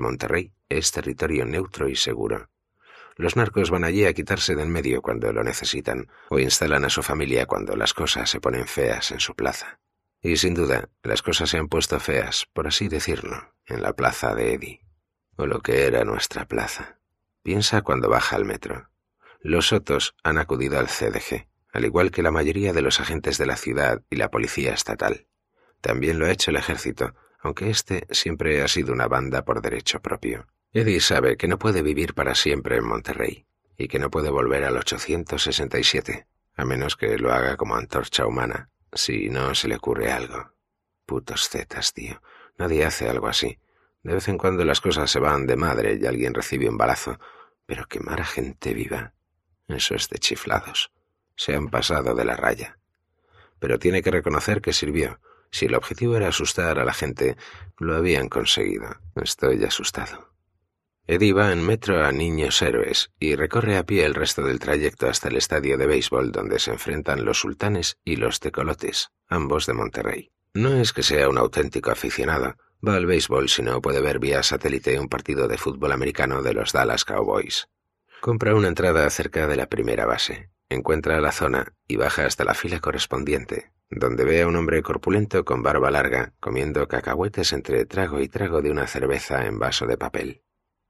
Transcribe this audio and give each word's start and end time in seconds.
Monterrey 0.00 0.52
es 0.68 0.90
territorio 0.90 1.44
neutro 1.44 1.88
y 1.88 1.96
seguro. 1.96 2.48
Los 3.16 3.36
narcos 3.36 3.70
van 3.70 3.84
allí 3.84 4.06
a 4.06 4.14
quitarse 4.14 4.54
del 4.54 4.68
medio 4.68 5.02
cuando 5.02 5.32
lo 5.32 5.44
necesitan 5.44 6.08
o 6.30 6.38
instalan 6.38 6.84
a 6.84 6.90
su 6.90 7.02
familia 7.02 7.46
cuando 7.46 7.76
las 7.76 7.92
cosas 7.92 8.30
se 8.30 8.40
ponen 8.40 8.66
feas 8.66 9.10
en 9.10 9.20
su 9.20 9.34
plaza. 9.34 9.80
Y 10.22 10.36
sin 10.36 10.54
duda, 10.54 10.88
las 11.02 11.20
cosas 11.20 11.50
se 11.50 11.58
han 11.58 11.68
puesto 11.68 12.00
feas, 12.00 12.46
por 12.52 12.66
así 12.66 12.88
decirlo, 12.88 13.52
en 13.66 13.82
la 13.82 13.92
plaza 13.92 14.34
de 14.34 14.54
Eddie, 14.54 14.80
o 15.36 15.46
lo 15.46 15.60
que 15.60 15.86
era 15.86 16.04
nuestra 16.04 16.46
plaza. 16.46 16.98
Piensa 17.42 17.82
cuando 17.82 18.08
baja 18.08 18.36
al 18.36 18.44
metro. 18.44 18.88
Los 19.40 19.68
Sotos 19.68 20.14
han 20.22 20.38
acudido 20.38 20.78
al 20.78 20.86
CDG, 20.86 21.48
al 21.72 21.84
igual 21.84 22.12
que 22.12 22.22
la 22.22 22.30
mayoría 22.30 22.72
de 22.72 22.82
los 22.82 23.00
agentes 23.00 23.36
de 23.36 23.46
la 23.46 23.56
ciudad 23.56 24.02
y 24.08 24.16
la 24.16 24.30
policía 24.30 24.72
estatal. 24.72 25.26
También 25.80 26.18
lo 26.18 26.26
ha 26.26 26.30
hecho 26.30 26.50
el 26.50 26.56
ejército, 26.56 27.14
aunque 27.42 27.70
este 27.70 28.06
siempre 28.10 28.62
ha 28.62 28.68
sido 28.68 28.92
una 28.92 29.08
banda 29.08 29.44
por 29.44 29.60
derecho 29.60 30.00
propio. 30.00 30.46
Eddie 30.72 31.00
sabe 31.00 31.36
que 31.36 31.48
no 31.48 31.58
puede 31.58 31.82
vivir 31.82 32.14
para 32.14 32.34
siempre 32.34 32.76
en 32.76 32.86
Monterrey 32.86 33.46
y 33.76 33.88
que 33.88 33.98
no 33.98 34.10
puede 34.10 34.30
volver 34.30 34.64
al 34.64 34.76
867, 34.76 36.26
a 36.54 36.64
menos 36.64 36.96
que 36.96 37.18
lo 37.18 37.32
haga 37.32 37.56
como 37.56 37.74
antorcha 37.74 38.26
humana, 38.26 38.70
si 38.92 39.28
no 39.28 39.54
se 39.54 39.68
le 39.68 39.76
ocurre 39.76 40.12
algo. 40.12 40.52
Putos 41.04 41.48
zetas, 41.48 41.92
tío. 41.92 42.22
Nadie 42.58 42.84
hace 42.84 43.08
algo 43.08 43.26
así. 43.26 43.58
De 44.02 44.14
vez 44.14 44.28
en 44.28 44.38
cuando 44.38 44.64
las 44.64 44.80
cosas 44.80 45.10
se 45.10 45.18
van 45.18 45.46
de 45.46 45.56
madre 45.56 45.98
y 46.00 46.06
alguien 46.06 46.34
recibe 46.34 46.68
un 46.68 46.78
balazo, 46.78 47.18
pero 47.66 47.86
quemar 47.86 48.20
a 48.20 48.24
gente 48.24 48.72
viva. 48.72 49.14
Eso 49.66 49.94
es 49.94 50.08
de 50.08 50.18
chiflados. 50.18 50.92
Se 51.34 51.56
han 51.56 51.70
pasado 51.70 52.14
de 52.14 52.24
la 52.24 52.36
raya. 52.36 52.78
Pero 53.58 53.78
tiene 53.78 54.02
que 54.02 54.10
reconocer 54.10 54.60
que 54.60 54.72
sirvió 54.72 55.18
si 55.52 55.66
el 55.66 55.74
objetivo 55.74 56.16
era 56.16 56.28
asustar 56.28 56.80
a 56.80 56.84
la 56.84 56.92
gente, 56.92 57.36
lo 57.78 57.94
habían 57.94 58.28
conseguido. 58.28 58.96
Estoy 59.14 59.62
asustado. 59.62 60.32
Eddie 61.06 61.32
va 61.32 61.52
en 61.52 61.64
metro 61.64 62.04
a 62.04 62.12
Niños 62.12 62.62
Héroes 62.62 63.10
y 63.18 63.34
recorre 63.34 63.76
a 63.76 63.84
pie 63.84 64.04
el 64.04 64.14
resto 64.14 64.42
del 64.42 64.60
trayecto 64.60 65.08
hasta 65.08 65.28
el 65.28 65.36
estadio 65.36 65.76
de 65.76 65.86
béisbol 65.86 66.32
donde 66.32 66.58
se 66.58 66.70
enfrentan 66.70 67.24
los 67.24 67.40
sultanes 67.40 67.98
y 68.04 68.16
los 68.16 68.40
tecolotes, 68.40 69.10
ambos 69.28 69.66
de 69.66 69.74
Monterrey. 69.74 70.30
No 70.54 70.74
es 70.74 70.92
que 70.92 71.02
sea 71.02 71.28
un 71.28 71.38
auténtico 71.38 71.90
aficionado, 71.90 72.54
va 72.86 72.94
al 72.94 73.06
béisbol 73.06 73.48
si 73.48 73.62
no 73.62 73.82
puede 73.82 74.00
ver 74.00 74.20
vía 74.20 74.42
satélite 74.42 74.98
un 75.00 75.08
partido 75.08 75.48
de 75.48 75.58
fútbol 75.58 75.92
americano 75.92 76.42
de 76.42 76.54
los 76.54 76.72
Dallas 76.72 77.04
Cowboys. 77.04 77.68
Compra 78.20 78.54
una 78.54 78.68
entrada 78.68 79.10
cerca 79.10 79.48
de 79.48 79.56
la 79.56 79.66
primera 79.66 80.06
base, 80.06 80.50
encuentra 80.74 81.20
la 81.20 81.32
zona 81.32 81.74
y 81.86 81.96
baja 81.96 82.26
hasta 82.26 82.44
la 82.44 82.54
fila 82.54 82.80
correspondiente, 82.80 83.72
donde 83.90 84.24
ve 84.24 84.42
a 84.42 84.46
un 84.46 84.56
hombre 84.56 84.82
corpulento 84.82 85.44
con 85.44 85.62
barba 85.62 85.90
larga 85.90 86.32
comiendo 86.40 86.88
cacahuetes 86.88 87.52
entre 87.52 87.84
trago 87.84 88.20
y 88.20 88.28
trago 88.28 88.62
de 88.62 88.70
una 88.70 88.86
cerveza 88.86 89.46
en 89.46 89.58
vaso 89.58 89.86
de 89.86 89.98
papel. 89.98 90.42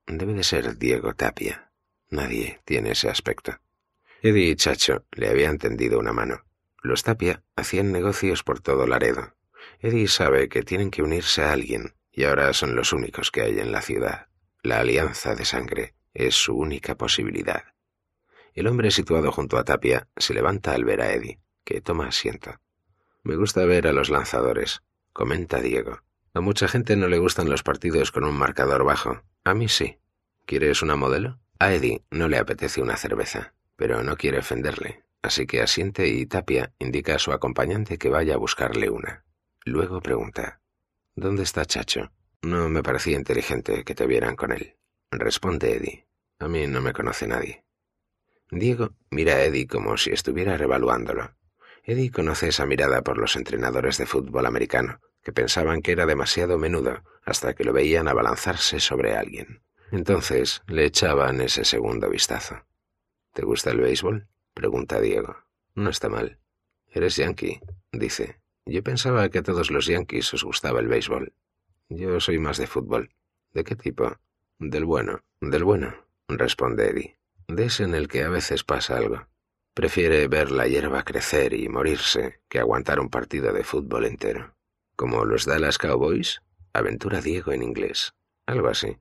Debe 0.06 0.34
de 0.34 0.44
ser 0.44 0.78
Diego 0.78 1.14
Tapia. 1.14 1.72
Nadie 2.10 2.60
tiene 2.64 2.92
ese 2.92 3.08
aspecto. 3.08 3.58
Eddie 4.22 4.50
y 4.50 4.56
Chacho 4.56 5.04
le 5.12 5.28
habían 5.28 5.58
tendido 5.58 5.98
una 5.98 6.12
mano. 6.12 6.44
Los 6.82 7.02
Tapia 7.02 7.42
hacían 7.56 7.92
negocios 7.92 8.42
por 8.42 8.60
todo 8.60 8.86
Laredo. 8.86 9.34
Eddie 9.80 10.08
sabe 10.08 10.48
que 10.48 10.62
tienen 10.62 10.90
que 10.90 11.02
unirse 11.02 11.42
a 11.42 11.52
alguien, 11.52 11.94
y 12.10 12.24
ahora 12.24 12.52
son 12.52 12.76
los 12.76 12.92
únicos 12.92 13.30
que 13.30 13.42
hay 13.42 13.58
en 13.58 13.72
la 13.72 13.82
ciudad. 13.82 14.28
La 14.62 14.80
alianza 14.80 15.34
de 15.34 15.44
sangre 15.44 15.94
es 16.14 16.34
su 16.34 16.54
única 16.54 16.96
posibilidad. 16.96 17.64
El 18.54 18.66
hombre 18.66 18.90
situado 18.90 19.32
junto 19.32 19.58
a 19.58 19.64
Tapia 19.64 20.08
se 20.16 20.34
levanta 20.34 20.72
al 20.74 20.84
ver 20.84 21.00
a 21.00 21.12
Eddie, 21.12 21.40
que 21.64 21.80
toma 21.80 22.08
asiento. 22.08 22.60
Me 23.22 23.36
gusta 23.36 23.64
ver 23.64 23.86
a 23.86 23.92
los 23.92 24.10
lanzadores, 24.10 24.82
comenta 25.12 25.60
Diego. 25.60 26.02
A 26.34 26.40
mucha 26.40 26.68
gente 26.68 26.96
no 26.96 27.08
le 27.08 27.18
gustan 27.18 27.48
los 27.48 27.62
partidos 27.62 28.10
con 28.10 28.24
un 28.24 28.36
marcador 28.36 28.84
bajo. 28.84 29.22
A 29.44 29.54
mí 29.54 29.68
sí. 29.68 29.98
¿Quieres 30.46 30.82
una 30.82 30.96
modelo? 30.96 31.38
A 31.58 31.72
Eddie 31.72 32.02
no 32.10 32.28
le 32.28 32.38
apetece 32.38 32.82
una 32.82 32.96
cerveza, 32.96 33.54
pero 33.76 34.02
no 34.02 34.16
quiere 34.16 34.38
ofenderle, 34.38 35.04
así 35.22 35.46
que 35.46 35.62
asiente 35.62 36.08
y 36.08 36.26
Tapia 36.26 36.72
indica 36.78 37.14
a 37.14 37.18
su 37.18 37.32
acompañante 37.32 37.98
que 37.98 38.08
vaya 38.08 38.34
a 38.34 38.38
buscarle 38.38 38.90
una. 38.90 39.24
Luego 39.64 40.00
pregunta, 40.00 40.62
¿Dónde 41.14 41.42
está 41.42 41.66
Chacho? 41.66 42.10
No 42.40 42.70
me 42.70 42.82
parecía 42.82 43.18
inteligente 43.18 43.84
que 43.84 43.94
te 43.94 44.06
vieran 44.06 44.34
con 44.34 44.50
él. 44.50 44.76
Responde 45.10 45.76
Eddie. 45.76 46.06
A 46.38 46.48
mí 46.48 46.66
no 46.66 46.80
me 46.80 46.94
conoce 46.94 47.26
nadie. 47.26 47.64
Diego 48.52 48.90
mira 49.10 49.36
a 49.36 49.44
Eddie 49.44 49.66
como 49.66 49.96
si 49.96 50.10
estuviera 50.10 50.58
revaluándolo. 50.58 51.34
Eddie 51.84 52.10
conoce 52.10 52.48
esa 52.48 52.66
mirada 52.66 53.00
por 53.00 53.16
los 53.16 53.34
entrenadores 53.34 53.96
de 53.96 54.04
fútbol 54.04 54.44
americano, 54.44 55.00
que 55.22 55.32
pensaban 55.32 55.80
que 55.80 55.92
era 55.92 56.04
demasiado 56.04 56.58
menudo 56.58 57.02
hasta 57.24 57.54
que 57.54 57.64
lo 57.64 57.72
veían 57.72 58.08
abalanzarse 58.08 58.78
sobre 58.78 59.16
alguien. 59.16 59.62
Entonces 59.90 60.60
le 60.66 60.84
echaban 60.84 61.40
ese 61.40 61.64
segundo 61.64 62.10
vistazo. 62.10 62.66
¿Te 63.32 63.42
gusta 63.42 63.70
el 63.70 63.80
béisbol? 63.80 64.28
pregunta 64.52 65.00
Diego. 65.00 65.34
No 65.74 65.88
está 65.88 66.10
mal. 66.10 66.38
Eres 66.88 67.16
yankee, 67.16 67.58
dice. 67.90 68.38
Yo 68.66 68.82
pensaba 68.82 69.30
que 69.30 69.38
a 69.38 69.42
todos 69.42 69.70
los 69.70 69.86
yankees 69.86 70.34
os 70.34 70.44
gustaba 70.44 70.80
el 70.80 70.88
béisbol. 70.88 71.32
Yo 71.88 72.20
soy 72.20 72.38
más 72.38 72.58
de 72.58 72.66
fútbol. 72.66 73.14
¿De 73.54 73.64
qué 73.64 73.76
tipo? 73.76 74.18
Del 74.58 74.84
bueno. 74.84 75.24
Del 75.40 75.64
bueno, 75.64 75.94
responde 76.28 76.90
Eddie. 76.90 77.21
De 77.54 77.70
en 77.80 77.94
el 77.94 78.08
que 78.08 78.22
a 78.22 78.30
veces 78.30 78.64
pasa 78.64 78.96
algo. 78.96 79.28
Prefiere 79.74 80.26
ver 80.26 80.50
la 80.50 80.66
hierba 80.66 81.04
crecer 81.04 81.52
y 81.52 81.68
morirse 81.68 82.40
que 82.48 82.58
aguantar 82.58 82.98
un 82.98 83.10
partido 83.10 83.52
de 83.52 83.62
fútbol 83.62 84.06
entero. 84.06 84.56
Como 84.96 85.26
los 85.26 85.44
Dallas 85.44 85.76
Cowboys, 85.76 86.40
aventura 86.72 87.20
Diego 87.20 87.52
en 87.52 87.62
inglés. 87.62 88.14
Algo 88.46 88.68
así. 88.68 88.96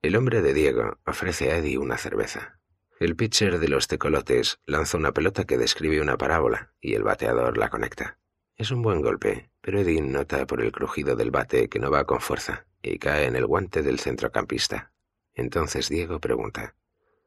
El 0.00 0.16
hombre 0.16 0.40
de 0.40 0.54
Diego 0.54 0.98
ofrece 1.04 1.52
a 1.52 1.58
Eddie 1.58 1.76
una 1.76 1.98
cerveza. 1.98 2.58
El 3.00 3.16
pitcher 3.16 3.58
de 3.58 3.68
los 3.68 3.86
tecolotes 3.86 4.60
lanza 4.64 4.96
una 4.96 5.12
pelota 5.12 5.44
que 5.44 5.58
describe 5.58 6.00
una 6.00 6.16
parábola 6.16 6.72
y 6.80 6.94
el 6.94 7.02
bateador 7.02 7.58
la 7.58 7.68
conecta. 7.68 8.18
Es 8.56 8.70
un 8.70 8.80
buen 8.80 9.02
golpe, 9.02 9.50
pero 9.60 9.80
Eddie 9.80 10.00
nota 10.00 10.46
por 10.46 10.62
el 10.62 10.72
crujido 10.72 11.16
del 11.16 11.30
bate 11.30 11.68
que 11.68 11.80
no 11.80 11.90
va 11.90 12.06
con 12.06 12.22
fuerza 12.22 12.66
y 12.82 12.98
cae 12.98 13.26
en 13.26 13.36
el 13.36 13.44
guante 13.44 13.82
del 13.82 14.00
centrocampista. 14.00 14.94
Entonces 15.34 15.90
Diego 15.90 16.18
pregunta, 16.18 16.76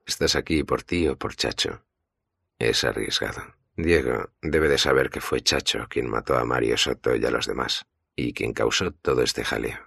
¿Estás 0.07 0.37
aquí 0.37 0.63
por 0.63 0.83
ti 0.83 1.05
o 1.09 1.17
por 1.17 1.35
Chacho? 1.35 1.83
Es 2.59 2.85
arriesgado. 2.85 3.43
Diego 3.75 4.31
debe 4.41 4.69
de 4.69 4.77
saber 4.77 5.09
que 5.09 5.19
fue 5.19 5.41
Chacho 5.41 5.85
quien 5.89 6.09
mató 6.09 6.37
a 6.37 6.45
Mario 6.45 6.77
Soto 6.77 7.13
y 7.13 7.25
a 7.25 7.29
los 7.29 7.45
demás, 7.45 7.87
y 8.15 8.31
quien 8.31 8.53
causó 8.53 8.91
todo 8.91 9.21
este 9.21 9.43
jaleo. 9.43 9.79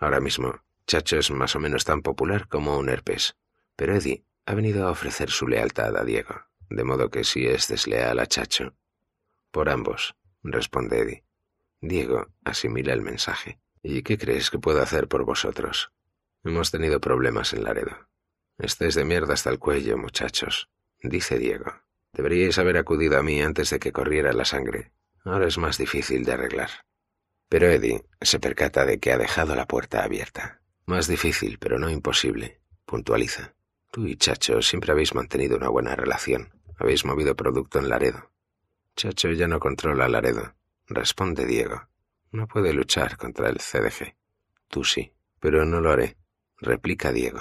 Ahora 0.00 0.18
mismo, 0.18 0.64
Chacho 0.88 1.18
es 1.18 1.30
más 1.30 1.54
o 1.54 1.60
menos 1.60 1.84
tan 1.84 2.02
popular 2.02 2.48
como 2.48 2.76
un 2.78 2.88
herpes, 2.88 3.36
pero 3.76 3.94
Eddie 3.94 4.24
ha 4.44 4.54
venido 4.54 4.88
a 4.88 4.90
ofrecer 4.90 5.30
su 5.30 5.46
lealtad 5.46 5.96
a 5.96 6.04
Diego, 6.04 6.34
de 6.68 6.82
modo 6.82 7.08
que 7.08 7.22
si 7.22 7.46
es 7.46 7.68
desleal 7.68 8.18
a 8.18 8.26
Chacho. 8.26 8.74
Por 9.52 9.68
ambos, 9.68 10.16
responde 10.42 10.98
Eddie. 10.98 11.24
Diego 11.80 12.26
asimila 12.44 12.92
el 12.92 13.02
mensaje. 13.02 13.60
¿Y 13.84 14.02
qué 14.02 14.18
crees 14.18 14.50
que 14.50 14.58
puedo 14.58 14.82
hacer 14.82 15.06
por 15.06 15.24
vosotros? 15.24 15.92
Hemos 16.42 16.72
tenido 16.72 17.00
problemas 17.00 17.52
en 17.52 17.62
Laredo. 17.62 18.09
Estáis 18.60 18.94
de 18.94 19.04
mierda 19.04 19.32
hasta 19.32 19.48
el 19.48 19.58
cuello, 19.58 19.96
muchachos, 19.96 20.68
dice 21.02 21.38
Diego. 21.38 21.72
Deberíais 22.12 22.58
haber 22.58 22.76
acudido 22.76 23.18
a 23.18 23.22
mí 23.22 23.40
antes 23.40 23.70
de 23.70 23.78
que 23.78 23.90
corriera 23.90 24.34
la 24.34 24.44
sangre. 24.44 24.92
Ahora 25.24 25.46
es 25.46 25.56
más 25.56 25.78
difícil 25.78 26.24
de 26.24 26.32
arreglar. 26.32 26.68
Pero 27.48 27.68
Eddie 27.68 28.04
se 28.20 28.38
percata 28.38 28.84
de 28.84 29.00
que 29.00 29.12
ha 29.12 29.18
dejado 29.18 29.56
la 29.56 29.66
puerta 29.66 30.04
abierta. 30.04 30.60
Más 30.84 31.08
difícil, 31.08 31.58
pero 31.58 31.78
no 31.78 31.88
imposible, 31.88 32.60
puntualiza. 32.84 33.54
Tú 33.90 34.06
y 34.06 34.16
Chacho 34.16 34.60
siempre 34.60 34.92
habéis 34.92 35.14
mantenido 35.14 35.56
una 35.56 35.68
buena 35.68 35.96
relación. 35.96 36.52
Habéis 36.76 37.06
movido 37.06 37.34
producto 37.34 37.78
en 37.78 37.88
Laredo. 37.88 38.30
Chacho 38.94 39.30
ya 39.32 39.48
no 39.48 39.58
controla 39.58 40.08
Laredo, 40.08 40.54
responde 40.86 41.46
Diego. 41.46 41.88
No 42.30 42.46
puede 42.46 42.74
luchar 42.74 43.16
contra 43.16 43.48
el 43.48 43.58
CDG. 43.58 44.16
Tú 44.68 44.84
sí, 44.84 45.12
pero 45.40 45.64
no 45.64 45.80
lo 45.80 45.92
haré, 45.92 46.18
replica 46.58 47.10
Diego. 47.10 47.40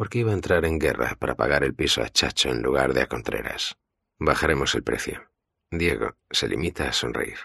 Porque 0.00 0.20
iba 0.20 0.30
a 0.30 0.34
entrar 0.34 0.64
en 0.64 0.78
guerra 0.78 1.14
para 1.18 1.34
pagar 1.34 1.62
el 1.62 1.74
piso 1.74 2.02
a 2.02 2.08
Chacho 2.08 2.48
en 2.48 2.62
lugar 2.62 2.94
de 2.94 3.02
a 3.02 3.06
Contreras. 3.06 3.76
Bajaremos 4.18 4.74
el 4.74 4.82
precio. 4.82 5.30
Diego 5.70 6.16
se 6.30 6.48
limita 6.48 6.88
a 6.88 6.94
sonreír. 6.94 7.36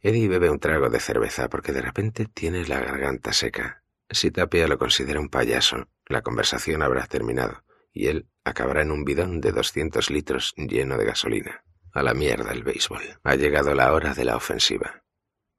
Eddie 0.00 0.26
bebe 0.26 0.48
un 0.48 0.58
trago 0.58 0.88
de 0.88 1.00
cerveza 1.00 1.50
porque 1.50 1.72
de 1.72 1.82
repente 1.82 2.24
tiene 2.32 2.66
la 2.66 2.80
garganta 2.80 3.34
seca. 3.34 3.84
Si 4.08 4.30
Tapia 4.30 4.66
lo 4.68 4.78
considera 4.78 5.20
un 5.20 5.28
payaso, 5.28 5.90
la 6.06 6.22
conversación 6.22 6.80
habrá 6.80 7.06
terminado 7.06 7.62
y 7.92 8.06
él 8.06 8.26
acabará 8.42 8.80
en 8.80 8.90
un 8.90 9.04
bidón 9.04 9.42
de 9.42 9.52
200 9.52 10.08
litros 10.08 10.54
lleno 10.56 10.96
de 10.96 11.04
gasolina. 11.04 11.62
A 11.92 12.02
la 12.02 12.14
mierda 12.14 12.52
el 12.52 12.64
béisbol. 12.64 13.20
Ha 13.22 13.34
llegado 13.34 13.74
la 13.74 13.92
hora 13.92 14.14
de 14.14 14.24
la 14.24 14.36
ofensiva. 14.36 15.04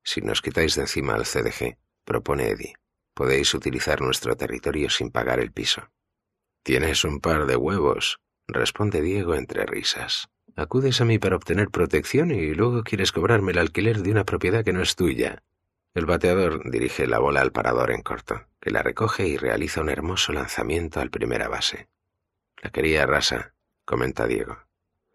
Si 0.03 0.21
nos 0.21 0.41
quitáis 0.41 0.73
de 0.73 0.81
encima 0.81 1.13
al 1.13 1.27
CDG, 1.27 1.77
propone 2.03 2.49
Eddie, 2.49 2.73
podéis 3.13 3.53
utilizar 3.53 4.01
nuestro 4.01 4.35
territorio 4.35 4.89
sin 4.89 5.11
pagar 5.11 5.39
el 5.39 5.51
piso. 5.51 5.91
Tienes 6.67 7.05
un 7.05 7.21
par 7.21 7.45
de 7.45 7.55
huevos, 7.55 8.19
responde 8.45 9.01
Diego 9.01 9.35
entre 9.35 9.65
risas. 9.65 10.27
Acudes 10.57 10.99
a 10.99 11.05
mí 11.05 11.17
para 11.17 11.37
obtener 11.37 11.69
protección 11.69 12.29
y 12.29 12.53
luego 12.53 12.83
quieres 12.83 13.13
cobrarme 13.13 13.53
el 13.53 13.59
alquiler 13.59 13.99
de 13.99 14.11
una 14.11 14.25
propiedad 14.25 14.65
que 14.65 14.73
no 14.73 14.81
es 14.81 14.97
tuya. 14.97 15.43
El 15.93 16.05
bateador 16.05 16.69
dirige 16.69 17.07
la 17.07 17.19
bola 17.19 17.39
al 17.39 17.53
parador 17.53 17.89
en 17.91 18.01
corto, 18.01 18.49
que 18.59 18.71
la 18.71 18.83
recoge 18.83 19.29
y 19.29 19.37
realiza 19.37 19.79
un 19.79 19.87
hermoso 19.87 20.33
lanzamiento 20.33 20.99
al 20.99 21.09
primera 21.09 21.47
base. 21.47 21.87
La 22.61 22.69
quería 22.69 23.05
rasa, 23.05 23.53
comenta 23.85 24.27
Diego. 24.27 24.57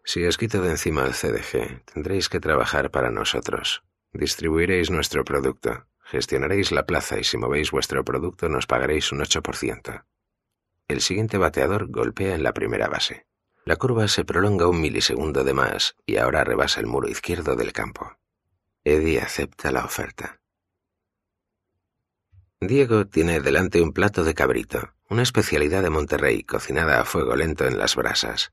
Si 0.03 0.25
os 0.25 0.39
quito 0.39 0.59
de 0.59 0.71
encima 0.71 1.05
el 1.05 1.13
CDG, 1.13 1.83
tendréis 1.85 2.29
que 2.29 2.39
trabajar 2.39 2.89
para 2.89 3.11
nosotros. 3.11 3.83
Distribuiréis 4.11 4.89
nuestro 4.89 5.23
producto, 5.23 5.85
gestionaréis 5.99 6.71
la 6.71 6.87
plaza 6.87 7.19
y 7.19 7.23
si 7.23 7.37
movéis 7.37 7.69
vuestro 7.69 8.03
producto 8.03 8.49
nos 8.49 8.65
pagaréis 8.65 9.11
un 9.11 9.19
8%. 9.19 10.03
El 10.87 11.01
siguiente 11.01 11.37
bateador 11.37 11.87
golpea 11.89 12.35
en 12.35 12.43
la 12.43 12.53
primera 12.53 12.87
base. 12.87 13.25
La 13.65 13.77
curva 13.77 14.07
se 14.09 14.25
prolonga 14.25 14.67
un 14.67 14.81
milisegundo 14.81 15.43
de 15.43 15.53
más 15.53 15.95
y 16.05 16.17
ahora 16.17 16.43
rebasa 16.43 16.81
el 16.81 16.87
muro 16.87 17.07
izquierdo 17.07 17.55
del 17.55 17.71
campo. 17.71 18.17
Eddie 18.83 19.21
acepta 19.21 19.71
la 19.71 19.85
oferta. 19.85 20.41
Diego 22.59 23.07
tiene 23.07 23.39
delante 23.39 23.81
un 23.81 23.93
plato 23.93 24.23
de 24.25 24.33
cabrito, 24.33 24.93
una 25.09 25.23
especialidad 25.23 25.83
de 25.83 25.89
Monterrey 25.89 26.43
cocinada 26.43 26.99
a 26.99 27.05
fuego 27.05 27.35
lento 27.35 27.65
en 27.65 27.77
las 27.77 27.95
brasas. 27.95 28.51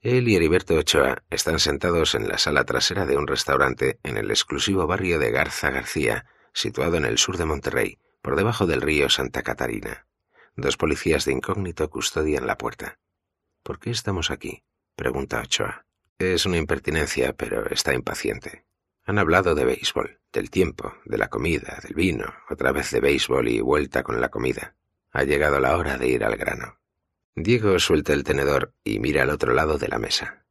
Él 0.00 0.28
y 0.28 0.36
Heriberto 0.36 0.74
Ochoa 0.74 1.24
están 1.30 1.58
sentados 1.58 2.14
en 2.14 2.28
la 2.28 2.38
sala 2.38 2.64
trasera 2.64 3.06
de 3.06 3.16
un 3.16 3.26
restaurante 3.26 3.98
en 4.02 4.16
el 4.16 4.30
exclusivo 4.30 4.86
barrio 4.86 5.18
de 5.18 5.30
Garza 5.30 5.70
García, 5.70 6.26
situado 6.52 6.96
en 6.96 7.04
el 7.04 7.18
sur 7.18 7.36
de 7.36 7.46
Monterrey, 7.46 7.98
por 8.22 8.36
debajo 8.36 8.66
del 8.66 8.82
río 8.82 9.08
Santa 9.08 9.42
Catarina. 9.42 10.06
Dos 10.56 10.76
policías 10.76 11.24
de 11.24 11.32
incógnito 11.32 11.90
custodian 11.90 12.46
la 12.46 12.56
puerta. 12.56 12.98
¿Por 13.62 13.78
qué 13.78 13.90
estamos 13.90 14.30
aquí? 14.30 14.62
pregunta 14.94 15.40
Ochoa. 15.40 15.86
Es 16.18 16.46
una 16.46 16.58
impertinencia, 16.58 17.32
pero 17.32 17.68
está 17.70 17.92
impaciente. 17.92 18.64
Han 19.04 19.18
hablado 19.18 19.54
de 19.54 19.64
béisbol, 19.64 20.20
del 20.32 20.50
tiempo, 20.50 20.94
de 21.04 21.18
la 21.18 21.28
comida, 21.28 21.78
del 21.82 21.94
vino, 21.94 22.32
otra 22.48 22.72
vez 22.72 22.90
de 22.90 23.00
béisbol 23.00 23.48
y 23.48 23.60
vuelta 23.60 24.02
con 24.02 24.20
la 24.20 24.28
comida. 24.28 24.76
Ha 25.10 25.24
llegado 25.24 25.60
la 25.60 25.76
hora 25.76 25.98
de 25.98 26.08
ir 26.08 26.24
al 26.24 26.36
grano. 26.36 26.78
Diego 27.34 27.78
suelta 27.80 28.12
el 28.12 28.22
tenedor 28.22 28.74
y 28.84 29.00
mira 29.00 29.22
al 29.22 29.30
otro 29.30 29.52
lado 29.52 29.76
de 29.76 29.88
la 29.88 29.98
mesa. 29.98 30.46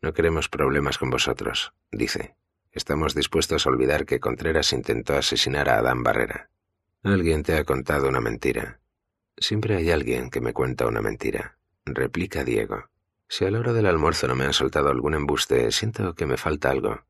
No 0.00 0.14
queremos 0.14 0.48
problemas 0.48 0.98
con 0.98 1.10
vosotros, 1.10 1.74
dice. 1.90 2.36
Estamos 2.72 3.14
dispuestos 3.14 3.66
a 3.66 3.70
olvidar 3.70 4.06
que 4.06 4.18
Contreras 4.18 4.72
intentó 4.72 5.14
asesinar 5.14 5.68
a 5.68 5.78
Adán 5.78 6.02
Barrera. 6.02 6.50
Alguien 7.02 7.42
te 7.42 7.54
ha 7.56 7.64
contado 7.64 8.08
una 8.08 8.20
mentira. 8.20 8.80
Siempre 9.36 9.76
hay 9.76 9.90
alguien 9.90 10.30
que 10.30 10.40
me 10.40 10.52
cuenta 10.52 10.86
una 10.86 11.00
mentira, 11.00 11.58
replica 11.84 12.44
Diego. 12.44 12.90
Si 13.28 13.44
a 13.44 13.50
la 13.50 13.60
hora 13.60 13.72
del 13.72 13.86
almuerzo 13.86 14.28
no 14.28 14.34
me 14.34 14.44
han 14.44 14.52
soltado 14.52 14.90
algún 14.90 15.14
embuste, 15.14 15.72
siento 15.72 16.14
que 16.14 16.26
me 16.26 16.36
falta 16.36 16.70
algo. 16.70 17.06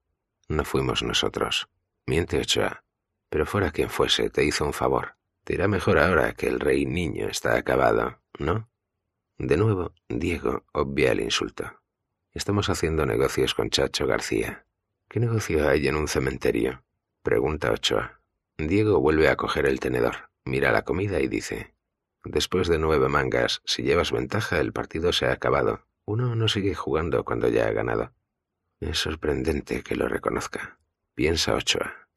No 0.49 0.65
fuimos 0.65 1.03
nosotros. 1.03 1.69
Miente 2.07 2.39
Ochoa. 2.39 2.85
Pero 3.29 3.47
fuera 3.47 3.73
quien 3.73 3.91
fuese, 3.91 4.31
te 4.31 4.45
hizo 4.45 4.65
un 4.65 4.73
favor. 4.73 5.17
Te 5.45 5.55
irá 5.55 5.67
mejor 5.67 5.99
ahora 5.99 6.35
que 6.35 6.47
el 6.47 6.61
rey 6.61 6.87
niño 6.87 7.29
está 7.29 7.57
acabado, 7.57 8.21
¿no? 8.39 8.69
De 9.39 9.57
nuevo, 9.57 9.93
Diego 10.09 10.65
obvia 10.73 11.13
el 11.13 11.21
insulto. 11.21 11.65
Estamos 12.33 12.69
haciendo 12.69 13.05
negocios 13.05 13.55
con 13.55 13.71
Chacho 13.71 14.07
García. 14.07 14.65
¿Qué 15.09 15.19
negocio 15.19 15.69
hay 15.69 15.89
en 15.89 15.97
un 15.97 16.07
cementerio? 16.07 16.85
Pregunta 17.23 17.73
Ochoa. 17.73 18.21
Diego 18.57 19.01
vuelve 19.01 19.29
a 19.29 19.37
coger 19.37 19.67
el 19.67 19.81
tenedor, 19.81 20.31
mira 20.45 20.71
la 20.71 20.83
comida 20.83 21.21
y 21.21 21.27
dice, 21.27 21.75
Después 22.25 22.69
de 22.69 22.79
nueve 22.79 23.09
mangas, 23.09 23.63
si 23.65 23.83
llevas 23.83 24.13
ventaja, 24.13 24.61
el 24.61 24.73
partido 24.73 25.13
se 25.13 25.27
ha 25.27 25.33
acabado. 25.33 25.87
Uno 26.05 26.37
no 26.37 26.49
sigue 26.49 26.75
jugando 26.75 27.25
cuando 27.25 27.49
ya 27.49 27.67
ha 27.67 27.73
ganado. 27.73 28.13
Es 28.81 28.99
sorprendente 28.99 29.83
que 29.83 29.97
lo 29.97 30.09
reconozca. 30.09 30.79
Piensa 31.15 31.55
Ochoa. 31.55 32.09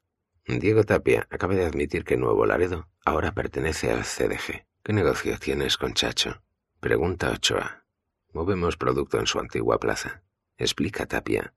Diego 0.46 0.84
Tapia 0.84 1.26
acaba 1.30 1.54
de 1.54 1.64
admitir 1.64 2.04
que 2.04 2.16
Nuevo 2.16 2.46
Laredo 2.46 2.88
ahora 3.04 3.32
pertenece 3.32 3.90
al 3.90 4.04
CDG. 4.04 4.64
¿Qué 4.84 4.92
negocio 4.92 5.38
tienes 5.38 5.76
con 5.76 5.94
Chacho? 5.94 6.42
Pregunta 6.78 7.30
Ochoa. 7.32 7.84
Movemos 8.32 8.76
producto 8.76 9.18
en 9.18 9.26
su 9.26 9.40
antigua 9.40 9.78
plaza. 9.80 10.22
Explica 10.56 11.06
Tapia. 11.06 11.54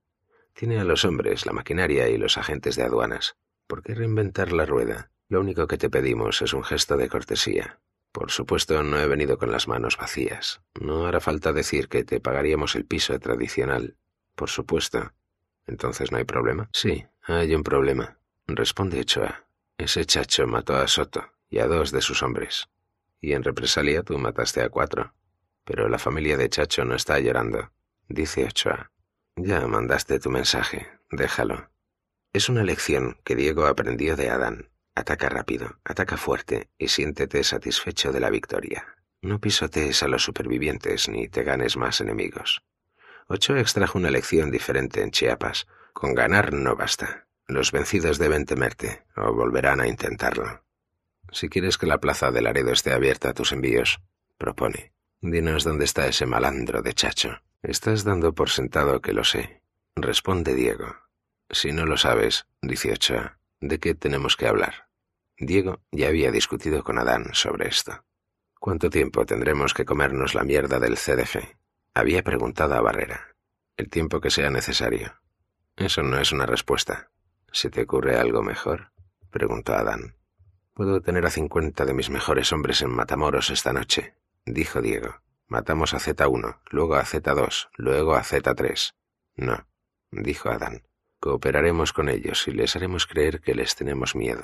Tiene 0.54 0.80
a 0.80 0.84
los 0.84 1.06
hombres, 1.06 1.46
la 1.46 1.54
maquinaria 1.54 2.10
y 2.10 2.18
los 2.18 2.38
agentes 2.38 2.76
de 2.76 2.84
aduanas. 2.84 3.38
¿Por 3.68 3.84
qué 3.84 3.94
reinventar 3.94 4.52
la 4.52 4.66
rueda? 4.66 5.12
Lo 5.28 5.40
único 5.40 5.68
que 5.68 5.78
te 5.78 5.90
pedimos 5.90 6.42
es 6.42 6.54
un 6.54 6.64
gesto 6.64 6.98
de 6.98 7.08
cortesía. 7.08 7.80
Por 8.12 8.32
supuesto, 8.32 8.82
no 8.84 9.00
he 9.00 9.08
venido 9.08 9.38
con 9.38 9.52
las 9.52 9.68
manos 9.68 9.98
vacías. 9.98 10.62
No 10.80 11.06
hará 11.06 11.20
falta 11.20 11.54
decir 11.54 11.88
que 11.88 12.04
te 12.04 12.20
pagaríamos 12.20 12.76
el 12.76 12.86
piso 12.86 13.18
tradicional, 13.20 13.98
por 14.36 14.50
supuesto. 14.50 15.14
Entonces 15.68 16.12
no 16.12 16.18
hay 16.18 16.24
problema. 16.24 16.70
Sí, 16.74 17.06
hay 17.24 17.54
un 17.54 17.64
problema. 17.64 18.18
Responde 18.48 19.00
Ochoa. 19.02 19.46
Ese 19.78 20.06
chacho 20.06 20.48
mató 20.48 20.76
a 20.76 20.88
Soto 20.88 21.32
y 21.50 21.60
a 21.60 21.68
dos 21.68 21.92
de 21.92 22.02
sus 22.02 22.24
hombres. 22.24 22.70
Y 23.22 23.34
en 23.34 23.44
represalia 23.44 24.02
tú 24.02 24.18
mataste 24.18 24.62
a 24.62 24.70
cuatro. 24.70 25.14
Pero 25.64 25.88
la 25.88 26.00
familia 26.00 26.38
de 26.38 26.50
Chacho 26.50 26.84
no 26.86 26.96
está 26.96 27.20
llorando. 27.20 27.72
Dice 28.08 28.46
Ochoa. 28.46 28.92
Ya 29.36 29.68
mandaste 29.68 30.20
tu 30.20 30.32
mensaje. 30.32 30.88
Déjalo. 31.12 31.70
Es 32.34 32.50
una 32.50 32.64
lección 32.64 33.20
que 33.24 33.36
Diego 33.36 33.66
aprendió 33.66 34.16
de 34.16 34.30
Adán. 34.30 34.70
Ataca 35.00 35.30
rápido, 35.30 35.80
ataca 35.86 36.18
fuerte 36.18 36.68
y 36.78 36.90
siéntete 36.90 37.42
satisfecho 37.46 38.12
de 38.12 38.20
la 38.20 38.30
victoria. 38.30 38.98
No 39.22 39.40
pisotees 39.40 40.04
a 40.04 40.10
los 40.10 40.24
supervivientes 40.24 41.08
ni 41.08 41.30
te 41.30 41.44
ganes 41.44 41.78
más 41.78 42.02
enemigos. 42.02 42.66
Ochoa 43.30 43.62
extrajo 43.62 43.98
una 43.98 44.12
lección 44.12 44.52
diferente 44.52 45.02
en 45.02 45.12
Chiapas. 45.12 45.68
Con 45.94 46.16
ganar 46.16 46.52
no 46.52 46.76
basta. 46.76 47.28
Los 47.48 47.72
vencidos 47.72 48.18
deben 48.18 48.46
temerte, 48.46 49.06
o 49.16 49.32
volverán 49.32 49.80
a 49.80 49.88
intentarlo. 49.88 50.66
Si 51.32 51.48
quieres 51.48 51.78
que 51.78 51.88
la 51.88 52.00
plaza 52.00 52.32
de 52.32 52.42
Laredo 52.42 52.74
esté 52.74 52.92
abierta 52.92 53.30
a 53.30 53.34
tus 53.34 53.54
envíos, 53.54 54.02
propone. 54.38 54.92
Dinos 55.22 55.64
dónde 55.64 55.86
está 55.86 56.08
ese 56.08 56.26
malandro 56.26 56.82
de 56.82 56.94
Chacho. 56.94 57.42
Estás 57.62 58.04
dando 58.04 58.34
por 58.34 58.50
sentado 58.50 59.00
que 59.00 59.14
lo 59.14 59.24
sé. 59.24 59.62
Responde 59.96 60.56
Diego. 60.56 60.94
Si 61.50 61.72
no 61.72 61.86
lo 61.86 61.96
sabes, 61.96 62.48
dice 62.62 62.92
Ochoa, 62.92 63.40
¿de 63.62 63.80
qué 63.80 63.96
tenemos 63.96 64.36
que 64.36 64.46
hablar? 64.46 64.89
Diego 65.40 65.80
ya 65.92 66.10
había 66.10 66.32
discutido 66.32 66.84
con 66.84 67.00
Adán 67.00 67.30
sobre 67.34 67.70
esto. 67.70 68.04
¿Cuánto 68.60 68.90
tiempo 68.90 69.26
tendremos 69.26 69.74
que 69.74 69.86
comernos 69.86 70.36
la 70.36 70.44
mierda 70.44 70.80
del 70.80 70.98
CDG? 70.98 71.58
Había 71.94 72.24
preguntado 72.24 72.76
a 72.76 72.82
Barrera. 72.82 73.36
El 73.78 73.90
tiempo 73.90 74.20
que 74.20 74.32
sea 74.32 74.50
necesario. 74.50 75.14
Eso 75.78 76.04
no 76.04 76.20
es 76.20 76.34
una 76.34 76.46
respuesta. 76.46 77.10
¿Se 77.54 77.70
te 77.70 77.84
ocurre 77.84 78.18
algo 78.18 78.44
mejor? 78.44 78.92
preguntó 79.32 79.74
Adán. 79.74 80.18
Puedo 80.74 81.02
tener 81.02 81.26
a 81.26 81.32
cincuenta 81.32 81.86
de 81.86 81.94
mis 81.94 82.10
mejores 82.10 82.52
hombres 82.52 82.82
en 82.82 82.90
Matamoros 82.90 83.50
esta 83.50 83.72
noche, 83.72 84.16
dijo 84.46 84.82
Diego. 84.82 85.22
Matamos 85.48 85.94
a 85.94 86.00
Z1, 86.00 86.60
luego 86.70 86.96
a 86.96 87.06
Z2, 87.06 87.70
luego 87.78 88.16
a 88.16 88.24
Z3. 88.24 88.94
No, 89.38 89.68
dijo 90.12 90.50
Adán. 90.50 90.84
Cooperaremos 91.22 91.94
con 91.94 92.10
ellos 92.10 92.46
y 92.48 92.52
les 92.52 92.76
haremos 92.76 93.08
creer 93.08 93.40
que 93.40 93.56
les 93.56 93.76
tenemos 93.76 94.16
miedo. 94.16 94.44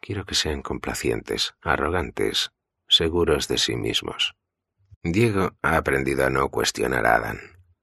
Quiero 0.00 0.24
que 0.24 0.34
sean 0.34 0.62
complacientes, 0.62 1.54
arrogantes, 1.60 2.52
seguros 2.88 3.48
de 3.48 3.58
sí 3.58 3.76
mismos. 3.76 4.34
Diego 5.02 5.56
ha 5.62 5.76
aprendido 5.76 6.26
a 6.26 6.30
no 6.30 6.48
cuestionar 6.50 7.06
a 7.06 7.16
Adán. 7.16 7.40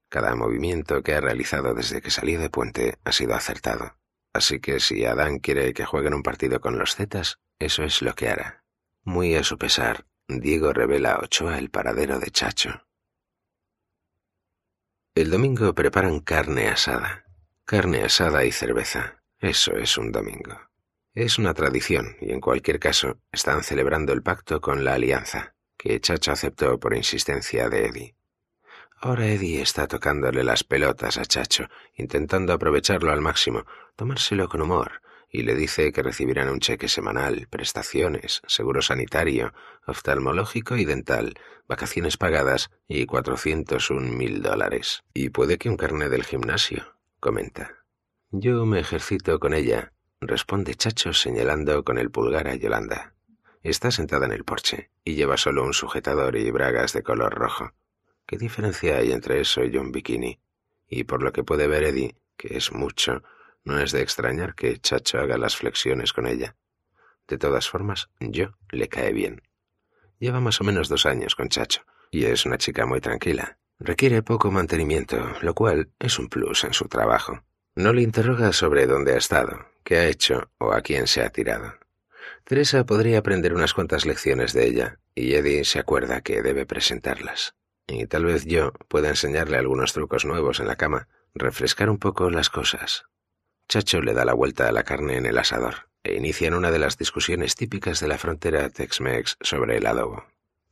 Cada 0.08 0.34
movimiento 0.34 1.02
que 1.02 1.14
ha 1.14 1.20
realizado 1.20 1.74
desde 1.74 2.00
que 2.00 2.10
salió 2.10 2.40
de 2.40 2.50
puente 2.50 2.98
ha 3.04 3.12
sido 3.12 3.34
acertado. 3.34 3.96
Así 4.32 4.60
que 4.60 4.80
si 4.80 5.04
Adán 5.04 5.38
quiere 5.38 5.72
que 5.74 5.84
jueguen 5.84 6.14
un 6.14 6.22
partido 6.22 6.60
con 6.60 6.78
los 6.78 6.96
Zetas, 6.96 7.38
eso 7.58 7.82
es 7.82 8.02
lo 8.02 8.14
que 8.14 8.28
hará. 8.28 8.64
Muy 9.02 9.34
a 9.34 9.42
su 9.42 9.58
pesar, 9.58 10.06
Diego 10.28 10.72
revela 10.72 11.12
a 11.12 11.20
Ochoa 11.20 11.58
el 11.58 11.70
paradero 11.70 12.18
de 12.18 12.30
Chacho. 12.30 12.86
El 15.14 15.30
domingo 15.30 15.74
preparan 15.74 16.20
carne 16.20 16.68
asada. 16.68 17.24
Carne 17.64 18.04
asada 18.04 18.44
y 18.44 18.52
cerveza. 18.52 19.24
Eso 19.40 19.72
es 19.76 19.98
un 19.98 20.12
domingo. 20.12 20.67
Es 21.18 21.36
una 21.36 21.52
tradición 21.52 22.16
y 22.20 22.30
en 22.30 22.40
cualquier 22.40 22.78
caso 22.78 23.18
están 23.32 23.64
celebrando 23.64 24.12
el 24.12 24.22
pacto 24.22 24.60
con 24.60 24.84
la 24.84 24.94
alianza 24.94 25.56
que 25.76 25.98
Chacho 25.98 26.30
aceptó 26.30 26.78
por 26.78 26.94
insistencia 26.94 27.68
de 27.68 27.86
Eddie. 27.86 28.16
Ahora 29.00 29.26
Eddie 29.26 29.60
está 29.60 29.88
tocándole 29.88 30.44
las 30.44 30.62
pelotas 30.62 31.18
a 31.18 31.24
Chacho, 31.24 31.66
intentando 31.96 32.52
aprovecharlo 32.52 33.10
al 33.10 33.20
máximo, 33.20 33.66
tomárselo 33.96 34.48
con 34.48 34.62
humor, 34.62 35.02
y 35.28 35.42
le 35.42 35.56
dice 35.56 35.90
que 35.90 36.04
recibirán 36.04 36.50
un 36.50 36.60
cheque 36.60 36.86
semanal, 36.86 37.48
prestaciones, 37.50 38.40
seguro 38.46 38.80
sanitario, 38.80 39.52
oftalmológico 39.88 40.76
y 40.76 40.84
dental, 40.84 41.34
vacaciones 41.66 42.16
pagadas 42.16 42.70
y 42.86 43.06
cuatrocientos 43.06 43.90
un 43.90 44.16
mil 44.16 44.40
dólares. 44.40 45.02
Y 45.14 45.30
puede 45.30 45.58
que 45.58 45.68
un 45.68 45.76
carnet 45.76 46.10
del 46.10 46.22
gimnasio, 46.22 46.94
comenta. 47.18 47.74
Yo 48.30 48.64
me 48.66 48.78
ejercito 48.78 49.40
con 49.40 49.52
ella, 49.52 49.92
responde 50.20 50.74
Chacho 50.74 51.12
señalando 51.12 51.84
con 51.84 51.98
el 51.98 52.10
pulgar 52.10 52.48
a 52.48 52.54
Yolanda. 52.54 53.14
Está 53.62 53.90
sentada 53.90 54.26
en 54.26 54.32
el 54.32 54.44
porche 54.44 54.90
y 55.04 55.14
lleva 55.14 55.36
solo 55.36 55.64
un 55.64 55.74
sujetador 55.74 56.36
y 56.36 56.50
bragas 56.50 56.92
de 56.92 57.02
color 57.02 57.34
rojo. 57.34 57.72
¿Qué 58.26 58.36
diferencia 58.36 58.98
hay 58.98 59.12
entre 59.12 59.40
eso 59.40 59.64
y 59.64 59.76
un 59.76 59.92
bikini? 59.92 60.40
Y 60.88 61.04
por 61.04 61.22
lo 61.22 61.32
que 61.32 61.44
puede 61.44 61.66
ver 61.66 61.84
Eddie, 61.84 62.16
que 62.36 62.56
es 62.56 62.72
mucho, 62.72 63.22
no 63.64 63.78
es 63.78 63.92
de 63.92 64.02
extrañar 64.02 64.54
que 64.54 64.78
Chacho 64.78 65.18
haga 65.18 65.38
las 65.38 65.56
flexiones 65.56 66.12
con 66.12 66.26
ella. 66.26 66.56
De 67.26 67.38
todas 67.38 67.68
formas, 67.68 68.08
yo 68.20 68.54
le 68.70 68.88
cae 68.88 69.12
bien. 69.12 69.42
Lleva 70.18 70.40
más 70.40 70.60
o 70.60 70.64
menos 70.64 70.88
dos 70.88 71.06
años 71.06 71.34
con 71.34 71.48
Chacho, 71.48 71.82
y 72.10 72.24
es 72.24 72.46
una 72.46 72.58
chica 72.58 72.86
muy 72.86 73.00
tranquila. 73.00 73.58
Requiere 73.78 74.22
poco 74.22 74.50
mantenimiento, 74.50 75.34
lo 75.42 75.54
cual 75.54 75.92
es 75.98 76.18
un 76.18 76.28
plus 76.28 76.64
en 76.64 76.72
su 76.72 76.86
trabajo. 76.86 77.42
No 77.78 77.92
le 77.92 78.02
interroga 78.02 78.52
sobre 78.52 78.88
dónde 78.88 79.14
ha 79.14 79.18
estado, 79.18 79.68
qué 79.84 79.98
ha 79.98 80.08
hecho 80.08 80.50
o 80.58 80.72
a 80.72 80.80
quién 80.80 81.06
se 81.06 81.22
ha 81.22 81.30
tirado. 81.30 81.74
Teresa 82.42 82.84
podría 82.84 83.18
aprender 83.18 83.54
unas 83.54 83.72
cuantas 83.72 84.04
lecciones 84.04 84.52
de 84.52 84.66
ella, 84.66 84.98
y 85.14 85.34
Eddie 85.34 85.64
se 85.64 85.78
acuerda 85.78 86.20
que 86.20 86.42
debe 86.42 86.66
presentarlas. 86.66 87.54
Y 87.86 88.06
tal 88.06 88.24
vez 88.24 88.46
yo 88.46 88.72
pueda 88.88 89.10
enseñarle 89.10 89.58
algunos 89.58 89.92
trucos 89.92 90.24
nuevos 90.24 90.58
en 90.58 90.66
la 90.66 90.74
cama, 90.74 91.06
refrescar 91.34 91.88
un 91.88 91.98
poco 91.98 92.30
las 92.30 92.50
cosas. 92.50 93.04
Chacho 93.68 94.02
le 94.02 94.12
da 94.12 94.24
la 94.24 94.34
vuelta 94.34 94.66
a 94.66 94.72
la 94.72 94.82
carne 94.82 95.16
en 95.16 95.26
el 95.26 95.38
asador 95.38 95.88
e 96.02 96.16
inician 96.16 96.54
una 96.54 96.72
de 96.72 96.80
las 96.80 96.98
discusiones 96.98 97.54
típicas 97.54 98.00
de 98.00 98.08
la 98.08 98.18
frontera 98.18 98.70
Tex-Mex 98.70 99.36
sobre 99.40 99.76
el 99.76 99.86
adobo. 99.86 100.24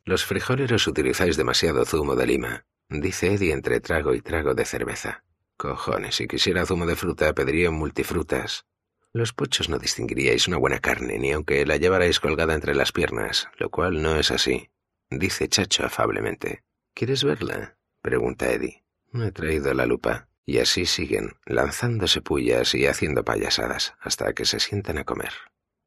Los 0.04 0.24
frijoleros 0.24 0.88
utilizáis 0.88 1.36
demasiado 1.36 1.84
zumo 1.84 2.16
de 2.16 2.26
lima, 2.26 2.64
dice 2.88 3.32
Eddie 3.32 3.52
entre 3.52 3.78
trago 3.78 4.12
y 4.12 4.22
trago 4.22 4.54
de 4.54 4.64
cerveza. 4.64 5.22
Cojones, 5.56 6.16
si 6.16 6.28
quisiera 6.28 6.66
zumo 6.66 6.86
de 6.86 6.96
fruta 6.96 7.32
pediría 7.32 7.70
multifrutas. 7.70 8.66
Los 9.12 9.32
pochos 9.32 9.70
no 9.70 9.78
distinguiríais 9.78 10.46
una 10.48 10.58
buena 10.58 10.80
carne, 10.80 11.18
ni 11.18 11.32
aunque 11.32 11.64
la 11.64 11.78
llevarais 11.78 12.20
colgada 12.20 12.54
entre 12.54 12.74
las 12.74 12.92
piernas, 12.92 13.48
lo 13.56 13.70
cual 13.70 14.02
no 14.02 14.16
es 14.16 14.30
así, 14.30 14.70
dice 15.08 15.48
Chacho 15.48 15.86
afablemente. 15.86 16.62
¿Quieres 16.94 17.24
verla? 17.24 17.78
pregunta 18.02 18.52
Eddie. 18.52 18.84
No 19.12 19.24
he 19.24 19.32
traído 19.32 19.72
la 19.72 19.86
lupa. 19.86 20.28
Y 20.48 20.58
así 20.58 20.86
siguen, 20.86 21.32
lanzándose 21.44 22.22
pullas 22.22 22.74
y 22.76 22.86
haciendo 22.86 23.24
payasadas, 23.24 23.94
hasta 23.98 24.32
que 24.32 24.44
se 24.44 24.60
sientan 24.60 24.96
a 24.96 25.04
comer. 25.04 25.32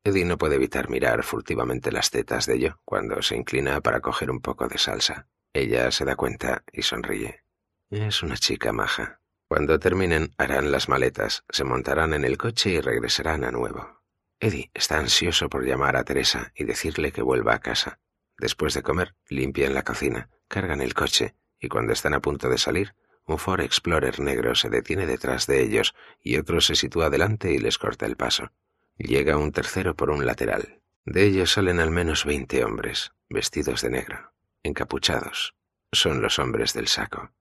Eddie 0.04 0.26
no 0.26 0.38
puede 0.38 0.56
evitar 0.56 0.90
mirar 0.90 1.24
furtivamente 1.24 1.94
las 1.94 2.12
tetas 2.12 2.46
de 2.46 2.60
yo 2.60 2.82
cuando 2.84 3.22
se 3.22 3.38
inclina 3.38 3.80
para 3.80 4.02
coger 4.02 4.32
un 4.32 4.42
poco 4.42 4.68
de 4.68 4.78
salsa. 4.78 5.28
Ella 5.54 5.92
se 5.92 6.04
da 6.04 6.16
cuenta 6.16 6.64
y 6.74 6.82
sonríe. 6.82 7.44
Es 7.90 8.22
una 8.22 8.36
chica 8.36 8.74
maja. 8.74 9.19
Cuando 9.50 9.80
terminen, 9.80 10.32
harán 10.38 10.72
las 10.72 10.90
maletas, 10.90 11.44
se 11.50 11.64
montarán 11.64 12.14
en 12.14 12.24
el 12.24 12.38
coche 12.38 12.70
y 12.70 12.82
regresarán 12.82 13.44
a 13.44 13.50
nuevo. 13.50 14.00
Eddie 14.40 14.70
está 14.76 15.00
ansioso 15.00 15.50
por 15.50 15.66
llamar 15.66 15.96
a 15.98 16.04
Teresa 16.04 16.52
y 16.54 16.66
decirle 16.66 17.12
que 17.12 17.24
vuelva 17.24 17.56
a 17.56 17.60
casa. 17.60 18.00
Después 18.38 18.76
de 18.76 18.84
comer, 18.84 19.16
limpian 19.28 19.74
la 19.74 19.82
cocina, 19.82 20.30
cargan 20.48 20.82
el 20.82 20.94
coche, 20.94 21.34
y 21.60 21.68
cuando 21.68 21.94
están 21.94 22.14
a 22.14 22.20
punto 22.20 22.48
de 22.48 22.60
salir, 22.60 22.94
un 23.26 23.40
Ford 23.40 23.62
Explorer 23.62 24.20
negro 24.20 24.54
se 24.54 24.70
detiene 24.70 25.08
detrás 25.08 25.48
de 25.48 25.64
ellos 25.64 25.96
y 26.22 26.38
otro 26.38 26.62
se 26.62 26.76
sitúa 26.76 27.10
delante 27.10 27.52
y 27.52 27.58
les 27.58 27.80
corta 27.80 28.06
el 28.06 28.18
paso. 28.18 28.52
Llega 29.00 29.36
un 29.38 29.52
tercero 29.52 29.96
por 29.96 30.12
un 30.12 30.28
lateral. 30.28 30.80
De 31.06 31.24
ellos 31.24 31.54
salen 31.54 31.80
al 31.80 31.90
menos 31.90 32.24
veinte 32.24 32.64
hombres, 32.64 33.14
vestidos 33.30 33.82
de 33.82 33.90
negro, 33.90 34.32
encapuchados. 34.62 35.56
Son 35.92 36.22
los 36.22 36.38
hombres 36.38 36.74
del 36.76 36.88
saco. 36.88 37.32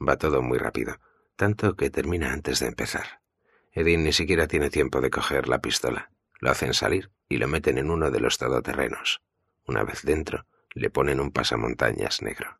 Va 0.00 0.16
todo 0.16 0.40
muy 0.40 0.58
rápido, 0.58 1.00
tanto 1.38 1.76
que 1.76 1.88
termina 1.88 2.32
antes 2.32 2.58
de 2.58 2.66
empezar. 2.66 3.22
Edin 3.70 4.02
ni 4.02 4.12
siquiera 4.12 4.48
tiene 4.48 4.70
tiempo 4.70 5.00
de 5.00 5.08
coger 5.08 5.48
la 5.48 5.60
pistola. 5.60 6.10
Lo 6.40 6.50
hacen 6.50 6.74
salir 6.74 7.12
y 7.28 7.38
lo 7.38 7.46
meten 7.46 7.78
en 7.78 7.92
uno 7.92 8.10
de 8.10 8.18
los 8.18 8.38
todoterrenos. 8.38 9.22
Una 9.64 9.84
vez 9.84 10.02
dentro, 10.02 10.46
le 10.74 10.90
ponen 10.90 11.20
un 11.20 11.30
pasamontañas 11.30 12.22
negro. 12.22 12.58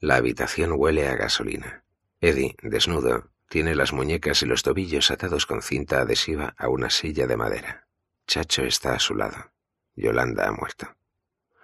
La 0.00 0.16
habitación 0.16 0.72
huele 0.76 1.08
a 1.08 1.16
gasolina. 1.16 1.84
Eddie, 2.20 2.56
desnudo, 2.62 3.30
tiene 3.48 3.74
las 3.74 3.94
muñecas 3.94 4.42
y 4.42 4.46
los 4.46 4.62
tobillos 4.62 5.10
atados 5.10 5.46
con 5.46 5.62
cinta 5.62 6.02
adhesiva 6.02 6.54
a 6.58 6.68
una 6.68 6.90
silla 6.90 7.26
de 7.26 7.38
madera. 7.38 7.88
Chacho 8.26 8.64
está 8.64 8.92
a 8.94 9.00
su 9.00 9.14
lado. 9.14 9.50
Yolanda 9.96 10.46
ha 10.46 10.52
muerto. 10.52 10.94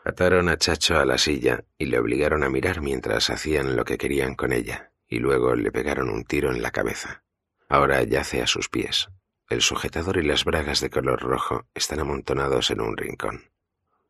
Ataron 0.07 0.49
a 0.49 0.57
Chacho 0.57 1.01
a 1.01 1.05
la 1.05 1.19
silla 1.19 1.65
y 1.77 1.87
le 1.87 1.99
obligaron 1.99 2.45
a 2.45 2.49
mirar 2.49 2.81
mientras 2.81 3.29
hacían 3.29 3.75
lo 3.75 3.85
que 3.85 3.99
querían 3.99 4.37
con 4.37 4.53
ella, 4.53 4.93
y 5.09 5.19
luego 5.19 5.57
le 5.57 5.73
pegaron 5.73 6.11
un 6.11 6.23
tiro 6.23 6.53
en 6.53 6.63
la 6.63 6.71
cabeza. 6.71 7.25
Ahora 7.69 8.01
yace 8.05 8.41
a 8.41 8.47
sus 8.47 8.69
pies. 8.69 9.09
El 9.51 9.63
sujetador 9.63 10.19
y 10.19 10.23
las 10.23 10.45
bragas 10.45 10.81
de 10.81 10.91
color 10.91 11.23
rojo 11.23 11.67
están 11.75 11.99
amontonados 11.99 12.71
en 12.71 12.83
un 12.83 12.97
rincón. 12.97 13.51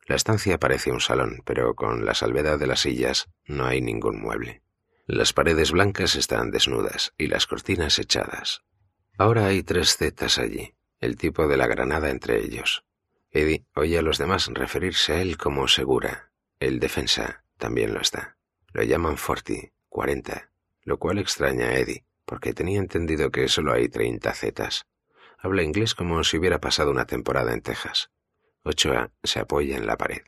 La 0.05 0.17
estancia 0.17 0.59
parece 0.59 0.93
un 0.93 1.00
salón, 1.00 1.41
pero 1.47 1.75
con 1.75 2.05
la 2.05 2.12
salvedad 2.12 2.59
de 2.59 2.67
las 2.67 2.81
sillas 2.81 3.31
no 3.47 3.65
hay 3.65 3.81
ningún 3.81 4.21
mueble. 4.21 4.61
Las 5.07 5.33
paredes 5.33 5.73
blancas 5.73 6.15
están 6.15 6.50
desnudas 6.50 7.15
y 7.17 7.29
las 7.29 7.47
cortinas 7.47 7.99
echadas. 7.99 8.61
Ahora 9.17 9.47
hay 9.47 9.62
tres 9.62 9.97
zetas 9.97 10.37
allí, 10.37 10.75
el 11.00 11.17
tipo 11.17 11.49
de 11.49 11.57
la 11.57 11.67
granada 11.67 12.11
entre 12.11 12.45
ellos. 12.45 12.85
Eddie 13.37 13.66
oye 13.75 13.99
a 13.99 14.02
los 14.02 14.19
demás 14.19 14.49
referirse 14.49 15.12
a 15.12 15.23
él 15.23 15.37
como 15.37 15.69
segura. 15.69 16.31
El 16.59 16.81
defensa 16.81 17.45
también 17.59 17.95
lo 17.95 18.00
está. 18.00 18.37
Lo 18.73 18.83
llaman 18.83 19.16
Forty, 19.16 19.73
cuarenta, 19.88 20.50
lo 20.83 20.99
cual 20.99 21.19
extraña 21.19 21.66
a 21.66 21.78
Eddie, 21.78 22.05
porque 22.25 22.55
tenía 22.55 22.78
entendido 22.78 23.31
que 23.31 23.49
solo 23.49 23.73
hay 23.73 23.88
treinta 23.88 24.33
zetas. 24.35 24.87
Habla 25.38 25.62
inglés 25.62 25.95
como 25.95 26.25
si 26.25 26.38
hubiera 26.38 26.61
pasado 26.61 26.90
una 26.90 27.07
temporada 27.07 27.52
en 27.52 27.61
Texas. 27.61 28.11
Ochoa 28.62 29.12
se 29.23 29.38
apoya 29.38 29.76
en 29.76 29.87
la 29.87 29.97
pared. 29.97 30.23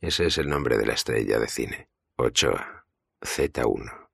Ese 0.00 0.26
es 0.26 0.38
el 0.38 0.48
nombre 0.48 0.78
de 0.78 0.86
la 0.86 0.94
estrella 0.94 1.38
de 1.38 1.48
cine. 1.48 1.88
Ochoa. 2.16 2.86
Z1. 3.22 4.08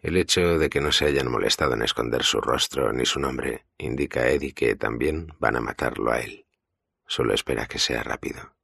El 0.00 0.16
hecho 0.16 0.58
de 0.58 0.68
que 0.68 0.80
no 0.80 0.92
se 0.92 1.06
hayan 1.06 1.30
molestado 1.30 1.74
en 1.74 1.82
esconder 1.82 2.24
su 2.24 2.40
rostro 2.40 2.92
ni 2.92 3.06
su 3.06 3.20
nombre 3.20 3.64
indica 3.78 4.20
a 4.20 4.30
Eddie 4.30 4.52
que 4.52 4.76
también 4.76 5.28
van 5.38 5.56
a 5.56 5.60
matarlo 5.60 6.10
a 6.10 6.20
él. 6.20 6.43
Solo 7.06 7.34
espera 7.34 7.66
que 7.66 7.78
sea 7.78 8.02
rápido. 8.02 8.54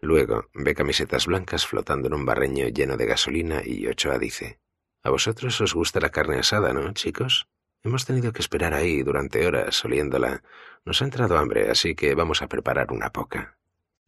Luego 0.00 0.48
ve 0.54 0.74
camisetas 0.74 1.26
blancas 1.26 1.66
flotando 1.66 2.08
en 2.08 2.14
un 2.14 2.26
barreño 2.26 2.66
lleno 2.68 2.96
de 2.96 3.06
gasolina 3.06 3.62
y 3.64 3.86
Ochoa 3.86 4.18
dice, 4.18 4.58
A 5.02 5.10
vosotros 5.10 5.60
os 5.60 5.74
gusta 5.74 6.00
la 6.00 6.10
carne 6.10 6.38
asada, 6.38 6.72
¿no, 6.72 6.92
chicos? 6.92 7.48
Hemos 7.84 8.04
tenido 8.04 8.32
que 8.32 8.40
esperar 8.40 8.74
ahí 8.74 9.02
durante 9.02 9.46
horas 9.46 9.84
oliéndola. 9.84 10.42
Nos 10.84 11.02
ha 11.02 11.04
entrado 11.04 11.38
hambre, 11.38 11.70
así 11.70 11.94
que 11.94 12.14
vamos 12.14 12.42
a 12.42 12.48
preparar 12.48 12.92
una 12.92 13.10
poca. 13.10 13.58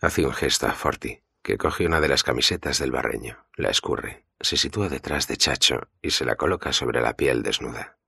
Hace 0.00 0.24
un 0.26 0.32
gesto 0.32 0.66
a 0.66 0.72
Forti, 0.72 1.22
que 1.42 1.58
coge 1.58 1.86
una 1.86 2.00
de 2.00 2.08
las 2.08 2.22
camisetas 2.22 2.78
del 2.78 2.90
barreño, 2.90 3.46
la 3.56 3.70
escurre, 3.70 4.24
se 4.40 4.56
sitúa 4.56 4.88
detrás 4.88 5.28
de 5.28 5.36
Chacho 5.36 5.88
y 6.02 6.10
se 6.10 6.24
la 6.24 6.36
coloca 6.36 6.72
sobre 6.72 7.00
la 7.00 7.16
piel 7.16 7.42
desnuda. 7.42 7.98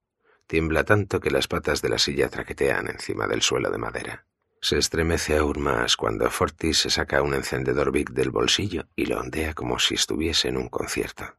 Tiembla 0.47 0.85
tanto 0.85 1.21
que 1.21 1.31
las 1.31 1.49
patas 1.49 1.83
de 1.83 1.89
la 1.89 1.99
silla 1.99 2.29
traquetean 2.29 2.89
encima 2.89 3.27
del 3.27 3.43
suelo 3.43 3.71
de 3.71 3.79
madera. 3.79 4.27
Se 4.67 4.79
estremece 4.79 5.37
aún 5.37 5.63
más 5.63 5.97
cuando 5.97 6.29
Forti 6.29 6.75
se 6.75 6.91
saca 6.91 7.23
un 7.23 7.35
encendedor 7.35 7.93
Big 7.93 8.11
del 8.11 8.33
bolsillo 8.33 8.89
y 8.97 9.07
lo 9.07 9.21
ondea 9.21 9.55
como 9.55 9.79
si 9.79 9.95
estuviese 9.95 10.49
en 10.49 10.57
un 10.57 10.69
concierto. 10.69 11.39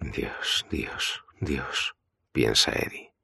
Dios, 0.00 0.66
Dios, 0.72 1.24
Dios, 1.38 1.94
piensa 2.32 2.72
Eddie. 2.72 3.14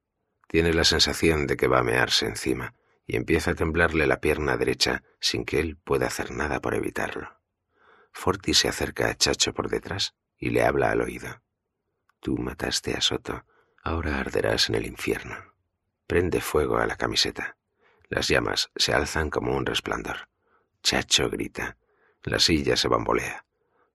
Tiene 0.47 0.73
la 0.73 0.85
sensación 0.85 1.49
de 1.49 1.57
que 1.57 1.67
va 1.67 1.81
a 1.81 1.83
mearse 1.83 2.27
encima 2.27 2.77
y 3.05 3.17
empieza 3.17 3.51
a 3.51 3.55
temblarle 3.57 4.07
la 4.07 4.21
pierna 4.21 4.57
derecha 4.57 5.03
sin 5.19 5.45
que 5.45 5.59
él 5.59 5.77
pueda 5.77 6.07
hacer 6.07 6.31
nada 6.31 6.61
por 6.61 6.77
evitarlo. 6.77 7.41
Forti 8.13 8.55
se 8.55 8.69
acerca 8.69 9.09
a 9.09 9.17
Chacho 9.17 9.53
por 9.53 9.69
detrás 9.69 10.15
y 10.39 10.51
le 10.51 10.63
habla 10.63 10.93
al 10.93 11.01
oído. 11.01 11.43
Tú 12.21 12.39
mataste 12.39 12.95
a 12.95 13.01
Soto, 13.01 13.45
ahora 13.83 14.21
arderás 14.21 14.69
en 14.69 14.77
el 14.77 14.87
infierno. 14.87 15.35
Prende 16.07 16.41
fuego 16.41 16.79
a 16.79 16.87
la 16.87 16.95
camiseta. 16.95 17.57
Las 18.11 18.27
llamas 18.27 18.71
se 18.75 18.93
alzan 18.93 19.31
como 19.31 19.57
un 19.57 19.65
resplandor. 19.65 20.29
Chacho 20.83 21.31
grita. 21.31 21.79
La 22.25 22.41
silla 22.41 22.77
se 22.77 22.89
bambolea. 22.89 23.47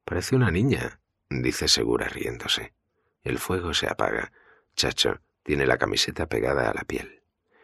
Parece 0.06 0.38
una 0.38 0.52
niña, 0.52 1.02
dice 1.30 1.68
segura 1.68 2.08
riéndose. 2.08 2.74
El 3.24 3.40
fuego 3.40 3.74
se 3.74 3.88
apaga. 3.88 4.32
Chacho 4.76 5.20
tiene 5.44 5.66
la 5.66 5.78
camiseta 5.78 6.28
pegada 6.28 6.70
a 6.70 6.74
la 6.74 6.86
piel. 6.86 7.24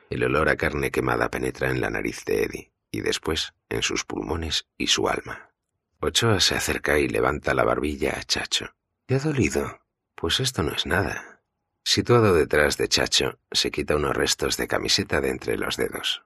El 0.09 0.25
olor 0.25 0.49
a 0.49 0.57
carne 0.57 0.91
quemada 0.91 1.31
penetra 1.31 1.69
en 1.69 1.79
la 1.79 1.89
nariz 1.89 2.25
de 2.25 2.43
Eddie 2.43 2.71
y 2.91 2.99
después 2.99 3.53
en 3.69 3.81
sus 3.81 4.03
pulmones 4.03 4.67
y 4.77 4.87
su 4.87 5.07
alma. 5.07 5.51
Ochoa 6.01 6.41
se 6.41 6.55
acerca 6.55 6.99
y 6.99 7.07
levanta 7.07 7.53
la 7.53 7.63
barbilla 7.63 8.17
a 8.19 8.23
Chacho. 8.23 8.75
¿Te 9.05 9.15
ha 9.15 9.19
dolido? 9.19 9.79
Pues 10.15 10.41
esto 10.41 10.63
no 10.63 10.73
es 10.73 10.85
nada. 10.85 11.41
Situado 11.83 12.33
detrás 12.33 12.75
de 12.75 12.89
Chacho, 12.89 13.39
se 13.51 13.71
quita 13.71 13.95
unos 13.95 14.17
restos 14.17 14.57
de 14.57 14.67
camiseta 14.67 15.21
de 15.21 15.29
entre 15.29 15.57
los 15.57 15.77
dedos. 15.77 16.25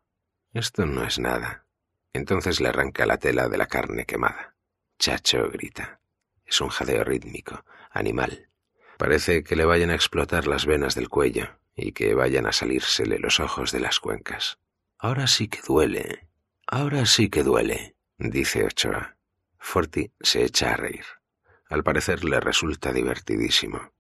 Esto 0.56 0.86
no 0.86 1.04
es 1.04 1.20
nada. 1.20 1.66
Entonces 2.14 2.62
le 2.62 2.70
arranca 2.70 3.06
la 3.06 3.18
tela 3.18 3.50
de 3.50 3.58
la 3.58 3.68
carne 3.68 4.06
quemada. 4.06 4.56
Chacho 4.98 5.50
grita. 5.52 6.00
Es 6.46 6.62
un 6.62 6.70
jadeo 6.70 7.04
rítmico, 7.04 7.66
animal. 7.92 8.48
Parece 8.98 9.44
que 9.44 9.58
le 9.58 9.66
vayan 9.66 9.90
a 9.90 9.96
explotar 9.96 10.48
las 10.48 10.66
venas 10.66 10.96
del 10.96 11.10
cuello 11.10 11.60
y 11.76 11.92
que 11.92 12.14
vayan 12.14 12.48
a 12.48 12.54
salírsele 12.54 13.20
los 13.20 13.42
ojos 13.42 13.74
de 13.74 13.82
las 13.82 14.00
cuencas. 14.00 14.58
Ahora 14.98 15.28
sí 15.28 15.50
que 15.50 15.60
duele. 15.68 16.30
Ahora 16.68 17.06
sí 17.06 17.30
que 17.30 17.44
duele, 17.44 17.98
dice 18.18 18.64
Ochoa. 18.64 19.18
Forti 19.60 20.14
se 20.22 20.46
echa 20.46 20.72
a 20.72 20.78
reír. 20.78 21.04
Al 21.68 21.84
parecer 21.84 22.24
le 22.24 22.40
resulta 22.40 22.94
divertidísimo. 22.94 23.92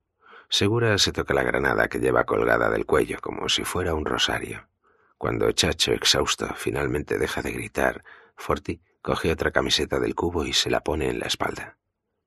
Segura 0.47 0.97
se 0.99 1.11
toca 1.11 1.33
la 1.33 1.43
granada 1.43 1.89
que 1.89 1.99
lleva 1.99 2.23
colgada 2.23 2.69
del 2.69 2.85
cuello 2.85 3.19
como 3.19 3.49
si 3.49 3.65
fuera 3.65 3.93
un 3.93 4.05
rosario. 4.05 4.69
Cuando 5.17 5.51
Chacho, 5.51 5.93
exhausto, 5.93 6.53
finalmente 6.55 7.17
deja 7.17 7.41
de 7.41 7.51
gritar, 7.51 8.03
Forti 8.35 8.81
coge 9.01 9.31
otra 9.31 9.51
camiseta 9.51 9.99
del 9.99 10.15
cubo 10.15 10.45
y 10.45 10.53
se 10.53 10.69
la 10.69 10.81
pone 10.81 11.09
en 11.09 11.19
la 11.19 11.27
espalda. 11.27 11.77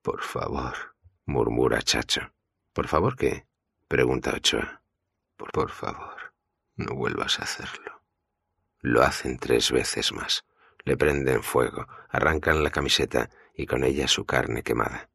Por 0.01 0.21
favor, 0.21 0.95
murmura 1.25 1.81
Chacho. 1.81 2.33
¿Por 2.73 2.87
favor 2.87 3.15
qué? 3.15 3.45
pregunta 3.87 4.33
Ochoa. 4.35 4.81
Por, 5.35 5.51
por 5.51 5.71
favor, 5.71 6.33
no 6.75 6.95
vuelvas 6.95 7.39
a 7.39 7.43
hacerlo. 7.43 8.01
Lo 8.81 9.03
hacen 9.03 9.37
tres 9.37 9.71
veces 9.71 10.11
más. 10.13 10.45
Le 10.85 10.95
prenden 10.97 11.43
fuego, 11.43 11.87
arrancan 12.09 12.63
la 12.63 12.71
camiseta 12.71 13.29
y 13.53 13.65
con 13.65 13.83
ella 13.83 14.07
su 14.07 14.25
carne 14.25 14.63
quemada. 14.63 15.09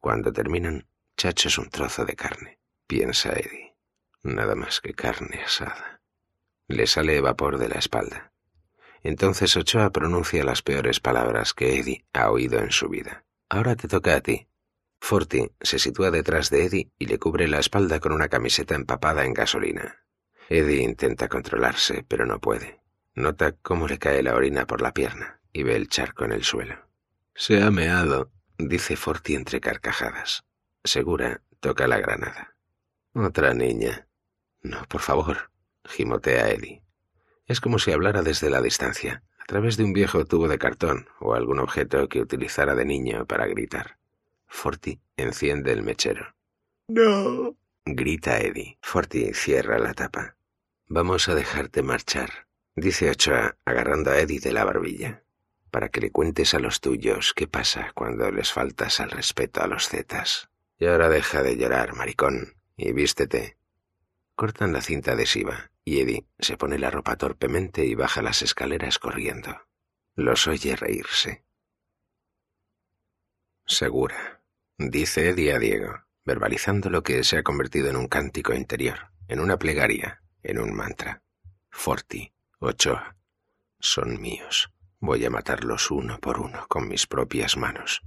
Cuando 0.00 0.32
terminan, 0.32 0.86
Chacho 1.16 1.48
es 1.48 1.58
un 1.58 1.68
trozo 1.68 2.06
de 2.06 2.16
carne, 2.16 2.58
piensa 2.86 3.32
Eddie. 3.32 3.76
Nada 4.22 4.54
más 4.54 4.80
que 4.80 4.94
carne 4.94 5.42
asada. 5.44 5.99
Le 6.70 6.86
sale 6.86 7.20
vapor 7.20 7.58
de 7.58 7.68
la 7.68 7.80
espalda. 7.80 8.32
Entonces 9.02 9.56
Ochoa 9.56 9.90
pronuncia 9.90 10.44
las 10.44 10.62
peores 10.62 11.00
palabras 11.00 11.52
que 11.52 11.80
Eddie 11.80 12.04
ha 12.12 12.30
oído 12.30 12.60
en 12.60 12.70
su 12.70 12.88
vida. 12.88 13.24
Ahora 13.48 13.74
te 13.74 13.88
toca 13.88 14.14
a 14.14 14.20
ti. 14.20 14.46
Forti 15.00 15.50
se 15.60 15.80
sitúa 15.80 16.12
detrás 16.12 16.48
de 16.48 16.66
Eddie 16.66 16.92
y 16.96 17.06
le 17.06 17.18
cubre 17.18 17.48
la 17.48 17.58
espalda 17.58 17.98
con 17.98 18.12
una 18.12 18.28
camiseta 18.28 18.76
empapada 18.76 19.24
en 19.24 19.34
gasolina. 19.34 20.04
Eddie 20.48 20.84
intenta 20.84 21.26
controlarse, 21.26 22.04
pero 22.06 22.24
no 22.24 22.38
puede. 22.38 22.80
Nota 23.16 23.50
cómo 23.50 23.88
le 23.88 23.98
cae 23.98 24.22
la 24.22 24.36
orina 24.36 24.64
por 24.68 24.80
la 24.80 24.94
pierna 24.94 25.40
y 25.52 25.64
ve 25.64 25.74
el 25.74 25.88
charco 25.88 26.24
en 26.24 26.30
el 26.30 26.44
suelo. 26.44 26.76
Se 27.34 27.60
ha 27.64 27.72
meado, 27.72 28.30
dice 28.58 28.94
Forti 28.94 29.34
entre 29.34 29.60
carcajadas. 29.60 30.44
Segura 30.84 31.42
toca 31.58 31.88
la 31.88 31.98
granada. 31.98 32.54
Otra 33.12 33.54
niña. 33.54 34.06
No, 34.62 34.84
por 34.88 35.00
favor, 35.00 35.50
gimotea 35.84 36.50
Eddie. 36.50 36.82
Es 37.46 37.60
como 37.60 37.78
si 37.78 37.92
hablara 37.92 38.22
desde 38.22 38.50
la 38.50 38.62
distancia, 38.62 39.22
a 39.38 39.44
través 39.44 39.76
de 39.76 39.84
un 39.84 39.92
viejo 39.92 40.24
tubo 40.24 40.48
de 40.48 40.58
cartón 40.58 41.08
o 41.18 41.34
algún 41.34 41.58
objeto 41.58 42.08
que 42.08 42.20
utilizara 42.20 42.74
de 42.74 42.84
niño 42.84 43.26
para 43.26 43.46
gritar. 43.46 43.98
Forti 44.46 45.00
enciende 45.16 45.72
el 45.72 45.82
mechero. 45.82 46.34
No. 46.88 47.56
Grita 47.84 48.38
Eddie. 48.38 48.78
Forti 48.82 49.32
cierra 49.32 49.78
la 49.78 49.94
tapa. 49.94 50.36
Vamos 50.88 51.28
a 51.28 51.34
dejarte 51.34 51.82
marchar, 51.82 52.48
dice 52.74 53.10
Ochoa, 53.10 53.56
agarrando 53.64 54.10
a 54.10 54.18
Eddie 54.18 54.40
de 54.40 54.52
la 54.52 54.64
barbilla, 54.64 55.22
para 55.70 55.88
que 55.88 56.00
le 56.00 56.10
cuentes 56.10 56.52
a 56.54 56.58
los 56.58 56.80
tuyos 56.80 57.32
qué 57.32 57.46
pasa 57.46 57.92
cuando 57.94 58.30
les 58.32 58.52
faltas 58.52 58.98
al 58.98 59.10
respeto 59.10 59.62
a 59.62 59.68
los 59.68 59.88
zetas. 59.88 60.50
Y 60.78 60.86
ahora 60.86 61.08
deja 61.08 61.42
de 61.42 61.56
llorar, 61.56 61.94
maricón, 61.94 62.56
y 62.76 62.92
vístete. 62.92 63.56
Cortan 64.40 64.72
la 64.72 64.80
cinta 64.80 65.12
adhesiva, 65.12 65.70
y 65.84 66.00
Eddie 66.00 66.24
se 66.38 66.56
pone 66.56 66.78
la 66.78 66.90
ropa 66.90 67.14
torpemente 67.16 67.84
y 67.84 67.94
baja 67.94 68.22
las 68.22 68.40
escaleras 68.40 68.98
corriendo. 68.98 69.54
Los 70.14 70.46
oye 70.46 70.76
reírse. 70.76 71.44
Segura, 73.66 74.42
dice 74.78 75.28
Eddie 75.28 75.52
a 75.52 75.58
Diego, 75.58 76.06
verbalizando 76.24 76.88
lo 76.88 77.02
que 77.02 77.22
se 77.22 77.36
ha 77.36 77.42
convertido 77.42 77.90
en 77.90 77.96
un 77.96 78.08
cántico 78.08 78.54
interior, 78.54 79.12
en 79.28 79.40
una 79.40 79.58
plegaria, 79.58 80.22
en 80.42 80.58
un 80.58 80.74
mantra. 80.74 81.22
Forti, 81.70 82.32
Ochoa, 82.60 83.18
son 83.78 84.22
míos. 84.22 84.72
Voy 85.00 85.22
a 85.26 85.30
matarlos 85.30 85.90
uno 85.90 86.18
por 86.18 86.40
uno 86.40 86.64
con 86.66 86.88
mis 86.88 87.06
propias 87.06 87.58
manos. 87.58 88.00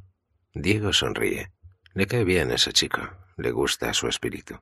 Diego 0.51 0.93
sonríe. 0.93 1.51
Le 1.93 2.07
cae 2.07 2.23
bien 2.23 2.49
ese 2.49 2.73
chico, 2.73 3.01
le 3.37 3.51
gusta 3.51 3.93
su 3.93 4.07
espíritu. 4.07 4.59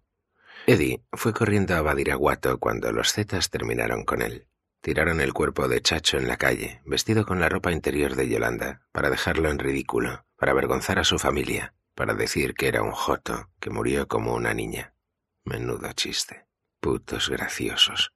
Eddie 0.71 1.03
fue 1.11 1.33
corriendo 1.33 1.75
a 1.75 1.81
Badiraguato 1.81 2.57
cuando 2.57 2.93
los 2.93 3.11
Zetas 3.11 3.49
terminaron 3.49 4.05
con 4.05 4.21
él. 4.21 4.47
Tiraron 4.79 5.19
el 5.19 5.33
cuerpo 5.33 5.67
de 5.67 5.81
Chacho 5.81 6.17
en 6.17 6.29
la 6.29 6.37
calle, 6.37 6.81
vestido 6.85 7.25
con 7.25 7.41
la 7.41 7.49
ropa 7.49 7.73
interior 7.73 8.15
de 8.15 8.29
Yolanda, 8.29 8.81
para 8.93 9.09
dejarlo 9.09 9.49
en 9.49 9.59
ridículo, 9.59 10.23
para 10.37 10.53
avergonzar 10.53 10.97
a 10.97 11.03
su 11.03 11.19
familia, 11.19 11.73
para 11.93 12.13
decir 12.13 12.53
que 12.53 12.69
era 12.69 12.83
un 12.83 12.91
joto, 12.91 13.49
que 13.59 13.69
murió 13.69 14.07
como 14.07 14.33
una 14.33 14.53
niña. 14.53 14.93
Menudo 15.43 15.91
chiste. 15.91 16.45
Putos 16.79 17.29
graciosos. 17.29 18.13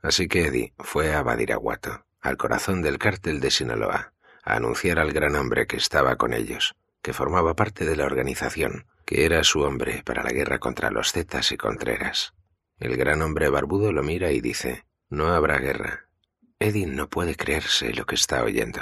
Así 0.00 0.26
que 0.26 0.46
Eddie 0.46 0.72
fue 0.78 1.12
a 1.12 1.22
Badiraguato, 1.22 2.06
al 2.22 2.38
corazón 2.38 2.80
del 2.80 2.96
cártel 2.96 3.40
de 3.40 3.50
Sinaloa, 3.50 4.14
a 4.42 4.54
anunciar 4.54 5.00
al 5.00 5.12
gran 5.12 5.36
hombre 5.36 5.66
que 5.66 5.76
estaba 5.76 6.16
con 6.16 6.32
ellos, 6.32 6.76
que 7.02 7.12
formaba 7.12 7.54
parte 7.54 7.84
de 7.84 7.96
la 7.96 8.06
organización, 8.06 8.86
que 9.10 9.24
era 9.24 9.42
su 9.42 9.62
hombre 9.62 10.04
para 10.04 10.22
la 10.22 10.30
guerra 10.30 10.60
contra 10.60 10.92
los 10.92 11.10
Zetas 11.10 11.50
y 11.50 11.56
Contreras. 11.56 12.32
El 12.78 12.96
gran 12.96 13.22
hombre 13.22 13.48
barbudo 13.48 13.90
lo 13.90 14.04
mira 14.04 14.30
y 14.30 14.40
dice, 14.40 14.86
no 15.08 15.32
habrá 15.32 15.58
guerra. 15.58 16.08
Eddie 16.60 16.86
no 16.86 17.08
puede 17.08 17.34
creerse 17.34 17.92
lo 17.92 18.06
que 18.06 18.14
está 18.14 18.44
oyendo. 18.44 18.80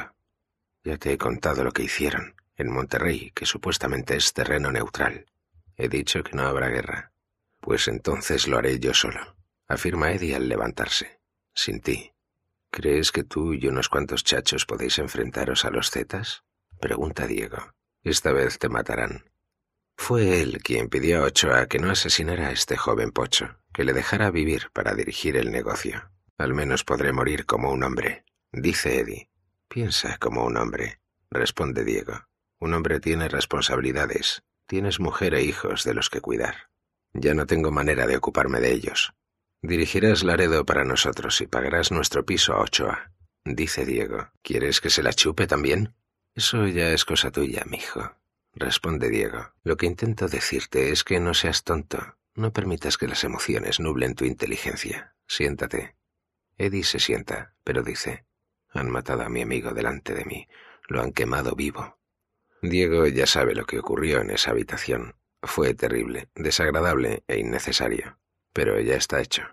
Ya 0.84 0.98
te 0.98 1.14
he 1.14 1.16
contado 1.16 1.64
lo 1.64 1.72
que 1.72 1.82
hicieron, 1.82 2.34
en 2.56 2.70
Monterrey, 2.70 3.32
que 3.34 3.46
supuestamente 3.46 4.16
es 4.16 4.34
terreno 4.34 4.70
neutral. 4.70 5.24
He 5.78 5.88
dicho 5.88 6.22
que 6.22 6.36
no 6.36 6.42
habrá 6.42 6.68
guerra. 6.68 7.10
Pues 7.62 7.88
entonces 7.88 8.48
lo 8.48 8.58
haré 8.58 8.78
yo 8.78 8.92
solo, 8.92 9.34
afirma 9.66 10.12
Eddie 10.12 10.36
al 10.36 10.46
levantarse. 10.46 11.22
Sin 11.54 11.80
ti. 11.80 12.12
¿Crees 12.70 13.12
que 13.12 13.24
tú 13.24 13.54
y 13.54 13.66
unos 13.66 13.88
cuantos 13.88 14.24
chachos 14.24 14.66
podéis 14.66 14.98
enfrentaros 14.98 15.64
a 15.64 15.70
los 15.70 15.90
Zetas? 15.90 16.44
Pregunta 16.78 17.26
Diego. 17.26 17.72
Esta 18.02 18.30
vez 18.32 18.58
te 18.58 18.68
matarán. 18.68 19.24
Fue 19.98 20.40
él 20.40 20.62
quien 20.62 20.88
pidió 20.88 21.20
a 21.20 21.26
Ochoa 21.26 21.66
que 21.66 21.78
no 21.78 21.90
asesinara 21.90 22.48
a 22.48 22.52
este 22.52 22.78
joven 22.78 23.10
pocho, 23.10 23.58
que 23.74 23.84
le 23.84 23.92
dejara 23.92 24.30
vivir 24.30 24.70
para 24.72 24.94
dirigir 24.94 25.36
el 25.36 25.50
negocio. 25.50 26.10
Al 26.38 26.54
menos 26.54 26.84
podré 26.84 27.12
morir 27.12 27.44
como 27.44 27.70
un 27.72 27.82
hombre, 27.82 28.24
dice 28.50 29.00
Eddie. 29.00 29.28
Piensa 29.68 30.16
como 30.16 30.46
un 30.46 30.56
hombre, 30.56 31.00
responde 31.30 31.84
Diego. 31.84 32.26
Un 32.58 32.72
hombre 32.72 33.00
tiene 33.00 33.28
responsabilidades, 33.28 34.44
tienes 34.66 34.98
mujer 34.98 35.34
e 35.34 35.42
hijos 35.42 35.84
de 35.84 35.92
los 35.92 36.08
que 36.08 36.22
cuidar. 36.22 36.70
Ya 37.12 37.34
no 37.34 37.44
tengo 37.44 37.70
manera 37.70 38.06
de 38.06 38.16
ocuparme 38.16 38.60
de 38.60 38.72
ellos. 38.72 39.12
Dirigirás 39.60 40.22
Laredo 40.22 40.64
para 40.64 40.84
nosotros 40.84 41.38
y 41.42 41.48
pagarás 41.48 41.90
nuestro 41.90 42.24
piso 42.24 42.54
a 42.54 42.60
Ochoa, 42.62 43.12
dice 43.44 43.84
Diego. 43.84 44.30
¿Quieres 44.42 44.80
que 44.80 44.90
se 44.90 45.02
la 45.02 45.12
chupe 45.12 45.46
también? 45.46 45.94
Eso 46.34 46.66
ya 46.68 46.90
es 46.92 47.04
cosa 47.04 47.30
tuya, 47.30 47.64
mijo, 47.66 48.14
responde 48.58 49.08
Diego. 49.08 49.52
Lo 49.62 49.76
que 49.76 49.86
intento 49.86 50.28
decirte 50.28 50.90
es 50.90 51.04
que 51.04 51.20
no 51.20 51.34
seas 51.34 51.64
tonto. 51.64 52.16
No 52.34 52.52
permitas 52.52 52.98
que 52.98 53.08
las 53.08 53.24
emociones 53.24 53.80
nublen 53.80 54.14
tu 54.14 54.24
inteligencia. 54.24 55.14
Siéntate. 55.26 55.96
Eddie 56.56 56.84
se 56.84 56.98
sienta, 56.98 57.54
pero 57.64 57.82
dice, 57.82 58.26
han 58.70 58.90
matado 58.90 59.22
a 59.22 59.28
mi 59.28 59.42
amigo 59.42 59.72
delante 59.72 60.14
de 60.14 60.24
mí. 60.24 60.48
Lo 60.88 61.02
han 61.02 61.12
quemado 61.12 61.54
vivo. 61.54 61.98
Diego 62.62 63.06
ya 63.06 63.26
sabe 63.26 63.54
lo 63.54 63.66
que 63.66 63.78
ocurrió 63.78 64.20
en 64.20 64.30
esa 64.30 64.50
habitación. 64.50 65.14
Fue 65.42 65.74
terrible, 65.74 66.28
desagradable 66.34 67.22
e 67.28 67.38
innecesario. 67.38 68.18
Pero 68.52 68.80
ya 68.80 68.96
está 68.96 69.20
hecho. 69.20 69.44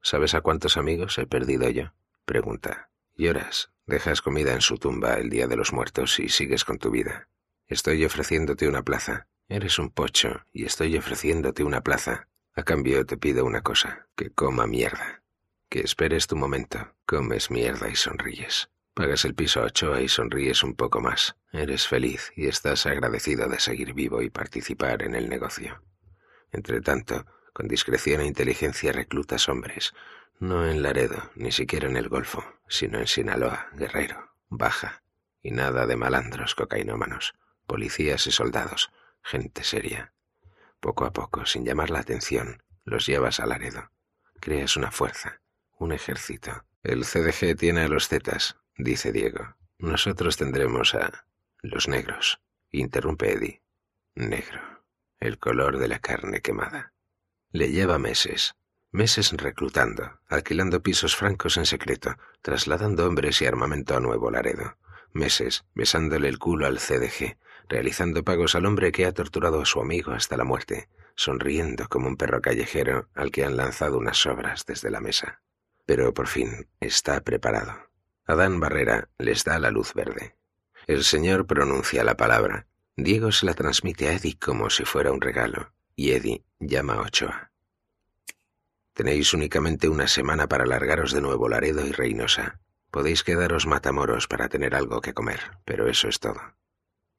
¿Sabes 0.00 0.34
a 0.34 0.40
cuántos 0.40 0.76
amigos 0.76 1.18
he 1.18 1.26
perdido 1.26 1.68
yo? 1.68 1.92
Pregunta. 2.24 2.90
Lloras, 3.14 3.70
dejas 3.86 4.22
comida 4.22 4.52
en 4.54 4.60
su 4.60 4.78
tumba 4.78 5.14
el 5.14 5.28
día 5.28 5.48
de 5.48 5.56
los 5.56 5.72
muertos 5.72 6.18
y 6.20 6.28
sigues 6.28 6.64
con 6.64 6.78
tu 6.78 6.90
vida. 6.90 7.28
Estoy 7.68 8.02
ofreciéndote 8.06 8.66
una 8.66 8.82
plaza. 8.82 9.28
Eres 9.46 9.78
un 9.78 9.90
pocho 9.90 10.42
y 10.54 10.64
estoy 10.64 10.96
ofreciéndote 10.96 11.64
una 11.64 11.82
plaza. 11.82 12.26
A 12.54 12.62
cambio 12.62 13.04
te 13.04 13.18
pido 13.18 13.44
una 13.44 13.60
cosa, 13.60 14.08
que 14.16 14.30
coma 14.30 14.66
mierda. 14.66 15.22
Que 15.68 15.80
esperes 15.80 16.26
tu 16.26 16.34
momento. 16.34 16.94
Comes 17.04 17.50
mierda 17.50 17.90
y 17.90 17.94
sonríes. 17.94 18.70
Pagas 18.94 19.26
el 19.26 19.34
piso 19.34 19.60
a 19.60 19.66
Ochoa 19.66 20.00
y 20.00 20.08
sonríes 20.08 20.62
un 20.62 20.76
poco 20.76 21.02
más. 21.02 21.36
Eres 21.52 21.86
feliz 21.86 22.32
y 22.36 22.46
estás 22.46 22.86
agradecido 22.86 23.48
de 23.48 23.60
seguir 23.60 23.92
vivo 23.92 24.22
y 24.22 24.30
participar 24.30 25.02
en 25.02 25.14
el 25.14 25.28
negocio. 25.28 25.82
Entre 26.52 26.80
tanto, 26.80 27.26
con 27.52 27.68
discreción 27.68 28.22
e 28.22 28.26
inteligencia 28.26 28.92
reclutas 28.92 29.46
hombres, 29.50 29.92
no 30.40 30.66
en 30.66 30.82
Laredo, 30.82 31.30
ni 31.34 31.52
siquiera 31.52 31.86
en 31.86 31.98
el 31.98 32.08
Golfo, 32.08 32.44
sino 32.66 32.98
en 32.98 33.06
Sinaloa, 33.06 33.68
Guerrero, 33.74 34.30
Baja, 34.48 35.02
y 35.42 35.50
nada 35.50 35.86
de 35.86 35.96
malandros 35.96 36.54
cocainómanos, 36.54 37.34
policías 37.68 38.26
y 38.26 38.32
soldados, 38.32 38.90
gente 39.22 39.62
seria. 39.62 40.12
Poco 40.80 41.04
a 41.04 41.12
poco, 41.12 41.46
sin 41.46 41.64
llamar 41.64 41.90
la 41.90 42.00
atención, 42.00 42.62
los 42.84 43.06
llevas 43.06 43.38
a 43.38 43.46
Laredo. 43.46 43.92
Creas 44.40 44.76
una 44.76 44.90
fuerza, 44.90 45.40
un 45.78 45.92
ejército. 45.92 46.64
El 46.82 47.04
CDG 47.04 47.56
tiene 47.56 47.82
a 47.82 47.88
los 47.88 48.08
Zetas, 48.08 48.56
dice 48.76 49.12
Diego. 49.12 49.56
Nosotros 49.78 50.36
tendremos 50.36 50.94
a 50.94 51.26
los 51.60 51.88
negros, 51.88 52.40
interrumpe 52.70 53.32
Eddie. 53.32 53.62
Negro, 54.14 54.60
el 55.20 55.38
color 55.38 55.78
de 55.78 55.88
la 55.88 55.98
carne 55.98 56.40
quemada. 56.40 56.94
Le 57.50 57.70
lleva 57.70 57.98
meses, 57.98 58.56
meses 58.90 59.32
reclutando, 59.32 60.20
alquilando 60.26 60.82
pisos 60.82 61.14
francos 61.14 61.58
en 61.58 61.66
secreto, 61.66 62.16
trasladando 62.40 63.06
hombres 63.06 63.42
y 63.42 63.46
armamento 63.46 63.96
a 63.96 64.00
Nuevo 64.00 64.30
Laredo. 64.30 64.78
Meses 65.12 65.64
besándole 65.74 66.28
el 66.28 66.38
culo 66.38 66.66
al 66.66 66.78
CDG, 66.78 67.36
realizando 67.68 68.24
pagos 68.24 68.54
al 68.54 68.66
hombre 68.66 68.92
que 68.92 69.06
ha 69.06 69.12
torturado 69.12 69.60
a 69.60 69.66
su 69.66 69.80
amigo 69.80 70.12
hasta 70.12 70.36
la 70.36 70.44
muerte, 70.44 70.88
sonriendo 71.14 71.88
como 71.88 72.08
un 72.08 72.16
perro 72.16 72.40
callejero 72.40 73.08
al 73.14 73.30
que 73.30 73.44
han 73.44 73.56
lanzado 73.56 73.98
unas 73.98 74.16
sobras 74.16 74.64
desde 74.66 74.90
la 74.90 75.00
mesa. 75.00 75.42
Pero 75.86 76.14
por 76.14 76.28
fin 76.28 76.68
está 76.80 77.20
preparado. 77.20 77.74
Adán 78.26 78.60
Barrera 78.60 79.08
les 79.18 79.44
da 79.44 79.58
la 79.58 79.70
luz 79.70 79.94
verde. 79.94 80.36
El 80.86 81.04
señor 81.04 81.46
pronuncia 81.46 82.04
la 82.04 82.16
palabra. 82.16 82.66
Diego 82.96 83.32
se 83.32 83.46
la 83.46 83.54
transmite 83.54 84.08
a 84.08 84.14
Eddie 84.14 84.38
como 84.38 84.70
si 84.70 84.84
fuera 84.84 85.12
un 85.12 85.20
regalo, 85.20 85.72
y 85.94 86.12
Eddie 86.12 86.44
llama 86.58 86.94
a 86.94 87.02
Ochoa. 87.02 87.52
Tenéis 88.92 89.32
únicamente 89.32 89.88
una 89.88 90.08
semana 90.08 90.48
para 90.48 90.66
largaros 90.66 91.12
de 91.12 91.20
nuevo 91.20 91.48
Laredo 91.48 91.86
y 91.86 91.92
Reynosa. 91.92 92.60
Podéis 92.90 93.22
quedaros 93.22 93.66
matamoros 93.66 94.26
para 94.26 94.48
tener 94.48 94.74
algo 94.74 95.00
que 95.00 95.14
comer, 95.14 95.40
pero 95.64 95.88
eso 95.88 96.08
es 96.08 96.18
todo. 96.18 96.40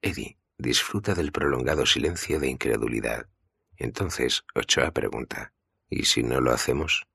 Eddie 0.02 0.38
disfruta 0.58 1.14
del 1.16 1.32
prolongado 1.32 1.86
silencio 1.86 2.40
de 2.40 2.50
incredulidad. 2.50 3.28
Entonces 3.78 4.44
Ochoa 4.54 4.92
pregunta, 4.92 5.54
¿y 5.90 6.06
si 6.06 6.24
no 6.24 6.42
lo 6.42 6.52
hacemos? 6.52 7.08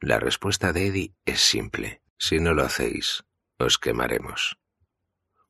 La 0.00 0.18
respuesta 0.18 0.72
de 0.72 0.86
Eddie 0.86 1.14
es 1.24 1.40
simple. 1.40 2.02
Si 2.18 2.40
no 2.40 2.54
lo 2.54 2.64
hacéis, 2.64 3.24
os 3.58 3.78
quemaremos. 3.78 4.58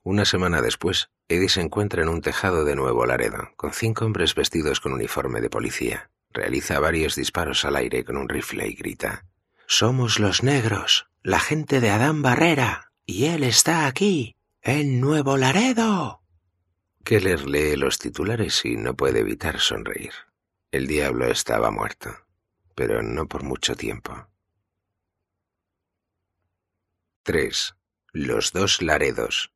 Una 0.03 0.25
semana 0.25 0.63
después, 0.63 1.11
Eddie 1.29 1.49
se 1.49 1.61
encuentra 1.61 2.03
en 2.03 2.09
un 2.09 2.23
tejado 2.23 2.65
de 2.65 2.75
Nuevo 2.75 3.07
Laredo, 3.07 3.51
con 3.57 3.73
cinco 3.73 4.05
hombres 4.05 4.35
vestidos 4.35 4.81
con 4.81 4.93
uniforme 4.93 5.41
de 5.41 5.51
policía. 5.51 6.11
Realiza 6.31 6.81
varios 6.81 7.15
disparos 7.15 7.65
al 7.65 7.77
aire 7.77 8.05
con 8.05 8.17
un 8.17 8.29
rifle 8.29 8.69
y 8.69 8.75
grita, 8.75 9.27
Somos 9.67 10.19
los 10.19 10.43
negros, 10.43 11.09
la 11.23 11.41
gente 11.41 11.81
de 11.81 11.91
Adán 11.91 12.23
Barrera, 12.23 12.93
y 13.05 13.27
él 13.27 13.45
está 13.45 13.87
aquí, 13.87 14.37
en 14.63 15.01
Nuevo 15.01 15.37
Laredo. 15.37 16.18
Keller 17.05 17.47
lee 17.47 17.77
los 17.77 17.99
titulares 17.99 18.65
y 18.65 18.77
no 18.77 18.95
puede 18.95 19.21
evitar 19.21 19.61
sonreír. 19.61 20.13
El 20.71 20.87
diablo 20.87 21.27
estaba 21.27 21.71
muerto, 21.71 22.11
pero 22.75 23.03
no 23.03 23.27
por 23.27 23.43
mucho 23.43 23.75
tiempo. 23.75 24.29
3. 27.23 27.75
Los 28.13 28.53
dos 28.53 28.83
Laredos. 28.83 29.53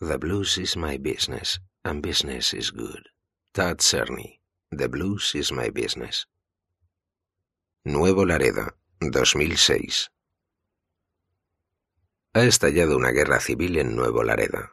The 0.00 0.16
blues 0.18 0.58
is 0.58 0.76
my 0.76 0.98
business, 0.98 1.60
and 1.84 2.02
business 2.02 2.52
is 2.52 2.72
good. 2.72 3.08
Todd 3.52 3.80
Cerny. 3.80 4.40
The 4.70 4.88
blues 4.88 5.34
is 5.34 5.52
my 5.52 5.70
business. 5.70 6.26
Nuevo 7.84 8.24
Laredo, 8.24 8.76
2006. 9.00 10.10
Ha 12.34 12.42
estallado 12.44 12.96
una 12.96 13.10
guerra 13.10 13.38
civil 13.38 13.76
en 13.78 13.94
Nuevo 13.94 14.22
Laredo. 14.24 14.70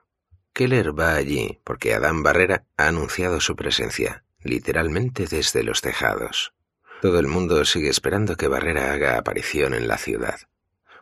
Keller 0.54 0.98
va 0.98 1.16
allí 1.16 1.60
porque 1.64 1.94
Adán 1.94 2.24
Barrera 2.24 2.66
ha 2.78 2.88
anunciado 2.88 3.40
su 3.40 3.56
presencia, 3.56 4.24
literalmente 4.42 5.26
desde 5.28 5.64
los 5.64 5.82
tejados. 5.82 6.54
Todo 7.02 7.20
el 7.20 7.28
mundo 7.28 7.64
sigue 7.66 7.90
esperando 7.90 8.36
que 8.36 8.48
Barrera 8.48 8.92
haga 8.92 9.18
aparición 9.18 9.74
en 9.74 9.88
la 9.88 9.98
ciudad. 9.98 10.40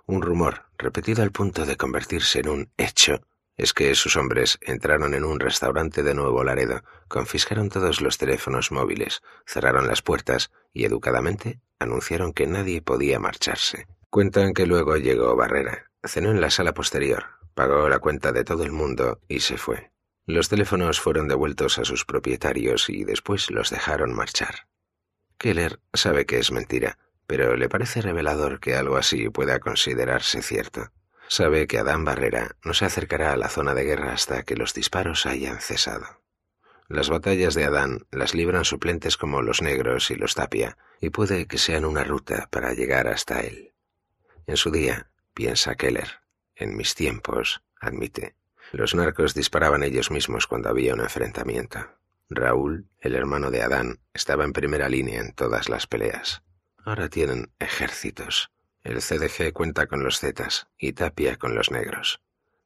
Un 0.05 0.21
rumor, 0.21 0.65
repetido 0.77 1.23
al 1.23 1.31
punto 1.31 1.65
de 1.65 1.75
convertirse 1.75 2.39
en 2.39 2.49
un 2.49 2.71
hecho, 2.77 3.21
es 3.57 3.73
que 3.73 3.95
sus 3.95 4.15
hombres 4.15 4.59
entraron 4.61 5.15
en 5.15 5.23
un 5.23 5.39
restaurante 5.39 6.03
de 6.03 6.13
Nuevo 6.13 6.43
Laredo, 6.43 6.83
confiscaron 7.07 7.69
todos 7.69 8.01
los 8.01 8.19
teléfonos 8.19 8.71
móviles, 8.71 9.21
cerraron 9.47 9.87
las 9.87 10.03
puertas 10.03 10.51
y 10.71 10.85
educadamente 10.85 11.59
anunciaron 11.79 12.33
que 12.33 12.45
nadie 12.45 12.81
podía 12.81 13.19
marcharse. 13.19 13.87
Cuentan 14.11 14.53
que 14.53 14.67
luego 14.67 14.97
llegó 14.97 15.35
Barrera, 15.35 15.89
cenó 16.03 16.29
en 16.29 16.39
la 16.39 16.51
sala 16.51 16.73
posterior, 16.73 17.25
pagó 17.57 17.89
la 17.89 17.97
cuenta 17.97 18.31
de 18.31 18.43
todo 18.43 18.63
el 18.63 18.71
mundo 18.71 19.19
y 19.27 19.39
se 19.39 19.57
fue. 19.57 19.91
Los 20.27 20.47
teléfonos 20.47 21.01
fueron 21.01 21.27
devueltos 21.27 21.79
a 21.79 21.85
sus 21.85 22.05
propietarios 22.05 22.87
y 22.87 23.03
después 23.03 23.49
los 23.49 23.71
dejaron 23.71 24.13
marchar. 24.13 24.67
Keller 25.39 25.79
sabe 25.91 26.27
que 26.27 26.37
es 26.37 26.51
mentira, 26.51 26.99
pero 27.25 27.57
le 27.57 27.67
parece 27.67 28.03
revelador 28.03 28.59
que 28.59 28.75
algo 28.75 28.95
así 28.95 29.29
pueda 29.29 29.59
considerarse 29.59 30.43
cierto. 30.43 30.91
Sabe 31.29 31.65
que 31.65 31.79
Adán 31.79 32.05
Barrera 32.05 32.55
no 32.63 32.75
se 32.75 32.85
acercará 32.85 33.33
a 33.33 33.37
la 33.37 33.49
zona 33.49 33.73
de 33.73 33.85
guerra 33.85 34.13
hasta 34.13 34.43
que 34.43 34.55
los 34.55 34.75
disparos 34.75 35.25
hayan 35.25 35.59
cesado. 35.59 36.05
Las 36.87 37.09
batallas 37.09 37.55
de 37.55 37.65
Adán 37.65 38.05
las 38.11 38.35
libran 38.35 38.65
suplentes 38.65 39.17
como 39.17 39.41
los 39.41 39.63
negros 39.63 40.11
y 40.11 40.15
los 40.15 40.35
tapia, 40.35 40.77
y 41.01 41.09
puede 41.09 41.47
que 41.47 41.57
sean 41.57 41.85
una 41.85 42.03
ruta 42.03 42.49
para 42.51 42.73
llegar 42.73 43.07
hasta 43.07 43.39
él. 43.39 43.73
En 44.45 44.57
su 44.57 44.69
día, 44.69 45.09
piensa 45.33 45.73
Keller, 45.75 46.19
en 46.57 46.75
mis 46.75 46.95
tiempos, 46.95 47.61
admite, 47.79 48.35
los 48.71 48.95
narcos 48.95 49.33
disparaban 49.33 49.83
ellos 49.83 50.11
mismos 50.11 50.47
cuando 50.47 50.69
había 50.69 50.93
un 50.93 50.99
enfrentamiento. 50.99 51.79
Raúl, 52.29 52.89
el 52.99 53.15
hermano 53.15 53.51
de 53.51 53.61
Adán, 53.61 53.99
estaba 54.13 54.43
en 54.43 54.51
primera 54.51 54.89
línea 54.89 55.21
en 55.21 55.33
todas 55.33 55.69
las 55.69 55.87
peleas. 55.87 56.43
Ahora 56.83 57.09
tienen 57.09 57.51
ejércitos. 57.59 58.51
El 58.83 59.01
CDG 59.01 59.53
cuenta 59.53 59.87
con 59.87 60.03
los 60.03 60.19
Zetas 60.19 60.67
y 60.77 60.93
Tapia 60.93 61.37
con 61.37 61.55
los 61.55 61.71
negros. 61.71 62.21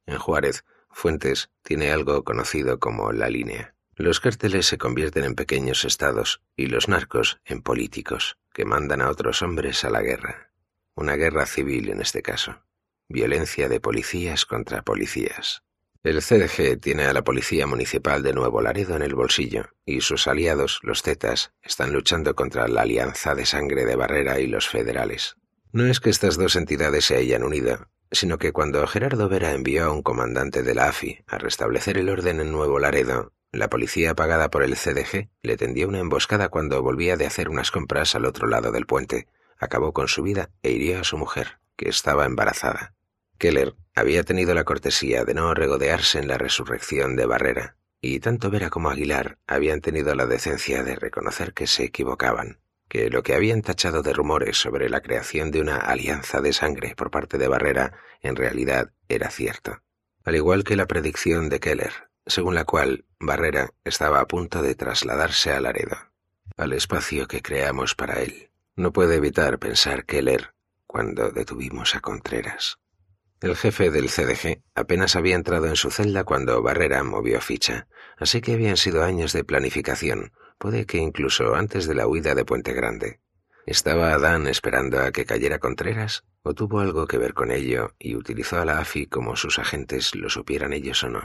En 0.06 0.18
Juárez, 0.18 0.64
Fuentes 0.90 1.50
tiene 1.62 1.90
algo 1.90 2.22
conocido 2.24 2.78
como 2.78 3.12
la 3.12 3.28
línea. 3.28 3.74
Los 3.94 4.20
cárteles 4.20 4.66
se 4.66 4.78
convierten 4.78 5.24
en 5.24 5.34
pequeños 5.34 5.84
estados 5.84 6.42
y 6.56 6.66
los 6.66 6.88
narcos 6.88 7.40
en 7.44 7.62
políticos, 7.62 8.38
que 8.52 8.64
mandan 8.64 9.00
a 9.00 9.10
otros 9.10 9.42
hombres 9.42 9.84
a 9.84 9.90
la 9.90 10.02
guerra. 10.02 10.50
Una 10.94 11.14
guerra 11.14 11.46
civil 11.46 11.88
en 11.88 12.00
este 12.00 12.22
caso. 12.22 12.62
Violencia 13.08 13.68
de 13.68 13.80
policías 13.80 14.46
contra 14.46 14.82
policías. 14.82 15.62
El 16.04 16.20
CDG 16.20 16.80
tiene 16.80 17.04
a 17.04 17.12
la 17.12 17.22
Policía 17.22 17.66
Municipal 17.68 18.24
de 18.24 18.32
Nuevo 18.32 18.60
Laredo 18.60 18.96
en 18.96 19.02
el 19.02 19.14
bolsillo, 19.14 19.66
y 19.86 20.00
sus 20.00 20.26
aliados, 20.26 20.80
los 20.82 21.02
Zetas, 21.02 21.52
están 21.62 21.92
luchando 21.92 22.34
contra 22.34 22.66
la 22.66 22.82
Alianza 22.82 23.36
de 23.36 23.46
Sangre 23.46 23.84
de 23.84 23.94
Barrera 23.94 24.40
y 24.40 24.48
los 24.48 24.68
federales. 24.68 25.36
No 25.70 25.86
es 25.86 26.00
que 26.00 26.10
estas 26.10 26.36
dos 26.36 26.56
entidades 26.56 27.04
se 27.04 27.16
hayan 27.16 27.44
unido, 27.44 27.86
sino 28.10 28.38
que 28.38 28.50
cuando 28.50 28.84
Gerardo 28.88 29.28
Vera 29.28 29.52
envió 29.52 29.84
a 29.84 29.92
un 29.92 30.02
comandante 30.02 30.64
de 30.64 30.74
la 30.74 30.88
AFI 30.88 31.20
a 31.28 31.38
restablecer 31.38 31.96
el 31.98 32.08
orden 32.08 32.40
en 32.40 32.50
Nuevo 32.50 32.80
Laredo, 32.80 33.32
la 33.52 33.70
policía 33.70 34.14
pagada 34.14 34.50
por 34.50 34.64
el 34.64 34.76
CDG 34.76 35.28
le 35.42 35.56
tendió 35.56 35.86
una 35.86 36.00
emboscada 36.00 36.48
cuando 36.48 36.82
volvía 36.82 37.16
de 37.16 37.26
hacer 37.26 37.48
unas 37.48 37.70
compras 37.70 38.16
al 38.16 38.24
otro 38.24 38.48
lado 38.48 38.72
del 38.72 38.86
puente, 38.86 39.28
acabó 39.56 39.92
con 39.92 40.08
su 40.08 40.22
vida 40.22 40.50
e 40.62 40.72
hirió 40.72 41.00
a 41.00 41.04
su 41.04 41.16
mujer, 41.16 41.58
que 41.76 41.88
estaba 41.88 42.26
embarazada. 42.26 42.94
Keller 43.38 43.74
había 43.94 44.22
tenido 44.22 44.54
la 44.54 44.64
cortesía 44.64 45.24
de 45.24 45.34
no 45.34 45.52
regodearse 45.54 46.18
en 46.18 46.28
la 46.28 46.38
resurrección 46.38 47.16
de 47.16 47.26
Barrera, 47.26 47.76
y 48.00 48.20
tanto 48.20 48.50
Vera 48.50 48.70
como 48.70 48.90
Aguilar 48.90 49.38
habían 49.46 49.80
tenido 49.80 50.14
la 50.14 50.26
decencia 50.26 50.82
de 50.82 50.96
reconocer 50.96 51.52
que 51.52 51.66
se 51.66 51.84
equivocaban, 51.84 52.60
que 52.88 53.10
lo 53.10 53.22
que 53.22 53.34
habían 53.34 53.62
tachado 53.62 54.02
de 54.02 54.12
rumores 54.12 54.56
sobre 54.56 54.88
la 54.88 55.00
creación 55.00 55.50
de 55.50 55.60
una 55.60 55.76
alianza 55.76 56.40
de 56.40 56.52
sangre 56.52 56.94
por 56.96 57.10
parte 57.10 57.38
de 57.38 57.48
Barrera 57.48 57.94
en 58.20 58.36
realidad 58.36 58.92
era 59.08 59.30
cierto, 59.30 59.82
al 60.24 60.36
igual 60.36 60.64
que 60.64 60.76
la 60.76 60.86
predicción 60.86 61.48
de 61.48 61.60
Keller, 61.60 61.92
según 62.26 62.54
la 62.54 62.64
cual 62.64 63.04
Barrera 63.18 63.70
estaba 63.84 64.20
a 64.20 64.26
punto 64.26 64.62
de 64.62 64.74
trasladarse 64.74 65.52
a 65.52 65.60
Laredo, 65.60 65.96
al 66.56 66.72
espacio 66.72 67.26
que 67.28 67.42
creamos 67.42 67.94
para 67.94 68.20
él. 68.20 68.50
No 68.76 68.92
puede 68.92 69.16
evitar 69.16 69.58
pensar 69.58 70.04
Keller 70.06 70.51
cuando 70.92 71.30
detuvimos 71.30 71.94
a 71.94 72.00
Contreras. 72.00 72.76
El 73.40 73.56
jefe 73.56 73.90
del 73.90 74.10
CDG 74.10 74.62
apenas 74.74 75.16
había 75.16 75.36
entrado 75.36 75.66
en 75.66 75.74
su 75.74 75.90
celda 75.90 76.24
cuando 76.24 76.62
Barrera 76.62 77.02
movió 77.02 77.40
ficha, 77.40 77.88
así 78.18 78.42
que 78.42 78.52
habían 78.52 78.76
sido 78.76 79.02
años 79.02 79.32
de 79.32 79.42
planificación, 79.42 80.32
puede 80.58 80.84
que 80.84 80.98
incluso 80.98 81.54
antes 81.54 81.86
de 81.86 81.94
la 81.94 82.06
huida 82.06 82.34
de 82.34 82.44
Puente 82.44 82.74
Grande. 82.74 83.20
¿Estaba 83.64 84.12
Adán 84.12 84.46
esperando 84.46 85.00
a 85.00 85.12
que 85.12 85.24
cayera 85.24 85.58
Contreras? 85.58 86.24
¿O 86.42 86.52
tuvo 86.52 86.80
algo 86.80 87.06
que 87.06 87.16
ver 87.16 87.32
con 87.32 87.50
ello 87.50 87.94
y 87.98 88.16
utilizó 88.16 88.60
a 88.60 88.66
la 88.66 88.78
AFI 88.78 89.06
como 89.06 89.34
sus 89.34 89.58
agentes 89.58 90.14
lo 90.14 90.28
supieran 90.28 90.74
ellos 90.74 91.02
o 91.04 91.08
no? 91.08 91.22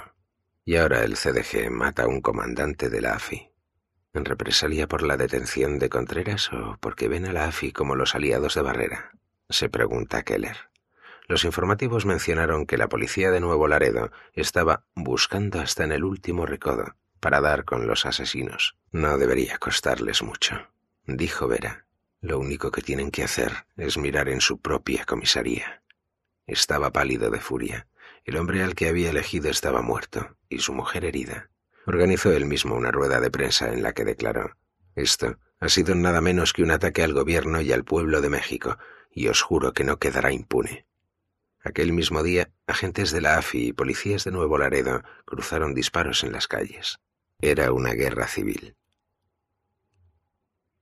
Y 0.63 0.77
ahora 0.77 1.03
el 1.03 1.17
CDG 1.17 1.69
mata 1.69 2.03
a 2.03 2.07
un 2.07 2.21
comandante 2.21 2.89
de 2.89 3.01
la 3.01 3.15
AFI. 3.15 3.51
¿En 4.13 4.23
represalia 4.23 4.87
por 4.87 5.03
la 5.03 5.17
detención 5.17 5.77
de 5.77 5.89
Contreras 5.89 6.53
o 6.53 6.77
porque 6.79 7.09
ven 7.09 7.25
a 7.25 7.33
la 7.33 7.45
AFI 7.45 7.73
como 7.73 7.95
los 7.95 8.15
aliados 8.15 8.55
de 8.55 8.61
Barrera? 8.61 9.11
Se 9.49 9.69
pregunta 9.69 10.23
Keller. 10.23 10.57
Los 11.27 11.45
informativos 11.45 12.05
mencionaron 12.05 12.65
que 12.65 12.77
la 12.77 12.89
policía 12.89 13.31
de 13.31 13.39
Nuevo 13.39 13.67
Laredo 13.67 14.11
estaba 14.33 14.85
buscando 14.93 15.61
hasta 15.61 15.85
en 15.85 15.93
el 15.93 16.03
último 16.03 16.45
recodo 16.45 16.95
para 17.21 17.39
dar 17.39 17.63
con 17.63 17.87
los 17.87 18.05
asesinos. 18.05 18.75
No 18.91 19.17
debería 19.17 19.57
costarles 19.57 20.21
mucho, 20.21 20.67
dijo 21.05 21.47
Vera, 21.47 21.85
Lo 22.19 22.39
único 22.39 22.71
que 22.71 22.81
tienen 22.81 23.09
que 23.09 23.23
hacer 23.23 23.65
es 23.77 23.97
mirar 23.97 24.27
en 24.27 24.41
su 24.41 24.59
propia 24.59 25.05
comisaría. 25.05 25.81
Estaba 26.45 26.91
pálido 26.91 27.29
de 27.29 27.39
furia. 27.39 27.87
El 28.25 28.37
hombre 28.37 28.63
al 28.63 28.75
que 28.75 28.89
había 28.89 29.11
elegido 29.11 29.49
estaba 29.49 29.81
muerto 29.81 30.35
y 30.49 30.59
su 30.59 30.73
mujer 30.73 31.05
herida. 31.05 31.49
Organizó 31.85 32.33
él 32.33 32.45
mismo 32.45 32.75
una 32.75 32.91
rueda 32.91 33.21
de 33.21 33.31
prensa 33.31 33.71
en 33.71 33.81
la 33.81 33.93
que 33.93 34.03
declaró 34.03 34.57
Esto 34.95 35.39
ha 35.59 35.69
sido 35.69 35.95
nada 35.95 36.19
menos 36.19 36.51
que 36.51 36.63
un 36.63 36.71
ataque 36.71 37.03
al 37.03 37.13
gobierno 37.13 37.61
y 37.61 37.71
al 37.71 37.83
pueblo 37.83 38.21
de 38.21 38.29
México, 38.29 38.77
y 39.17 39.29
os 39.29 39.41
juro 39.41 39.73
que 39.73 39.83
no 39.83 39.97
quedará 39.97 40.31
impune. 40.31 40.85
Aquel 41.63 41.91
mismo 41.91 42.21
día, 42.21 42.51
agentes 42.67 43.11
de 43.11 43.19
la 43.19 43.39
AFI 43.39 43.69
y 43.69 43.73
policías 43.73 44.23
de 44.23 44.31
Nuevo 44.31 44.59
Laredo 44.59 45.01
cruzaron 45.25 45.73
disparos 45.73 46.23
en 46.23 46.31
las 46.31 46.47
calles. 46.47 46.99
Era 47.41 47.71
una 47.71 47.93
guerra 47.93 48.27
civil. 48.27 48.75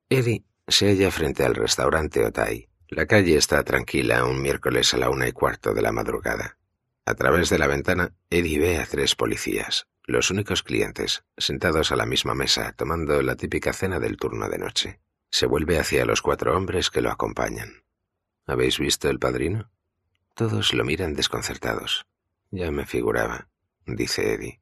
Eddie 0.10 0.44
se 0.68 0.90
halla 0.90 1.12
frente 1.12 1.46
al 1.46 1.56
restaurante 1.56 2.26
Otay. 2.26 2.68
La 2.90 3.06
calle 3.06 3.38
está 3.38 3.64
tranquila 3.64 4.26
un 4.26 4.42
miércoles 4.42 4.94
a 4.94 4.98
la 4.98 5.10
una 5.10 5.30
y 5.30 5.32
cuarto 5.32 5.74
de 5.74 5.82
la 5.82 5.94
madrugada. 5.94 6.58
A 7.06 7.16
través 7.16 7.50
de 7.50 7.58
la 7.58 7.68
ventana, 7.68 8.14
Eddie 8.30 8.60
ve 8.60 8.80
a 8.80 8.86
tres 8.86 9.16
policías, 9.16 9.88
los 10.04 10.30
únicos 10.30 10.62
clientes, 10.62 11.24
sentados 11.38 11.94
a 11.94 11.96
la 11.96 12.06
misma 12.06 12.36
mesa, 12.36 12.74
tomando 12.74 13.22
la 13.22 13.38
típica 13.38 13.72
cena 13.72 14.00
del 14.00 14.18
turno 14.18 14.50
de 14.50 14.58
noche. 14.58 15.00
Se 15.32 15.46
vuelve 15.46 15.80
hacia 15.80 16.06
los 16.06 16.22
cuatro 16.22 16.56
hombres 16.56 16.90
que 16.90 17.02
lo 17.02 17.12
acompañan. 17.12 17.85
¿Habéis 18.48 18.78
visto 18.78 19.10
el 19.10 19.20
padrino? 19.20 19.72
Todos 20.36 20.74
lo 20.74 20.84
miran 20.84 21.16
desconcertados. 21.16 22.06
Ya 22.52 22.70
me 22.72 22.86
figuraba, 22.86 23.48
dice 23.86 24.34
Eddie. 24.34 24.62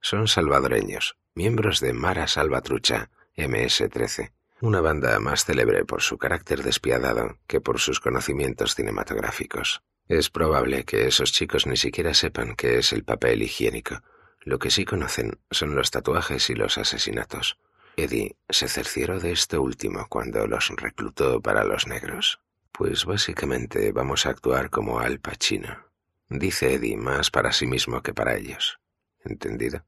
Son 0.00 0.28
salvadoreños, 0.28 1.16
miembros 1.34 1.80
de 1.80 1.92
Mara 1.92 2.26
Salvatrucha, 2.26 3.10
MS-13, 3.36 4.32
una 4.60 4.80
banda 4.80 5.18
más 5.18 5.44
célebre 5.44 5.84
por 5.84 6.02
su 6.02 6.18
carácter 6.18 6.62
despiadado 6.62 7.38
que 7.46 7.60
por 7.60 7.80
sus 7.80 8.00
conocimientos 8.00 8.74
cinematográficos. 8.74 9.82
Es 10.08 10.30
probable 10.30 10.84
que 10.84 11.06
esos 11.06 11.32
chicos 11.32 11.66
ni 11.66 11.76
siquiera 11.76 12.14
sepan 12.14 12.54
qué 12.54 12.78
es 12.78 12.92
el 12.92 13.04
papel 13.04 13.42
higiénico. 13.42 14.02
Lo 14.40 14.58
que 14.58 14.70
sí 14.70 14.84
conocen 14.84 15.40
son 15.50 15.74
los 15.74 15.90
tatuajes 15.90 16.48
y 16.50 16.54
los 16.54 16.78
asesinatos. 16.78 17.58
Eddie 17.96 18.36
se 18.48 18.68
cercioró 18.68 19.18
de 19.20 19.32
esto 19.32 19.60
último 19.62 20.06
cuando 20.08 20.46
los 20.46 20.68
reclutó 20.76 21.40
para 21.40 21.64
los 21.64 21.86
negros. 21.86 22.40
Pues 22.76 23.06
básicamente 23.06 23.90
vamos 23.90 24.26
a 24.26 24.30
actuar 24.30 24.68
como 24.68 24.98
Al 25.00 25.18
Pacino, 25.18 25.90
dice 26.28 26.74
Eddie 26.74 26.98
más 26.98 27.30
para 27.30 27.50
sí 27.52 27.66
mismo 27.66 28.02
que 28.02 28.12
para 28.12 28.36
ellos. 28.36 28.78
¿Entendido? 29.24 29.86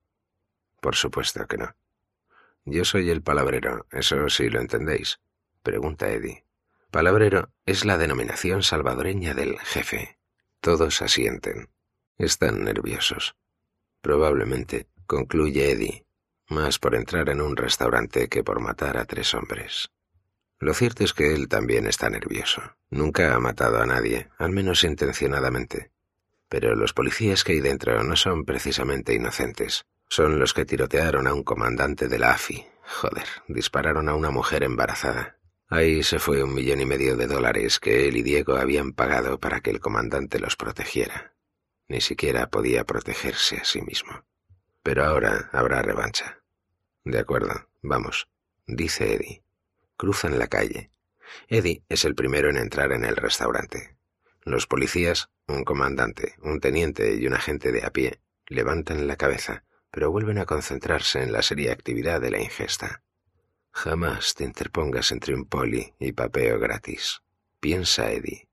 Por 0.81 0.96
supuesto 0.96 1.46
que 1.46 1.59
no. 1.59 1.77
Yo 2.64 2.87
soy 2.87 3.11
el 3.11 3.20
palabrero, 3.20 3.87
eso 3.90 4.31
sí 4.31 4.48
lo 4.48 4.59
entendéis, 4.59 5.20
pregunta 5.62 6.09
Eddie. 6.09 6.46
Palabrero 6.90 7.51
es 7.66 7.85
la 7.85 7.98
denominación 7.98 8.62
salvadoreña 8.62 9.35
del 9.35 9.59
jefe. 9.59 10.18
Todos 10.62 11.03
asienten. 11.03 11.68
Están 12.16 12.64
nerviosos. 12.64 13.37
Probablemente, 14.01 14.88
concluye 15.07 15.72
Eddie, 15.72 16.07
más 16.48 16.79
por 16.79 16.94
entrar 16.94 17.29
en 17.29 17.42
un 17.42 17.55
restaurante 17.55 18.31
que 18.31 18.42
por 18.42 18.61
matar 18.61 18.96
a 18.96 19.05
tres 19.05 19.35
hombres. 19.35 19.90
Lo 20.60 20.74
cierto 20.74 21.04
es 21.04 21.12
que 21.12 21.34
él 21.34 21.48
también 21.48 21.86
está 21.86 22.10
nervioso. 22.10 22.62
Nunca 22.90 23.34
ha 23.34 23.38
matado 23.38 23.80
a 23.80 23.86
nadie, 23.86 24.28
al 24.38 24.50
menos 24.50 24.82
intencionadamente. 24.82 25.92
Pero 26.48 26.74
los 26.74 26.92
policías 26.92 27.44
que 27.44 27.52
hay 27.52 27.60
dentro 27.60 28.02
no 28.02 28.16
son 28.16 28.44
precisamente 28.44 29.14
inocentes. 29.14 29.84
Son 30.08 30.38
los 30.38 30.54
que 30.54 30.64
tirotearon 30.64 31.26
a 31.26 31.34
un 31.34 31.44
comandante 31.44 32.08
de 32.08 32.18
la 32.18 32.32
AFI. 32.32 32.66
Joder, 33.00 33.26
dispararon 33.46 34.08
a 34.08 34.14
una 34.14 34.30
mujer 34.30 34.64
embarazada. 34.64 35.36
Ahí 35.68 36.02
se 36.02 36.18
fue 36.18 36.42
un 36.42 36.54
millón 36.54 36.80
y 36.80 36.86
medio 36.86 37.16
de 37.16 37.26
dólares 37.26 37.78
que 37.78 38.08
él 38.08 38.16
y 38.16 38.22
Diego 38.22 38.56
habían 38.56 38.92
pagado 38.92 39.38
para 39.38 39.60
que 39.60 39.70
el 39.70 39.80
comandante 39.80 40.40
los 40.40 40.56
protegiera. 40.56 41.34
Ni 41.88 42.00
siquiera 42.00 42.48
podía 42.48 42.84
protegerse 42.84 43.58
a 43.58 43.64
sí 43.64 43.82
mismo. 43.82 44.24
Pero 44.82 45.04
ahora 45.04 45.50
habrá 45.52 45.82
revancha. 45.82 46.42
De 47.04 47.18
acuerdo, 47.18 47.68
vamos, 47.82 48.28
dice 48.66 49.14
Eddie. 49.14 49.42
Cruzan 49.98 50.38
la 50.38 50.46
calle. 50.46 50.92
Eddie 51.48 51.82
es 51.88 52.04
el 52.04 52.14
primero 52.14 52.48
en 52.48 52.56
entrar 52.56 52.92
en 52.92 53.04
el 53.04 53.16
restaurante. 53.16 53.96
Los 54.44 54.68
policías, 54.68 55.28
un 55.48 55.64
comandante, 55.64 56.37
un 56.40 56.61
teniente 56.61 57.16
y 57.16 57.26
un 57.26 57.34
agente 57.34 57.72
de 57.72 57.84
a 57.84 57.90
pie, 57.90 58.20
levantan 58.46 59.08
la 59.08 59.16
cabeza, 59.16 59.64
pero 59.90 60.12
vuelven 60.12 60.38
a 60.38 60.46
concentrarse 60.46 61.20
en 61.20 61.32
la 61.32 61.42
seria 61.42 61.72
actividad 61.72 62.20
de 62.20 62.30
la 62.30 62.40
ingesta. 62.40 63.02
Jamás 63.72 64.34
te 64.34 64.44
interpongas 64.44 65.11
entre 65.11 65.34
un 65.34 65.46
poli 65.46 65.92
y 65.98 66.12
papeo 66.12 66.61
gratis. 66.61 67.20
Piensa 67.58 68.12
Eddie. 68.12 68.48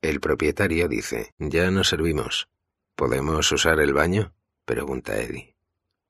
El 0.00 0.20
propietario 0.20 0.86
dice, 0.86 1.34
ya 1.38 1.72
nos 1.72 1.88
servimos. 1.88 2.48
¿Podemos 2.94 3.50
usar 3.50 3.80
el 3.80 3.94
baño? 3.94 4.32
pregunta 4.64 5.20
Eddie. 5.20 5.56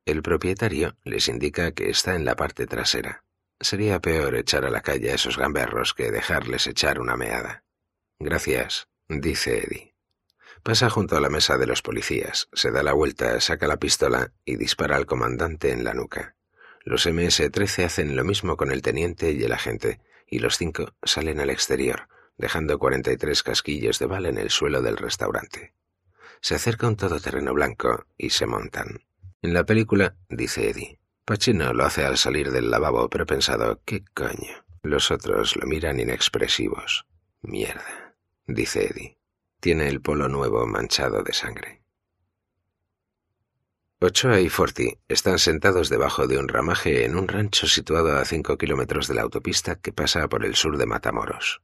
El 0.04 0.20
propietario 0.20 0.94
les 1.04 1.28
indica 1.28 1.72
que 1.72 1.88
está 1.88 2.16
en 2.16 2.26
la 2.26 2.36
parte 2.36 2.66
trasera. 2.66 3.24
Sería 3.64 3.98
peor 3.98 4.34
echar 4.34 4.66
a 4.66 4.70
la 4.70 4.82
calle 4.82 5.10
a 5.10 5.14
esos 5.14 5.38
gamberros 5.38 5.94
que 5.94 6.10
dejarles 6.10 6.66
echar 6.66 7.00
una 7.00 7.16
meada. 7.16 7.64
Gracias, 8.18 8.88
dice 9.08 9.64
Eddie. 9.64 9.94
Pasa 10.62 10.90
junto 10.90 11.16
a 11.16 11.20
la 11.22 11.30
mesa 11.30 11.56
de 11.56 11.66
los 11.66 11.80
policías, 11.80 12.50
se 12.52 12.70
da 12.70 12.82
la 12.82 12.92
vuelta, 12.92 13.40
saca 13.40 13.66
la 13.66 13.78
pistola 13.78 14.34
y 14.44 14.56
dispara 14.56 14.96
al 14.96 15.06
comandante 15.06 15.70
en 15.72 15.82
la 15.82 15.94
nuca. 15.94 16.36
Los 16.82 17.06
MS-13 17.06 17.86
hacen 17.86 18.14
lo 18.14 18.22
mismo 18.22 18.58
con 18.58 18.70
el 18.70 18.82
teniente 18.82 19.32
y 19.32 19.42
el 19.42 19.52
agente, 19.52 19.98
y 20.26 20.40
los 20.40 20.58
cinco 20.58 20.94
salen 21.02 21.40
al 21.40 21.48
exterior, 21.48 22.08
dejando 22.36 22.78
43 22.78 23.42
casquillos 23.42 23.98
de 23.98 24.04
bala 24.04 24.28
en 24.28 24.36
el 24.36 24.50
suelo 24.50 24.82
del 24.82 24.98
restaurante. 24.98 25.72
Se 26.42 26.54
acerca 26.54 26.86
un 26.86 26.96
todoterreno 26.96 27.54
blanco 27.54 28.04
y 28.18 28.28
se 28.28 28.44
montan. 28.44 29.06
En 29.40 29.54
la 29.54 29.64
película, 29.64 30.16
dice 30.28 30.68
Eddie, 30.68 30.98
Pachino 31.24 31.72
lo 31.72 31.84
hace 31.86 32.04
al 32.04 32.18
salir 32.18 32.50
del 32.50 32.70
lavabo, 32.70 33.08
pero 33.08 33.24
pensado, 33.24 33.80
¿qué 33.86 34.04
coño? 34.12 34.64
Los 34.82 35.10
otros 35.10 35.56
lo 35.56 35.66
miran 35.66 35.98
inexpresivos. 35.98 37.06
Mierda, 37.40 38.14
dice 38.46 38.88
Eddie. 38.90 39.18
Tiene 39.58 39.88
el 39.88 40.02
polo 40.02 40.28
nuevo 40.28 40.66
manchado 40.66 41.22
de 41.22 41.32
sangre. 41.32 41.82
Ochoa 44.00 44.38
y 44.40 44.50
Forti 44.50 44.98
están 45.08 45.38
sentados 45.38 45.88
debajo 45.88 46.26
de 46.26 46.36
un 46.36 46.46
ramaje 46.46 47.06
en 47.06 47.16
un 47.16 47.26
rancho 47.26 47.66
situado 47.66 48.14
a 48.18 48.24
cinco 48.26 48.58
kilómetros 48.58 49.08
de 49.08 49.14
la 49.14 49.22
autopista 49.22 49.76
que 49.76 49.94
pasa 49.94 50.28
por 50.28 50.44
el 50.44 50.54
sur 50.56 50.76
de 50.76 50.84
Matamoros. 50.84 51.62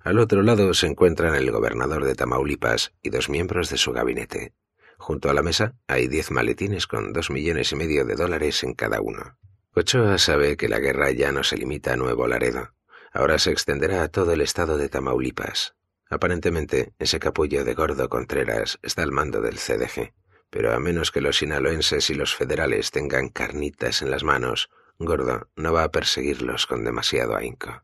Al 0.00 0.18
otro 0.18 0.42
lado 0.42 0.74
se 0.74 0.88
encuentran 0.88 1.36
el 1.36 1.52
gobernador 1.52 2.04
de 2.04 2.16
Tamaulipas 2.16 2.92
y 3.02 3.10
dos 3.10 3.28
miembros 3.28 3.70
de 3.70 3.76
su 3.76 3.92
gabinete. 3.92 4.52
Junto 4.98 5.30
a 5.30 5.34
la 5.34 5.42
mesa 5.42 5.74
hay 5.86 6.08
diez 6.08 6.30
maletines 6.30 6.86
con 6.86 7.12
dos 7.12 7.30
millones 7.30 7.72
y 7.72 7.76
medio 7.76 8.04
de 8.04 8.14
dólares 8.14 8.62
en 8.64 8.74
cada 8.74 9.00
uno. 9.00 9.38
Ochoa 9.74 10.18
sabe 10.18 10.56
que 10.56 10.68
la 10.68 10.78
guerra 10.78 11.10
ya 11.10 11.32
no 11.32 11.44
se 11.44 11.56
limita 11.56 11.92
a 11.92 11.96
Nuevo 11.96 12.26
Laredo. 12.26 12.72
Ahora 13.12 13.38
se 13.38 13.50
extenderá 13.50 14.02
a 14.02 14.08
todo 14.08 14.32
el 14.32 14.40
estado 14.40 14.78
de 14.78 14.88
Tamaulipas. 14.88 15.74
Aparentemente, 16.08 16.92
ese 16.98 17.18
capullo 17.18 17.64
de 17.64 17.74
Gordo 17.74 18.08
Contreras 18.08 18.78
está 18.82 19.02
al 19.02 19.12
mando 19.12 19.40
del 19.40 19.58
CDG 19.58 20.12
pero 20.50 20.72
a 20.72 20.78
menos 20.78 21.10
que 21.10 21.20
los 21.20 21.38
sinaloenses 21.38 22.10
y 22.10 22.14
los 22.14 22.34
federales 22.34 22.90
tengan 22.90 23.28
carnitas 23.28 24.02
en 24.02 24.10
las 24.10 24.24
manos, 24.24 24.70
Gordo 24.98 25.50
no 25.56 25.72
va 25.72 25.84
a 25.84 25.90
perseguirlos 25.90 26.66
con 26.66 26.84
demasiado 26.84 27.36
ahínco. 27.36 27.82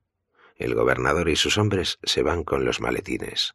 El 0.56 0.74
gobernador 0.74 1.28
y 1.28 1.36
sus 1.36 1.58
hombres 1.58 1.98
se 2.02 2.22
van 2.22 2.44
con 2.44 2.64
los 2.64 2.80
maletines. 2.80 3.54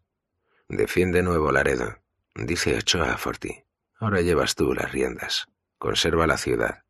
Defiende 0.68 1.24
Nuevo 1.24 1.52
Laredo, 1.52 1.98
dice 2.38 2.78
Ochoa 2.78 3.14
a 3.14 3.18
Forti. 3.18 3.64
Ahora 4.00 4.22
llevas 4.22 4.56
tú 4.56 4.74
las 4.74 4.92
riendas. 4.92 5.48
Conserva 5.78 6.28
la 6.28 6.38
ciudad. 6.38 6.84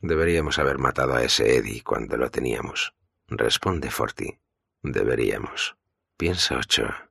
Deberíamos 0.00 0.58
haber 0.58 0.78
matado 0.78 1.14
a 1.14 1.22
ese 1.22 1.56
Eddie 1.56 1.82
cuando 1.82 2.16
lo 2.16 2.30
teníamos. 2.30 2.94
Responde 3.26 3.90
Forti. 3.90 4.38
Deberíamos. 4.82 5.76
Piensa 6.16 6.56
Ochoa. 6.56 7.10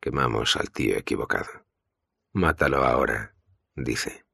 Quemamos 0.00 0.56
al 0.56 0.70
tío 0.70 0.96
equivocado. 0.96 1.66
Mátalo 2.32 2.84
ahora 2.84 3.34
dice. 3.76 4.24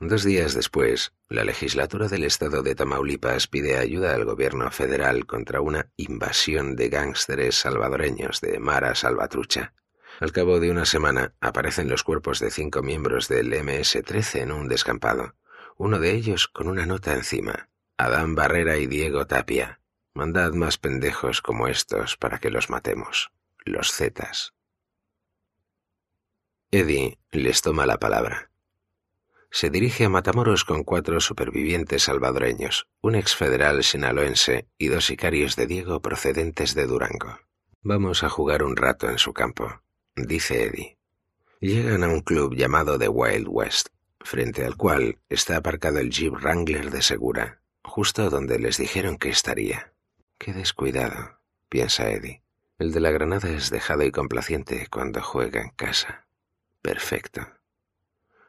Dos 0.00 0.24
días 0.24 0.54
después, 0.54 1.12
la 1.28 1.44
legislatura 1.44 2.08
del 2.08 2.24
estado 2.24 2.62
de 2.62 2.74
Tamaulipas 2.74 3.46
pide 3.46 3.78
ayuda 3.78 4.14
al 4.14 4.24
gobierno 4.24 4.70
federal 4.70 5.26
contra 5.26 5.60
una 5.60 5.90
invasión 5.96 6.76
de 6.76 6.88
gángsteres 6.90 7.56
salvadoreños 7.56 8.40
de 8.40 8.58
Mara 8.58 8.94
Salvatrucha. 8.94 9.72
Al 10.18 10.32
cabo 10.32 10.60
de 10.60 10.70
una 10.70 10.86
semana 10.86 11.34
aparecen 11.40 11.88
los 11.88 12.02
cuerpos 12.02 12.40
de 12.40 12.50
cinco 12.50 12.82
miembros 12.82 13.28
del 13.28 13.52
MS-13 13.52 14.40
en 14.40 14.52
un 14.52 14.66
descampado, 14.66 15.34
uno 15.76 15.98
de 15.98 16.12
ellos 16.12 16.48
con 16.48 16.68
una 16.68 16.86
nota 16.86 17.12
encima. 17.12 17.68
Adán 17.98 18.34
Barrera 18.34 18.78
y 18.78 18.86
Diego 18.86 19.26
Tapia. 19.26 19.80
Mandad 20.14 20.52
más 20.52 20.78
pendejos 20.78 21.42
como 21.42 21.68
estos 21.68 22.16
para 22.16 22.38
que 22.38 22.50
los 22.50 22.70
matemos. 22.70 23.30
Los 23.64 23.92
Zetas. 23.92 24.54
Eddie 26.70 27.18
les 27.30 27.60
toma 27.60 27.84
la 27.84 27.98
palabra. 27.98 28.50
se 29.50 29.70
dirige 29.70 30.04
a 30.04 30.08
Matamoros 30.08 30.64
con 30.64 30.82
cuatro 30.82 31.20
supervivientes 31.20 32.04
salvadoreños, 32.04 32.88
un 33.00 33.14
exfederal 33.14 33.84
sinaloense 33.84 34.68
y 34.76 34.88
dos 34.88 35.06
sicarios 35.06 35.56
de 35.56 35.66
Diego 35.66 36.02
procedentes 36.02 36.74
de 36.74 36.86
Durango. 36.86 37.38
Vamos 37.82 38.22
a 38.22 38.28
jugar 38.28 38.62
un 38.62 38.76
rato 38.76 39.08
en 39.08 39.18
su 39.18 39.32
campo, 39.32 39.82
dice 40.16 40.64
Eddie. 40.64 40.98
Llegan 41.60 42.04
a 42.04 42.08
un 42.08 42.20
club 42.20 42.54
llamado 42.54 42.98
The 42.98 43.08
Wild 43.08 43.46
West, 43.48 43.88
frente 44.20 44.64
al 44.64 44.76
cual 44.76 45.18
está 45.28 45.56
aparcado 45.56 45.98
el 45.98 46.10
Jeep 46.10 46.32
Wrangler 46.32 46.90
de 46.90 47.02
Segura, 47.02 47.60
justo 47.82 48.28
donde 48.30 48.58
les 48.58 48.78
dijeron 48.78 49.18
que 49.18 49.28
estaría. 49.28 49.92
Qué 50.38 50.52
descuidado, 50.52 51.38
piensa 51.68 52.10
Eddie. 52.10 52.42
El 52.78 52.92
de 52.92 53.00
la 53.00 53.10
granada 53.10 53.48
es 53.50 53.70
dejado 53.70 54.02
y 54.02 54.10
complaciente 54.10 54.86
cuando 54.90 55.22
juega 55.22 55.62
en 55.62 55.70
casa. 55.70 56.26
Perfecto. 56.82 57.46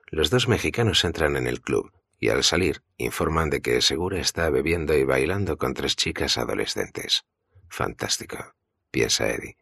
Los 0.07 0.29
dos 0.29 0.47
mexicanos 0.47 1.03
entran 1.05 1.37
en 1.37 1.47
el 1.47 1.61
club 1.61 1.91
y 2.19 2.29
al 2.29 2.43
salir 2.43 2.81
informan 2.97 3.49
de 3.49 3.61
que 3.61 3.81
Segura 3.81 4.19
está 4.19 4.49
bebiendo 4.49 4.95
y 4.95 5.03
bailando 5.03 5.57
con 5.57 5.73
tres 5.73 5.95
chicas 5.95 6.37
adolescentes. 6.37 7.25
Fantástico, 7.69 8.53
piensa 8.91 9.29
Eddie. 9.29 9.57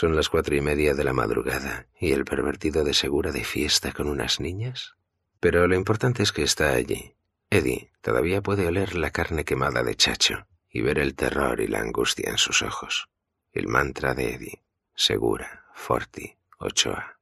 Son 0.00 0.14
las 0.14 0.28
cuatro 0.28 0.54
y 0.54 0.60
media 0.60 0.94
de 0.94 1.02
la 1.02 1.12
madrugada 1.12 1.88
y 1.98 2.12
el 2.12 2.24
pervertido 2.24 2.84
de 2.84 2.94
Segura 2.94 3.32
de 3.32 3.42
fiesta 3.42 3.90
con 3.90 4.06
unas 4.06 4.38
niñas. 4.38 4.94
Pero 5.40 5.66
lo 5.66 5.74
importante 5.74 6.22
es 6.22 6.30
que 6.30 6.44
está 6.44 6.72
allí. 6.72 7.16
Eddie 7.50 7.90
todavía 8.00 8.40
puede 8.40 8.68
oler 8.68 8.94
la 8.94 9.10
carne 9.10 9.44
quemada 9.44 9.82
de 9.82 9.96
Chacho 9.96 10.46
y 10.70 10.82
ver 10.82 11.00
el 11.00 11.16
terror 11.16 11.60
y 11.60 11.66
la 11.66 11.80
angustia 11.80 12.30
en 12.30 12.38
sus 12.38 12.62
ojos. 12.62 13.08
El 13.50 13.66
mantra 13.66 14.14
de 14.14 14.34
Eddie. 14.34 14.62
Segura, 14.94 15.64
Forti, 15.74 16.36
Ochoa. 16.60 17.18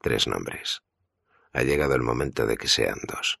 Tres 0.00 0.26
nombres. 0.26 0.82
Ha 1.52 1.62
llegado 1.62 1.94
el 1.94 2.02
momento 2.02 2.46
de 2.46 2.56
que 2.56 2.68
sean 2.68 3.00
dos. 3.06 3.38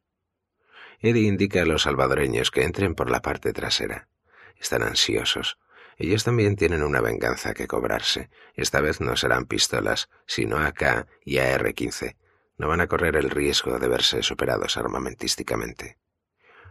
Eddie 0.98 1.26
indica 1.26 1.62
a 1.62 1.64
los 1.64 1.84
salvadoreños 1.84 2.50
que 2.50 2.64
entren 2.64 2.94
por 2.94 3.10
la 3.10 3.22
parte 3.22 3.54
trasera. 3.54 4.08
Están 4.56 4.82
ansiosos. 4.82 5.56
Ellos 5.96 6.24
también 6.24 6.56
tienen 6.56 6.82
una 6.82 7.00
venganza 7.00 7.54
que 7.54 7.66
cobrarse. 7.66 8.30
Esta 8.54 8.80
vez 8.80 9.00
no 9.00 9.16
serán 9.16 9.46
pistolas, 9.46 10.10
sino 10.26 10.58
AK 10.58 11.06
y 11.24 11.38
AR-15. 11.38 12.16
No 12.56 12.68
van 12.68 12.80
a 12.80 12.86
correr 12.86 13.16
el 13.16 13.30
riesgo 13.30 13.78
de 13.78 13.88
verse 13.88 14.22
superados 14.22 14.76
armamentísticamente. 14.76 15.98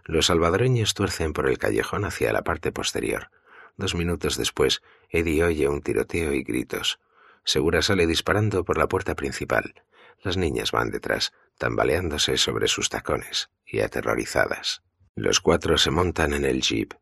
Los 0.05 0.27
salvadoreños 0.27 0.93
tuercen 0.93 1.33
por 1.33 1.47
el 1.47 1.57
callejón 1.57 2.05
hacia 2.05 2.33
la 2.33 2.43
parte 2.43 2.71
posterior. 2.71 3.29
Dos 3.77 3.95
minutos 3.95 4.37
después, 4.37 4.81
Eddie 5.09 5.43
oye 5.43 5.67
un 5.67 5.81
tiroteo 5.81 6.33
y 6.33 6.43
gritos. 6.43 6.99
Segura 7.45 7.81
sale 7.81 8.05
disparando 8.07 8.63
por 8.63 8.77
la 8.77 8.87
puerta 8.87 9.15
principal. 9.15 9.73
Las 10.21 10.37
niñas 10.37 10.71
van 10.71 10.91
detrás, 10.91 11.33
tambaleándose 11.57 12.37
sobre 12.37 12.67
sus 12.67 12.89
tacones 12.89 13.49
y 13.65 13.81
aterrorizadas. 13.81 14.83
Los 15.15 15.39
cuatro 15.39 15.77
se 15.77 15.91
montan 15.91 16.33
en 16.33 16.45
el 16.45 16.61
jeep. 16.61 16.93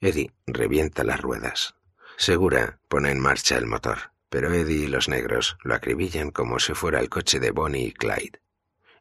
Eddie 0.00 0.32
revienta 0.46 1.04
las 1.04 1.20
ruedas. 1.20 1.74
Segura 2.16 2.80
pone 2.88 3.10
en 3.10 3.20
marcha 3.20 3.58
el 3.58 3.66
motor, 3.66 4.12
pero 4.30 4.52
Eddie 4.52 4.84
y 4.84 4.86
los 4.86 5.08
negros 5.08 5.58
lo 5.62 5.74
acribillan 5.74 6.30
como 6.30 6.58
si 6.58 6.72
fuera 6.72 7.00
el 7.00 7.10
coche 7.10 7.38
de 7.38 7.50
Bonnie 7.50 7.88
y 7.88 7.92
Clyde. 7.92 8.40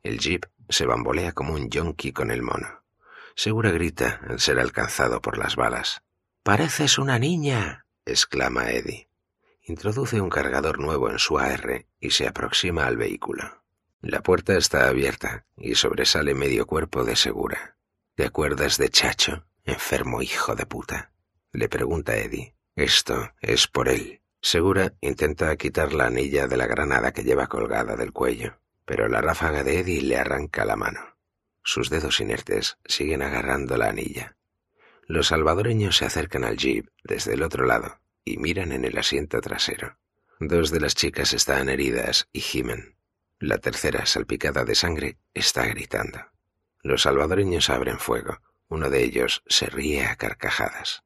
El 0.03 0.19
jeep 0.19 0.45
se 0.67 0.85
bambolea 0.85 1.31
como 1.31 1.53
un 1.53 1.69
yonki 1.69 2.11
con 2.11 2.31
el 2.31 2.41
mono. 2.41 2.83
Segura 3.35 3.71
grita 3.71 4.19
al 4.27 4.41
ser 4.41 4.59
alcanzado 4.59 5.21
por 5.21 5.37
las 5.37 5.55
balas. 5.55 6.01
Pareces 6.43 6.97
una 6.97 7.17
niña, 7.17 7.85
exclama 8.05 8.71
Eddie. 8.71 9.09
Introduce 9.61 10.19
un 10.19 10.29
cargador 10.29 10.79
nuevo 10.79 11.09
en 11.09 11.19
su 11.19 11.39
AR 11.39 11.85
y 11.99 12.11
se 12.11 12.27
aproxima 12.27 12.87
al 12.87 12.97
vehículo. 12.97 13.63
La 14.01 14.21
puerta 14.21 14.57
está 14.57 14.87
abierta 14.87 15.45
y 15.55 15.75
sobresale 15.75 16.33
medio 16.33 16.65
cuerpo 16.65 17.05
de 17.05 17.15
Segura. 17.15 17.77
¿Te 18.15 18.25
acuerdas 18.25 18.77
de 18.77 18.89
Chacho, 18.89 19.45
enfermo 19.69 20.21
hijo 20.21 20.55
de 20.55 20.65
puta? 20.65 21.11
Le 21.51 21.69
pregunta 21.69 22.17
Eddie. 22.17 22.55
Esto 22.75 23.33
es 23.41 23.67
por 23.67 23.89
él. 23.89 24.21
Segura 24.41 24.93
intenta 25.01 25.55
quitar 25.57 25.93
la 25.93 26.05
anilla 26.05 26.47
de 26.47 26.57
la 26.57 26.67
granada 26.67 27.11
que 27.11 27.23
lleva 27.23 27.47
colgada 27.47 27.95
del 27.95 28.13
cuello, 28.13 28.61
pero 28.85 29.07
la 29.07 29.21
ráfaga 29.21 29.63
de 29.63 29.79
Eddie 29.79 30.01
le 30.01 30.17
arranca 30.17 30.65
la 30.65 30.75
mano. 30.75 31.17
Sus 31.63 31.89
dedos 31.89 32.19
inertes 32.19 32.77
siguen 32.85 33.21
agarrando 33.21 33.77
la 33.77 33.89
anilla. 33.89 34.37
Los 35.07 35.27
salvadoreños 35.27 35.97
se 35.97 36.05
acercan 36.05 36.43
al 36.43 36.57
jeep 36.57 36.87
desde 37.03 37.33
el 37.33 37.43
otro 37.43 37.65
lado 37.65 37.99
y 38.23 38.37
miran 38.37 38.71
en 38.71 38.85
el 38.85 38.97
asiento 38.97 39.41
trasero. 39.41 39.97
Dos 40.39 40.71
de 40.71 40.79
las 40.79 40.95
chicas 40.95 41.33
están 41.33 41.67
heridas 41.67 42.29
y 42.31 42.41
gimen. 42.41 42.95
La 43.39 43.57
tercera, 43.57 44.05
salpicada 44.05 44.63
de 44.63 44.75
sangre, 44.75 45.17
está 45.33 45.65
gritando. 45.65 46.19
Los 46.81 47.01
salvadoreños 47.01 47.69
abren 47.69 47.99
fuego. 47.99 48.39
Uno 48.69 48.89
de 48.89 49.03
ellos 49.03 49.43
se 49.47 49.65
ríe 49.65 50.05
a 50.05 50.15
carcajadas. 50.15 51.03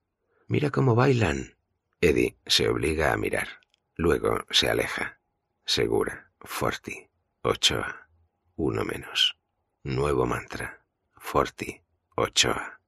Mira 0.48 0.70
cómo 0.70 0.96
bailan. 0.96 1.56
Eddie 2.02 2.38
se 2.46 2.68
obliga 2.68 3.14
a 3.14 3.18
mirar. 3.18 3.48
Luego 3.96 4.46
se 4.52 4.70
aleja. 4.70 5.20
Segura, 5.66 6.32
Forti, 6.42 7.08
Ochoa, 7.42 8.10
uno 8.56 8.84
menos. 8.84 9.38
Nuevo 9.84 10.26
mantra. 10.26 10.84
Forti. 11.18 11.82
Ochoa. 12.16 12.80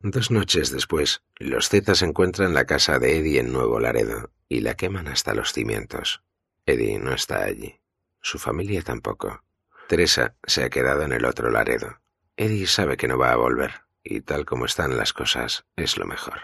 Dos 0.00 0.30
noches 0.30 0.70
después, 0.70 1.22
los 1.36 1.68
Zetas 1.68 2.02
encuentran 2.02 2.54
la 2.54 2.66
casa 2.66 2.98
de 2.98 3.18
Eddie 3.18 3.40
en 3.40 3.52
Nuevo 3.52 3.78
Laredo 3.78 4.30
y 4.48 4.60
la 4.60 4.74
queman 4.74 5.08
hasta 5.08 5.34
los 5.34 5.52
cimientos. 5.52 6.22
Eddie 6.66 6.98
no 6.98 7.12
está 7.12 7.44
allí. 7.44 7.80
Su 8.20 8.38
familia 8.38 8.82
tampoco. 8.82 9.44
Teresa 9.88 10.34
se 10.44 10.64
ha 10.64 10.70
quedado 10.70 11.02
en 11.02 11.12
el 11.12 11.24
otro 11.24 11.50
Laredo. 11.50 12.00
Eddie 12.36 12.66
sabe 12.66 12.96
que 12.96 13.08
no 13.08 13.18
va 13.18 13.32
a 13.32 13.36
volver, 13.36 13.82
y 14.02 14.20
tal 14.20 14.44
como 14.44 14.66
están 14.66 14.96
las 14.96 15.12
cosas, 15.12 15.64
es 15.76 15.96
lo 15.96 16.06
mejor. 16.06 16.40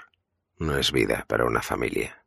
No 0.56 0.76
es 0.76 0.92
vida 0.92 1.24
para 1.28 1.44
una 1.44 1.62
familia. 1.62 2.24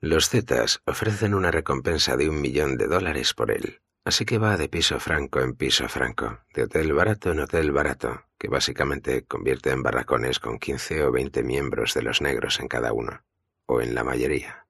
Los 0.00 0.28
Zetas 0.28 0.80
ofrecen 0.86 1.34
una 1.34 1.50
recompensa 1.50 2.16
de 2.16 2.28
un 2.28 2.40
millón 2.40 2.76
de 2.76 2.86
dólares 2.86 3.34
por 3.34 3.50
él, 3.50 3.80
Así 4.04 4.26
que 4.26 4.36
va 4.36 4.58
de 4.58 4.68
piso 4.68 5.00
franco 5.00 5.40
en 5.40 5.54
piso 5.54 5.88
franco, 5.88 6.40
de 6.52 6.64
hotel 6.64 6.92
barato 6.92 7.32
en 7.32 7.40
hotel 7.40 7.72
barato, 7.72 8.26
que 8.38 8.48
básicamente 8.48 9.24
convierte 9.24 9.70
en 9.70 9.82
barracones 9.82 10.40
con 10.40 10.58
15 10.58 11.04
o 11.04 11.10
20 11.10 11.42
miembros 11.42 11.94
de 11.94 12.02
los 12.02 12.20
negros 12.20 12.60
en 12.60 12.68
cada 12.68 12.92
uno, 12.92 13.24
o 13.64 13.80
en 13.80 13.94
la 13.94 14.04
mayoría. 14.04 14.66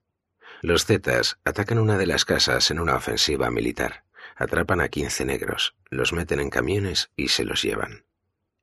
Los 0.62 0.86
Zetas 0.86 1.40
atacan 1.44 1.78
una 1.78 1.98
de 1.98 2.06
las 2.06 2.24
casas 2.24 2.70
en 2.70 2.78
una 2.78 2.94
ofensiva 2.94 3.50
militar, 3.50 4.04
atrapan 4.36 4.80
a 4.80 4.88
15 4.88 5.24
negros, 5.24 5.74
los 5.90 6.12
meten 6.12 6.38
en 6.38 6.50
camiones 6.50 7.10
y 7.16 7.28
se 7.28 7.44
los 7.44 7.60
llevan. 7.60 8.04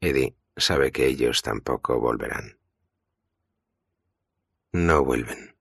Eddie 0.01 0.35
sabe 0.57 0.91
que 0.91 1.05
ellos 1.05 1.43
tampoco 1.43 1.99
volverán. 1.99 2.57
No 4.73 5.05
vuelven. 5.05 5.55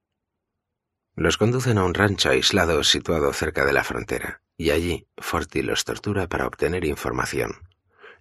Los 1.14 1.37
conducen 1.37 1.76
a 1.76 1.85
un 1.85 1.92
rancho 1.92 2.31
aislado 2.31 2.83
situado 2.83 3.35
cerca 3.35 3.66
de 3.66 3.74
la 3.74 3.85
frontera 3.85 4.42
y 4.57 4.70
allí 4.70 5.07
Forti 5.18 5.61
los 5.61 5.85
tortura 5.85 6.26
para 6.26 6.46
obtener 6.46 6.87
información. 6.87 7.68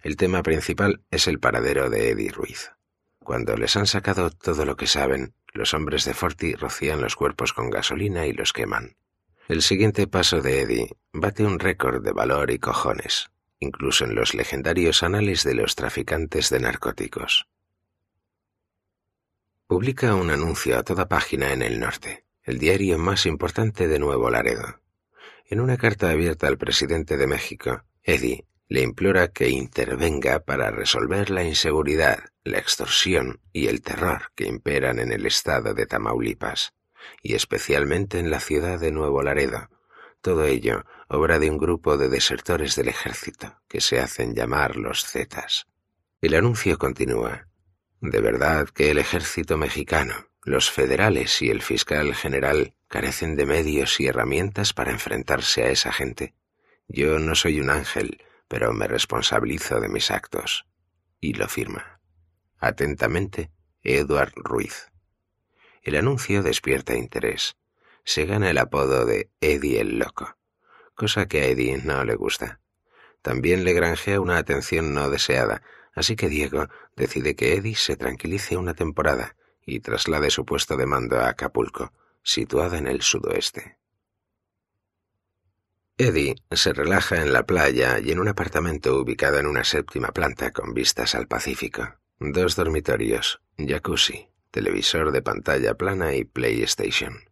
El 0.02 0.16
tema 0.16 0.42
principal 0.42 1.02
es 1.10 1.26
el 1.26 1.40
paradero 1.40 1.88
de 1.88 2.10
Eddie 2.10 2.32
Ruiz. 2.32 2.72
Cuando 3.18 3.56
les 3.56 3.76
han 3.76 3.86
sacado 3.86 4.30
todo 4.30 4.66
lo 4.66 4.76
que 4.76 4.86
saben, 4.86 5.34
los 5.54 5.72
hombres 5.72 6.04
de 6.04 6.12
Forti 6.12 6.54
rocían 6.54 7.00
los 7.00 7.16
cuerpos 7.16 7.54
con 7.54 7.70
gasolina 7.70 8.26
y 8.26 8.32
los 8.32 8.52
queman. 8.52 8.96
El 9.48 9.62
siguiente 9.62 10.06
paso 10.06 10.42
de 10.42 10.60
Eddie 10.60 10.96
bate 11.12 11.44
un 11.44 11.58
récord 11.58 12.04
de 12.04 12.12
valor 12.12 12.50
y 12.50 12.58
cojones, 12.58 13.30
incluso 13.60 14.04
en 14.04 14.14
los 14.14 14.34
legendarios 14.34 15.02
anales 15.02 15.44
de 15.44 15.54
los 15.54 15.76
traficantes 15.76 16.50
de 16.50 16.60
narcóticos. 16.60 17.46
Publica 19.66 20.14
un 20.16 20.30
anuncio 20.30 20.76
a 20.78 20.82
toda 20.82 21.06
página 21.06 21.52
en 21.52 21.62
el 21.62 21.78
norte, 21.78 22.24
el 22.42 22.58
diario 22.58 22.98
más 22.98 23.26
importante 23.26 23.86
de 23.86 23.98
Nuevo 24.00 24.30
Laredo. 24.30 24.80
En 25.46 25.60
una 25.60 25.76
carta 25.76 26.10
abierta 26.10 26.48
al 26.48 26.58
presidente 26.58 27.16
de 27.16 27.26
México, 27.26 27.84
Eddie 28.02 28.46
le 28.66 28.82
implora 28.82 29.28
que 29.28 29.48
intervenga 29.48 30.40
para 30.40 30.70
resolver 30.70 31.28
la 31.30 31.44
inseguridad, 31.44 32.20
la 32.44 32.58
extorsión 32.58 33.40
y 33.52 33.66
el 33.66 33.82
terror 33.82 34.32
que 34.34 34.46
imperan 34.46 34.98
en 35.00 35.12
el 35.12 35.26
estado 35.26 35.74
de 35.74 35.86
Tamaulipas, 35.86 36.72
y 37.22 37.34
especialmente 37.34 38.18
en 38.18 38.30
la 38.30 38.40
ciudad 38.40 38.78
de 38.78 38.92
Nuevo 38.92 39.22
Laredo. 39.22 39.68
Todo 40.20 40.44
ello 40.44 40.84
obra 41.12 41.40
de 41.40 41.50
un 41.50 41.58
grupo 41.58 41.98
de 41.98 42.08
desertores 42.08 42.76
del 42.76 42.86
ejército 42.86 43.60
que 43.68 43.80
se 43.80 43.98
hacen 43.98 44.32
llamar 44.32 44.76
los 44.76 45.04
Zetas. 45.04 45.66
El 46.20 46.34
anuncio 46.34 46.78
continúa. 46.78 47.48
De 48.00 48.20
verdad 48.20 48.68
que 48.68 48.92
el 48.92 48.98
ejército 48.98 49.58
mexicano, 49.58 50.28
los 50.44 50.70
federales 50.70 51.42
y 51.42 51.50
el 51.50 51.62
fiscal 51.62 52.14
general 52.14 52.76
carecen 52.86 53.34
de 53.34 53.44
medios 53.44 53.98
y 53.98 54.06
herramientas 54.06 54.72
para 54.72 54.92
enfrentarse 54.92 55.64
a 55.64 55.70
esa 55.70 55.92
gente. 55.92 56.34
Yo 56.86 57.18
no 57.18 57.34
soy 57.34 57.60
un 57.60 57.70
ángel, 57.70 58.22
pero 58.46 58.72
me 58.72 58.86
responsabilizo 58.86 59.80
de 59.80 59.88
mis 59.88 60.12
actos. 60.12 60.64
Y 61.20 61.34
lo 61.34 61.48
firma. 61.48 62.00
Atentamente, 62.58 63.50
Edward 63.82 64.32
Ruiz. 64.36 64.92
El 65.82 65.96
anuncio 65.96 66.44
despierta 66.44 66.94
interés. 66.94 67.56
Se 68.04 68.26
gana 68.26 68.48
el 68.50 68.58
apodo 68.58 69.04
de 69.06 69.30
Eddie 69.40 69.80
el 69.80 69.98
Loco, 69.98 70.36
cosa 71.00 71.26
que 71.28 71.40
a 71.40 71.46
Eddie 71.46 71.78
no 71.82 72.04
le 72.04 72.14
gusta. 72.14 72.60
también 73.22 73.64
le 73.64 73.72
granjea 73.72 74.20
una 74.20 74.36
atención 74.36 74.92
no 74.92 75.08
deseada, 75.08 75.62
así 75.94 76.14
que 76.14 76.28
Diego 76.28 76.68
decide 76.94 77.34
que 77.34 77.54
Eddie 77.54 77.74
se 77.74 77.96
tranquilice 77.96 78.58
una 78.58 78.74
temporada 78.74 79.34
y 79.64 79.80
traslade 79.80 80.28
su 80.30 80.44
puesto 80.44 80.76
de 80.76 80.84
mando 80.84 81.18
a 81.18 81.30
Acapulco, 81.30 81.94
situada 82.22 82.76
en 82.76 82.86
el 82.86 83.00
sudoeste. 83.00 83.78
Eddie 85.96 86.34
se 86.50 86.74
relaja 86.74 87.22
en 87.22 87.32
la 87.32 87.46
playa 87.46 87.98
y 87.98 88.12
en 88.12 88.20
un 88.20 88.28
apartamento 88.28 88.98
ubicado 89.00 89.38
en 89.38 89.46
una 89.46 89.64
séptima 89.64 90.08
planta 90.08 90.50
con 90.50 90.74
vistas 90.74 91.14
al 91.14 91.26
Pacífico. 91.28 91.94
Dos 92.18 92.56
dormitorios, 92.56 93.40
jacuzzi, 93.56 94.28
televisor 94.50 95.12
de 95.12 95.22
pantalla 95.22 95.72
plana 95.74 96.14
y 96.14 96.24
PlayStation. 96.24 97.24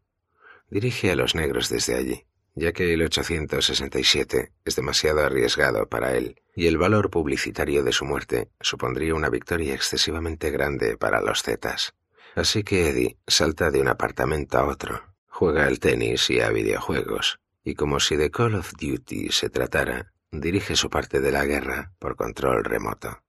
Dirige 0.71 1.11
a 1.11 1.17
los 1.17 1.35
negros 1.35 1.69
desde 1.69 1.95
allí, 1.95 2.28
ya 2.59 2.73
que 2.73 2.93
el 2.93 3.03
867 3.03 4.53
es 4.65 4.77
demasiado 4.77 5.25
arriesgado 5.25 5.89
para 5.89 6.17
él 6.17 6.43
y 6.57 6.67
el 6.67 6.77
valor 6.77 7.09
publicitario 7.09 7.85
de 7.85 7.93
su 7.93 8.05
muerte 8.05 8.51
supondría 8.61 9.15
una 9.15 9.31
victoria 9.31 9.75
excesivamente 9.75 10.51
grande 10.51 10.97
para 10.97 11.21
los 11.21 11.43
Zetas. 11.43 11.95
Así 12.35 12.65
que 12.65 12.89
Eddie 12.89 13.17
salta 13.27 13.71
de 13.71 13.81
un 13.81 13.89
apartamento 13.89 14.59
a 14.59 14.67
otro, 14.67 15.03
juega 15.29 15.67
al 15.67 15.79
tenis 15.79 16.31
y 16.31 16.41
a 16.41 16.51
videojuegos, 16.51 17.39
y 17.63 17.75
como 17.75 18.01
si 18.01 18.17
de 18.17 18.31
Call 18.31 18.57
of 18.57 18.73
Duty 18.73 19.31
se 19.31 19.51
tratara, 19.51 20.13
dirige 20.33 20.75
su 20.75 20.91
parte 20.91 21.21
de 21.21 21.31
la 21.31 21.45
guerra 21.45 21.93
por 22.01 22.17
control 22.17 22.65
remoto. 22.65 23.23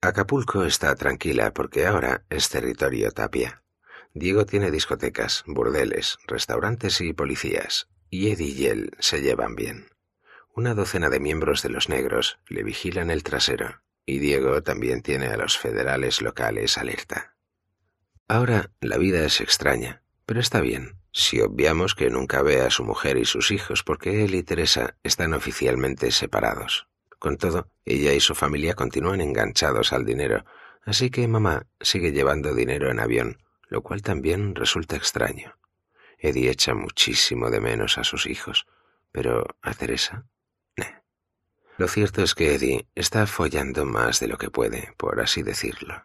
Acapulco 0.00 0.64
está 0.64 0.94
tranquila 0.96 1.52
porque 1.52 1.86
ahora 1.86 2.24
es 2.30 2.48
territorio 2.48 3.12
tapia. 3.12 3.62
Diego 4.12 4.44
tiene 4.44 4.70
discotecas, 4.72 5.44
burdeles, 5.46 6.18
restaurantes 6.26 7.00
y 7.00 7.12
policías, 7.12 7.88
y 8.10 8.30
Eddie 8.30 8.52
y 8.52 8.66
él 8.66 8.90
se 8.98 9.20
llevan 9.22 9.54
bien. 9.54 9.88
Una 10.54 10.74
docena 10.74 11.10
de 11.10 11.20
miembros 11.20 11.62
de 11.62 11.68
los 11.68 11.88
negros 11.88 12.38
le 12.48 12.62
vigilan 12.62 13.10
el 13.10 13.22
trasero, 13.22 13.82
y 14.06 14.18
Diego 14.18 14.62
también 14.62 15.02
tiene 15.02 15.26
a 15.26 15.36
los 15.36 15.58
federales 15.58 16.22
locales 16.22 16.78
alerta. 16.78 17.36
Ahora 18.28 18.70
la 18.80 18.98
vida 18.98 19.24
es 19.24 19.40
extraña, 19.40 20.02
pero 20.24 20.40
está 20.40 20.60
bien, 20.60 20.96
si 21.12 21.40
obviamos 21.40 21.94
que 21.94 22.10
nunca 22.10 22.42
ve 22.42 22.60
a 22.60 22.70
su 22.70 22.84
mujer 22.84 23.16
y 23.16 23.24
sus 23.24 23.50
hijos 23.50 23.82
porque 23.82 24.24
él 24.24 24.34
y 24.34 24.42
Teresa 24.42 24.96
están 25.02 25.34
oficialmente 25.34 26.10
separados. 26.10 26.88
Con 27.18 27.36
todo, 27.36 27.70
ella 27.84 28.12
y 28.12 28.20
su 28.20 28.34
familia 28.34 28.74
continúan 28.74 29.20
enganchados 29.20 29.92
al 29.92 30.04
dinero, 30.04 30.44
así 30.84 31.10
que 31.10 31.26
mamá 31.26 31.66
sigue 31.80 32.12
llevando 32.12 32.54
dinero 32.54 32.90
en 32.90 33.00
avión, 33.00 33.38
lo 33.68 33.82
cual 33.82 34.02
también 34.02 34.54
resulta 34.54 34.96
extraño. 34.96 35.56
Eddie 36.18 36.50
echa 36.50 36.74
muchísimo 36.74 37.50
de 37.50 37.60
menos 37.60 37.98
a 37.98 38.04
sus 38.04 38.26
hijos, 38.26 38.66
pero 39.12 39.46
a 39.62 39.74
Teresa, 39.74 40.26
Lo 41.78 41.88
cierto 41.88 42.22
es 42.22 42.34
que 42.34 42.54
Eddie 42.54 42.86
está 42.94 43.26
follando 43.26 43.84
más 43.84 44.18
de 44.18 44.28
lo 44.28 44.38
que 44.38 44.50
puede, 44.50 44.94
por 44.96 45.20
así 45.20 45.42
decirlo. 45.42 46.04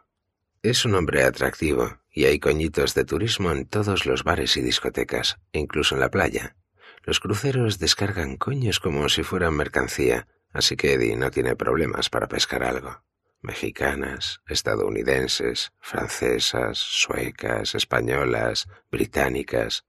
Es 0.63 0.85
un 0.85 0.95
hombre 0.95 1.23
atractivo 1.23 1.97
y 2.11 2.25
hay 2.25 2.39
coñitos 2.39 2.93
de 2.93 3.05
turismo 3.05 3.51
en 3.51 3.65
todos 3.65 4.05
los 4.05 4.23
bares 4.23 4.57
y 4.57 4.61
discotecas, 4.61 5.39
incluso 5.53 5.95
en 5.95 6.01
la 6.01 6.11
playa. 6.11 6.55
Los 7.03 7.19
cruceros 7.19 7.79
descargan 7.79 8.37
coños 8.37 8.79
como 8.79 9.09
si 9.09 9.23
fueran 9.23 9.55
mercancía, 9.55 10.27
así 10.51 10.75
que 10.75 10.93
Eddie 10.93 11.15
no 11.15 11.31
tiene 11.31 11.55
problemas 11.55 12.09
para 12.09 12.27
pescar 12.27 12.63
algo. 12.63 13.01
Mexicanas, 13.41 14.41
estadounidenses, 14.47 15.71
francesas, 15.79 16.77
suecas, 16.77 17.73
españolas, 17.73 18.67
británicas, 18.91 19.85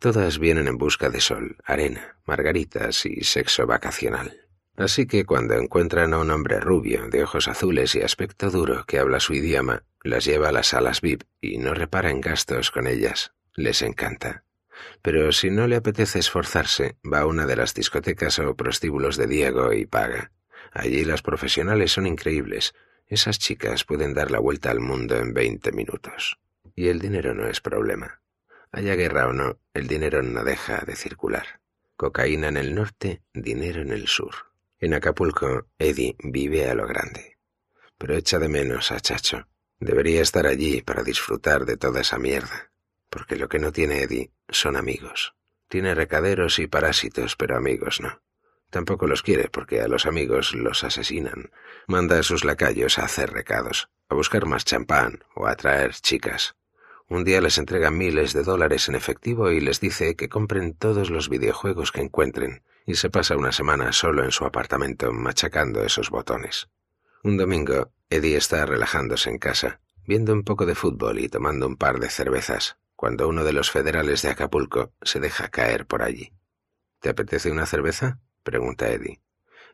todas 0.00 0.38
vienen 0.38 0.68
en 0.68 0.78
busca 0.78 1.10
de 1.10 1.20
sol, 1.20 1.56
arena, 1.64 2.18
margaritas 2.26 3.06
y 3.06 3.24
sexo 3.24 3.66
vacacional. 3.66 4.46
Así 4.76 5.06
que 5.06 5.24
cuando 5.24 5.54
encuentran 5.54 6.12
a 6.12 6.18
un 6.18 6.30
hombre 6.30 6.60
rubio, 6.60 7.08
de 7.08 7.22
ojos 7.22 7.48
azules 7.48 7.94
y 7.94 8.02
aspecto 8.02 8.50
duro 8.50 8.84
que 8.86 8.98
habla 8.98 9.20
su 9.20 9.32
idioma, 9.32 9.84
las 10.02 10.24
lleva 10.24 10.50
a 10.50 10.52
las 10.52 10.68
salas 10.68 11.00
VIP 11.00 11.22
y 11.40 11.58
no 11.58 11.72
repara 11.72 12.10
en 12.10 12.20
gastos 12.20 12.70
con 12.70 12.86
ellas. 12.86 13.32
Les 13.54 13.80
encanta. 13.80 14.44
Pero 15.00 15.32
si 15.32 15.50
no 15.50 15.66
le 15.66 15.76
apetece 15.76 16.18
esforzarse, 16.18 16.96
va 17.10 17.20
a 17.20 17.26
una 17.26 17.46
de 17.46 17.56
las 17.56 17.72
discotecas 17.72 18.38
o 18.38 18.54
prostíbulos 18.54 19.16
de 19.16 19.26
Diego 19.26 19.72
y 19.72 19.86
paga. 19.86 20.32
Allí 20.72 21.04
las 21.06 21.22
profesionales 21.22 21.92
son 21.92 22.06
increíbles. 22.06 22.74
Esas 23.06 23.38
chicas 23.38 23.84
pueden 23.84 24.12
dar 24.12 24.30
la 24.30 24.40
vuelta 24.40 24.70
al 24.70 24.80
mundo 24.80 25.16
en 25.16 25.32
veinte 25.32 25.72
minutos. 25.72 26.38
Y 26.74 26.88
el 26.88 26.98
dinero 26.98 27.34
no 27.34 27.46
es 27.46 27.62
problema. 27.62 28.20
Haya 28.76 28.94
guerra 28.94 29.26
o 29.26 29.32
no, 29.32 29.58
el 29.72 29.86
dinero 29.86 30.22
no 30.22 30.44
deja 30.44 30.84
de 30.84 30.96
circular. 30.96 31.62
Cocaína 31.96 32.48
en 32.48 32.58
el 32.58 32.74
norte, 32.74 33.22
dinero 33.32 33.80
en 33.80 33.90
el 33.90 34.06
sur. 34.06 34.34
En 34.78 34.92
Acapulco, 34.92 35.68
Eddie 35.78 36.14
vive 36.18 36.68
a 36.68 36.74
lo 36.74 36.86
grande. 36.86 37.38
Pero 37.96 38.14
echa 38.14 38.38
de 38.38 38.50
menos 38.50 38.92
a 38.92 39.00
Chacho. 39.00 39.48
Debería 39.80 40.20
estar 40.20 40.46
allí 40.46 40.82
para 40.82 41.02
disfrutar 41.02 41.64
de 41.64 41.78
toda 41.78 42.02
esa 42.02 42.18
mierda. 42.18 42.70
Porque 43.08 43.36
lo 43.36 43.48
que 43.48 43.60
no 43.60 43.72
tiene 43.72 44.02
Eddie 44.02 44.30
son 44.50 44.76
amigos. 44.76 45.34
Tiene 45.68 45.94
recaderos 45.94 46.58
y 46.58 46.66
parásitos, 46.66 47.34
pero 47.34 47.56
amigos 47.56 48.02
no. 48.02 48.20
Tampoco 48.68 49.06
los 49.06 49.22
quiere 49.22 49.48
porque 49.48 49.80
a 49.80 49.88
los 49.88 50.04
amigos 50.04 50.54
los 50.54 50.84
asesinan. 50.84 51.50
Manda 51.86 52.18
a 52.18 52.22
sus 52.22 52.44
lacayos 52.44 52.98
a 52.98 53.06
hacer 53.06 53.30
recados, 53.30 53.88
a 54.10 54.14
buscar 54.14 54.44
más 54.44 54.66
champán 54.66 55.24
o 55.34 55.46
a 55.46 55.56
traer 55.56 55.94
chicas. 55.94 56.56
Un 57.08 57.22
día 57.22 57.40
les 57.40 57.58
entrega 57.58 57.92
miles 57.92 58.32
de 58.32 58.42
dólares 58.42 58.88
en 58.88 58.96
efectivo 58.96 59.52
y 59.52 59.60
les 59.60 59.80
dice 59.80 60.16
que 60.16 60.28
compren 60.28 60.74
todos 60.74 61.08
los 61.08 61.28
videojuegos 61.28 61.92
que 61.92 62.00
encuentren 62.00 62.64
y 62.84 62.96
se 62.96 63.10
pasa 63.10 63.36
una 63.36 63.52
semana 63.52 63.92
solo 63.92 64.24
en 64.24 64.32
su 64.32 64.44
apartamento 64.44 65.12
machacando 65.12 65.84
esos 65.84 66.10
botones. 66.10 66.68
Un 67.22 67.36
domingo, 67.36 67.92
Eddie 68.10 68.36
está 68.36 68.66
relajándose 68.66 69.30
en 69.30 69.38
casa, 69.38 69.80
viendo 70.04 70.32
un 70.32 70.42
poco 70.42 70.66
de 70.66 70.74
fútbol 70.74 71.20
y 71.20 71.28
tomando 71.28 71.68
un 71.68 71.76
par 71.76 72.00
de 72.00 72.10
cervezas, 72.10 72.76
cuando 72.96 73.28
uno 73.28 73.44
de 73.44 73.52
los 73.52 73.70
federales 73.70 74.22
de 74.22 74.30
Acapulco 74.30 74.92
se 75.02 75.20
deja 75.20 75.48
caer 75.48 75.86
por 75.86 76.02
allí. 76.02 76.32
¿Te 77.00 77.10
apetece 77.10 77.52
una 77.52 77.66
cerveza? 77.66 78.18
pregunta 78.42 78.88
Eddie. 78.88 79.20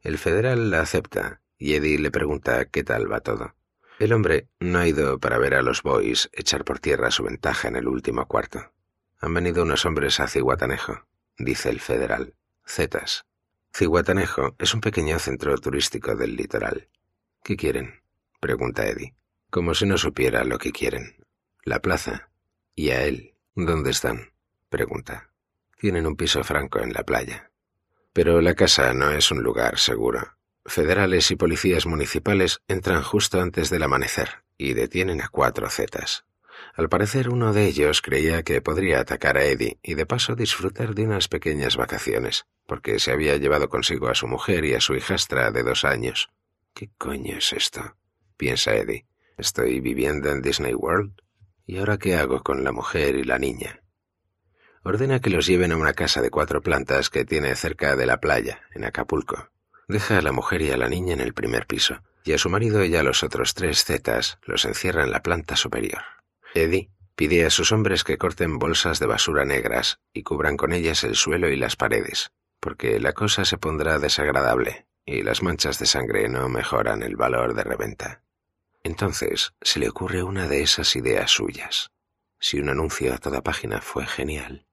El 0.03 0.19
federal 0.19 0.71
la 0.71 0.81
acepta 0.81 1.41
y 1.57 1.75
Eddie 1.75 1.99
le 1.99 2.11
pregunta 2.11 2.67
qué 2.67 2.85
tal 2.85 3.11
va 3.11 3.21
todo. 3.21 3.55
El 4.03 4.13
hombre 4.13 4.49
no 4.59 4.81
ha 4.81 4.89
ido 4.89 5.21
para 5.21 5.39
ver 5.39 5.55
a 5.55 5.63
los 5.63 5.85
boys 5.85 6.29
echar 6.33 6.65
por 6.65 6.81
tierra 6.81 7.13
su 7.13 7.23
ventaja 7.23 7.69
en 7.69 7.77
el 7.77 7.87
último 7.87 8.27
cuarto. 8.27 8.73
Han 9.21 9.33
venido 9.33 9.63
unos 9.63 9.87
hombres 9.87 10.19
a 10.19 10.27
Ciguatanejo, 10.27 11.07
dice 11.39 11.71
el 11.71 11.79
federal. 11.79 12.35
Zetas. 12.67 13.27
Ciguatanejo 13.73 14.57
es 14.59 14.75
un 14.75 14.81
pequeño 14.81 15.21
centro 15.21 15.57
turístico 15.57 16.17
del 16.17 16.35
litoral. 16.35 16.89
¿Qué 17.45 17.55
quieren? 17.55 18.03
pregunta 18.41 18.89
Eddie, 18.89 19.15
como 19.51 19.73
si 19.73 19.87
no 19.87 19.97
supiera 19.97 20.43
lo 20.43 20.59
que 20.59 20.73
quieren. 20.73 21.25
La 21.63 21.79
plaza. 21.79 22.29
¿Y 22.75 22.91
a 22.91 23.05
él? 23.05 23.37
¿Dónde 23.55 23.93
están? 23.93 24.33
pregunta. 24.69 25.31
Tienen 25.79 26.09
un 26.09 26.17
piso 26.17 26.43
franco 26.43 26.81
en 26.81 26.93
la 26.93 27.05
playa. 27.05 27.53
Pero 28.13 28.41
la 28.41 28.55
casa 28.55 28.95
no 28.95 29.13
es 29.13 29.31
un 29.31 29.45
lugar 29.45 29.79
seguro. 29.79 30.39
Federales 30.65 31.31
y 31.31 31.37
policías 31.37 31.87
municipales 31.87 32.63
entran 32.69 33.03
justo 33.03 33.41
antes 33.41 33.69
del 33.69 33.83
amanecer 33.83 34.45
y 34.57 34.75
detienen 34.75 35.21
a 35.21 35.29
cuatro 35.29 35.69
zetas. 35.69 36.25
Al 36.75 36.89
parecer 36.89 37.29
uno 37.29 37.53
de 37.53 37.67
ellos 37.67 38.01
creía 38.01 38.43
que 38.45 38.61
podría 38.61 39.01
atacar 39.01 39.37
a 39.37 39.45
Eddie 39.45 39.79
y 39.83 39.95
de 39.95 40.07
paso 40.07 40.37
disfrutar 40.37 40.95
de 40.95 41.05
unas 41.05 41.29
pequeñas 41.29 41.77
vacaciones, 41.77 42.47
porque 42.67 42.99
se 43.01 43.11
había 43.11 43.37
llevado 43.37 43.69
consigo 43.69 44.09
a 44.09 44.15
su 44.15 44.29
mujer 44.29 44.65
y 44.65 44.75
a 44.75 44.81
su 44.81 44.95
hijastra 44.95 45.51
de 45.51 45.65
dos 45.65 45.85
años. 45.85 46.31
¿Qué 46.75 46.91
coño 46.97 47.37
es 47.37 47.53
esto? 47.53 47.97
piensa 48.37 48.75
Eddie. 48.75 49.07
¿Estoy 49.37 49.81
viviendo 49.81 50.31
en 50.31 50.43
Disney 50.43 50.75
World? 50.75 51.21
¿Y 51.67 51.79
ahora 51.79 51.99
qué 51.99 52.17
hago 52.17 52.43
con 52.43 52.65
la 52.65 52.73
mujer 52.73 53.17
y 53.17 53.25
la 53.25 53.39
niña? 53.39 53.83
Ordena 54.85 55.21
que 55.21 55.31
los 55.31 55.47
lleven 55.47 55.73
a 55.73 55.77
una 55.77 55.93
casa 55.93 56.21
de 56.23 56.31
cuatro 56.31 56.61
plantas 56.61 57.09
que 57.09 57.25
tiene 57.25 57.55
cerca 57.57 57.95
de 57.97 58.07
la 58.07 58.21
playa, 58.21 58.63
en 58.75 58.85
Acapulco. 58.85 59.52
Deja 59.89 60.19
a 60.19 60.23
la 60.23 60.33
mujer 60.33 60.63
y 60.63 60.71
a 60.71 60.77
la 60.77 60.89
niña 60.89 61.13
en 61.15 61.21
el 61.21 61.35
primer 61.35 61.67
piso, 61.67 62.03
y 62.25 62.33
a 62.33 62.39
su 62.39 62.49
marido 62.49 62.85
y 62.85 62.95
a 62.97 63.03
los 63.03 63.23
otros 63.23 63.55
tres 63.55 63.85
zetas 63.85 64.39
los 64.45 64.65
encierra 64.65 65.03
en 65.03 65.11
la 65.11 65.23
planta 65.23 65.57
superior. 65.57 66.03
Eddie 66.55 66.91
pide 67.17 67.45
a 67.45 67.51
sus 67.51 67.73
hombres 67.73 68.05
que 68.05 68.19
corten 68.19 68.59
bolsas 68.59 68.99
de 68.99 69.07
basura 69.07 69.45
negras 69.45 70.01
y 70.13 70.23
cubran 70.23 70.57
con 70.57 70.73
ellas 70.73 71.05
el 71.05 71.17
suelo 71.17 71.49
y 71.49 71.57
las 71.57 71.77
paredes, 71.77 72.33
porque 72.61 73.01
la 73.01 73.13
cosa 73.13 73.45
se 73.45 73.59
pondrá 73.59 73.99
desagradable 73.99 74.87
y 75.05 75.23
las 75.23 75.43
manchas 75.43 75.79
de 75.79 75.87
sangre 75.87 76.29
no 76.29 76.49
mejoran 76.49 77.03
el 77.03 77.17
valor 77.17 77.55
de 77.55 77.65
reventa. 77.65 78.23
Entonces 78.85 79.53
se 79.61 79.81
le 79.81 79.89
ocurre 79.89 80.23
una 80.23 80.47
de 80.49 80.63
esas 80.63 80.95
ideas 80.97 81.31
suyas. 81.31 81.91
Si 82.39 82.59
un 82.59 82.69
anuncio 82.69 83.15
a 83.15 83.19
toda 83.19 83.43
página 83.43 83.81
fue 83.81 84.07
genial. 84.07 84.67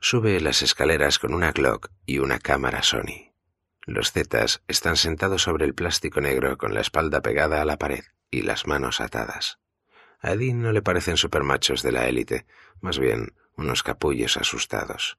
Sube 0.00 0.40
las 0.40 0.62
escaleras 0.62 1.18
con 1.18 1.34
una 1.34 1.52
Glock 1.52 1.90
y 2.06 2.18
una 2.18 2.38
cámara 2.38 2.82
Sony. 2.82 3.27
Los 3.88 4.12
zetas 4.12 4.60
están 4.68 4.98
sentados 4.98 5.40
sobre 5.40 5.64
el 5.64 5.74
plástico 5.74 6.20
negro 6.20 6.58
con 6.58 6.74
la 6.74 6.82
espalda 6.82 7.22
pegada 7.22 7.62
a 7.62 7.64
la 7.64 7.78
pared 7.78 8.04
y 8.30 8.42
las 8.42 8.66
manos 8.66 9.00
atadas. 9.00 9.60
A 10.20 10.32
Eddie 10.32 10.52
no 10.52 10.72
le 10.72 10.82
parecen 10.82 11.16
supermachos 11.16 11.82
de 11.82 11.92
la 11.92 12.06
élite, 12.06 12.44
más 12.82 12.98
bien 12.98 13.34
unos 13.56 13.82
capullos 13.82 14.36
asustados. 14.36 15.18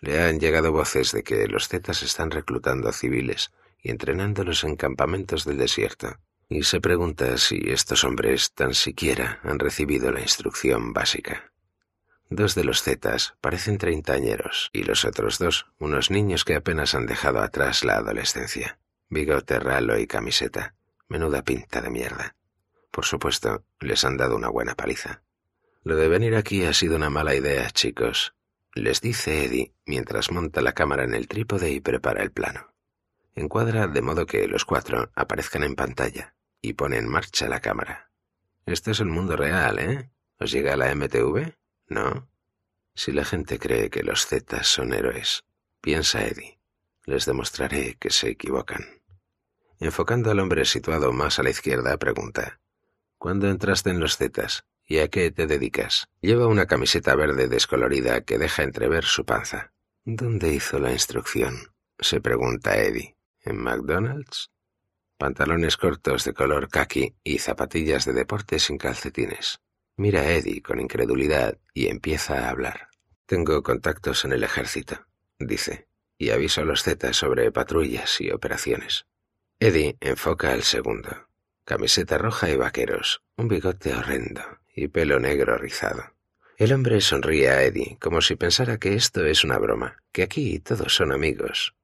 Le 0.00 0.20
han 0.20 0.40
llegado 0.40 0.72
voces 0.72 1.12
de 1.12 1.22
que 1.22 1.46
los 1.46 1.68
zetas 1.68 2.02
están 2.02 2.32
reclutando 2.32 2.90
civiles 2.90 3.52
y 3.78 3.92
entrenándolos 3.92 4.64
en 4.64 4.74
campamentos 4.74 5.44
del 5.44 5.58
desierto, 5.58 6.18
y 6.48 6.64
se 6.64 6.80
pregunta 6.80 7.38
si 7.38 7.62
estos 7.66 8.02
hombres 8.02 8.52
tan 8.54 8.74
siquiera 8.74 9.38
han 9.44 9.60
recibido 9.60 10.10
la 10.10 10.20
instrucción 10.20 10.92
básica. 10.92 11.52
Dos 12.32 12.54
de 12.54 12.62
los 12.62 12.82
zetas 12.82 13.34
parecen 13.40 13.76
treintañeros 13.76 14.70
y 14.72 14.84
los 14.84 15.04
otros 15.04 15.40
dos 15.40 15.66
unos 15.80 16.12
niños 16.12 16.44
que 16.44 16.54
apenas 16.54 16.94
han 16.94 17.06
dejado 17.06 17.40
atrás 17.40 17.82
la 17.84 17.96
adolescencia. 17.96 18.78
Bigote 19.08 19.58
ralo 19.58 19.98
y 19.98 20.06
camiseta. 20.06 20.76
Menuda 21.08 21.42
pinta 21.42 21.80
de 21.80 21.90
mierda. 21.90 22.36
Por 22.92 23.04
supuesto, 23.04 23.64
les 23.80 24.04
han 24.04 24.16
dado 24.16 24.36
una 24.36 24.48
buena 24.48 24.76
paliza. 24.76 25.22
Lo 25.82 25.96
de 25.96 26.08
venir 26.08 26.36
aquí 26.36 26.64
ha 26.64 26.72
sido 26.72 26.94
una 26.94 27.10
mala 27.10 27.34
idea, 27.34 27.68
chicos, 27.70 28.34
les 28.74 29.00
dice 29.00 29.44
Eddie 29.44 29.74
mientras 29.84 30.30
monta 30.30 30.62
la 30.62 30.72
cámara 30.72 31.02
en 31.02 31.14
el 31.14 31.26
trípode 31.26 31.72
y 31.72 31.80
prepara 31.80 32.22
el 32.22 32.30
plano. 32.30 32.72
Encuadra 33.34 33.88
de 33.88 34.02
modo 34.02 34.26
que 34.26 34.46
los 34.46 34.64
cuatro 34.64 35.10
aparezcan 35.16 35.64
en 35.64 35.74
pantalla 35.74 36.36
y 36.62 36.74
pone 36.74 36.98
en 36.98 37.08
marcha 37.08 37.48
la 37.48 37.60
cámara. 37.60 38.12
Esto 38.66 38.92
es 38.92 39.00
el 39.00 39.06
mundo 39.06 39.34
real, 39.34 39.80
¿eh? 39.80 40.10
¿Os 40.38 40.52
llega 40.52 40.76
la 40.76 40.94
MTV? 40.94 41.59
No. 41.90 42.30
Si 42.94 43.12
la 43.12 43.26
gente 43.26 43.58
cree 43.58 43.90
que 43.90 44.02
los 44.02 44.26
Zetas 44.26 44.66
son 44.66 44.94
héroes, 44.94 45.44
piensa 45.82 46.24
Eddie, 46.24 46.58
les 47.04 47.26
demostraré 47.26 47.96
que 47.96 48.08
se 48.08 48.30
equivocan. 48.30 49.02
Enfocando 49.78 50.30
al 50.30 50.40
hombre 50.40 50.64
situado 50.64 51.12
más 51.12 51.38
a 51.38 51.42
la 51.42 51.50
izquierda, 51.50 51.98
pregunta, 51.98 52.60
¿Cuándo 53.20 53.50
entraste 53.50 53.90
en 53.90 54.00
los 54.00 54.16
Zetas? 54.16 54.64
¿Y 54.82 55.00
a 55.00 55.08
qué 55.08 55.30
te 55.30 55.46
dedicas? 55.46 56.08
Lleva 56.22 56.46
una 56.46 56.64
camiseta 56.64 57.14
verde 57.14 57.48
descolorida 57.48 58.22
que 58.22 58.38
deja 58.38 58.62
entrever 58.62 59.04
su 59.04 59.26
panza. 59.26 59.74
¿Dónde 60.06 60.54
hizo 60.54 60.78
la 60.78 60.90
instrucción? 60.92 61.74
se 61.98 62.22
pregunta 62.22 62.78
Eddie. 62.78 63.18
¿En 63.42 63.58
McDonald's? 63.58 64.50
Pantalones 65.18 65.76
cortos 65.76 66.24
de 66.24 66.32
color 66.32 66.70
khaki 66.70 67.14
y 67.22 67.40
zapatillas 67.40 68.06
de 68.06 68.14
deporte 68.14 68.58
sin 68.58 68.78
calcetines. 68.78 69.60
Mira 70.00 70.22
a 70.22 70.32
Eddie 70.32 70.62
con 70.62 70.80
incredulidad 70.80 71.58
y 71.74 71.88
empieza 71.88 72.46
a 72.46 72.48
hablar. 72.48 72.88
Tengo 73.26 73.62
contactos 73.62 74.24
en 74.24 74.32
el 74.32 74.42
ejército, 74.44 75.06
dice, 75.38 75.88
y 76.16 76.30
aviso 76.30 76.62
a 76.62 76.64
los 76.64 76.84
Zetas 76.84 77.18
sobre 77.18 77.52
patrullas 77.52 78.18
y 78.22 78.30
operaciones. 78.30 79.04
Eddie 79.58 79.98
enfoca 80.00 80.52
al 80.54 80.62
segundo. 80.62 81.28
Camiseta 81.66 82.16
roja 82.16 82.48
y 82.48 82.56
vaqueros, 82.56 83.22
un 83.36 83.48
bigote 83.48 83.92
horrendo 83.92 84.40
y 84.74 84.88
pelo 84.88 85.20
negro 85.20 85.58
rizado. 85.58 86.14
El 86.56 86.72
hombre 86.72 87.02
sonríe 87.02 87.50
a 87.50 87.62
Eddie 87.62 87.98
como 88.00 88.22
si 88.22 88.36
pensara 88.36 88.78
que 88.78 88.94
esto 88.94 89.26
es 89.26 89.44
una 89.44 89.58
broma, 89.58 90.02
que 90.12 90.22
aquí 90.22 90.60
todos 90.60 90.94
son 90.94 91.12
amigos. 91.12 91.74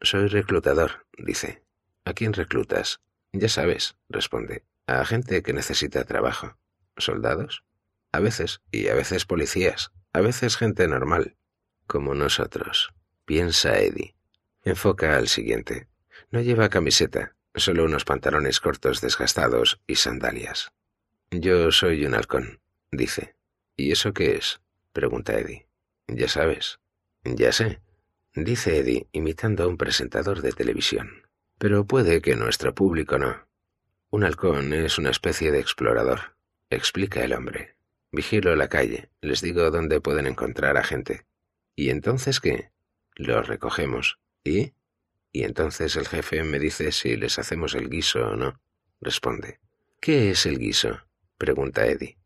Soy 0.00 0.28
reclutador, 0.28 1.04
dice. 1.18 1.62
¿A 2.06 2.14
quién 2.14 2.32
reclutas? 2.32 3.02
Ya 3.34 3.50
sabes, 3.50 3.98
responde. 4.08 4.64
A 4.86 5.04
gente 5.04 5.42
que 5.42 5.52
necesita 5.52 6.04
trabajo. 6.04 6.56
¿Soldados? 6.96 7.65
A 8.16 8.18
veces, 8.18 8.62
y 8.72 8.88
a 8.88 8.94
veces 8.94 9.26
policías, 9.26 9.92
a 10.14 10.22
veces 10.22 10.56
gente 10.56 10.88
normal, 10.88 11.36
como 11.86 12.14
nosotros. 12.14 12.94
Piensa 13.26 13.78
Eddie. 13.78 14.16
Enfoca 14.64 15.18
al 15.18 15.28
siguiente. 15.28 15.86
No 16.30 16.40
lleva 16.40 16.70
camiseta, 16.70 17.36
solo 17.54 17.84
unos 17.84 18.06
pantalones 18.06 18.58
cortos 18.58 19.02
desgastados 19.02 19.82
y 19.86 19.96
sandalias. 19.96 20.72
Yo 21.30 21.70
soy 21.72 22.06
un 22.06 22.14
halcón, 22.14 22.62
dice. 22.90 23.36
¿Y 23.76 23.92
eso 23.92 24.14
qué 24.14 24.36
es? 24.36 24.62
pregunta 24.94 25.38
Eddie. 25.38 25.68
Ya 26.06 26.30
sabes. 26.30 26.78
Ya 27.22 27.52
sé, 27.52 27.82
dice 28.34 28.78
Eddie 28.78 29.08
imitando 29.12 29.64
a 29.64 29.66
un 29.66 29.76
presentador 29.76 30.40
de 30.40 30.52
televisión. 30.52 31.28
Pero 31.58 31.84
puede 31.84 32.22
que 32.22 32.34
nuestro 32.34 32.74
público 32.74 33.18
no. 33.18 33.46
Un 34.08 34.24
halcón 34.24 34.72
es 34.72 34.96
una 34.96 35.10
especie 35.10 35.52
de 35.52 35.60
explorador, 35.60 36.34
explica 36.70 37.22
el 37.22 37.34
hombre. 37.34 37.75
Vigilo 38.16 38.56
la 38.56 38.68
calle, 38.68 39.10
les 39.20 39.42
digo 39.42 39.70
dónde 39.70 40.00
pueden 40.00 40.26
encontrar 40.26 40.78
a 40.78 40.82
gente. 40.82 41.26
¿Y 41.74 41.90
entonces 41.90 42.40
qué? 42.40 42.70
Los 43.14 43.46
recogemos. 43.46 44.18
¿Y? 44.42 44.72
Y 45.32 45.44
entonces 45.44 45.96
el 45.96 46.08
jefe 46.08 46.42
me 46.42 46.58
dice 46.58 46.92
si 46.92 47.14
les 47.16 47.38
hacemos 47.38 47.74
el 47.74 47.90
guiso 47.90 48.26
o 48.28 48.36
no. 48.36 48.58
Responde. 49.02 49.60
¿Qué 50.00 50.30
es 50.30 50.46
el 50.46 50.58
guiso? 50.58 51.06
pregunta 51.36 51.86
Eddie. 51.86 52.16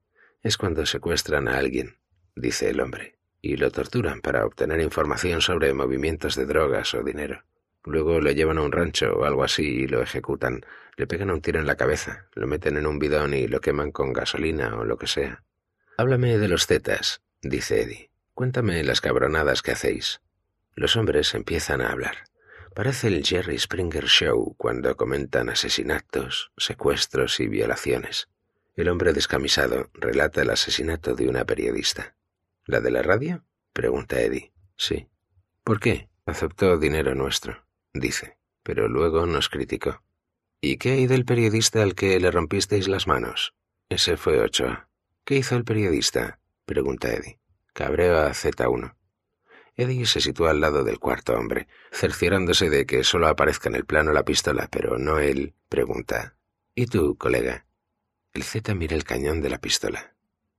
Es 0.44 0.56
cuando 0.56 0.86
secuestran 0.86 1.48
a 1.48 1.58
alguien, 1.58 1.98
dice 2.36 2.70
el 2.70 2.78
hombre, 2.78 3.18
y 3.42 3.56
lo 3.56 3.72
torturan 3.72 4.20
para 4.20 4.46
obtener 4.46 4.80
información 4.80 5.40
sobre 5.40 5.74
movimientos 5.74 6.36
de 6.36 6.46
drogas 6.46 6.94
o 6.94 7.02
dinero. 7.02 7.42
Luego 7.82 8.20
lo 8.20 8.30
llevan 8.30 8.58
a 8.58 8.62
un 8.62 8.70
rancho 8.70 9.12
o 9.12 9.24
algo 9.24 9.42
así 9.42 9.64
y 9.64 9.88
lo 9.88 10.02
ejecutan. 10.02 10.64
Le 10.96 11.08
pegan 11.08 11.32
un 11.32 11.42
tiro 11.42 11.58
en 11.58 11.66
la 11.66 11.76
cabeza, 11.76 12.28
lo 12.34 12.46
meten 12.46 12.76
en 12.76 12.86
un 12.86 13.00
bidón 13.00 13.34
y 13.34 13.48
lo 13.48 13.60
queman 13.60 13.90
con 13.90 14.12
gasolina 14.12 14.76
o 14.76 14.84
lo 14.84 14.96
que 14.96 15.08
sea. 15.08 15.42
Háblame 16.00 16.38
de 16.38 16.48
los 16.48 16.66
zetas, 16.66 17.20
dice 17.42 17.82
Eddie. 17.82 18.10
Cuéntame 18.32 18.82
las 18.84 19.02
cabronadas 19.02 19.60
que 19.60 19.72
hacéis. 19.72 20.22
Los 20.74 20.96
hombres 20.96 21.34
empiezan 21.34 21.82
a 21.82 21.92
hablar. 21.92 22.24
Parece 22.74 23.08
el 23.08 23.22
Jerry 23.22 23.58
Springer 23.58 24.06
Show 24.06 24.54
cuando 24.56 24.96
comentan 24.96 25.50
asesinatos, 25.50 26.52
secuestros 26.56 27.38
y 27.38 27.48
violaciones. 27.48 28.30
El 28.76 28.88
hombre 28.88 29.12
descamisado 29.12 29.90
relata 29.92 30.40
el 30.40 30.48
asesinato 30.48 31.14
de 31.14 31.28
una 31.28 31.44
periodista. 31.44 32.16
¿La 32.64 32.80
de 32.80 32.92
la 32.92 33.02
radio? 33.02 33.44
pregunta 33.74 34.22
Eddie. 34.22 34.54
Sí. 34.78 35.06
¿Por 35.64 35.80
qué? 35.80 36.08
Aceptó 36.24 36.78
dinero 36.78 37.14
nuestro, 37.14 37.66
dice, 37.92 38.38
pero 38.62 38.88
luego 38.88 39.26
nos 39.26 39.50
criticó. 39.50 40.02
¿Y 40.62 40.78
qué 40.78 40.92
hay 40.92 41.06
del 41.06 41.26
periodista 41.26 41.82
al 41.82 41.94
que 41.94 42.18
le 42.18 42.30
rompisteis 42.30 42.88
las 42.88 43.06
manos? 43.06 43.52
Ese 43.90 44.16
fue 44.16 44.40
Ochoa. 44.40 44.89
¿Qué 45.24 45.36
hizo 45.36 45.56
el 45.56 45.64
periodista? 45.64 46.40
pregunta 46.64 47.08
Eddie. 47.08 47.38
Cabreo 47.72 48.18
a 48.18 48.30
Z1. 48.30 48.94
Eddie 49.76 50.06
se 50.06 50.20
sitúa 50.20 50.50
al 50.50 50.60
lado 50.60 50.84
del 50.84 50.98
cuarto 50.98 51.34
hombre, 51.34 51.68
cerciorándose 51.92 52.68
de 52.68 52.84
que 52.86 53.04
solo 53.04 53.28
aparezca 53.28 53.68
en 53.68 53.76
el 53.76 53.86
plano 53.86 54.12
la 54.12 54.24
pistola, 54.24 54.68
pero 54.70 54.98
no 54.98 55.18
él, 55.18 55.54
pregunta. 55.68 56.36
¿Y 56.74 56.86
tú, 56.86 57.16
colega? 57.16 57.66
El 58.32 58.42
Z 58.42 58.74
mira 58.74 58.94
el 58.94 59.04
cañón 59.04 59.40
de 59.40 59.50
la 59.50 59.58
pistola. 59.58 60.14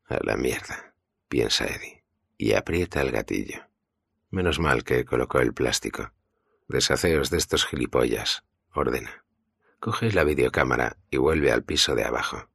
A 0.05 0.17
la 0.23 0.35
mierda, 0.35 0.95
piensa 1.27 1.65
Eddie, 1.65 2.03
y 2.37 2.53
aprieta 2.53 3.01
el 3.01 3.11
gatillo. 3.11 3.67
Menos 4.29 4.59
mal 4.59 4.83
que 4.83 5.05
colocó 5.05 5.39
el 5.39 5.53
plástico. 5.53 6.11
Deshaceos 6.67 7.29
de 7.29 7.37
estos 7.37 7.65
gilipollas, 7.65 8.43
ordena. 8.73 9.25
Coge 9.79 10.11
la 10.11 10.23
videocámara 10.23 10.97
y 11.09 11.17
vuelve 11.17 11.51
al 11.51 11.63
piso 11.63 11.95
de 11.95 12.05
abajo. 12.05 12.49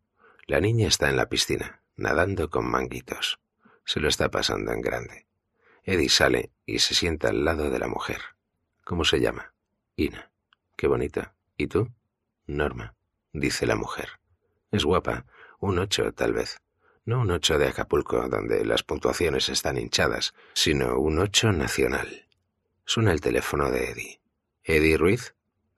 La 0.47 0.61
niña 0.61 0.89
está 0.89 1.09
en 1.11 1.17
la 1.17 1.29
piscina, 1.29 1.83
nadando 1.97 2.51
con 2.51 2.71
manguitos. 2.71 3.41
Se 3.85 4.01
lo 4.01 4.09
está 4.09 4.31
pasando 4.31 4.73
en 4.73 4.81
grande. 4.81 5.27
Eddie 5.85 6.09
sale 6.09 6.51
y 6.65 6.81
se 6.81 6.95
sienta 6.95 7.29
al 7.29 7.45
lado 7.45 7.71
de 7.71 7.79
la 7.79 7.89
mujer. 7.89 8.21
¿Cómo 8.85 9.05
se 9.05 9.21
llama? 9.21 9.55
Ina. 9.97 10.31
Qué 10.77 10.89
bonita. 10.89 11.35
¿Y 11.57 11.69
tú? 11.69 11.91
Norma, 12.47 12.95
dice 13.33 13.67
la 13.67 13.77
mujer. 13.77 14.09
Es 14.71 14.85
guapa. 14.85 15.27
Un 15.59 15.79
ocho, 15.79 16.13
tal 16.13 16.33
vez. 16.33 16.61
No 17.05 17.21
un 17.21 17.31
ocho 17.31 17.57
de 17.57 17.69
Acapulco, 17.69 18.29
donde 18.29 18.65
las 18.65 18.83
puntuaciones 18.83 19.49
están 19.49 19.79
hinchadas, 19.79 20.35
sino 20.55 20.99
un 20.99 21.19
ocho 21.21 21.53
nacional. 21.53 22.27
Suena 22.85 23.13
el 23.13 23.21
teléfono 23.21 23.71
de 23.71 23.91
Eddie. 23.91 24.21
¿Eddie 24.65 24.99
Ruiz? 24.99 25.35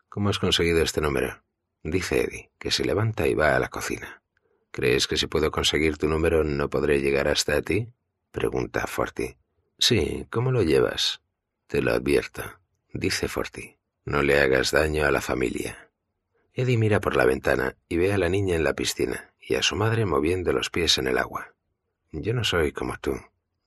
¿Cómo 0.09 0.31
has 0.31 0.39
conseguido 0.39 0.83
este 0.83 1.03
número? 1.03 1.43
Dice 1.83 2.23
Eddie, 2.25 2.51
que 2.59 2.71
se 2.71 2.85
levanta 2.85 3.27
y 3.27 3.35
va 3.35 3.55
a 3.55 3.59
la 3.59 3.69
cocina. 3.69 4.23
¿Crees 4.71 5.07
que 5.07 5.17
si 5.17 5.27
puedo 5.27 5.51
conseguir 5.51 5.97
tu 5.97 6.09
número 6.09 6.45
no 6.45 6.69
podré 6.69 7.01
llegar 7.01 7.29
hasta 7.29 7.63
ti? 7.63 7.89
Pregunta 8.31 8.87
Forti. 8.87 9.37
Sí, 9.79 10.27
¿cómo 10.31 10.53
lo 10.53 10.63
llevas? 10.63 11.21
Te 11.67 11.83
lo 11.83 11.93
advierto, 11.93 12.43
dice 12.93 13.29
Forti. 13.29 13.77
No 14.05 14.23
le 14.23 14.41
hagas 14.41 14.71
daño 14.71 15.05
a 15.05 15.11
la 15.11 15.21
familia. 15.21 15.91
Eddie 16.55 16.79
mira 16.79 17.01
por 17.01 17.17
la 17.17 17.25
ventana 17.25 17.77
y 17.89 17.99
ve 17.99 18.13
a 18.13 18.19
la 18.19 18.29
niña 18.29 18.57
en 18.57 18.65
la 18.65 18.75
piscina 18.75 19.33
y 19.41 19.55
a 19.55 19.63
su 19.63 19.77
madre 19.77 20.05
moviendo 20.05 20.53
los 20.53 20.71
pies 20.71 20.99
en 20.99 21.07
el 21.07 21.19
agua. 21.19 21.55
Yo 22.11 22.35
no 22.35 22.43
soy 22.43 22.73
como 22.73 22.97
tú, 22.99 23.15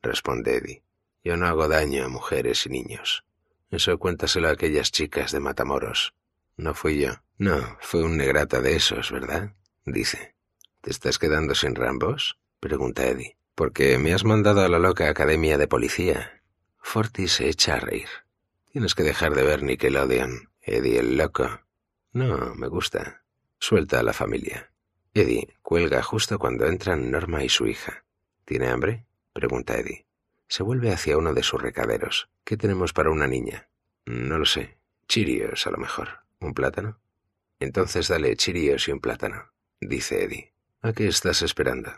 responde 0.01 0.57
Eddie. 0.57 0.83
Yo 1.23 1.37
no 1.37 1.47
hago 1.47 1.67
daño 1.67 2.03
a 2.03 2.09
mujeres 2.09 2.65
y 2.65 2.69
niños. 2.69 3.23
Eso 3.69 3.97
cuéntaselo 3.99 4.47
a 4.47 4.51
aquellas 4.51 4.91
chicas 4.91 5.31
de 5.31 5.39
Matamoros. 5.39 6.13
No 6.57 6.73
fui 6.73 6.99
yo. 6.99 7.11
No, 7.37 7.77
fue 7.79 8.03
un 8.03 8.17
negrata 8.17 8.61
de 8.61 8.75
esos, 8.75 9.11
¿verdad? 9.11 9.53
dice. 9.85 10.35
¿Te 10.81 10.89
estás 10.89 11.19
quedando 11.19 11.53
sin 11.53 11.75
rambos? 11.75 12.39
pregunta 12.59 13.05
Eddie. 13.07 13.37
Porque 13.53 13.99
me 13.99 14.13
has 14.13 14.23
mandado 14.23 14.61
a 14.61 14.69
la 14.69 14.79
loca 14.79 15.09
academia 15.09 15.59
de 15.59 15.67
policía. 15.67 16.41
Forty 16.79 17.27
se 17.27 17.47
echa 17.49 17.75
a 17.75 17.79
reír. 17.79 18.07
Tienes 18.71 18.95
que 18.95 19.03
dejar 19.03 19.35
de 19.35 19.43
ver 19.43 19.61
Nickelodeon, 19.61 20.49
Eddie 20.61 20.99
el 20.99 21.17
loco. 21.17 21.61
No, 22.13 22.55
me 22.55 22.67
gusta. 22.67 23.23
Suelta 23.59 23.99
a 23.99 24.03
la 24.03 24.13
familia. 24.13 24.71
Eddie 25.13 25.55
cuelga 25.61 26.01
justo 26.01 26.39
cuando 26.39 26.65
entran 26.65 27.11
Norma 27.11 27.43
y 27.43 27.49
su 27.49 27.67
hija. 27.67 28.03
¿Tiene 28.45 28.69
hambre? 28.69 29.05
pregunta 29.33 29.77
Eddie. 29.77 30.07
Se 30.47 30.63
vuelve 30.63 30.91
hacia 30.91 31.17
uno 31.17 31.33
de 31.33 31.43
sus 31.43 31.61
recaderos. 31.61 32.29
¿Qué 32.43 32.57
tenemos 32.57 32.91
para 32.91 33.11
una 33.11 33.27
niña? 33.27 33.69
No 34.05 34.39
lo 34.39 34.45
sé. 34.45 34.79
Chirios, 35.07 35.67
a 35.67 35.71
lo 35.71 35.77
mejor. 35.77 36.21
¿Un 36.39 36.53
plátano? 36.53 36.99
Entonces 37.59 38.07
dale 38.07 38.35
chirios 38.35 38.87
y 38.87 38.91
un 38.91 38.99
plátano, 38.99 39.51
dice 39.79 40.23
Eddie. 40.23 40.50
¿A 40.83 40.93
qué 40.93 41.07
estás 41.07 41.43
esperando? 41.43 41.91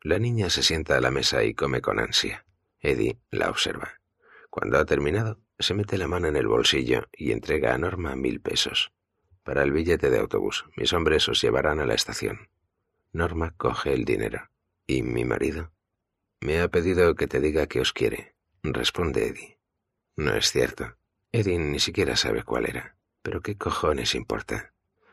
La 0.00 0.18
niña 0.18 0.48
se 0.48 0.62
sienta 0.62 0.96
a 0.96 1.02
la 1.02 1.10
mesa 1.10 1.44
y 1.44 1.52
come 1.52 1.82
con 1.82 2.00
ansia. 2.00 2.46
Eddie 2.80 3.20
la 3.30 3.50
observa. 3.50 4.00
Cuando 4.48 4.78
ha 4.78 4.86
terminado, 4.86 5.38
se 5.58 5.74
mete 5.74 5.98
la 5.98 6.08
mano 6.08 6.26
en 6.26 6.36
el 6.36 6.46
bolsillo 6.46 7.08
y 7.12 7.32
entrega 7.32 7.74
a 7.74 7.78
Norma 7.78 8.16
mil 8.16 8.40
pesos. 8.40 8.90
Para 9.42 9.62
el 9.62 9.70
billete 9.70 10.08
de 10.08 10.18
autobús, 10.18 10.64
mis 10.78 10.94
hombres 10.94 11.28
os 11.28 11.42
llevarán 11.42 11.78
a 11.78 11.84
la 11.84 11.92
estación. 11.92 12.48
Norma 13.12 13.54
coge 13.58 13.92
el 13.92 14.06
dinero. 14.06 14.48
¿Y 14.86 15.02
mi 15.02 15.26
marido? 15.26 15.74
Me 16.40 16.62
ha 16.62 16.68
pedido 16.68 17.16
que 17.16 17.26
te 17.26 17.40
diga 17.40 17.66
que 17.66 17.80
os 17.80 17.92
quiere, 17.92 18.34
responde 18.62 19.26
Eddie. 19.26 19.58
No 20.16 20.34
es 20.34 20.50
cierto. 20.50 20.96
Eddie 21.32 21.58
ni 21.58 21.80
siquiera 21.80 22.16
sabe 22.16 22.44
cuál 22.44 22.64
era. 22.64 22.96
Pero 23.20 23.42
qué 23.42 23.58
cojones 23.58 24.14
importa. 24.14 24.72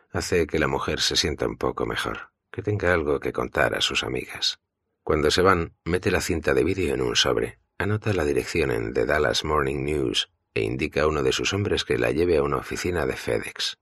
Hace 0.10 0.48
que 0.48 0.58
la 0.58 0.70
mujer 0.70 1.02
se 1.02 1.18
sienta 1.18 1.48
un 1.48 1.58
poco 1.58 1.86
mejor, 1.86 2.33
que 2.54 2.62
tenga 2.62 2.94
algo 2.94 3.20
que 3.20 3.34
contar 3.34 3.74
a 3.74 3.82
sus 3.82 4.04
amigas. 4.04 4.60
Cuando 5.02 5.32
se 5.32 5.42
van, 5.42 5.74
mete 5.84 6.12
la 6.12 6.22
cinta 6.22 6.54
de 6.54 6.64
vídeo 6.64 6.94
en 6.94 7.02
un 7.02 7.16
sobre, 7.16 7.60
anota 7.80 8.14
la 8.14 8.24
dirección 8.24 8.70
en 8.70 8.94
The 8.94 9.08
Dallas 9.08 9.44
Morning 9.44 9.84
News 9.84 10.30
e 10.54 10.62
indica 10.62 11.02
a 11.02 11.08
uno 11.08 11.24
de 11.24 11.32
sus 11.32 11.52
hombres 11.52 11.84
que 11.84 11.98
la 11.98 12.12
lleve 12.12 12.38
a 12.38 12.44
una 12.44 12.58
oficina 12.58 13.08
de 13.08 13.16
FedEx. 13.18 13.80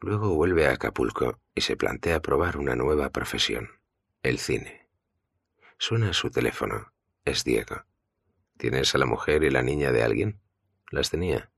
Luego 0.00 0.34
vuelve 0.34 0.66
a 0.66 0.74
Acapulco 0.74 1.40
y 1.54 1.62
se 1.62 1.78
plantea 1.78 2.20
probar 2.20 2.58
una 2.58 2.76
nueva 2.76 3.08
profesión, 3.08 3.70
el 4.22 4.38
cine. 4.38 4.88
Suena 5.78 6.12
su 6.12 6.30
teléfono. 6.30 6.92
Es 7.24 7.42
Diego. 7.42 7.86
¿Tienes 8.58 8.94
a 8.94 8.98
la 8.98 9.06
mujer 9.06 9.44
y 9.44 9.50
la 9.50 9.62
niña 9.62 9.92
de 9.92 10.02
alguien? 10.02 10.40
Las 10.90 11.10
tenía. 11.10 11.50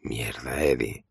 Mierda, 0.00 0.64
Eddie. 0.64 1.04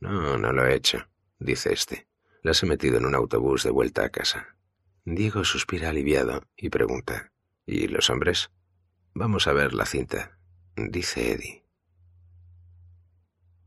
No, 0.00 0.36
no 0.38 0.52
lo 0.52 0.66
he 0.66 0.74
hecho 0.74 1.06
dice 1.40 1.72
este. 1.72 2.06
Las 2.42 2.62
he 2.62 2.66
metido 2.66 2.98
en 2.98 3.06
un 3.06 3.14
autobús 3.14 3.64
de 3.64 3.70
vuelta 3.70 4.04
a 4.04 4.10
casa. 4.10 4.56
Diego 5.04 5.44
suspira 5.44 5.90
aliviado 5.90 6.42
y 6.56 6.70
pregunta, 6.70 7.30
¿Y 7.72 7.86
los 7.86 8.10
hombres? 8.10 8.50
Vamos 9.14 9.46
a 9.46 9.52
ver 9.52 9.74
la 9.74 9.86
cinta, 9.86 10.38
dice 10.74 11.32
Eddie. 11.32 11.64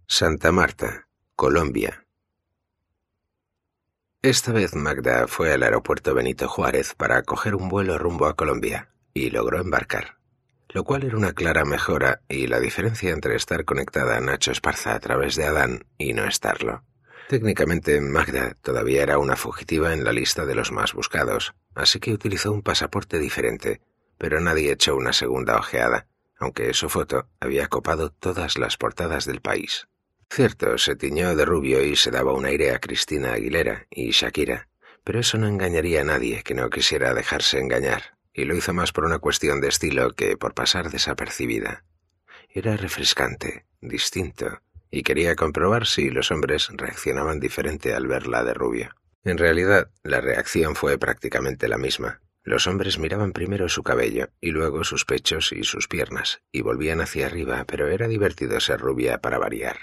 Santa 0.08 0.52
Marta, 0.52 1.08
Colombia. 1.38 2.06
Esta 4.22 4.52
vez 4.52 4.76
Magda 4.76 5.28
fue 5.28 5.54
al 5.54 5.64
aeropuerto 5.64 6.14
Benito 6.14 6.50
Juárez 6.50 6.96
para 6.96 7.24
coger 7.24 7.56
un 7.56 7.70
vuelo 7.70 7.98
rumbo 7.98 8.26
a 8.26 8.36
Colombia 8.36 8.90
y 9.14 9.30
logró 9.30 9.62
embarcar, 9.62 10.18
lo 10.68 10.84
cual 10.84 11.04
era 11.04 11.16
una 11.16 11.32
clara 11.32 11.64
mejora 11.64 12.22
y 12.28 12.48
la 12.48 12.60
diferencia 12.60 13.12
entre 13.12 13.36
estar 13.36 13.64
conectada 13.64 14.18
a 14.18 14.20
Nacho 14.20 14.52
Esparza 14.52 14.96
a 14.96 15.00
través 15.00 15.36
de 15.36 15.46
Adán 15.46 15.86
y 15.98 16.14
no 16.14 16.26
estarlo. 16.26 16.84
Técnicamente, 17.30 18.00
Magda 18.02 18.56
todavía 18.62 19.04
era 19.04 19.18
una 19.18 19.36
fugitiva 19.36 19.94
en 19.94 20.04
la 20.04 20.12
lista 20.12 20.46
de 20.46 20.56
los 20.56 20.72
más 20.72 20.94
buscados, 20.94 21.54
así 21.74 22.00
que 22.00 22.14
utilizó 22.14 22.52
un 22.52 22.62
pasaporte 22.62 23.20
diferente, 23.20 23.82
pero 24.18 24.40
nadie 24.40 24.72
echó 24.72 24.96
una 24.96 25.14
segunda 25.14 25.58
ojeada, 25.58 26.08
aunque 26.38 26.74
su 26.74 26.90
foto 26.90 27.30
había 27.40 27.68
copado 27.68 28.12
todas 28.12 28.58
las 28.58 28.78
portadas 28.78 29.26
del 29.26 29.42
país. 29.42 29.88
Cierto, 30.30 30.78
se 30.78 30.96
tiñó 30.96 31.36
de 31.36 31.46
rubio 31.46 31.82
y 31.84 31.96
se 31.96 32.12
daba 32.12 32.34
un 32.34 32.46
aire 32.46 32.72
a 32.72 32.80
Cristina 32.80 33.34
Aguilera 33.34 33.88
y 33.90 34.12
Shakira, 34.12 34.68
pero 35.04 35.20
eso 35.20 35.38
no 35.38 35.48
engañaría 35.48 36.02
a 36.02 36.06
nadie 36.06 36.44
que 36.44 36.56
no 36.56 36.70
quisiera 36.70 37.14
dejarse 37.14 37.60
engañar, 37.60 38.18
y 38.34 38.46
lo 38.46 38.56
hizo 38.56 38.74
más 38.74 38.92
por 38.92 39.06
una 39.06 39.20
cuestión 39.20 39.62
de 39.62 39.68
estilo 39.70 40.14
que 40.14 40.38
por 40.38 40.54
pasar 40.54 40.90
desapercibida. 40.90 41.86
Era 42.50 42.78
refrescante, 42.78 43.66
distinto, 43.82 44.62
y 44.94 45.02
quería 45.02 45.36
comprobar 45.36 45.88
si 45.88 46.12
los 46.12 46.30
hombres 46.30 46.70
reaccionaban 46.72 47.40
diferente 47.40 47.96
al 47.96 48.06
verla 48.06 48.44
de 48.44 48.54
rubia. 48.54 48.96
En 49.24 49.40
realidad, 49.40 49.90
la 50.04 50.22
reacción 50.22 50.76
fue 50.76 51.00
prácticamente 51.00 51.68
la 51.68 51.80
misma. 51.80 52.22
Los 52.44 52.68
hombres 52.68 53.00
miraban 53.00 53.32
primero 53.32 53.70
su 53.70 53.82
cabello 53.82 54.30
y 54.40 54.52
luego 54.52 54.84
sus 54.84 55.06
pechos 55.06 55.52
y 55.52 55.64
sus 55.64 55.88
piernas, 55.88 56.44
y 56.52 56.62
volvían 56.62 57.02
hacia 57.02 57.26
arriba, 57.26 57.66
pero 57.66 57.88
era 57.88 58.08
divertido 58.08 58.60
ser 58.60 58.82
rubia 58.82 59.18
para 59.18 59.40
variar. 59.40 59.78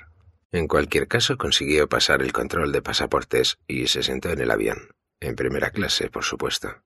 En 0.52 0.68
cualquier 0.68 1.08
caso, 1.08 1.36
consiguió 1.36 1.88
pasar 1.88 2.22
el 2.22 2.32
control 2.32 2.70
de 2.70 2.82
pasaportes 2.82 3.58
y 3.66 3.88
se 3.88 4.04
sentó 4.04 4.30
en 4.30 4.40
el 4.40 4.50
avión, 4.52 4.94
en 5.18 5.34
primera 5.34 5.70
clase, 5.70 6.08
por 6.08 6.22
supuesto. 6.22 6.84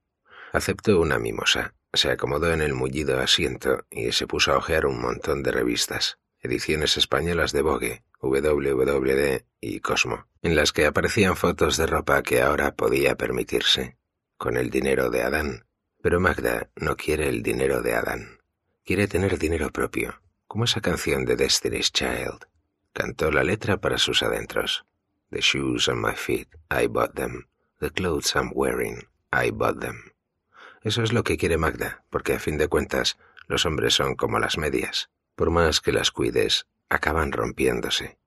Aceptó 0.53 0.99
una 0.99 1.18
mimosa, 1.18 1.75
se 1.93 2.11
acomodó 2.11 2.55
en 2.55 2.62
el 2.62 2.72
mullido 2.72 3.20
asiento 3.20 3.85
y 3.91 4.12
se 4.12 4.27
puso 4.27 4.53
a 4.53 4.57
hojear 4.57 4.87
un 4.87 4.99
montón 4.99 5.43
de 5.43 5.53
revistas 5.53 6.18
ediciones 6.45 6.99
españolas 6.99 7.53
de 7.53 7.62
Vogue, 7.62 8.03
WWD 8.25 9.45
y 9.61 9.81
Cosmo, 9.81 10.27
en 10.43 10.57
las 10.57 10.72
que 10.72 10.87
aparecían 10.87 11.37
fotos 11.37 11.77
de 11.77 11.87
ropa 11.87 12.22
que 12.22 12.43
ahora 12.43 12.75
podía 12.75 13.16
permitirse, 13.16 13.97
con 14.37 14.57
el 14.57 14.70
dinero 14.70 15.11
de 15.11 15.22
Adán. 15.22 15.66
Pero 16.03 16.20
Magda 16.20 16.70
no 16.77 16.97
quiere 16.97 17.29
el 17.29 17.43
dinero 17.43 17.83
de 17.83 17.95
Adán. 17.95 18.41
Quiere 18.85 19.09
tener 19.09 19.39
dinero 19.39 19.70
propio, 19.70 20.20
como 20.47 20.64
esa 20.64 20.81
canción 20.81 21.25
de 21.25 21.37
Destiny's 21.37 21.93
Child. 21.93 22.47
Cantó 22.93 23.31
la 23.31 23.45
letra 23.45 23.79
para 23.79 23.99
sus 23.99 24.22
adentros. 24.22 24.85
The 25.31 25.41
shoes 25.41 25.89
on 25.89 26.01
my 26.01 26.14
feet, 26.14 26.49
I 26.70 26.87
bought 26.87 27.14
them. 27.14 27.49
The 27.81 27.91
clothes 27.91 28.35
I'm 28.35 28.51
wearing, 28.55 29.09
I 29.33 29.51
bought 29.51 29.81
them. 29.81 30.12
Eso 30.83 31.03
es 31.03 31.12
lo 31.12 31.25
que 31.25 31.37
quiere 31.37 31.57
Magda, 31.57 32.05
porque 32.11 32.35
a 32.35 32.39
fin 32.39 32.59
de 32.59 32.68
cuentas, 32.68 33.16
los 33.47 33.64
hombres 33.64 33.95
son 33.95 34.14
como 34.14 34.39
las 34.39 34.59
medias 34.59 35.09
por 35.35 35.51
más 35.51 35.81
que 35.81 35.93
las 35.93 36.11
cuides, 36.11 36.66
acaban 36.89 37.32
rompiéndose. 37.32 38.18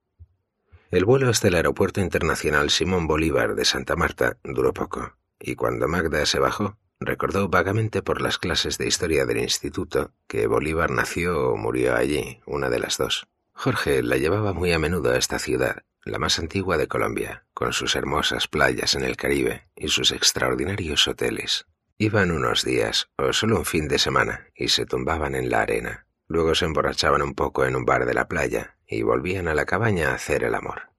El 0.90 1.06
vuelo 1.06 1.30
hasta 1.30 1.50
el 1.50 1.56
Aeropuerto 1.56 2.00
Internacional 2.00 2.70
Simón 2.70 3.08
Bolívar 3.08 3.56
de 3.56 3.66
Santa 3.66 3.96
Marta 3.96 4.38
duró 4.44 4.74
poco, 4.74 5.18
y 5.40 5.56
cuando 5.56 5.88
Magda 5.88 6.26
se 6.26 6.40
bajó, 6.40 6.78
recordó 7.00 7.50
vagamente 7.50 8.02
por 8.02 8.22
las 8.22 8.38
clases 8.38 8.78
de 8.78 8.88
historia 8.88 9.26
del 9.26 9.40
instituto 9.40 10.14
que 10.28 10.48
Bolívar 10.48 10.92
nació 10.92 11.50
o 11.50 11.58
murió 11.58 11.96
allí, 11.96 12.42
una 12.46 12.70
de 12.70 12.80
las 12.80 12.98
dos. 12.98 13.28
Jorge 13.54 14.02
la 14.04 14.18
llevaba 14.18 14.54
muy 14.54 14.72
a 14.72 14.80
menudo 14.80 15.12
a 15.12 15.18
esta 15.18 15.40
ciudad, 15.40 15.84
la 16.06 16.20
más 16.20 16.40
antigua 16.40 16.78
de 16.78 16.88
Colombia, 16.88 17.46
con 17.54 17.74
sus 17.74 17.96
hermosas 17.96 18.48
playas 18.48 18.96
en 18.96 19.04
el 19.04 19.18
Caribe 19.18 19.68
y 19.76 19.90
sus 19.90 20.12
extraordinarios 20.12 21.08
hoteles. 21.08 21.66
Iban 21.98 22.32
unos 22.32 22.64
días 22.64 23.10
o 23.18 23.34
solo 23.34 23.58
un 23.58 23.66
fin 23.66 23.88
de 23.88 24.00
semana 24.00 24.48
y 24.56 24.70
se 24.70 24.86
tumbaban 24.86 25.36
en 25.36 25.50
la 25.50 25.62
arena, 25.62 26.07
Luego 26.28 26.56
se 26.56 26.66
emborrachaban 26.66 27.22
un 27.22 27.34
poco 27.34 27.66
en 27.66 27.76
un 27.76 27.86
bar 27.86 28.06
de 28.06 28.14
la 28.14 28.28
playa 28.28 28.78
y 28.86 29.02
volvían 29.02 29.48
a 29.48 29.54
la 29.54 29.66
cabaña 29.66 30.12
a 30.12 30.16
hacer 30.16 30.44
el 30.44 30.56
amor. 30.56 30.92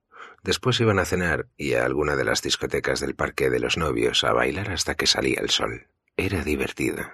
Después 0.43 0.81
iban 0.81 0.99
a 0.99 1.05
cenar 1.05 1.49
y 1.57 1.75
a 1.75 1.85
alguna 1.85 2.17
de 2.17 2.25
las 2.25 2.43
discotecas 2.43 3.01
del 3.01 3.15
parque 3.15 3.51
de 3.51 3.61
los 3.61 3.77
novios 3.77 4.25
a 4.25 4.33
bailar 4.33 4.71
hasta 4.71 4.95
que 4.95 5.07
salía 5.07 5.41
el 5.41 5.51
sol. 5.51 5.89
Era 6.17 6.43
divertido. 6.45 7.05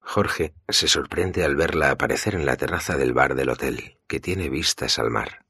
Jorge 0.00 0.54
se 0.68 0.86
sorprende 0.86 1.44
al 1.44 1.56
verla 1.56 1.90
aparecer 1.90 2.34
en 2.34 2.44
la 2.44 2.56
terraza 2.56 2.98
del 2.98 3.14
bar 3.14 3.34
del 3.34 3.48
hotel, 3.48 3.98
que 4.06 4.20
tiene 4.20 4.50
vistas 4.50 4.98
al 4.98 5.10
mar. 5.10 5.46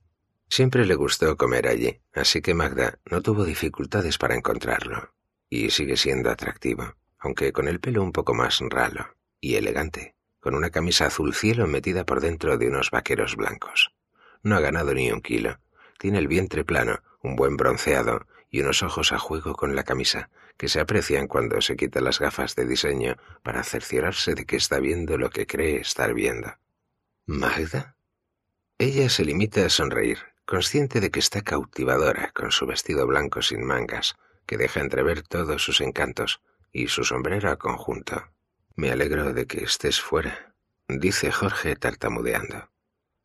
Siempre 0.49 0.87
le 0.87 0.95
gustó 0.95 1.37
comer 1.37 1.67
allí, 1.67 2.01
así 2.13 2.41
que 2.41 2.55
Magda 2.55 3.01
no 3.11 3.21
tuvo 3.21 3.45
dificultades 3.45 4.19
para 4.19 4.37
encontrarlo. 4.37 5.13
Y 5.49 5.71
sigue 5.71 5.97
siendo 5.97 6.31
atractivo, 6.31 6.95
aunque 7.19 7.53
con 7.53 7.67
el 7.67 7.81
pelo 7.81 8.03
un 8.03 8.13
poco 8.13 8.35
más 8.35 8.61
ralo 8.61 9.17
y 9.41 9.57
elegante 9.57 10.15
con 10.45 10.55
una 10.55 10.69
camisa 10.69 11.07
azul 11.07 11.35
cielo 11.35 11.67
metida 11.67 12.05
por 12.05 12.21
dentro 12.21 12.59
de 12.59 12.69
unos 12.69 12.91
vaqueros 12.91 13.35
blancos. 13.35 13.95
No 14.43 14.57
ha 14.57 14.61
ganado 14.61 14.93
ni 14.93 15.11
un 15.11 15.23
kilo. 15.23 15.59
Tiene 15.99 16.19
el 16.19 16.29
vientre 16.29 16.67
plano, 16.67 16.99
un 17.23 17.35
buen 17.35 17.57
bronceado 17.57 18.27
y 18.51 18.61
unos 18.61 18.83
ojos 18.83 19.13
a 19.13 19.19
juego 19.19 19.55
con 19.55 19.75
la 19.75 19.85
camisa, 19.85 20.29
que 20.59 20.69
se 20.69 20.81
aprecian 20.81 21.29
cuando 21.29 21.63
se 21.63 21.77
quita 21.77 22.03
las 22.03 22.21
gafas 22.21 22.57
de 22.57 22.67
diseño 22.67 23.17
para 23.43 23.65
cerciorarse 23.65 24.35
de 24.35 24.45
que 24.45 24.57
está 24.57 24.81
viendo 24.81 25.17
lo 25.17 25.31
que 25.31 25.47
cree 25.47 25.79
estar 25.81 26.13
viendo. 26.13 26.53
¿Magda? 27.25 27.97
Ella 28.77 29.09
se 29.09 29.25
limita 29.25 29.65
a 29.65 29.71
sonreír, 29.71 30.19
consciente 30.45 31.01
de 31.01 31.11
que 31.11 31.21
está 31.21 31.41
cautivadora 31.41 32.33
con 32.35 32.53
su 32.53 32.67
vestido 32.67 33.07
blanco 33.07 33.41
sin 33.41 33.65
mangas, 33.65 34.15
que 34.45 34.59
deja 34.59 34.81
entrever 34.81 35.23
todos 35.23 35.63
sus 35.63 35.81
encantos, 35.81 36.43
y 36.71 36.89
su 36.89 37.03
sombrero 37.03 37.51
a 37.51 37.57
conjunto. 37.57 38.34
Me 38.77 38.91
alegro 38.91 39.33
de 39.33 39.47
que 39.47 39.63
estés 39.63 40.01
fuera, 40.01 40.53
dice 40.89 41.31
Jorge 41.31 41.77
tartamudeando. 41.77 42.71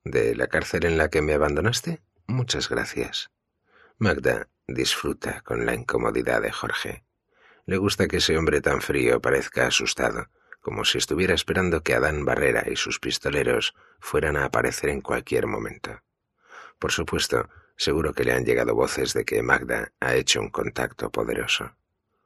¿De 0.03 0.35
la 0.35 0.45
cárcel 0.45 0.85
en 0.85 0.97
la 0.97 1.09
que 1.09 1.23
me 1.23 1.33
abandonaste? 1.33 2.03
Muchas 2.27 2.69
gracias. 2.69 3.31
Magda 3.97 4.47
disfruta 4.67 5.41
con 5.41 5.65
la 5.65 5.73
incomodidad 5.73 6.43
de 6.43 6.51
Jorge. 6.51 7.03
Le 7.65 7.77
gusta 7.77 8.07
que 8.07 8.17
ese 8.17 8.37
hombre 8.37 8.61
tan 8.61 8.81
frío 8.81 9.21
parezca 9.21 9.65
asustado, 9.65 10.29
como 10.61 10.85
si 10.85 10.99
estuviera 10.99 11.33
esperando 11.33 11.81
que 11.81 11.95
Adán 11.95 12.25
Barrera 12.25 12.65
y 12.69 12.75
sus 12.75 12.99
pistoleros 12.99 13.73
fueran 13.99 14.37
a 14.37 14.45
aparecer 14.45 14.91
en 14.91 15.01
cualquier 15.01 15.47
momento. 15.47 16.03
Por 16.77 16.91
supuesto, 16.91 17.49
seguro 17.75 18.13
que 18.13 18.23
le 18.23 18.33
han 18.33 18.45
llegado 18.45 18.75
voces 18.75 19.13
de 19.13 19.25
que 19.25 19.41
Magda 19.41 19.93
ha 19.99 20.13
hecho 20.13 20.41
un 20.41 20.49
contacto 20.49 21.11
poderoso. 21.11 21.75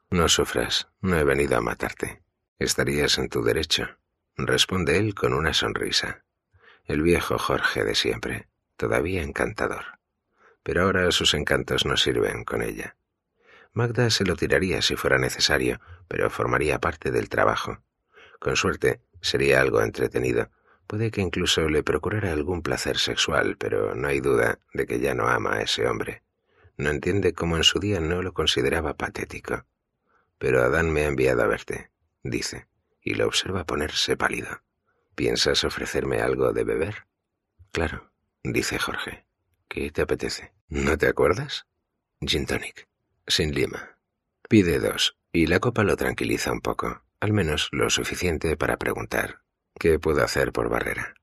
No 0.09 0.28
sufras, 0.28 0.89
no 0.99 1.17
he 1.17 1.24
venido 1.24 1.57
a 1.57 1.61
matarte. 1.61 2.21
Estarías 2.59 3.17
en 3.17 3.29
tu 3.29 3.43
derecho, 3.43 3.97
responde 4.37 4.97
él 4.97 5.15
con 5.15 5.33
una 5.33 5.53
sonrisa. 5.53 6.23
El 6.85 7.01
viejo 7.01 7.37
Jorge 7.37 7.83
de 7.83 7.95
siempre, 7.95 8.47
todavía 8.77 9.21
encantador. 9.21 9.85
pero 10.63 10.83
ahora 10.83 11.11
sus 11.11 11.33
encantos 11.33 11.85
no 11.85 11.97
sirven 11.97 12.45
con 12.45 12.61
ella. 12.61 12.95
Magda 13.73 14.09
se 14.09 14.23
lo 14.23 14.35
tiraría 14.35 14.81
si 14.81 14.95
fuera 14.95 15.17
necesario, 15.17 15.81
pero 16.07 16.29
formaría 16.29 16.79
parte 16.79 17.11
del 17.11 17.27
trabajo. 17.27 17.83
Con 18.39 18.55
suerte, 18.55 19.01
sería 19.21 19.59
algo 19.61 19.81
entretenido. 19.81 20.49
Puede 20.87 21.11
que 21.11 21.21
incluso 21.21 21.67
le 21.69 21.83
procurara 21.83 22.31
algún 22.31 22.61
placer 22.61 22.97
sexual, 22.97 23.57
pero 23.57 23.95
no 23.95 24.07
hay 24.07 24.19
duda 24.19 24.59
de 24.73 24.85
que 24.85 24.99
ya 24.99 25.15
no 25.15 25.27
ama 25.27 25.55
a 25.55 25.61
ese 25.61 25.87
hombre. 25.87 26.23
No 26.77 26.89
entiende 26.89 27.33
cómo 27.33 27.57
en 27.57 27.63
su 27.63 27.79
día 27.79 27.99
no 27.99 28.21
lo 28.21 28.33
consideraba 28.33 28.93
patético. 28.95 29.65
Pero 30.37 30.61
Adán 30.61 30.91
me 30.91 31.01
ha 31.01 31.07
enviado 31.07 31.41
a 31.43 31.47
verte, 31.47 31.89
dice, 32.24 32.67
y 33.01 33.13
lo 33.15 33.28
observa 33.28 33.65
ponerse 33.65 34.17
pálido. 34.17 34.63
¿Piensas 35.15 35.63
ofrecerme 35.63 36.21
algo 36.21 36.53
de 36.53 36.63
beber? 36.63 37.07
Claro, 37.71 38.11
dice 38.43 38.80
Jorge. 38.80 39.26
¿Qué 39.67 39.91
te 39.91 40.01
apetece? 40.01 40.53
¿No 40.69 40.97
te 40.97 41.07
acuerdas? 41.07 41.67
Gin 42.21 42.45
tonic 42.45 42.88
sin 43.28 43.53
lima. 43.53 43.97
Pide 44.49 44.80
dos, 44.80 45.17
y 45.32 45.47
la 45.47 45.59
copa 45.59 45.84
lo 45.84 45.95
tranquiliza 45.95 46.51
un 46.51 46.61
poco, 46.61 47.03
al 47.19 47.34
menos 47.34 47.69
lo 47.71 47.89
suficiente 47.89 48.57
para 48.57 48.78
preguntar, 48.78 49.41
¿qué 49.80 49.99
puedo 49.99 50.24
hacer 50.24 50.51
por 50.51 50.69
Barrera? 50.69 51.13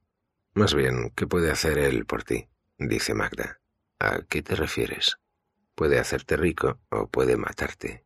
Más 0.55 0.75
bien, 0.75 1.11
¿qué 1.15 1.27
puede 1.27 1.51
hacer 1.51 1.79
él 1.79 2.07
por 2.07 2.25
ti? 2.25 2.49
dice 2.79 3.15
Magda. 3.15 3.61
¿A 3.99 4.23
qué 4.23 4.43
te 4.43 4.55
refieres? 4.55 5.19
Puede 5.75 5.99
hacerte 5.99 6.37
rico 6.37 6.81
o 6.89 7.09
puede 7.09 7.37
matarte. 7.37 8.05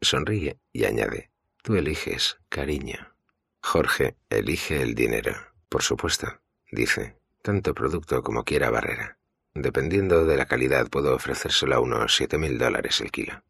Sonríe 0.00 0.58
y 0.72 0.84
añade, 0.84 1.30
tú 1.66 1.74
eliges, 1.74 2.38
cariño. 2.48 3.12
Jorge 3.60 4.14
elige 4.30 4.82
el 4.82 4.94
dinero, 4.94 5.34
por 5.68 5.82
supuesto, 5.82 6.40
dice, 6.70 7.16
tanto 7.42 7.74
producto 7.74 8.22
como 8.22 8.44
quiera 8.44 8.70
Barrera. 8.70 9.18
Dependiendo 9.52 10.26
de 10.26 10.36
la 10.36 10.46
calidad, 10.46 10.88
puedo 10.88 11.12
ofrecérselo 11.12 11.74
a 11.74 11.80
unos 11.80 12.14
siete 12.14 12.38
mil 12.38 12.56
dólares 12.56 13.00
el 13.00 13.10
kilo. 13.10 13.42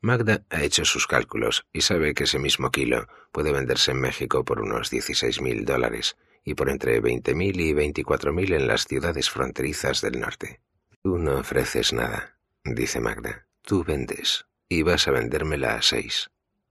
Magda 0.00 0.42
ha 0.48 0.62
hecho 0.62 0.86
sus 0.86 1.06
cálculos 1.06 1.66
y 1.70 1.82
sabe 1.82 2.14
que 2.14 2.24
ese 2.24 2.38
mismo 2.38 2.70
kilo 2.70 3.06
puede 3.30 3.52
venderse 3.52 3.90
en 3.90 4.00
México 4.00 4.42
por 4.42 4.62
unos 4.62 4.88
dieciséis 4.88 5.42
mil 5.42 5.66
dólares 5.66 6.16
y 6.42 6.54
por 6.54 6.70
entre 6.70 6.98
veinte 7.00 7.34
mil 7.34 7.60
y 7.60 7.74
veinticuatro 7.74 8.32
mil 8.32 8.54
en 8.54 8.68
las 8.68 8.86
ciudades 8.86 9.28
fronterizas 9.28 10.00
del 10.00 10.18
norte. 10.18 10.62
Tú 11.02 11.18
no 11.18 11.40
ofreces 11.40 11.92
nada, 11.92 12.38
dice 12.64 13.00
Magda. 13.00 13.46
Tú 13.60 13.84
vendes 13.84 14.46
y 14.66 14.80
vas 14.80 15.06
a 15.08 15.10
vendérmela 15.10 15.74
a 15.74 15.82
seis. 15.82 16.30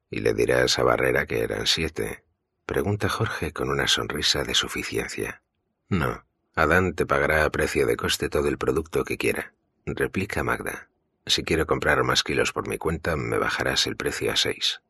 Y 0.09 0.21
le 0.21 0.33
dirás 0.33 0.79
a 0.79 0.83
Barrera 0.83 1.25
que 1.25 1.41
eran 1.43 1.67
siete. 1.67 2.23
Pregunta 2.65 3.09
Jorge 3.09 3.51
con 3.53 3.69
una 3.69 3.87
sonrisa 3.87 4.43
de 4.43 4.53
suficiencia. 4.53 5.41
No, 5.87 6.25
Adán 6.55 6.93
te 6.93 7.05
pagará 7.05 7.45
a 7.45 7.49
precio 7.49 7.85
de 7.85 7.95
coste 7.95 8.29
todo 8.29 8.47
el 8.47 8.57
producto 8.57 9.03
que 9.03 9.17
quiera. 9.17 9.53
Replica 9.85 10.43
Magda. 10.43 10.89
Si 11.25 11.43
quiero 11.43 11.67
comprar 11.67 12.03
más 12.03 12.23
kilos 12.23 12.51
por 12.51 12.67
mi 12.67 12.77
cuenta, 12.77 13.15
me 13.15 13.37
bajarás 13.37 13.87
el 13.87 13.95
precio 13.95 14.31
a 14.31 14.35
seis. 14.35 14.81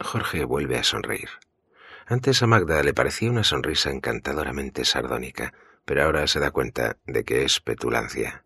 Jorge 0.00 0.44
vuelve 0.44 0.78
a 0.78 0.84
sonreír. 0.84 1.28
Antes 2.06 2.42
a 2.42 2.46
Magda 2.46 2.82
le 2.82 2.94
parecía 2.94 3.30
una 3.30 3.44
sonrisa 3.44 3.90
encantadoramente 3.90 4.84
sardónica, 4.84 5.54
pero 5.84 6.04
ahora 6.04 6.26
se 6.26 6.40
da 6.40 6.50
cuenta 6.50 6.98
de 7.06 7.24
que 7.24 7.44
es 7.44 7.60
petulancia. 7.60 8.44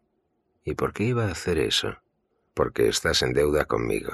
¿Y 0.65 0.75
por 0.75 0.93
qué 0.93 1.05
iba 1.05 1.27
a 1.27 1.33
hacer 1.33 1.59
eso? 1.59 1.99
Porque 2.55 2.89
estás 2.89 3.23
en 3.23 3.33
deuda 3.33 3.65
conmigo, 3.65 4.13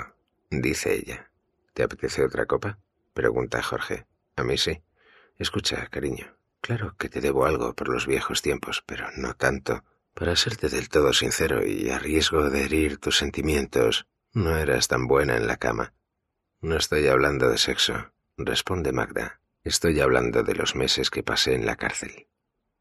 dice 0.51 0.95
ella. 0.95 1.31
¿Te 1.79 1.85
apetece 1.85 2.25
otra 2.25 2.45
copa? 2.47 2.81
pregunta 3.15 3.63
Jorge. 3.63 4.05
A 4.35 4.43
mí 4.43 4.59
sí. 4.59 4.83
Escucha, 5.37 5.87
cariño, 5.87 6.37
Claro 6.61 6.97
que 6.99 7.09
te 7.09 7.21
debo 7.21 7.47
algo 7.47 7.73
por 7.77 7.89
los 7.89 8.05
viejos 8.05 8.43
tiempos, 8.43 8.83
pero 8.85 9.07
no 9.17 9.35
tanto. 9.35 9.85
Para 10.13 10.35
serte 10.35 10.69
del 10.71 10.89
todo 10.89 11.13
sincero 11.13 11.65
y 11.65 11.89
a 11.91 12.01
riesgo 12.01 12.51
de 12.51 12.65
herir 12.65 12.99
tus 12.99 13.17
sentimientos, 13.17 14.09
no 14.33 14.59
eras 14.59 14.89
tan 14.89 15.07
buena 15.07 15.37
en 15.37 15.47
la 15.47 15.57
cama. 15.57 15.95
No 16.61 16.77
estoy 16.77 17.07
hablando 17.07 17.49
de 17.49 17.59
sexo, 17.59 18.11
responde 18.37 18.91
Magda. 18.91 19.41
Estoy 19.63 20.01
hablando 20.01 20.43
de 20.43 20.57
los 20.57 20.75
meses 20.75 21.11
que 21.11 21.23
pasé 21.23 21.55
en 21.55 21.65
la 21.65 21.77
cárcel. 21.77 22.27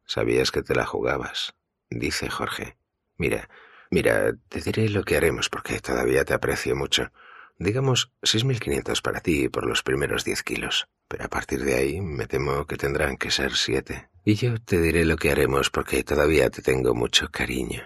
Sabías 0.05 0.49
que 0.49 0.63
te 0.63 0.73
la 0.73 0.87
jugabas, 0.87 1.53
dice 1.91 2.31
Jorge. 2.31 2.77
Mira, 3.15 3.47
mira, 3.91 4.33
te 4.49 4.59
diré 4.59 4.89
lo 4.89 5.03
que 5.03 5.17
haremos 5.17 5.49
porque 5.49 5.81
todavía 5.81 6.25
te 6.25 6.33
aprecio 6.33 6.75
mucho. 6.75 7.11
Digamos, 7.59 8.11
6.500 8.21 9.01
para 9.01 9.19
ti 9.21 9.49
por 9.49 9.65
los 9.65 9.81
primeros 9.81 10.23
diez 10.23 10.43
kilos, 10.43 10.87
pero 11.07 11.25
a 11.25 11.27
partir 11.27 11.63
de 11.63 11.75
ahí 11.75 12.01
me 12.01 12.27
temo 12.27 12.65
que 12.65 12.77
tendrán 12.77 13.17
que 13.17 13.31
ser 13.31 13.53
siete. 13.53 14.09
Y 14.23 14.35
yo 14.35 14.59
te 14.59 14.79
diré 14.79 15.05
lo 15.05 15.17
que 15.17 15.31
haremos 15.31 15.69
porque 15.69 16.03
todavía 16.03 16.49
te 16.49 16.61
tengo 16.61 16.93
mucho 16.93 17.29
cariño. 17.31 17.83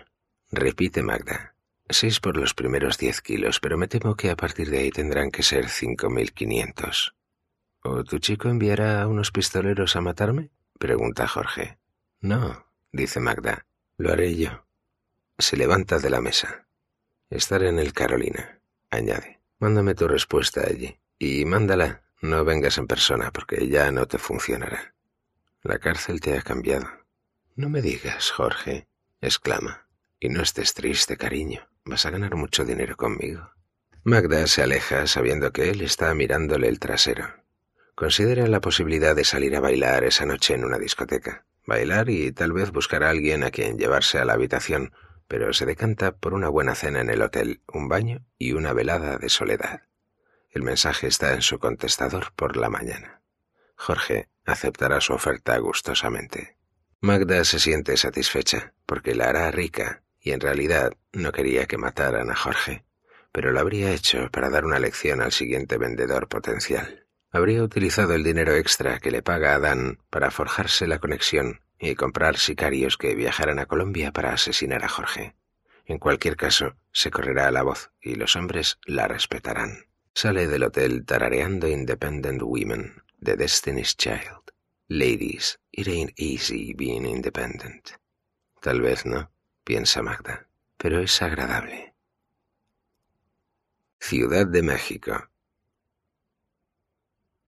Repite 0.52 1.02
Magda. 1.04 1.56
Seis 1.88 2.20
por 2.20 2.38
los 2.38 2.54
primeros 2.54 2.98
diez 2.98 3.22
kilos, 3.22 3.60
pero 3.60 3.78
me 3.78 3.88
temo 3.88 4.16
que 4.16 4.30
a 4.30 4.36
partir 4.36 4.70
de 4.70 4.80
ahí 4.80 4.92
tendrán 4.92 5.32
que 5.32 5.44
ser 5.44 5.66
5.500. 5.68 7.14
¿O 7.84 8.04
tu 8.04 8.20
chico 8.20 8.50
enviará 8.50 9.02
a 9.02 9.08
unos 9.08 9.32
pistoleros 9.32 9.96
a 9.96 10.02
matarme? 10.02 10.52
Pregunta 10.78 11.28
Jorge. 11.28 11.78
No, 12.20 12.66
dice 12.92 13.20
Magda. 13.20 13.66
Lo 13.98 14.12
haré 14.12 14.36
yo. 14.36 14.66
Se 15.38 15.58
levanta 15.58 16.00
de 16.00 16.10
la 16.10 16.22
mesa. 16.22 16.68
Estar 17.30 17.64
en 17.64 17.80
el 17.80 17.94
Carolina, 17.94 18.60
añade. 18.90 19.41
Mándame 19.62 19.94
tu 19.94 20.08
respuesta 20.08 20.62
allí. 20.68 21.00
Y 21.20 21.46
mándala. 21.46 22.02
No 22.20 22.44
vengas 22.44 22.80
en 22.80 22.88
persona 22.88 23.30
porque 23.32 23.68
ya 23.68 23.92
no 23.92 24.08
te 24.08 24.18
funcionará. 24.18 24.96
La 25.62 25.78
cárcel 25.78 26.20
te 26.20 26.36
ha 26.36 26.42
cambiado. 26.42 26.88
No 27.56 27.70
me 27.70 27.84
digas, 27.84 28.32
Jorge, 28.32 28.88
exclama. 29.22 29.88
Y 30.20 30.30
no 30.30 30.42
estés 30.42 30.74
triste, 30.74 31.16
cariño. 31.16 31.70
Vas 31.86 32.08
a 32.08 32.10
ganar 32.10 32.36
mucho 32.36 32.66
dinero 32.66 32.98
conmigo. 32.98 33.52
Magda 34.04 34.48
se 34.48 34.64
aleja 34.64 35.06
sabiendo 35.06 35.52
que 35.52 35.70
él 35.70 35.82
está 35.82 36.12
mirándole 36.16 36.68
el 36.68 36.80
trasero. 36.80 37.28
Considera 37.94 38.48
la 38.48 38.62
posibilidad 38.62 39.16
de 39.16 39.26
salir 39.26 39.56
a 39.56 39.60
bailar 39.60 40.04
esa 40.06 40.26
noche 40.26 40.56
en 40.56 40.66
una 40.66 40.80
discoteca. 40.80 41.46
Bailar 41.68 42.10
y 42.10 42.32
tal 42.32 42.52
vez 42.52 42.72
buscar 42.72 43.04
a 43.04 43.12
alguien 43.12 43.44
a 43.44 43.52
quien 43.52 43.78
llevarse 43.78 44.18
a 44.18 44.26
la 44.26 44.34
habitación 44.34 44.92
pero 45.32 45.54
se 45.54 45.66
decanta 45.66 46.18
por 46.18 46.34
una 46.34 46.50
buena 46.50 46.76
cena 46.76 47.00
en 47.00 47.10
el 47.10 47.22
hotel, 47.22 47.62
un 47.72 47.88
baño 47.88 48.26
y 48.38 48.52
una 48.52 48.74
velada 48.74 49.18
de 49.18 49.30
soledad. 49.30 49.84
El 50.50 50.62
mensaje 50.62 51.08
está 51.08 51.34
en 51.34 51.42
su 51.42 51.58
contestador 51.58 52.34
por 52.36 52.58
la 52.58 52.70
mañana. 52.70 53.22
Jorge 53.78 54.28
aceptará 54.44 55.00
su 55.00 55.14
oferta 55.14 55.58
gustosamente. 55.60 56.58
Magda 57.00 57.46
se 57.46 57.60
siente 57.60 57.96
satisfecha 57.96 58.74
porque 58.86 59.16
la 59.16 59.30
hará 59.30 59.50
rica 59.52 60.04
y 60.20 60.34
en 60.34 60.42
realidad 60.42 60.98
no 61.14 61.32
quería 61.32 61.66
que 61.66 61.78
mataran 61.78 62.30
a 62.30 62.36
Jorge, 62.36 62.84
pero 63.32 63.54
lo 63.54 63.62
habría 63.62 63.94
hecho 63.94 64.30
para 64.34 64.50
dar 64.50 64.66
una 64.66 64.80
lección 64.80 65.22
al 65.22 65.32
siguiente 65.32 65.78
vendedor 65.78 66.28
potencial. 66.28 67.08
Habría 67.34 67.64
utilizado 67.64 68.14
el 68.14 68.24
dinero 68.24 68.54
extra 68.56 69.00
que 69.00 69.10
le 69.10 69.22
paga 69.22 69.56
Adán 69.56 70.00
para 70.10 70.32
forjarse 70.32 70.86
la 70.86 71.00
conexión 71.00 71.62
y 71.80 71.96
comprar 71.96 72.38
sicarios 72.38 72.98
que 72.98 73.16
viajaran 73.16 73.58
a 73.58 73.68
Colombia 73.68 74.12
para 74.12 74.34
asesinar 74.34 74.84
a 74.84 74.90
Jorge. 74.90 75.36
En 75.86 75.98
cualquier 75.98 76.36
caso, 76.36 76.76
se 76.92 77.10
correrá 77.10 77.50
la 77.52 77.64
voz 77.64 77.92
y 78.02 78.16
los 78.16 78.36
hombres 78.36 78.80
la 78.86 79.08
respetarán. 79.08 79.86
Sale 80.14 80.48
del 80.48 80.64
hotel 80.64 81.06
tarareando 81.06 81.70
Independent 81.70 82.42
Women, 82.44 83.02
The 83.24 83.38
Destiny's 83.38 83.96
Child. 83.96 84.52
Ladies, 84.90 85.58
it 85.72 85.88
ain't 85.88 86.12
easy 86.20 86.74
being 86.74 87.06
independent. 87.06 87.92
Tal 88.60 88.82
vez 88.82 89.06
no, 89.06 89.32
piensa 89.64 90.02
Magda, 90.02 90.48
pero 90.76 91.00
es 91.00 91.22
agradable. 91.22 91.94
Ciudad 94.00 94.48
de 94.48 94.64
México. 94.64 95.31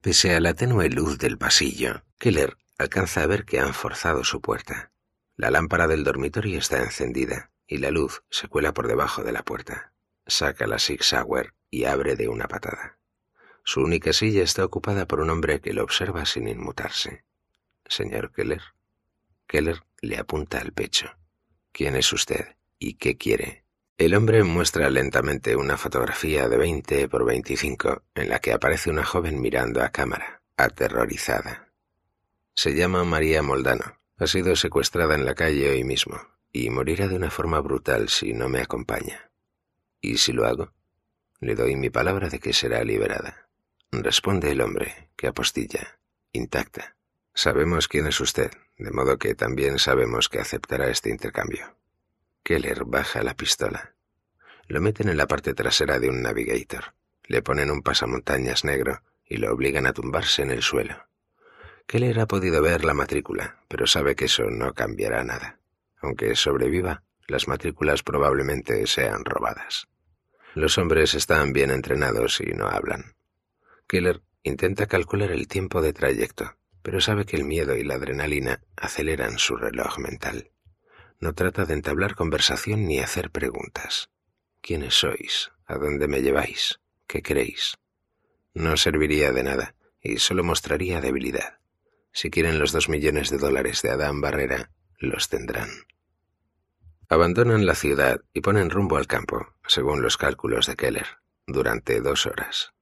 Pese 0.06 0.36
a 0.36 0.40
la 0.40 0.54
tenue 0.54 0.88
luz 0.92 1.18
del 1.18 1.40
pasillo, 1.40 2.04
Keller 2.20 2.58
alcanza 2.78 3.24
a 3.24 3.26
ver 3.26 3.44
que 3.44 3.60
han 3.60 3.74
forzado 3.74 4.24
su 4.24 4.40
puerta. 4.40 4.92
La 5.36 5.50
lámpara 5.50 5.88
del 5.88 6.04
dormitorio 6.04 6.60
está 6.60 6.78
encendida 6.78 7.50
y 7.66 7.80
la 7.80 7.90
luz 7.90 8.22
se 8.30 8.48
cuela 8.48 8.72
por 8.72 8.88
debajo 8.88 9.24
de 9.24 9.32
la 9.32 9.42
puerta. 9.42 9.94
Saca 10.28 10.68
la 10.68 10.78
Six 10.78 11.08
Sauer 11.08 11.56
y 11.72 11.86
abre 11.86 12.16
de 12.16 12.28
una 12.28 12.48
patada. 12.48 13.00
Su 13.64 13.82
única 13.82 14.14
silla 14.14 14.44
está 14.44 14.64
ocupada 14.64 15.08
por 15.08 15.22
un 15.22 15.32
hombre 15.32 15.60
que 15.60 15.74
lo 15.74 15.84
observa 15.84 16.28
sin 16.28 16.48
inmutarse. 16.48 17.26
Señor 17.88 18.32
Keller. 18.32 18.62
Keller 19.48 19.82
le 20.02 20.20
apunta 20.20 20.60
al 20.60 20.72
pecho. 20.72 21.10
¿Quién 21.72 21.96
es 21.96 22.14
usted? 22.14 22.58
¿Y 22.78 22.98
qué 22.98 23.18
quiere? 23.18 23.65
El 23.98 24.14
hombre 24.14 24.44
muestra 24.44 24.90
lentamente 24.90 25.56
una 25.56 25.78
fotografía 25.78 26.50
de 26.50 26.58
20 26.58 27.08
por 27.08 27.24
25 27.24 28.04
en 28.16 28.28
la 28.28 28.40
que 28.40 28.52
aparece 28.52 28.90
una 28.90 29.06
joven 29.06 29.40
mirando 29.40 29.82
a 29.82 29.90
cámara, 29.90 30.42
aterrorizada. 30.58 31.70
Se 32.54 32.76
llama 32.76 33.06
María 33.06 33.42
Moldano. 33.42 34.02
Ha 34.18 34.28
sido 34.28 34.58
secuestrada 34.58 35.16
en 35.16 35.24
la 35.24 35.34
calle 35.34 35.70
hoy 35.70 35.86
mismo 35.86 36.20
y 36.52 36.70
morirá 36.72 37.08
de 37.08 37.16
una 37.16 37.32
forma 37.32 37.62
brutal 37.62 38.10
si 38.10 38.34
no 38.34 38.50
me 38.50 38.60
acompaña. 38.60 39.32
¿Y 40.02 40.18
si 40.18 40.34
lo 40.34 40.46
hago? 40.46 40.74
Le 41.40 41.56
doy 41.56 41.78
mi 41.78 41.90
palabra 41.90 42.28
de 42.28 42.40
que 42.40 42.52
será 42.52 42.84
liberada. 42.84 43.48
Responde 43.94 44.52
el 44.52 44.60
hombre, 44.60 45.10
que 45.16 45.28
apostilla, 45.28 46.00
intacta. 46.34 46.98
Sabemos 47.34 47.88
quién 47.88 48.08
es 48.08 48.20
usted, 48.20 48.52
de 48.78 48.92
modo 48.92 49.18
que 49.18 49.36
también 49.36 49.80
sabemos 49.80 50.28
que 50.28 50.40
aceptará 50.40 50.90
este 50.90 51.10
intercambio. 51.12 51.78
Keller 52.46 52.86
baja 52.86 53.24
la 53.24 53.34
pistola. 53.34 53.96
Lo 54.68 54.80
meten 54.80 55.10
en 55.10 55.18
la 55.18 55.26
parte 55.26 55.56
trasera 55.56 55.98
de 55.98 56.10
un 56.10 56.22
Navigator. 56.22 56.94
Le 57.24 57.42
ponen 57.42 57.72
un 57.72 57.82
pasamontañas 57.82 58.64
negro 58.64 59.02
y 59.26 59.38
lo 59.38 59.52
obligan 59.52 59.88
a 59.88 59.94
tumbarse 59.94 60.44
en 60.44 60.52
el 60.52 60.62
suelo. 60.62 61.08
Keller 61.88 62.20
ha 62.20 62.28
podido 62.28 62.62
ver 62.62 62.86
la 62.86 62.94
matrícula, 62.94 63.64
pero 63.68 63.88
sabe 63.88 64.16
que 64.16 64.26
eso 64.26 64.44
no 64.52 64.76
cambiará 64.76 65.24
nada. 65.24 65.58
Aunque 66.04 66.36
sobreviva, 66.36 67.02
las 67.28 67.48
matrículas 67.48 68.04
probablemente 68.04 68.86
sean 68.86 69.26
robadas. 69.26 69.88
Los 70.54 70.78
hombres 70.78 71.16
están 71.16 71.52
bien 71.52 71.72
entrenados 71.72 72.42
y 72.42 72.54
no 72.54 72.68
hablan. 72.68 73.16
Keller 73.88 74.22
intenta 74.44 74.86
calcular 74.86 75.32
el 75.32 75.48
tiempo 75.48 75.82
de 75.82 75.94
trayecto, 75.94 76.58
pero 76.84 77.02
sabe 77.02 77.26
que 77.26 77.38
el 77.38 77.46
miedo 77.46 77.76
y 77.76 77.84
la 77.84 77.96
adrenalina 77.96 78.62
aceleran 78.78 79.40
su 79.40 79.56
reloj 79.56 79.98
mental. 79.98 80.52
No 81.20 81.34
trata 81.34 81.66
de 81.66 81.74
entablar 81.74 82.16
conversación 82.16 82.86
ni 82.86 83.00
hacer 83.00 83.32
preguntas. 83.32 84.10
¿Quiénes 84.62 84.96
sois? 84.96 85.52
¿A 85.66 85.76
dónde 85.76 86.08
me 86.08 86.22
lleváis? 86.22 86.80
¿Qué 87.08 87.22
queréis? 87.22 87.78
No 88.54 88.78
serviría 88.78 89.32
de 89.32 89.44
nada 89.44 89.76
y 90.02 90.20
solo 90.20 90.44
mostraría 90.44 91.02
debilidad. 91.02 91.60
Si 92.12 92.30
quieren 92.30 92.60
los 92.60 92.72
dos 92.72 92.90
millones 92.90 93.30
de 93.30 93.38
dólares 93.38 93.82
de 93.82 93.92
Adán 93.92 94.22
Barrera, 94.22 94.72
los 95.00 95.30
tendrán. 95.30 95.70
Abandonan 97.10 97.66
la 97.66 97.76
ciudad 97.76 98.22
y 98.34 98.42
ponen 98.42 98.70
rumbo 98.70 98.98
al 98.98 99.06
campo, 99.06 99.54
según 99.68 100.02
los 100.02 100.18
cálculos 100.18 100.66
de 100.66 100.76
Keller, 100.76 101.20
durante 101.46 102.02
dos 102.02 102.26
horas. 102.26 102.74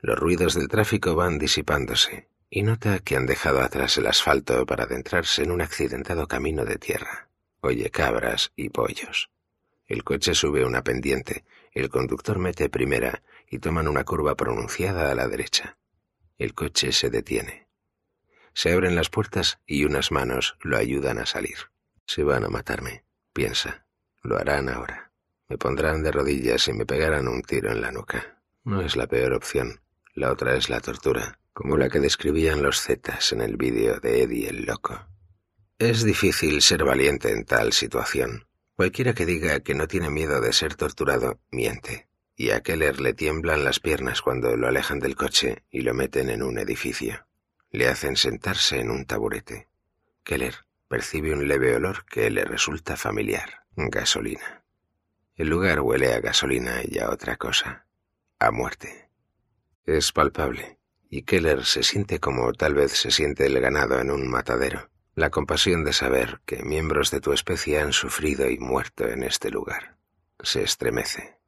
Los 0.00 0.18
ruidos 0.18 0.54
del 0.54 0.68
tráfico 0.68 1.14
van 1.14 1.38
disipándose 1.38 2.28
y 2.50 2.62
nota 2.62 2.98
que 2.98 3.16
han 3.16 3.26
dejado 3.26 3.60
atrás 3.62 3.96
el 3.96 4.06
asfalto 4.06 4.66
para 4.66 4.84
adentrarse 4.84 5.44
en 5.44 5.52
un 5.52 5.62
accidentado 5.62 6.26
camino 6.26 6.64
de 6.64 6.76
tierra. 6.76 7.29
Oye 7.60 7.90
cabras 7.90 8.52
y 8.56 8.70
pollos. 8.70 9.30
El 9.86 10.04
coche 10.04 10.34
sube 10.34 10.64
una 10.64 10.82
pendiente, 10.84 11.44
el 11.72 11.88
conductor 11.88 12.38
mete 12.38 12.68
primera 12.68 13.22
y 13.48 13.58
toman 13.58 13.88
una 13.88 14.04
curva 14.04 14.36
pronunciada 14.36 15.10
a 15.10 15.14
la 15.14 15.28
derecha. 15.28 15.76
El 16.38 16.54
coche 16.54 16.92
se 16.92 17.10
detiene. 17.10 17.66
Se 18.54 18.72
abren 18.72 18.96
las 18.96 19.10
puertas 19.10 19.58
y 19.66 19.84
unas 19.84 20.10
manos 20.10 20.56
lo 20.60 20.76
ayudan 20.76 21.18
a 21.18 21.26
salir. 21.26 21.56
Se 22.06 22.22
van 22.22 22.44
a 22.44 22.48
matarme, 22.48 23.04
piensa. 23.32 23.84
Lo 24.22 24.38
harán 24.38 24.68
ahora. 24.68 25.12
Me 25.48 25.58
pondrán 25.58 26.02
de 26.02 26.12
rodillas 26.12 26.68
y 26.68 26.72
me 26.72 26.86
pegarán 26.86 27.28
un 27.28 27.42
tiro 27.42 27.70
en 27.70 27.80
la 27.80 27.90
nuca. 27.90 28.40
No 28.64 28.80
es 28.82 28.96
la 28.96 29.06
peor 29.06 29.32
opción. 29.32 29.80
La 30.14 30.30
otra 30.30 30.54
es 30.54 30.70
la 30.70 30.80
tortura, 30.80 31.40
como 31.52 31.76
la 31.76 31.88
que 31.88 32.00
describían 32.00 32.62
los 32.62 32.80
Zetas 32.80 33.32
en 33.32 33.40
el 33.40 33.56
vídeo 33.56 33.98
de 34.00 34.22
Eddie 34.22 34.48
el 34.48 34.64
Loco. 34.64 35.09
Es 35.80 36.04
difícil 36.04 36.60
ser 36.60 36.84
valiente 36.84 37.32
en 37.32 37.46
tal 37.46 37.72
situación. 37.72 38.46
Cualquiera 38.76 39.14
que 39.14 39.24
diga 39.24 39.60
que 39.60 39.74
no 39.74 39.88
tiene 39.88 40.10
miedo 40.10 40.42
de 40.42 40.52
ser 40.52 40.74
torturado, 40.74 41.40
miente. 41.50 42.06
Y 42.36 42.50
a 42.50 42.60
Keller 42.60 43.00
le 43.00 43.14
tiemblan 43.14 43.64
las 43.64 43.80
piernas 43.80 44.20
cuando 44.20 44.58
lo 44.58 44.68
alejan 44.68 45.00
del 45.00 45.16
coche 45.16 45.64
y 45.70 45.80
lo 45.80 45.94
meten 45.94 46.28
en 46.28 46.42
un 46.42 46.58
edificio. 46.58 47.26
Le 47.70 47.88
hacen 47.88 48.16
sentarse 48.16 48.78
en 48.78 48.90
un 48.90 49.06
taburete. 49.06 49.68
Keller 50.22 50.66
percibe 50.86 51.32
un 51.32 51.48
leve 51.48 51.74
olor 51.74 52.04
que 52.04 52.28
le 52.28 52.44
resulta 52.44 52.98
familiar. 52.98 53.64
Gasolina. 53.74 54.62
El 55.34 55.48
lugar 55.48 55.80
huele 55.80 56.12
a 56.12 56.20
gasolina 56.20 56.82
y 56.84 56.98
a 56.98 57.08
otra 57.08 57.38
cosa. 57.38 57.86
A 58.38 58.50
muerte. 58.50 59.08
Es 59.86 60.12
palpable, 60.12 60.78
y 61.08 61.22
Keller 61.22 61.64
se 61.64 61.82
siente 61.84 62.20
como 62.20 62.52
tal 62.52 62.74
vez 62.74 62.92
se 62.92 63.10
siente 63.10 63.46
el 63.46 63.58
ganado 63.58 63.98
en 63.98 64.10
un 64.10 64.28
matadero. 64.28 64.89
La 65.14 65.30
compasión 65.30 65.84
de 65.84 65.92
saber 65.92 66.40
que 66.46 66.62
miembros 66.62 67.10
de 67.10 67.20
tu 67.20 67.32
especie 67.32 67.80
han 67.80 67.92
sufrido 67.92 68.48
y 68.48 68.58
muerto 68.58 69.08
en 69.08 69.22
este 69.22 69.50
lugar. 69.50 69.96
Se 70.42 70.62
estremece. 70.62 71.38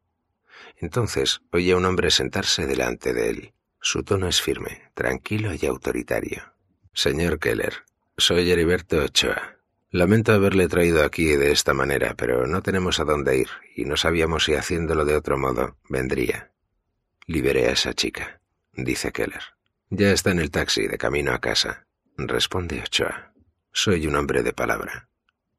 Entonces 0.77 1.43
oye 1.53 1.73
a 1.73 1.77
un 1.77 1.85
hombre 1.85 2.11
sentarse 2.11 2.67
delante 2.67 3.15
de 3.15 3.31
él, 3.31 3.55
su 3.81 4.05
tono 4.05 4.29
es 4.29 4.41
firme, 4.41 4.91
tranquilo 4.95 5.53
y 5.55 5.67
autoritario. 5.67 6.55
Señor 6.93 7.39
Keller, 7.39 7.85
soy 8.17 8.51
Heriberto 8.51 9.03
Ochoa. 9.03 9.59
Lamento 9.91 10.33
haberle 10.33 10.69
traído 10.69 11.05
aquí 11.05 11.37
de 11.37 11.53
esta 11.53 11.75
manera, 11.75 12.15
pero 12.17 12.47
no 12.47 12.63
tenemos 12.63 13.01
a 13.01 13.05
dónde 13.05 13.39
ir 13.39 13.49
y 13.77 13.85
no 13.85 13.97
sabíamos 13.97 14.45
si 14.45 14.55
haciéndolo 14.55 15.05
de 15.05 15.17
otro 15.17 15.37
modo 15.37 15.77
vendría. 15.89 16.53
Liberé 17.27 17.67
a 17.67 17.73
esa 17.73 17.93
chica, 17.93 18.41
dice 18.73 19.13
Keller. 19.13 19.43
Ya 19.91 20.13
está 20.13 20.31
en 20.31 20.39
el 20.39 20.51
taxi 20.51 20.87
de 20.87 20.97
camino 20.97 21.33
a 21.33 21.41
casa, 21.41 21.87
responde 22.17 22.81
Ochoa. 22.81 23.32
Soy 23.75 24.07
un 24.07 24.17
hombre 24.17 24.43
de 24.43 24.53
palabra. 24.53 25.09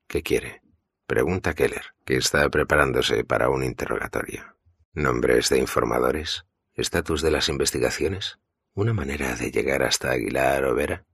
¿Qué 0.07 0.21
quiere? 0.21 0.61
Pregunta 1.07 1.55
Keller, 1.55 1.95
que 2.05 2.15
está 2.15 2.47
preparándose 2.49 3.23
para 3.23 3.49
un 3.49 3.63
interrogatorio. 3.63 4.55
¿Nombres 4.93 5.49
de 5.49 5.57
informadores? 5.57 6.45
estatus 6.75 7.21
de 7.21 7.31
las 7.31 7.49
investigaciones, 7.49 8.39
una 8.73 8.93
manera 8.93 9.35
de 9.35 9.51
llegar 9.51 9.83
hasta 9.83 10.11
Aguilar 10.11 10.63
o 10.65 10.75
Vera. 10.75 11.05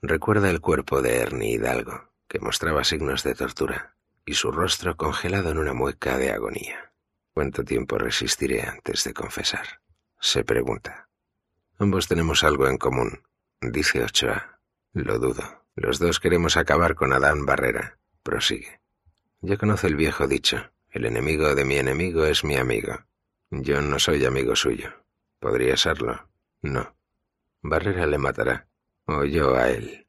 Recuerda 0.00 0.50
el 0.50 0.60
cuerpo 0.60 1.00
de 1.00 1.18
Ernie 1.18 1.54
Hidalgo, 1.54 2.12
que 2.28 2.40
mostraba 2.40 2.84
signos 2.84 3.22
de 3.22 3.34
tortura, 3.34 3.96
y 4.24 4.34
su 4.34 4.50
rostro 4.50 4.96
congelado 4.96 5.50
en 5.50 5.58
una 5.58 5.74
mueca 5.74 6.18
de 6.18 6.32
agonía. 6.32 6.92
¿Cuánto 7.34 7.64
tiempo 7.64 7.98
resistiré 7.98 8.62
antes 8.62 9.04
de 9.04 9.14
confesar? 9.14 9.80
Se 10.20 10.44
pregunta. 10.44 11.08
Ambos 11.78 12.08
tenemos 12.08 12.44
algo 12.44 12.68
en 12.68 12.78
común, 12.78 13.22
dice 13.60 14.04
Ochoa. 14.04 14.60
Lo 14.92 15.18
dudo. 15.18 15.61
Los 15.74 15.98
dos 15.98 16.20
queremos 16.20 16.56
acabar 16.56 16.94
con 16.94 17.12
Adán 17.12 17.46
Barrera. 17.46 17.98
Prosigue. 18.22 18.80
Ya 19.40 19.56
conoce 19.56 19.86
el 19.86 19.96
viejo 19.96 20.28
dicho, 20.28 20.70
el 20.90 21.06
enemigo 21.06 21.54
de 21.54 21.64
mi 21.64 21.76
enemigo 21.76 22.26
es 22.26 22.44
mi 22.44 22.56
amigo. 22.56 23.06
Yo 23.50 23.80
no 23.80 23.98
soy 23.98 24.24
amigo 24.26 24.54
suyo. 24.54 24.90
¿Podría 25.40 25.76
serlo? 25.76 26.28
No. 26.60 26.94
Barrera 27.62 28.06
le 28.06 28.18
matará. 28.18 28.68
O 29.06 29.24
yo 29.24 29.56
a 29.56 29.70
él. 29.70 30.06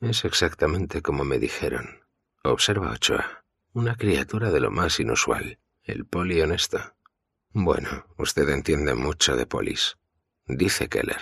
Es 0.00 0.24
exactamente 0.24 1.02
como 1.02 1.24
me 1.24 1.38
dijeron. 1.38 2.04
Observa 2.44 2.92
Ochoa. 2.92 3.44
Una 3.72 3.96
criatura 3.96 4.50
de 4.50 4.60
lo 4.60 4.70
más 4.70 5.00
inusual. 5.00 5.58
El 5.82 6.06
poli 6.06 6.40
honesto. 6.40 6.78
Bueno, 7.50 8.06
usted 8.16 8.48
entiende 8.48 8.94
mucho 8.94 9.36
de 9.36 9.46
polis. 9.46 9.98
Dice 10.46 10.88
Keller. 10.88 11.20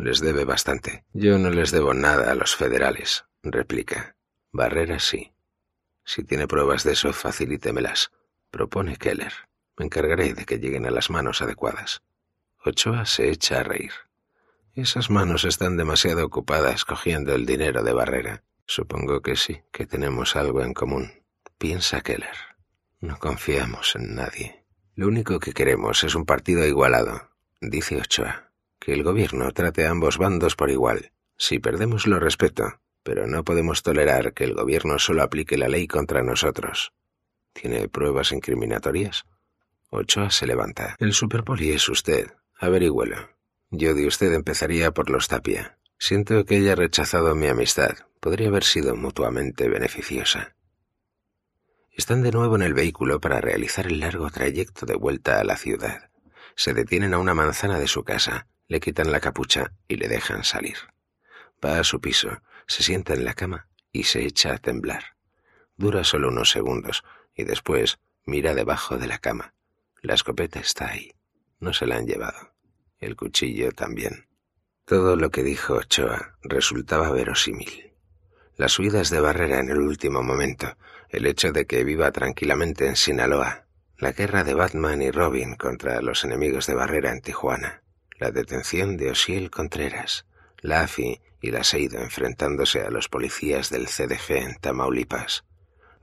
Les 0.00 0.20
debe 0.20 0.44
bastante. 0.44 1.04
Yo 1.12 1.38
no 1.38 1.50
les 1.50 1.72
debo 1.72 1.92
nada 1.92 2.32
a 2.32 2.34
los 2.34 2.56
federales, 2.56 3.26
replica. 3.42 4.16
Barrera 4.50 4.98
sí. 4.98 5.32
Si 6.04 6.24
tiene 6.24 6.48
pruebas 6.48 6.84
de 6.84 6.92
eso, 6.92 7.12
facilítemelas, 7.12 8.10
propone 8.50 8.96
Keller. 8.96 9.32
Me 9.76 9.84
encargaré 9.84 10.32
de 10.32 10.46
que 10.46 10.58
lleguen 10.58 10.86
a 10.86 10.90
las 10.90 11.10
manos 11.10 11.42
adecuadas. 11.42 12.02
Ochoa 12.64 13.04
se 13.04 13.30
echa 13.30 13.60
a 13.60 13.62
reír. 13.62 13.92
Esas 14.74 15.10
manos 15.10 15.44
están 15.44 15.76
demasiado 15.76 16.24
ocupadas 16.24 16.86
cogiendo 16.86 17.34
el 17.34 17.44
dinero 17.44 17.82
de 17.82 17.92
Barrera. 17.92 18.42
Supongo 18.66 19.20
que 19.20 19.36
sí, 19.36 19.60
que 19.70 19.86
tenemos 19.86 20.34
algo 20.34 20.62
en 20.62 20.72
común. 20.72 21.12
Piensa 21.58 22.00
Keller. 22.00 22.36
No 23.00 23.18
confiamos 23.18 23.94
en 23.96 24.14
nadie. 24.14 24.64
Lo 24.94 25.08
único 25.08 25.38
que 25.40 25.52
queremos 25.52 26.04
es 26.04 26.14
un 26.14 26.24
partido 26.24 26.64
igualado, 26.64 27.30
dice 27.60 28.00
Ochoa. 28.00 28.49
Que 28.80 28.94
el 28.94 29.04
gobierno 29.04 29.52
trate 29.52 29.86
a 29.86 29.90
ambos 29.90 30.18
bandos 30.18 30.56
por 30.56 30.70
igual. 30.70 31.12
Si 31.36 31.60
perdemos 31.60 32.06
lo 32.06 32.18
respeto, 32.18 32.80
pero 33.02 33.26
no 33.26 33.44
podemos 33.44 33.82
tolerar 33.82 34.34
que 34.34 34.44
el 34.44 34.54
gobierno 34.54 34.98
solo 34.98 35.22
aplique 35.22 35.56
la 35.56 35.68
ley 35.68 35.86
contra 35.86 36.22
nosotros. 36.22 36.92
¿Tiene 37.52 37.88
pruebas 37.88 38.32
incriminatorias? 38.32 39.26
Ochoa 39.90 40.30
se 40.30 40.46
levanta. 40.46 40.96
El 40.98 41.12
superpoli 41.12 41.70
es 41.72 41.88
usted. 41.88 42.32
Averigüelo. 42.58 43.30
Yo 43.70 43.94
de 43.94 44.06
usted 44.06 44.32
empezaría 44.32 44.92
por 44.92 45.10
los 45.10 45.28
Tapia. 45.28 45.78
Siento 45.98 46.44
que 46.44 46.56
haya 46.56 46.74
rechazado 46.74 47.34
mi 47.34 47.46
amistad. 47.46 47.96
Podría 48.20 48.48
haber 48.48 48.64
sido 48.64 48.96
mutuamente 48.96 49.68
beneficiosa. 49.68 50.56
Están 51.90 52.22
de 52.22 52.32
nuevo 52.32 52.56
en 52.56 52.62
el 52.62 52.72
vehículo 52.72 53.20
para 53.20 53.40
realizar 53.40 53.86
el 53.86 54.00
largo 54.00 54.30
trayecto 54.30 54.86
de 54.86 54.94
vuelta 54.94 55.40
a 55.40 55.44
la 55.44 55.56
ciudad. 55.56 56.10
Se 56.54 56.72
detienen 56.72 57.14
a 57.14 57.18
una 57.18 57.34
manzana 57.34 57.78
de 57.78 57.88
su 57.88 58.04
casa, 58.04 58.48
le 58.70 58.78
quitan 58.78 59.10
la 59.10 59.18
capucha 59.18 59.72
y 59.88 59.96
le 59.96 60.06
dejan 60.06 60.44
salir. 60.44 60.76
Va 61.62 61.80
a 61.80 61.84
su 61.84 62.00
piso, 62.00 62.40
se 62.68 62.84
sienta 62.84 63.14
en 63.14 63.24
la 63.24 63.34
cama 63.34 63.66
y 63.90 64.04
se 64.04 64.24
echa 64.24 64.54
a 64.54 64.58
temblar. 64.58 65.16
Dura 65.76 66.04
solo 66.04 66.28
unos 66.28 66.50
segundos 66.50 67.02
y 67.34 67.42
después 67.42 67.98
mira 68.24 68.54
debajo 68.54 68.96
de 68.96 69.08
la 69.08 69.18
cama. 69.18 69.54
La 70.02 70.14
escopeta 70.14 70.60
está 70.60 70.88
ahí. 70.88 71.10
No 71.58 71.72
se 71.72 71.84
la 71.84 71.96
han 71.96 72.06
llevado. 72.06 72.54
El 73.00 73.16
cuchillo 73.16 73.72
también. 73.72 74.28
Todo 74.84 75.16
lo 75.16 75.30
que 75.30 75.42
dijo 75.42 75.74
Ochoa 75.74 76.38
resultaba 76.42 77.10
verosímil. 77.10 77.92
Las 78.56 78.78
huidas 78.78 79.10
de 79.10 79.18
Barrera 79.18 79.58
en 79.58 79.70
el 79.70 79.78
último 79.78 80.22
momento, 80.22 80.76
el 81.08 81.26
hecho 81.26 81.50
de 81.50 81.66
que 81.66 81.82
viva 81.82 82.12
tranquilamente 82.12 82.86
en 82.86 82.94
Sinaloa, 82.94 83.66
la 83.98 84.12
guerra 84.12 84.44
de 84.44 84.54
Batman 84.54 85.02
y 85.02 85.10
Robin 85.10 85.56
contra 85.56 86.00
los 86.02 86.24
enemigos 86.24 86.68
de 86.68 86.74
Barrera 86.74 87.10
en 87.10 87.20
Tijuana, 87.20 87.82
la 88.20 88.30
detención 88.30 88.98
de 88.98 89.10
Osiel 89.10 89.50
Contreras, 89.50 90.26
la 90.60 90.82
AFI 90.82 91.20
y 91.40 91.50
la 91.50 91.64
Seido 91.64 91.98
enfrentándose 92.00 92.82
a 92.82 92.90
los 92.90 93.08
policías 93.08 93.70
del 93.70 93.86
CDG 93.86 94.36
en 94.36 94.56
Tamaulipas. 94.60 95.44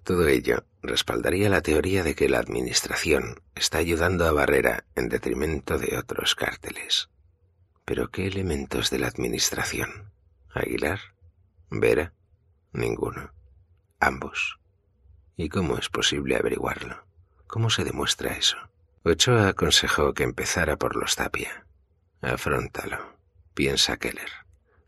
Todo 0.04 0.28
ello 0.28 0.66
respaldaría 0.82 1.48
la 1.48 1.62
teoría 1.62 2.04
de 2.04 2.16
que 2.16 2.28
la 2.28 2.40
Administración 2.40 3.42
está 3.54 3.78
ayudando 3.78 4.26
a 4.26 4.32
Barrera 4.32 4.86
en 4.96 5.10
detrimento 5.10 5.78
de 5.78 5.96
otros 5.96 6.34
cárteles. 6.34 7.10
Pero 7.86 8.10
¿qué 8.10 8.26
elementos 8.26 8.90
de 8.90 8.98
la 8.98 9.08
Administración? 9.08 10.12
¿Aguilar? 10.50 11.00
¿Vera? 11.70 12.14
Ninguno. 12.74 13.32
Ambos. 14.00 14.60
¿Y 15.36 15.50
cómo 15.50 15.78
es 15.78 15.90
posible 15.90 16.36
averiguarlo? 16.36 17.06
¿Cómo 17.46 17.70
se 17.70 17.84
demuestra 17.84 18.34
eso? 18.34 18.58
Ochoa 19.04 19.50
aconsejó 19.50 20.14
que 20.16 20.24
empezara 20.24 20.78
por 20.78 20.96
los 20.96 21.16
Tapia. 21.16 21.67
Afróntalo, 22.22 23.18
piensa 23.54 23.98
Keller. 23.98 24.30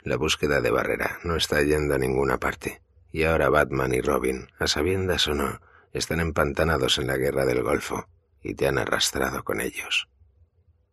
La 0.02 0.18
búsqueda 0.18 0.62
de 0.62 0.72
Barrera 0.72 1.20
no 1.24 1.36
está 1.36 1.62
yendo 1.62 1.94
a 1.94 2.00
ninguna 2.00 2.40
parte, 2.40 2.82
y 3.12 3.24
ahora 3.24 3.50
Batman 3.50 3.94
y 3.94 4.02
Robin, 4.02 4.48
a 4.58 4.68
sabiendas 4.68 5.28
o 5.28 5.36
no, 5.36 5.62
están 5.94 6.20
empantanados 6.20 6.98
en 6.98 7.08
la 7.08 7.18
guerra 7.18 7.46
del 7.46 7.62
Golfo 7.62 8.08
y 8.42 8.56
te 8.56 8.68
han 8.68 8.78
arrastrado 8.78 9.44
con 9.44 9.62
ellos. 9.62 10.10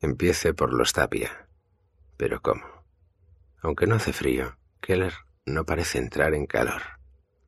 Empiece 0.00 0.52
por 0.52 0.74
los 0.74 0.92
Tapia. 0.92 1.48
Pero 2.16 2.42
¿cómo? 2.42 2.84
Aunque 3.62 3.86
no 3.86 3.94
hace 3.94 4.12
frío, 4.12 4.58
Keller 4.80 5.14
no 5.46 5.64
parece 5.64 5.98
entrar 5.98 6.34
en 6.34 6.46
calor. 6.46 6.82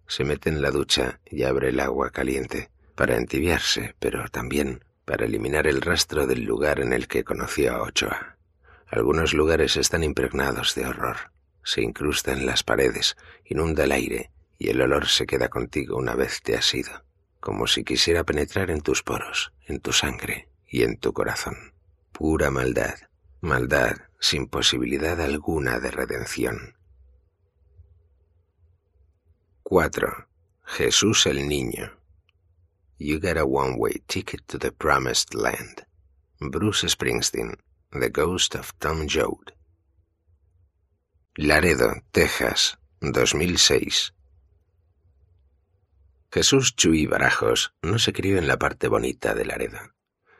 Se 0.06 0.24
mete 0.24 0.48
en 0.48 0.62
la 0.62 0.70
ducha 0.70 1.20
y 1.26 1.42
abre 1.42 1.68
el 1.68 1.80
agua 1.80 2.10
caliente 2.10 2.70
para 2.94 3.16
entibiarse, 3.16 3.94
pero 3.98 4.28
también 4.28 4.82
para 5.04 5.26
eliminar 5.26 5.66
el 5.66 5.82
rastro 5.82 6.26
del 6.26 6.44
lugar 6.44 6.80
en 6.80 6.94
el 6.94 7.06
que 7.06 7.24
conoció 7.24 7.74
a 7.74 7.82
Ochoa. 7.82 8.37
Algunos 8.90 9.34
lugares 9.34 9.76
están 9.76 10.02
impregnados 10.02 10.74
de 10.74 10.86
horror. 10.86 11.32
Se 11.62 11.82
incrusta 11.82 12.32
en 12.32 12.46
las 12.46 12.62
paredes, 12.62 13.16
inunda 13.44 13.84
el 13.84 13.92
aire 13.92 14.30
y 14.58 14.70
el 14.70 14.80
olor 14.80 15.06
se 15.06 15.26
queda 15.26 15.48
contigo 15.48 15.96
una 15.96 16.14
vez 16.14 16.42
te 16.42 16.56
has 16.56 16.74
ido, 16.74 17.04
como 17.40 17.66
si 17.66 17.84
quisiera 17.84 18.24
penetrar 18.24 18.70
en 18.70 18.80
tus 18.80 19.02
poros, 19.02 19.52
en 19.66 19.80
tu 19.80 19.92
sangre 19.92 20.48
y 20.66 20.82
en 20.82 20.96
tu 20.96 21.12
corazón. 21.12 21.74
Pura 22.12 22.50
maldad, 22.50 22.96
maldad 23.40 23.96
sin 24.18 24.48
posibilidad 24.48 25.20
alguna 25.20 25.78
de 25.78 25.90
redención. 25.90 26.74
4. 29.62 30.28
Jesús 30.64 31.26
el 31.26 31.46
Niño. 31.46 31.92
You 32.98 33.20
get 33.20 33.36
a 33.36 33.44
one-way 33.44 34.02
ticket 34.06 34.40
to 34.46 34.58
the 34.58 34.72
promised 34.72 35.34
land. 35.34 35.86
Bruce 36.40 36.88
Springsteen, 36.88 37.58
The 37.90 38.10
Ghost 38.10 38.54
of 38.54 38.74
Tom 38.78 39.06
Joad. 39.08 39.54
Laredo, 41.36 41.94
Texas, 42.12 42.78
2006. 43.00 44.12
Jesús 46.30 46.76
Chuy 46.76 47.06
Barajos 47.06 47.72
no 47.80 47.98
se 47.98 48.12
crió 48.12 48.36
en 48.36 48.46
la 48.46 48.58
parte 48.58 48.88
bonita 48.88 49.34
de 49.34 49.46
Laredo. 49.46 49.78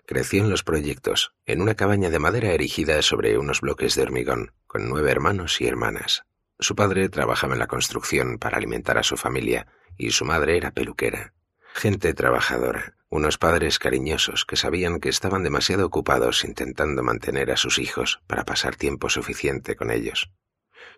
Creció 0.04 0.44
en 0.44 0.50
los 0.50 0.62
proyectos, 0.62 1.32
en 1.46 1.62
una 1.62 1.74
cabaña 1.74 2.10
de 2.10 2.18
madera 2.18 2.52
erigida 2.52 3.00
sobre 3.00 3.38
unos 3.38 3.62
bloques 3.62 3.94
de 3.94 4.02
hormigón, 4.02 4.52
con 4.66 4.86
nueve 4.86 5.10
hermanos 5.10 5.58
y 5.62 5.66
hermanas. 5.66 6.24
Su 6.58 6.76
padre 6.76 7.08
trabajaba 7.08 7.54
en 7.54 7.60
la 7.60 7.66
construcción 7.66 8.36
para 8.36 8.58
alimentar 8.58 8.98
a 8.98 9.02
su 9.02 9.16
familia 9.16 9.68
y 9.96 10.10
su 10.10 10.26
madre 10.26 10.58
era 10.58 10.72
peluquera. 10.72 11.32
Gente 11.78 12.12
trabajadora, 12.12 12.96
unos 13.08 13.38
padres 13.38 13.78
cariñosos 13.78 14.44
que 14.44 14.56
sabían 14.56 14.98
que 14.98 15.08
estaban 15.08 15.44
demasiado 15.44 15.86
ocupados 15.86 16.42
intentando 16.42 17.04
mantener 17.04 17.52
a 17.52 17.56
sus 17.56 17.78
hijos 17.78 18.20
para 18.26 18.44
pasar 18.44 18.74
tiempo 18.74 19.08
suficiente 19.08 19.76
con 19.76 19.92
ellos. 19.92 20.28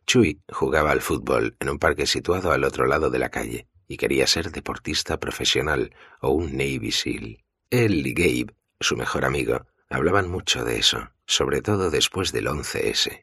Chuy 0.07 0.41
jugaba 0.51 0.93
al 0.93 1.03
fútbol 1.03 1.55
en 1.61 1.69
un 1.69 1.79
parque 1.79 2.07
situado 2.07 2.51
al 2.51 2.65
otro 2.65 2.87
lado 2.87 3.11
de 3.11 3.19
la 3.19 3.29
calle 3.29 3.69
y 3.89 3.99
quería 3.99 4.27
ser 4.27 4.53
deportista 4.53 5.21
profesional 5.21 5.95
o 6.23 6.31
un 6.31 6.53
Navy 6.57 6.93
SEAL. 6.93 7.45
Él 7.69 8.07
y 8.07 8.15
Gabe, 8.15 8.55
su 8.81 8.97
mejor 8.97 9.27
amigo, 9.27 9.67
hablaban 9.91 10.31
mucho 10.31 10.65
de 10.65 10.79
eso, 10.79 11.11
sobre 11.27 11.61
todo 11.61 11.91
después 11.91 12.33
del 12.33 12.47
11S. 12.47 13.23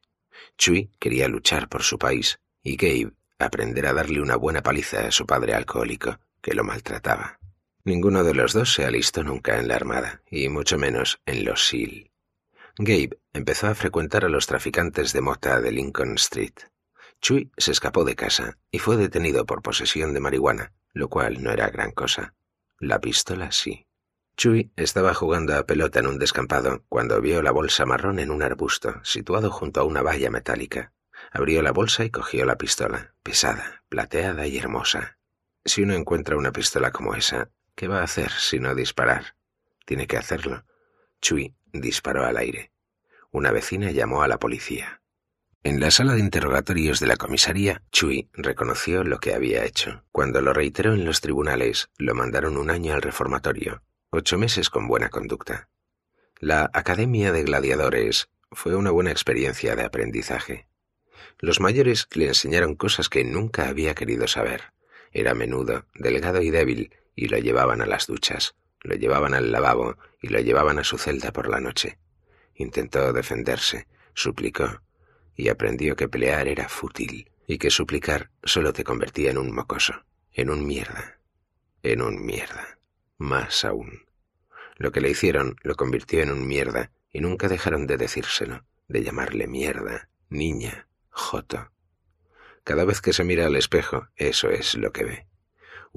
Chui 0.59 0.91
quería 0.99 1.27
luchar 1.27 1.69
por 1.69 1.81
su 1.81 1.97
país 1.97 2.39
y 2.61 2.75
Gabe 2.75 3.13
aprender 3.39 3.87
a 3.87 3.93
darle 3.93 4.21
una 4.21 4.35
buena 4.35 4.61
paliza 4.61 5.07
a 5.07 5.11
su 5.11 5.25
padre 5.25 5.55
alcohólico, 5.55 6.19
que 6.39 6.53
lo 6.53 6.63
maltrataba. 6.63 7.39
Ninguno 7.87 8.25
de 8.25 8.33
los 8.33 8.51
dos 8.51 8.73
se 8.73 8.83
alistó 8.83 9.23
nunca 9.23 9.57
en 9.57 9.69
la 9.69 9.75
Armada, 9.75 10.21
y 10.29 10.49
mucho 10.49 10.77
menos 10.77 11.21
en 11.25 11.45
los 11.45 11.69
SEAL. 11.69 12.11
Gabe 12.77 13.17
empezó 13.31 13.67
a 13.67 13.75
frecuentar 13.75 14.25
a 14.25 14.27
los 14.27 14.45
traficantes 14.45 15.13
de 15.13 15.21
mota 15.21 15.61
de 15.61 15.71
Lincoln 15.71 16.15
Street. 16.15 16.55
Chui 17.21 17.49
se 17.55 17.71
escapó 17.71 18.03
de 18.03 18.17
casa 18.17 18.57
y 18.71 18.79
fue 18.79 18.97
detenido 18.97 19.45
por 19.45 19.61
posesión 19.61 20.13
de 20.13 20.19
marihuana, 20.19 20.73
lo 20.91 21.07
cual 21.07 21.41
no 21.41 21.49
era 21.49 21.69
gran 21.69 21.91
cosa. 21.91 22.35
La 22.77 22.99
pistola 22.99 23.53
sí. 23.53 23.87
Chui 24.35 24.73
estaba 24.75 25.13
jugando 25.13 25.55
a 25.55 25.65
pelota 25.65 26.01
en 26.01 26.07
un 26.07 26.19
descampado 26.19 26.83
cuando 26.89 27.21
vio 27.21 27.41
la 27.41 27.51
bolsa 27.51 27.85
marrón 27.85 28.19
en 28.19 28.31
un 28.31 28.43
arbusto 28.43 28.99
situado 29.05 29.49
junto 29.49 29.79
a 29.79 29.85
una 29.85 30.01
valla 30.01 30.29
metálica. 30.29 30.91
Abrió 31.31 31.61
la 31.61 31.71
bolsa 31.71 32.03
y 32.03 32.09
cogió 32.09 32.43
la 32.43 32.57
pistola, 32.57 33.13
pesada, 33.23 33.85
plateada 33.87 34.45
y 34.45 34.57
hermosa. 34.57 35.19
Si 35.63 35.83
uno 35.83 35.93
encuentra 35.93 36.35
una 36.35 36.51
pistola 36.51 36.91
como 36.91 37.15
esa, 37.15 37.49
¿qué 37.77 37.87
va 37.87 38.01
a 38.01 38.03
hacer 38.03 38.31
si 38.31 38.59
no 38.59 38.75
disparar? 38.75 39.35
Tiene 39.85 40.07
que 40.07 40.17
hacerlo. 40.17 40.65
Chui 41.21 41.55
disparó 41.71 42.25
al 42.25 42.37
aire. 42.37 42.71
Una 43.31 43.51
vecina 43.51 43.91
llamó 43.91 44.23
a 44.23 44.27
la 44.27 44.39
policía. 44.39 45.01
En 45.63 45.79
la 45.79 45.91
sala 45.91 46.13
de 46.13 46.19
interrogatorios 46.19 46.99
de 46.99 47.07
la 47.07 47.17
comisaría, 47.17 47.83
Chui 47.91 48.29
reconoció 48.33 49.03
lo 49.03 49.19
que 49.19 49.33
había 49.33 49.63
hecho. 49.63 50.03
Cuando 50.11 50.41
lo 50.41 50.53
reiteró 50.53 50.93
en 50.93 51.05
los 51.05 51.21
tribunales, 51.21 51.89
lo 51.97 52.15
mandaron 52.15 52.57
un 52.57 52.71
año 52.71 52.93
al 52.93 53.01
reformatorio, 53.01 53.83
ocho 54.09 54.39
meses 54.39 54.69
con 54.69 54.87
buena 54.87 55.09
conducta. 55.09 55.69
La 56.39 56.71
Academia 56.73 57.31
de 57.31 57.43
Gladiadores 57.43 58.29
fue 58.51 58.75
una 58.75 58.89
buena 58.89 59.11
experiencia 59.11 59.75
de 59.75 59.83
aprendizaje. 59.83 60.67
Los 61.39 61.59
mayores 61.59 62.07
le 62.13 62.27
enseñaron 62.27 62.75
cosas 62.75 63.07
que 63.07 63.23
nunca 63.23 63.67
había 63.67 63.93
querido 63.93 64.27
saber. 64.27 64.73
Era 65.11 65.35
menudo, 65.35 65.85
delgado 65.93 66.41
y 66.41 66.49
débil, 66.49 66.91
y 67.17 67.27
lo 67.27 67.39
llevaban 67.39 67.81
a 67.81 67.87
las 67.87 68.05
duchas, 68.05 68.55
lo 68.81 68.95
llevaban 68.95 69.33
al 69.33 69.51
lavabo 69.51 69.97
y 70.21 70.27
lo 70.27 70.39
llevaban 70.39 70.77
a 70.77 70.83
su 70.83 70.99
celda 70.99 71.33
por 71.33 71.49
la 71.49 71.59
noche. 71.59 71.97
Intentó 72.53 73.11
defenderse, 73.11 73.87
suplicó, 74.13 74.81
y 75.35 75.49
aprendió 75.49 75.95
que 75.95 76.07
pelear 76.07 76.47
era 76.47 76.69
fútil 76.69 77.31
y 77.47 77.57
que 77.57 77.71
suplicar 77.71 78.29
solo 78.43 78.71
te 78.71 78.83
convertía 78.83 79.31
en 79.31 79.39
un 79.39 79.53
mocoso, 79.53 80.05
en 80.31 80.51
un 80.51 80.65
mierda, 80.65 81.19
en 81.81 82.03
un 82.03 82.23
mierda, 82.23 82.77
más 83.17 83.65
aún. 83.65 84.05
Lo 84.75 84.91
que 84.91 85.01
le 85.01 85.09
hicieron 85.09 85.55
lo 85.63 85.75
convirtió 85.75 86.21
en 86.21 86.31
un 86.31 86.47
mierda 86.47 86.91
y 87.11 87.19
nunca 87.19 87.47
dejaron 87.47 87.87
de 87.87 87.97
decírselo, 87.97 88.63
de 88.87 89.03
llamarle 89.03 89.47
mierda, 89.47 90.09
niña, 90.29 90.87
joto. 91.09 91.71
Cada 92.63 92.85
vez 92.85 93.01
que 93.01 93.13
se 93.13 93.23
mira 93.23 93.47
al 93.47 93.55
espejo, 93.55 94.07
eso 94.17 94.49
es 94.51 94.75
lo 94.75 94.91
que 94.91 95.03
ve. 95.03 95.27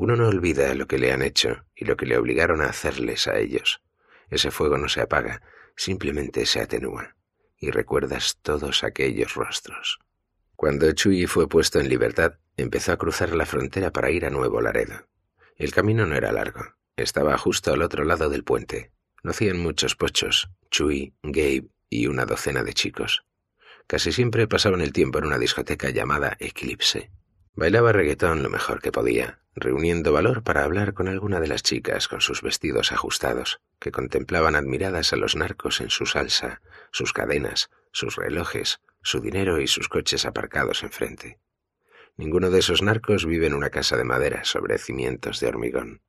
Uno 0.01 0.17
no 0.17 0.29
olvida 0.29 0.75
lo 0.75 0.87
que 0.87 0.99
le 0.99 1.13
han 1.13 1.21
hecho 1.21 1.67
y 1.77 1.85
lo 1.85 1.95
que 1.95 2.07
le 2.07 2.17
obligaron 2.17 2.63
a 2.63 2.71
hacerles 2.71 3.29
a 3.29 3.39
ellos. 3.39 3.83
Ese 4.31 4.51
fuego 4.51 4.79
no 4.79 4.89
se 4.89 5.03
apaga, 5.03 5.43
simplemente 5.77 6.47
se 6.47 6.63
atenúa 6.63 7.17
y 7.59 7.71
recuerdas 7.71 8.39
todos 8.41 8.83
aquellos 8.83 9.35
rostros. 9.35 9.99
Cuando 10.57 10.91
Chuy 10.93 11.27
fue 11.27 11.51
puesto 11.51 11.81
en 11.81 11.91
libertad, 11.91 12.39
empezó 12.57 12.93
a 12.93 12.97
cruzar 12.97 13.35
la 13.35 13.45
frontera 13.45 13.91
para 13.93 14.11
ir 14.11 14.25
a 14.25 14.31
Nuevo 14.31 14.63
Laredo. 14.63 15.07
El 15.57 15.71
camino 15.71 16.07
no 16.07 16.17
era 16.17 16.33
largo, 16.33 16.63
estaba 16.97 17.37
justo 17.37 17.71
al 17.71 17.83
otro 17.83 18.05
lado 18.05 18.31
del 18.31 18.43
puente. 18.43 18.93
No 19.23 19.33
hacían 19.33 19.59
muchos 19.59 19.97
pochos, 19.97 20.49
Chuy, 20.71 21.13
Gabe 21.23 21.69
y 21.91 22.07
una 22.07 22.25
docena 22.25 22.63
de 22.63 22.73
chicos. 22.73 23.27
Casi 23.87 24.13
siempre 24.13 24.49
pasaban 24.49 24.81
el 24.81 24.95
tiempo 24.95 25.19
en 25.19 25.27
una 25.27 25.39
discoteca 25.39 25.91
llamada 25.91 26.39
Eclipse. 26.41 27.11
Bailaba 27.55 27.93
reggaetón 27.93 28.43
lo 28.43 28.49
mejor 28.49 28.81
que 28.81 28.93
podía, 28.93 29.41
reuniendo 29.55 30.13
valor 30.13 30.43
para 30.43 30.65
hablar 30.65 30.95
con 30.95 31.09
alguna 31.09 31.41
de 31.41 31.49
las 31.49 31.63
chicas 31.63 32.09
con 32.09 32.21
sus 32.21 32.43
vestidos 32.43 32.93
ajustados, 32.93 33.61
que 33.79 33.91
contemplaban 33.91 34.55
admiradas 34.55 35.13
a 35.13 35.17
los 35.17 35.37
narcos 35.37 35.81
en 35.81 35.91
su 35.91 36.07
salsa, 36.07 36.63
sus 36.93 37.13
cadenas, 37.13 37.71
sus 37.93 38.17
relojes, 38.17 38.81
su 39.03 39.21
dinero 39.21 39.61
y 39.61 39.67
sus 39.67 39.89
coches 39.89 40.25
aparcados 40.25 40.83
enfrente. 40.83 41.39
Ninguno 42.17 42.51
de 42.51 42.61
esos 42.61 42.83
narcos 42.83 43.27
vive 43.27 43.47
en 43.47 43.55
una 43.55 43.71
casa 43.71 43.97
de 43.97 44.05
madera 44.05 44.45
sobre 44.45 44.79
cimientos 44.79 45.41
de 45.41 45.49
hormigón. 45.49 46.03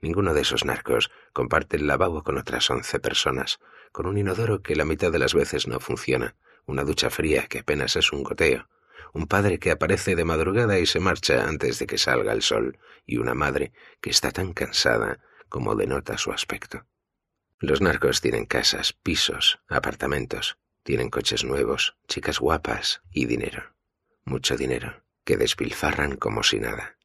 Ninguno 0.00 0.32
de 0.32 0.42
esos 0.42 0.64
narcos 0.64 1.10
comparte 1.32 1.76
el 1.76 1.86
lavabo 1.86 2.22
con 2.22 2.38
otras 2.38 2.70
once 2.70 3.00
personas, 3.00 3.58
con 3.92 4.06
un 4.06 4.16
inodoro 4.16 4.62
que 4.62 4.76
la 4.76 4.84
mitad 4.84 5.10
de 5.10 5.18
las 5.18 5.34
veces 5.34 5.66
no 5.66 5.80
funciona, 5.80 6.36
una 6.64 6.84
ducha 6.84 7.10
fría 7.10 7.46
que 7.46 7.60
apenas 7.60 7.96
es 7.96 8.12
un 8.12 8.22
goteo, 8.22 8.68
un 9.12 9.26
padre 9.26 9.58
que 9.58 9.70
aparece 9.70 10.16
de 10.16 10.24
madrugada 10.24 10.78
y 10.78 10.86
se 10.86 11.00
marcha 11.00 11.46
antes 11.46 11.78
de 11.78 11.86
que 11.86 11.98
salga 11.98 12.32
el 12.32 12.42
sol, 12.42 12.78
y 13.06 13.18
una 13.18 13.34
madre 13.34 13.72
que 14.00 14.10
está 14.10 14.30
tan 14.30 14.52
cansada 14.52 15.20
como 15.48 15.74
denota 15.74 16.18
su 16.18 16.32
aspecto. 16.32 16.86
Los 17.58 17.80
narcos 17.80 18.20
tienen 18.20 18.46
casas, 18.46 18.92
pisos, 18.92 19.60
apartamentos, 19.68 20.58
tienen 20.84 21.10
coches 21.10 21.44
nuevos, 21.44 21.96
chicas 22.06 22.38
guapas 22.38 23.02
y 23.10 23.26
dinero. 23.26 23.74
Mucho 24.24 24.56
dinero, 24.56 25.02
que 25.24 25.36
despilfarran 25.36 26.16
como 26.16 26.42
si 26.42 26.60
nada, 26.60 26.96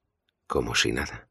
como 0.47 0.75
si 0.75 0.91
nada. 0.91 1.29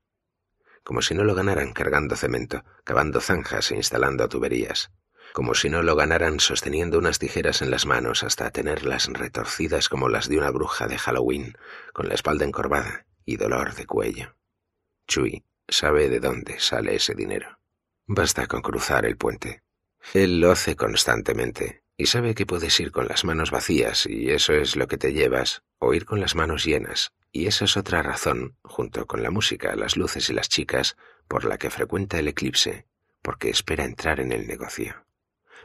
como 0.85 1.01
si 1.01 1.15
no 1.15 1.23
lo 1.23 1.35
ganaran 1.35 1.73
cargando 1.73 2.17
cemento, 2.17 2.65
cavando 2.83 3.21
zanjas 3.21 3.71
e 3.71 3.77
instalando 3.77 4.29
tuberías, 4.29 4.91
como 5.33 5.55
si 5.55 5.71
no 5.71 5.83
lo 5.83 5.97
ganaran 5.97 6.41
sosteniendo 6.41 6.99
unas 6.99 7.19
tijeras 7.19 7.63
en 7.63 7.71
las 7.71 7.87
manos 7.87 8.23
hasta 8.23 8.51
tenerlas 8.51 9.07
retorcidas 9.07 9.89
como 9.89 10.09
las 10.09 10.29
de 10.29 10.39
una 10.39 10.51
bruja 10.51 10.87
de 10.87 10.99
Halloween, 10.99 11.57
con 11.93 12.09
la 12.09 12.15
espalda 12.15 12.45
encorvada 12.45 13.07
y 13.25 13.37
dolor 13.37 13.75
de 13.75 13.87
cuello. 13.87 14.37
Chui 15.07 15.45
sabe 15.69 16.09
de 16.09 16.21
dónde 16.21 16.61
sale 16.61 16.95
ese 16.97 17.15
dinero. 17.15 17.59
Basta 18.07 18.47
con 18.47 18.63
cruzar 18.63 19.07
el 19.07 19.17
puente. 19.17 19.63
Él 20.13 20.41
lo 20.41 20.51
hace 20.51 20.77
constantemente 20.77 21.83
y 21.97 22.07
sabe 22.07 22.35
que 22.35 22.47
puedes 22.47 22.79
ir 22.81 22.91
con 22.91 23.07
las 23.07 23.25
manos 23.25 23.51
vacías 23.51 24.07
y 24.07 24.31
eso 24.31 24.53
es 24.53 24.77
lo 24.77 24.89
que 24.89 24.99
te 24.99 25.13
llevas, 25.13 25.63
o 25.79 25.95
ir 25.95 26.05
con 26.05 26.21
las 26.21 26.35
manos 26.35 26.65
llenas, 26.65 27.13
y 27.31 27.47
esa 27.47 27.65
es 27.65 27.77
otra 27.77 28.03
razón, 28.03 28.57
junto 28.63 29.07
con 29.07 29.23
la 29.23 29.31
música, 29.31 29.77
las 29.77 29.97
luces 29.97 30.29
y 30.29 30.33
las 30.33 30.49
chicas, 30.49 30.97
por 31.29 31.45
la 31.45 31.59
que 31.59 31.71
frecuenta 31.71 32.19
el 32.19 32.29
eclipse, 32.29 32.87
porque 33.23 33.51
espera 33.51 33.85
entrar 33.85 34.21
en 34.21 34.33
el 34.33 34.47
negocio, 34.47 35.07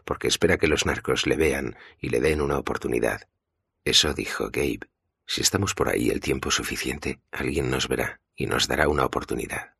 porque 0.07 0.29
espera 0.29 0.57
que 0.57 0.67
los 0.67 0.85
narcos 0.85 1.27
le 1.27 1.35
vean 1.35 1.75
y 1.99 2.07
le 2.07 2.21
den 2.21 2.39
una 2.39 2.57
oportunidad. 2.57 3.27
Eso 3.83 4.13
dijo 4.13 4.45
Gabe. 4.45 4.89
Si 5.25 5.41
estamos 5.41 5.75
por 5.75 5.89
ahí 5.89 6.09
el 6.09 6.21
tiempo 6.21 6.49
suficiente, 6.49 7.19
alguien 7.29 7.69
nos 7.69 7.89
verá 7.89 8.21
y 8.33 8.45
nos 8.45 8.69
dará 8.69 8.87
una 8.87 9.03
oportunidad. 9.03 9.75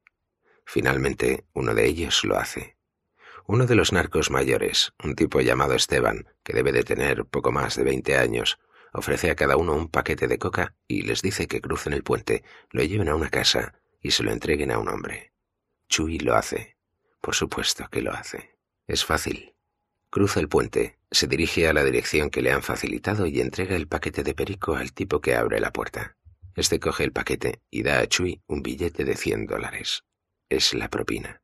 Finalmente, 0.66 1.46
uno 1.54 1.74
de 1.74 1.86
ellos 1.86 2.26
lo 2.26 2.38
hace. 2.38 2.76
Uno 3.46 3.66
de 3.66 3.76
los 3.76 3.94
narcos 3.94 4.30
mayores, 4.30 4.92
un 5.02 5.16
tipo 5.16 5.40
llamado 5.40 5.74
Esteban, 5.74 6.28
que 6.44 6.52
debe 6.52 6.74
de 6.74 6.84
tener 6.84 7.24
poco 7.26 7.54
más 7.54 7.78
de 7.78 7.86
veinte 7.86 8.18
años, 8.18 8.60
ofrece 8.92 9.32
a 9.32 9.36
cada 9.36 9.56
uno 9.56 9.76
un 9.76 9.88
paquete 9.88 10.28
de 10.28 10.38
coca 10.38 10.76
y 10.90 11.04
les 11.04 11.22
dice 11.22 11.48
que 11.48 11.62
crucen 11.62 11.94
el 11.94 12.04
puente, 12.04 12.44
lo 12.72 12.84
lleven 12.84 13.08
a 13.08 13.16
una 13.16 13.30
casa 13.30 13.80
y 14.02 14.12
se 14.12 14.24
lo 14.24 14.32
entreguen 14.32 14.72
a 14.72 14.80
un 14.80 14.90
hombre. 14.90 15.32
Chuy 15.88 16.20
lo 16.20 16.36
hace. 16.36 16.76
Por 17.22 17.34
supuesto 17.34 17.88
que 17.90 18.02
lo 18.02 18.12
hace. 18.12 18.58
Es 18.88 19.06
fácil. 19.06 19.57
Cruza 20.10 20.40
el 20.40 20.48
puente, 20.48 20.98
se 21.12 21.28
dirige 21.28 21.68
a 21.68 21.74
la 21.74 21.84
dirección 21.84 22.30
que 22.30 22.42
le 22.42 22.52
han 22.52 22.64
facilitado 22.64 23.26
y 23.26 23.42
entrega 23.42 23.76
el 23.76 23.88
paquete 23.88 24.24
de 24.24 24.34
perico 24.34 24.76
al 24.76 24.94
tipo 24.94 25.20
que 25.22 25.36
abre 25.36 25.60
la 25.60 25.72
puerta. 25.72 26.16
Este 26.56 26.80
coge 26.80 27.04
el 27.04 27.12
paquete 27.12 27.62
y 27.70 27.84
da 27.84 28.00
a 28.00 28.08
Chuy 28.08 28.42
un 28.48 28.64
billete 28.64 29.06
de 29.06 29.16
cien 29.16 29.46
dólares. 29.46 30.04
Es 30.50 30.74
la 30.74 30.90
propina. 30.90 31.42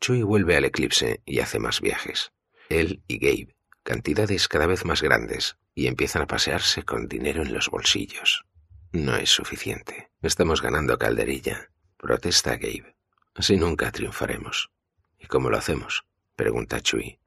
Chuy 0.00 0.22
vuelve 0.22 0.56
al 0.56 0.64
eclipse 0.64 1.22
y 1.26 1.40
hace 1.40 1.58
más 1.58 1.80
viajes. 1.80 2.32
Él 2.68 3.02
y 3.08 3.18
Gabe, 3.18 3.56
cantidades 3.82 4.48
cada 4.48 4.66
vez 4.66 4.84
más 4.84 5.02
grandes, 5.02 5.58
y 5.74 5.86
empiezan 5.86 6.22
a 6.22 6.26
pasearse 6.26 6.84
con 6.84 7.08
dinero 7.08 7.42
en 7.42 7.52
los 7.52 7.68
bolsillos. 7.68 8.44
No 8.92 9.16
es 9.16 9.30
suficiente. 9.30 10.10
Estamos 10.22 10.62
ganando 10.62 10.98
calderilla, 10.98 11.70
protesta 11.96 12.56
Gabe. 12.56 12.96
Así 13.34 13.56
nunca 13.56 13.90
triunfaremos. 13.90 14.70
¿Y 15.18 15.26
cómo 15.26 15.50
lo 15.50 15.58
hacemos? 15.58 16.04
pregunta 16.36 16.80
Chuy. 16.80 17.18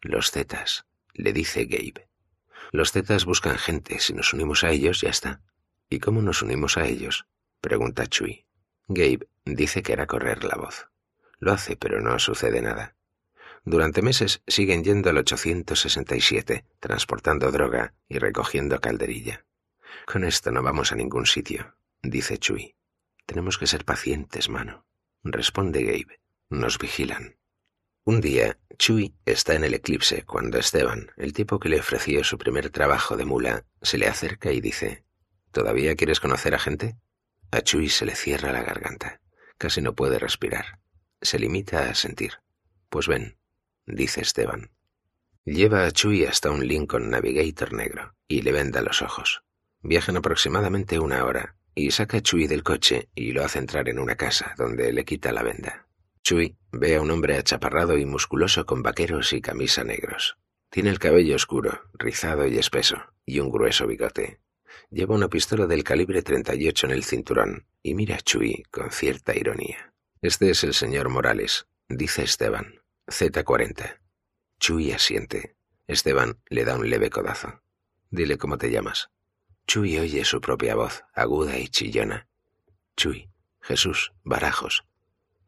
Los 0.00 0.30
Zetas, 0.30 0.86
le 1.12 1.32
dice 1.32 1.64
Gabe. 1.64 2.08
Los 2.70 2.92
Zetas 2.92 3.24
buscan 3.24 3.58
gente, 3.58 3.98
si 3.98 4.12
nos 4.12 4.32
unimos 4.32 4.62
a 4.62 4.70
ellos 4.70 5.00
ya 5.00 5.10
está. 5.10 5.40
¿Y 5.90 5.98
cómo 5.98 6.22
nos 6.22 6.42
unimos 6.42 6.76
a 6.76 6.86
ellos? 6.86 7.26
pregunta 7.60 8.06
Chuy. 8.06 8.46
Gabe 8.86 9.28
dice 9.44 9.82
que 9.82 9.94
hará 9.94 10.06
correr 10.06 10.44
la 10.44 10.56
voz. 10.56 10.88
Lo 11.40 11.52
hace, 11.52 11.76
pero 11.76 12.00
no 12.00 12.18
sucede 12.18 12.62
nada. 12.62 12.94
Durante 13.64 14.02
meses 14.02 14.42
siguen 14.46 14.84
yendo 14.84 15.10
al 15.10 15.18
867, 15.18 16.64
transportando 16.78 17.50
droga 17.50 17.94
y 18.08 18.18
recogiendo 18.18 18.80
calderilla. 18.80 19.44
Con 20.06 20.24
esto 20.24 20.52
no 20.52 20.62
vamos 20.62 20.92
a 20.92 20.96
ningún 20.96 21.26
sitio, 21.26 21.74
dice 22.02 22.38
Chuy. 22.38 22.76
Tenemos 23.26 23.58
que 23.58 23.66
ser 23.66 23.84
pacientes, 23.84 24.48
mano. 24.48 24.86
Responde 25.22 25.82
Gabe. 25.82 26.20
Nos 26.48 26.78
vigilan. 26.78 27.37
Un 28.08 28.22
día, 28.22 28.56
Chuy 28.78 29.14
está 29.26 29.54
en 29.54 29.64
el 29.64 29.74
eclipse 29.74 30.22
cuando 30.22 30.56
Esteban, 30.56 31.10
el 31.18 31.34
tipo 31.34 31.60
que 31.60 31.68
le 31.68 31.78
ofreció 31.78 32.24
su 32.24 32.38
primer 32.38 32.70
trabajo 32.70 33.18
de 33.18 33.26
mula, 33.26 33.66
se 33.82 33.98
le 33.98 34.08
acerca 34.08 34.50
y 34.50 34.62
dice, 34.62 35.04
¿Todavía 35.52 35.94
quieres 35.94 36.18
conocer 36.18 36.54
a 36.54 36.58
gente? 36.58 36.96
A 37.50 37.60
Chuy 37.60 37.90
se 37.90 38.06
le 38.06 38.16
cierra 38.16 38.50
la 38.50 38.62
garganta. 38.62 39.20
Casi 39.58 39.82
no 39.82 39.94
puede 39.94 40.18
respirar. 40.18 40.78
Se 41.20 41.38
limita 41.38 41.90
a 41.90 41.94
sentir. 41.94 42.32
Pues 42.88 43.08
ven, 43.08 43.36
dice 43.84 44.22
Esteban. 44.22 44.70
Lleva 45.44 45.84
a 45.84 45.90
Chuy 45.90 46.24
hasta 46.24 46.50
un 46.50 46.66
Lincoln 46.66 47.10
Navigator 47.10 47.74
negro 47.74 48.14
y 48.26 48.40
le 48.40 48.52
venda 48.52 48.80
los 48.80 49.02
ojos. 49.02 49.42
Viajan 49.82 50.16
aproximadamente 50.16 50.98
una 50.98 51.26
hora 51.26 51.56
y 51.74 51.90
saca 51.90 52.16
a 52.16 52.22
Chuy 52.22 52.46
del 52.46 52.62
coche 52.62 53.10
y 53.14 53.32
lo 53.32 53.44
hace 53.44 53.58
entrar 53.58 53.86
en 53.90 53.98
una 53.98 54.16
casa 54.16 54.54
donde 54.56 54.94
le 54.94 55.04
quita 55.04 55.30
la 55.30 55.42
venda. 55.42 55.87
Chuy 56.28 56.58
ve 56.72 56.96
a 56.96 57.00
un 57.00 57.10
hombre 57.10 57.38
achaparrado 57.38 57.96
y 57.96 58.04
musculoso 58.04 58.66
con 58.66 58.82
vaqueros 58.82 59.32
y 59.32 59.40
camisa 59.40 59.82
negros. 59.82 60.36
Tiene 60.68 60.90
el 60.90 60.98
cabello 60.98 61.34
oscuro, 61.34 61.80
rizado 61.94 62.46
y 62.46 62.58
espeso, 62.58 62.98
y 63.24 63.40
un 63.40 63.48
grueso 63.50 63.86
bigote. 63.86 64.38
Lleva 64.90 65.14
una 65.14 65.30
pistola 65.30 65.66
del 65.66 65.84
calibre 65.84 66.20
38 66.20 66.84
en 66.84 66.92
el 66.92 67.04
cinturón 67.04 67.66
y 67.82 67.94
mira 67.94 68.16
a 68.16 68.20
Chuy 68.20 68.62
con 68.70 68.90
cierta 68.90 69.34
ironía. 69.34 69.94
Este 70.20 70.50
es 70.50 70.64
el 70.64 70.74
señor 70.74 71.08
Morales, 71.08 71.66
dice 71.88 72.24
Esteban. 72.24 72.74
Z40. 73.06 73.98
Chuy 74.60 74.92
asiente. 74.92 75.56
Esteban 75.86 76.38
le 76.50 76.66
da 76.66 76.76
un 76.76 76.90
leve 76.90 77.08
codazo. 77.08 77.62
Dile 78.10 78.36
cómo 78.36 78.58
te 78.58 78.70
llamas. 78.70 79.08
Chuy 79.66 79.96
oye 79.96 80.26
su 80.26 80.42
propia 80.42 80.74
voz, 80.74 81.04
aguda 81.14 81.58
y 81.58 81.68
chillona. 81.68 82.28
Chuy, 82.98 83.30
Jesús, 83.62 84.12
Barajos. 84.24 84.84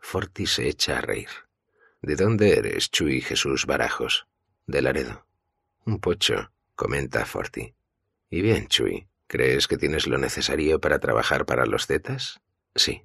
Forti 0.00 0.46
se 0.46 0.68
echa 0.68 0.98
a 0.98 1.00
reír. 1.00 1.28
¿De 2.02 2.16
dónde 2.16 2.58
eres, 2.58 2.90
Chuy 2.90 3.20
Jesús 3.20 3.66
Barajos? 3.66 4.26
De 4.66 4.82
Laredo. 4.82 5.26
Un 5.84 6.00
pocho, 6.00 6.52
comenta 6.74 7.26
Forti. 7.26 7.74
Y 8.30 8.42
bien, 8.42 8.68
Chuy, 8.68 9.08
¿crees 9.26 9.68
que 9.68 9.76
tienes 9.76 10.06
lo 10.06 10.18
necesario 10.18 10.80
para 10.80 10.98
trabajar 10.98 11.46
para 11.46 11.66
los 11.66 11.86
Zetas? 11.86 12.40
Sí. 12.74 13.02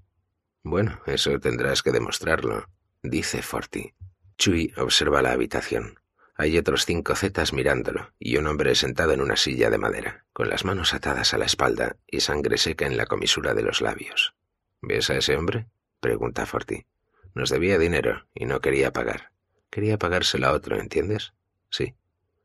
Bueno, 0.64 1.02
eso 1.06 1.40
tendrás 1.40 1.84
que 1.84 1.92
demostrarlo, 1.92 2.70
dice 3.04 3.42
Forti. 3.42 3.94
Chui 4.38 4.74
observa 4.78 5.22
la 5.22 5.32
habitación. 5.32 6.00
Hay 6.38 6.58
otros 6.58 6.86
cinco 6.86 7.16
zetas 7.16 7.54
mirándolo 7.54 8.14
y 8.20 8.36
un 8.38 8.48
hombre 8.48 8.76
sentado 8.76 9.14
en 9.14 9.22
una 9.22 9.38
silla 9.38 9.70
de 9.70 9.78
madera, 9.78 10.26
con 10.34 10.50
las 10.50 10.66
manos 10.66 10.94
atadas 10.94 11.34
a 11.34 11.38
la 11.38 11.46
espalda 11.46 11.96
y 12.08 12.20
sangre 12.20 12.58
seca 12.58 12.86
en 12.86 12.98
la 12.98 13.06
comisura 13.06 13.54
de 13.54 13.64
los 13.64 13.80
labios. 13.80 14.36
¿Ves 14.82 15.10
a 15.10 15.16
ese 15.16 15.38
hombre? 15.38 15.68
Pregunta 16.06 16.46
Forti. 16.46 16.86
Nos 17.34 17.50
debía 17.50 17.80
dinero 17.80 18.28
y 18.36 18.46
no 18.46 18.62
quería 18.62 18.94
pagar. 18.94 19.32
Quería 19.72 19.98
pagárselo 19.98 20.46
a 20.46 20.52
otro, 20.52 20.80
¿entiendes? 20.80 21.34
Sí. 21.72 21.96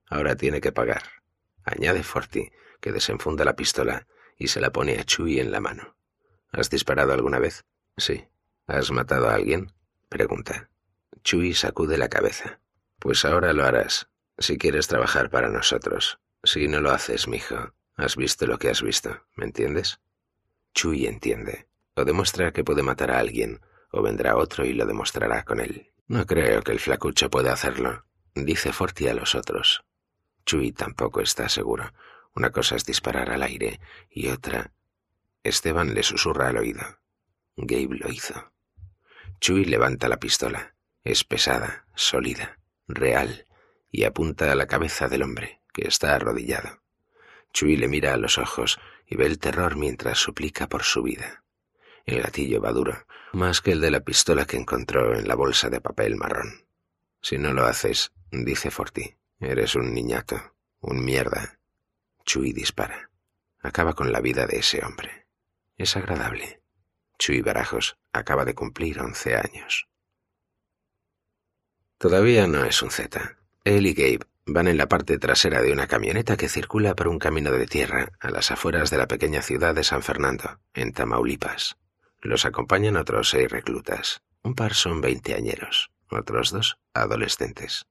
Ahora 0.07 0.35
tiene 0.35 0.63
que 0.63 0.73
pagar. 0.73 1.03
Añade 1.65 2.03
Forti, 2.03 2.51
que 2.81 2.91
desenfunda 2.91 3.45
la 3.45 3.57
pistola 3.57 4.07
y 4.39 4.49
se 4.49 4.63
la 4.63 4.73
pone 4.73 4.99
a 4.99 5.05
Chui 5.05 5.41
en 5.41 5.53
la 5.53 5.61
mano. 5.61 5.95
¿Has 6.53 6.71
disparado 6.71 7.13
alguna 7.13 7.39
vez? 7.39 7.67
Sí. 7.99 8.25
¿Has 8.67 8.91
matado 8.93 9.29
a 9.29 9.35
alguien? 9.35 9.73
pregunta. 10.09 10.71
Chui 11.23 11.53
sacude 11.53 11.99
la 11.99 12.09
cabeza. 12.09 12.61
Pues 12.99 13.27
ahora 13.27 13.53
lo 13.53 13.65
harás, 13.65 14.09
si 14.39 14.57
quieres 14.57 14.89
trabajar 14.89 15.29
para 15.29 15.51
nosotros. 15.51 16.19
Si 16.45 16.67
no 16.67 16.81
lo 16.81 16.93
haces, 16.93 17.29
mijo, 17.29 17.75
has 17.95 18.17
visto 18.17 18.47
lo 18.47 18.59
que 18.59 18.71
has 18.71 18.81
visto, 18.83 19.23
¿me 19.37 19.45
entiendes? 19.45 20.01
Chui 20.73 21.07
entiende. 21.07 21.70
O 21.95 22.05
demuestra 22.05 22.53
que 22.53 22.65
puede 22.65 22.83
matar 22.83 23.11
a 23.11 23.19
alguien, 23.19 23.61
o 23.93 24.03
vendrá 24.03 24.37
otro 24.37 24.65
y 24.65 24.73
lo 24.73 24.87
demostrará 24.87 25.45
con 25.45 25.61
él. 25.61 25.93
No 26.07 26.27
creo 26.27 26.63
que 26.63 26.73
el 26.73 26.81
flacucho 26.81 27.31
pueda 27.31 27.53
hacerlo, 27.53 28.05
dice 28.35 28.73
Forti 28.73 29.09
a 29.09 29.15
los 29.15 29.35
otros. 29.35 29.85
Chui 30.45 30.73
tampoco 30.73 31.21
está 31.21 31.49
seguro. 31.49 31.93
Una 32.35 32.51
cosa 32.51 32.77
es 32.77 32.85
disparar 32.85 33.31
al 33.31 33.43
aire 33.43 33.81
y 34.11 34.29
otra... 34.29 34.73
Esteban 35.43 35.95
le 35.95 36.03
susurra 36.03 36.49
al 36.49 36.59
oído. 36.59 36.83
Gabe 37.57 37.97
lo 37.99 38.11
hizo. 38.11 38.53
Chui 39.41 39.65
levanta 39.65 40.09
la 40.09 40.19
pistola. 40.19 40.75
Es 41.03 41.25
pesada, 41.25 41.87
sólida, 41.95 42.59
real, 42.89 43.47
y 43.91 44.05
apunta 44.05 44.53
a 44.53 44.55
la 44.55 44.67
cabeza 44.67 45.09
del 45.09 45.23
hombre, 45.23 45.63
que 45.73 45.89
está 45.89 46.15
arrodillado. 46.15 46.83
Chui 47.53 47.77
le 47.77 47.89
mira 47.89 48.15
a 48.15 48.19
los 48.19 48.37
ojos 48.37 48.79
y 49.07 49.17
ve 49.17 49.27
el 49.27 49.39
terror 49.39 49.77
mientras 49.77 50.19
suplica 50.19 50.69
por 50.69 50.83
su 50.83 51.03
vida. 51.03 51.40
El 52.11 52.23
gatillo 52.23 52.61
va 52.61 52.73
duro, 52.73 53.07
más 53.33 53.61
que 53.61 53.71
el 53.71 53.81
de 53.81 53.93
la 53.93 54.01
pistola 54.01 54.45
que 54.45 54.57
encontró 54.57 55.17
en 55.17 55.29
la 55.29 55.37
bolsa 55.37 55.71
de 55.71 55.81
papel 55.81 56.17
marrón. 56.17 56.67
Si 57.23 57.39
no 57.39 57.53
lo 57.53 57.67
haces, 57.67 58.11
dice 58.33 58.73
Forti, 58.73 59.15
eres 59.39 59.77
un 59.77 59.95
niñato, 59.95 60.57
un 60.81 61.05
mierda. 61.05 61.61
Chui 62.25 62.53
dispara. 62.53 63.11
Acaba 63.61 63.93
con 63.95 64.11
la 64.11 64.21
vida 64.21 64.49
de 64.49 64.59
ese 64.59 64.85
hombre. 64.85 65.29
Es 65.77 65.97
agradable. 65.97 66.61
Chuy 67.17 67.43
Barajos 67.43 67.97
acaba 68.13 68.45
de 68.45 68.57
cumplir 68.57 69.01
once 69.01 69.37
años. 69.37 69.87
Todavía 71.97 72.49
no 72.49 72.65
es 72.65 72.83
un 72.83 72.91
Z. 72.91 73.39
Él 73.63 73.87
y 73.87 73.95
Gabe 73.95 74.27
van 74.47 74.67
en 74.67 74.79
la 74.79 74.89
parte 74.89 75.17
trasera 75.19 75.63
de 75.63 75.73
una 75.73 75.87
camioneta 75.87 76.37
que 76.37 76.49
circula 76.49 76.97
por 76.97 77.07
un 77.07 77.21
camino 77.21 77.53
de 77.53 77.69
tierra 77.69 78.11
a 78.19 78.31
las 78.31 78.51
afueras 78.51 78.91
de 78.91 78.99
la 78.99 79.07
pequeña 79.07 79.43
ciudad 79.43 79.77
de 79.77 79.85
San 79.85 80.03
Fernando, 80.03 80.59
en 80.75 80.93
Tamaulipas. 80.93 81.77
Los 82.23 82.45
acompañan 82.45 82.97
otros 82.97 83.31
seis 83.31 83.51
reclutas. 83.51 84.23
Un 84.43 84.55
par 84.55 84.75
son 84.75 85.01
veinteañeros, 85.01 85.91
otros 86.11 86.51
dos 86.51 86.79
adolescentes. 86.95 87.87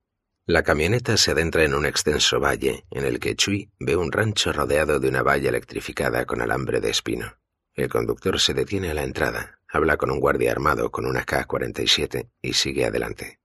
La 0.46 0.64
camioneta 0.64 1.16
se 1.18 1.32
adentra 1.32 1.64
en 1.64 1.76
un 1.76 1.86
extenso 1.86 2.40
valle 2.40 2.86
en 2.90 3.06
el 3.06 3.20
que 3.20 3.36
Chui 3.36 3.72
ve 3.80 3.96
un 3.96 4.12
rancho 4.12 4.52
rodeado 4.52 5.00
de 5.00 5.10
una 5.10 5.22
valla 5.22 5.50
electrificada 5.50 6.26
con 6.26 6.42
alambre 6.42 6.82
de 6.82 6.90
espino. 6.90 7.38
El 7.76 7.88
conductor 7.88 8.40
se 8.40 8.54
detiene 8.54 8.90
a 8.90 8.94
la 8.94 9.04
entrada, 9.04 9.60
habla 9.68 9.98
con 9.98 10.10
un 10.10 10.20
guardia 10.20 10.52
armado 10.52 10.92
con 10.92 11.06
una 11.06 11.24
K-47 11.24 12.32
y 12.42 12.54
sigue 12.54 12.86
adelante. 12.86 13.40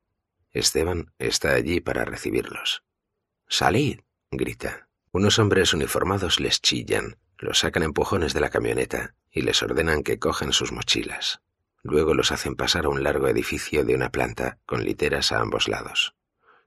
Esteban 0.50 1.12
está 1.18 1.52
allí 1.52 1.80
para 1.80 2.04
recibirlos. 2.04 2.84
¡Salid! 3.48 4.00
grita. 4.30 4.88
Unos 5.12 5.38
hombres 5.38 5.74
uniformados 5.74 6.40
les 6.40 6.60
chillan, 6.60 7.18
los 7.44 7.58
sacan 7.58 7.82
empujones 7.82 8.32
de 8.32 8.40
la 8.40 8.48
camioneta 8.48 9.14
y 9.30 9.42
les 9.42 9.62
ordenan 9.62 10.02
que 10.02 10.18
cojan 10.18 10.54
sus 10.54 10.72
mochilas. 10.72 11.42
Luego 11.82 12.14
los 12.14 12.32
hacen 12.32 12.56
pasar 12.56 12.86
a 12.86 12.88
un 12.88 13.02
largo 13.02 13.28
edificio 13.28 13.84
de 13.84 13.94
una 13.94 14.08
planta 14.08 14.58
con 14.64 14.82
literas 14.82 15.30
a 15.30 15.40
ambos 15.40 15.68
lados. 15.68 16.14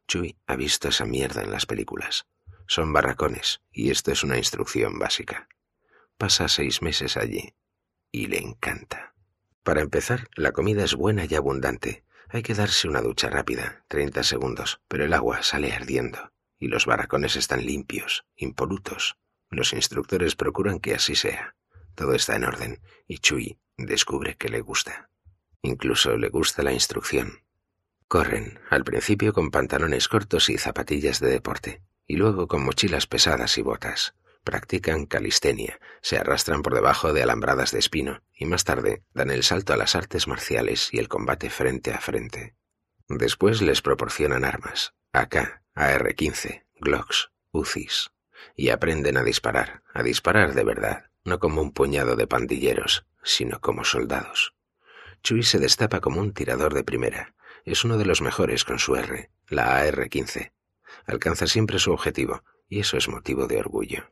Chuy 0.08 0.38
ha 0.45 0.56
visto 0.56 0.90
esa 0.90 1.06
mierda 1.06 1.41
en 1.41 1.52
las 1.52 1.66
películas. 1.66 2.28
Son 2.68 2.94
barracones, 2.94 3.62
y 3.72 3.90
esto 3.90 4.12
es 4.12 4.24
una 4.24 4.38
instrucción 4.38 4.99
básica. 4.99 5.48
Pasa 6.16 6.48
seis 6.48 6.84
meses 6.84 7.18
allí, 7.18 7.56
y 8.12 8.28
le 8.28 8.38
encanta. 8.38 9.16
Para 9.64 9.82
empezar, 9.82 10.28
la 10.36 10.52
comida 10.52 10.84
es 10.84 10.94
buena 10.94 11.26
y 11.28 11.34
abundante. 11.34 12.06
Hay 12.30 12.44
que 12.44 12.54
darse 12.54 12.88
una 12.88 13.02
ducha 13.02 13.32
rápida, 13.32 13.84
treinta 13.88 14.22
segundos, 14.22 14.80
pero 14.88 15.06
el 15.06 15.14
agua 15.14 15.41
sale 15.41 15.74
ardiendo, 15.74 16.34
y 16.60 16.68
los 16.68 16.86
barracones 16.86 17.36
están 17.36 17.66
limpios, 17.66 18.26
impolutos. 18.36 19.18
Los 19.49 19.74
instructores 19.74 20.36
procuran 20.36 20.80
que 20.80 20.95
así 20.95 21.15
sea. 21.15 21.56
Todo 21.95 22.14
está 22.14 22.36
en 22.36 22.44
orden, 22.44 22.82
y 23.07 23.19
Chuy 23.19 23.60
descubre 23.78 24.36
que 24.36 24.49
le 24.49 24.61
gusta. 24.61 25.10
Incluso 25.61 26.18
le 26.18 26.30
gusta 26.30 26.64
la 26.64 26.74
instrucción. 26.74 27.44
Corren, 28.07 28.60
al 28.69 28.84
principio 28.84 29.34
con 29.34 29.52
pantalones 29.52 30.07
cortos 30.07 30.49
y 30.49 30.57
zapatillas 30.57 31.19
de 31.19 31.30
deporte, 31.30 31.82
y 32.06 32.15
luego 32.15 32.48
con 32.48 32.64
mochilas 32.64 33.07
pesadas 33.07 33.57
y 33.57 33.61
botas. 33.61 34.15
Practican 34.44 35.06
calistenia, 35.06 35.80
se 36.02 36.18
arrastran 36.18 36.61
por 36.61 36.74
debajo 36.74 37.11
de 37.11 37.22
alambradas 37.22 37.72
de 37.72 37.80
espino, 37.80 38.22
y 38.34 38.45
más 38.45 38.64
tarde 38.64 39.03
dan 39.14 39.30
el 39.30 39.44
salto 39.44 39.74
a 39.74 39.78
las 39.78 39.95
artes 39.95 40.28
marciales 40.28 40.94
y 40.94 40.99
el 40.99 41.10
combate 41.10 41.49
frente 41.49 41.91
a 41.91 41.99
frente. 41.99 42.56
Después 43.10 43.61
les 43.61 43.82
proporcionan 43.82 44.45
armas, 44.45 44.94
AK, 45.11 45.64
AR-15, 45.74 46.65
Glocks, 46.80 47.32
UCIs, 47.52 48.11
y 48.55 48.69
aprenden 48.69 49.18
a 49.18 49.23
disparar, 49.23 49.84
a 49.93 50.03
disparar 50.03 50.53
de 50.53 50.64
verdad, 50.64 51.05
no 51.23 51.39
como 51.39 51.61
un 51.61 51.72
puñado 51.72 52.15
de 52.15 52.27
pandilleros, 52.27 53.05
sino 53.23 53.59
como 53.59 53.84
soldados. 53.84 54.53
Chui 55.23 55.43
se 55.43 55.59
destapa 55.59 55.99
como 55.99 56.22
un 56.22 56.34
tirador 56.34 56.73
de 56.73 56.84
primera, 56.84 57.35
es 57.65 57.84
uno 57.84 57.97
de 57.97 58.05
los 58.05 58.22
mejores 58.22 58.64
con 58.64 58.80
su 58.80 58.95
R, 58.95 59.30
la 59.49 59.77
AR-15. 59.80 60.53
Alcanza 61.05 61.47
siempre 61.47 61.80
su 61.80 61.91
objetivo, 61.91 62.43
y 62.69 62.80
eso 62.80 62.97
es 62.97 63.09
motivo 63.09 63.47
de 63.47 63.59
orgullo. 63.59 64.11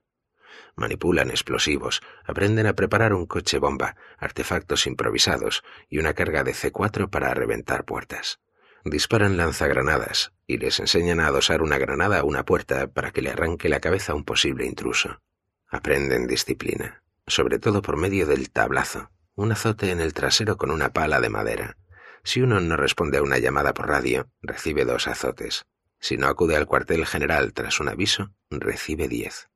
Manipulan 0.75 1.29
explosivos, 1.29 2.01
aprenden 2.25 2.67
a 2.67 2.73
preparar 2.73 3.13
un 3.13 3.25
coche 3.25 3.59
bomba, 3.59 3.95
artefactos 4.17 4.87
improvisados 4.87 5.63
y 5.89 5.99
una 5.99 6.13
carga 6.13 6.43
de 6.43 6.53
C4 6.53 7.09
para 7.09 7.33
reventar 7.33 7.85
puertas. 7.85 8.41
Disparan 8.85 9.35
lanzagranadas 9.35 10.31
y 10.47 10.57
les 10.57 10.79
enseñan 10.79 11.19
a 11.19 11.27
adosar 11.27 11.61
una 11.61 11.77
granada 11.77 12.19
a 12.19 12.23
una 12.23 12.45
puerta 12.45 12.87
para 12.87 13.11
que 13.11 13.21
le 13.21 13.31
arranque 13.31 13.67
la 13.67 13.81
cabeza 13.81 14.13
a 14.13 14.15
un 14.15 14.23
posible 14.23 14.65
intruso. 14.65 15.21
Aprenden 15.67 16.27
disciplina, 16.27 17.03
sobre 17.27 17.59
todo 17.59 17.81
por 17.81 17.97
medio 17.97 18.25
del 18.25 18.49
tablazo, 18.49 19.11
un 19.35 19.51
azote 19.51 19.91
en 19.91 19.99
el 19.99 20.13
trasero 20.13 20.55
con 20.55 20.71
una 20.71 20.93
pala 20.93 21.19
de 21.19 21.29
madera, 21.29 21.77
si 22.25 22.41
uno 22.41 22.59
no 22.59 22.75
responde 22.75 23.19
a 23.19 23.21
una 23.21 23.37
llamada 23.37 23.75
por 23.75 23.87
radio, 23.87 24.27
recibe 24.41 24.83
dos 24.83 25.07
azotes. 25.07 25.63
Si 25.99 26.17
no 26.17 26.27
acude 26.27 26.55
al 26.55 26.65
cuartel 26.65 27.05
general 27.05 27.53
tras 27.53 27.79
un 27.79 27.87
aviso, 27.87 28.33
recibe 28.49 29.07
diez. 29.07 29.47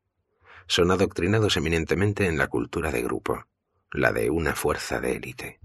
Son 0.67 0.91
adoctrinados 0.91 1.57
eminentemente 1.57 2.27
en 2.27 2.37
la 2.37 2.45
cultura 2.45 2.91
de 2.91 3.01
grupo, 3.01 3.47
la 3.91 4.11
de 4.11 4.29
una 4.29 4.53
fuerza 4.53 4.99
de 4.99 5.15
élite. 5.15 5.59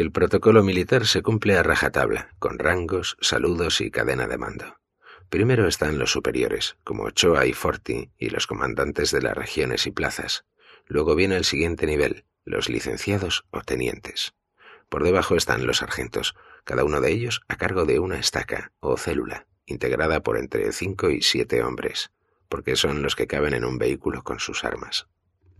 El 0.00 0.12
protocolo 0.12 0.62
militar 0.62 1.06
se 1.06 1.20
cumple 1.20 1.58
a 1.58 1.62
rajatabla, 1.62 2.30
con 2.38 2.58
rangos, 2.58 3.18
saludos 3.20 3.82
y 3.82 3.90
cadena 3.90 4.28
de 4.28 4.38
mando. 4.38 4.80
Primero 5.28 5.68
están 5.68 5.98
los 5.98 6.10
superiores, 6.10 6.78
como 6.84 7.02
Ochoa 7.02 7.44
y 7.44 7.52
Forti, 7.52 8.10
y 8.16 8.30
los 8.30 8.46
comandantes 8.46 9.10
de 9.10 9.20
las 9.20 9.36
regiones 9.36 9.86
y 9.86 9.90
plazas. 9.90 10.46
Luego 10.86 11.14
viene 11.16 11.36
el 11.36 11.44
siguiente 11.44 11.84
nivel, 11.84 12.24
los 12.46 12.70
licenciados 12.70 13.44
o 13.50 13.60
tenientes. 13.60 14.32
Por 14.88 15.04
debajo 15.04 15.36
están 15.36 15.66
los 15.66 15.76
sargentos, 15.76 16.34
cada 16.64 16.82
uno 16.82 17.02
de 17.02 17.12
ellos 17.12 17.42
a 17.48 17.56
cargo 17.56 17.84
de 17.84 17.98
una 17.98 18.18
estaca 18.18 18.72
o 18.80 18.96
célula, 18.96 19.48
integrada 19.66 20.22
por 20.22 20.38
entre 20.38 20.72
cinco 20.72 21.10
y 21.10 21.20
siete 21.20 21.62
hombres, 21.62 22.10
porque 22.48 22.74
son 22.74 23.02
los 23.02 23.16
que 23.16 23.26
caben 23.26 23.52
en 23.52 23.66
un 23.66 23.76
vehículo 23.76 24.22
con 24.22 24.40
sus 24.40 24.64
armas. 24.64 25.08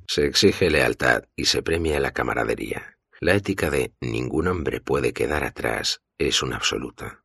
Se 0.08 0.24
exige 0.24 0.70
lealtad 0.70 1.24
y 1.36 1.44
se 1.44 1.62
premia 1.62 2.00
la 2.00 2.12
camaradería. 2.12 2.96
La 3.22 3.34
ética 3.34 3.68
de 3.68 3.92
ningún 4.00 4.48
hombre 4.48 4.80
puede 4.80 5.12
quedar 5.12 5.44
atrás 5.44 6.00
es 6.16 6.42
un 6.42 6.54
absoluto. 6.54 7.18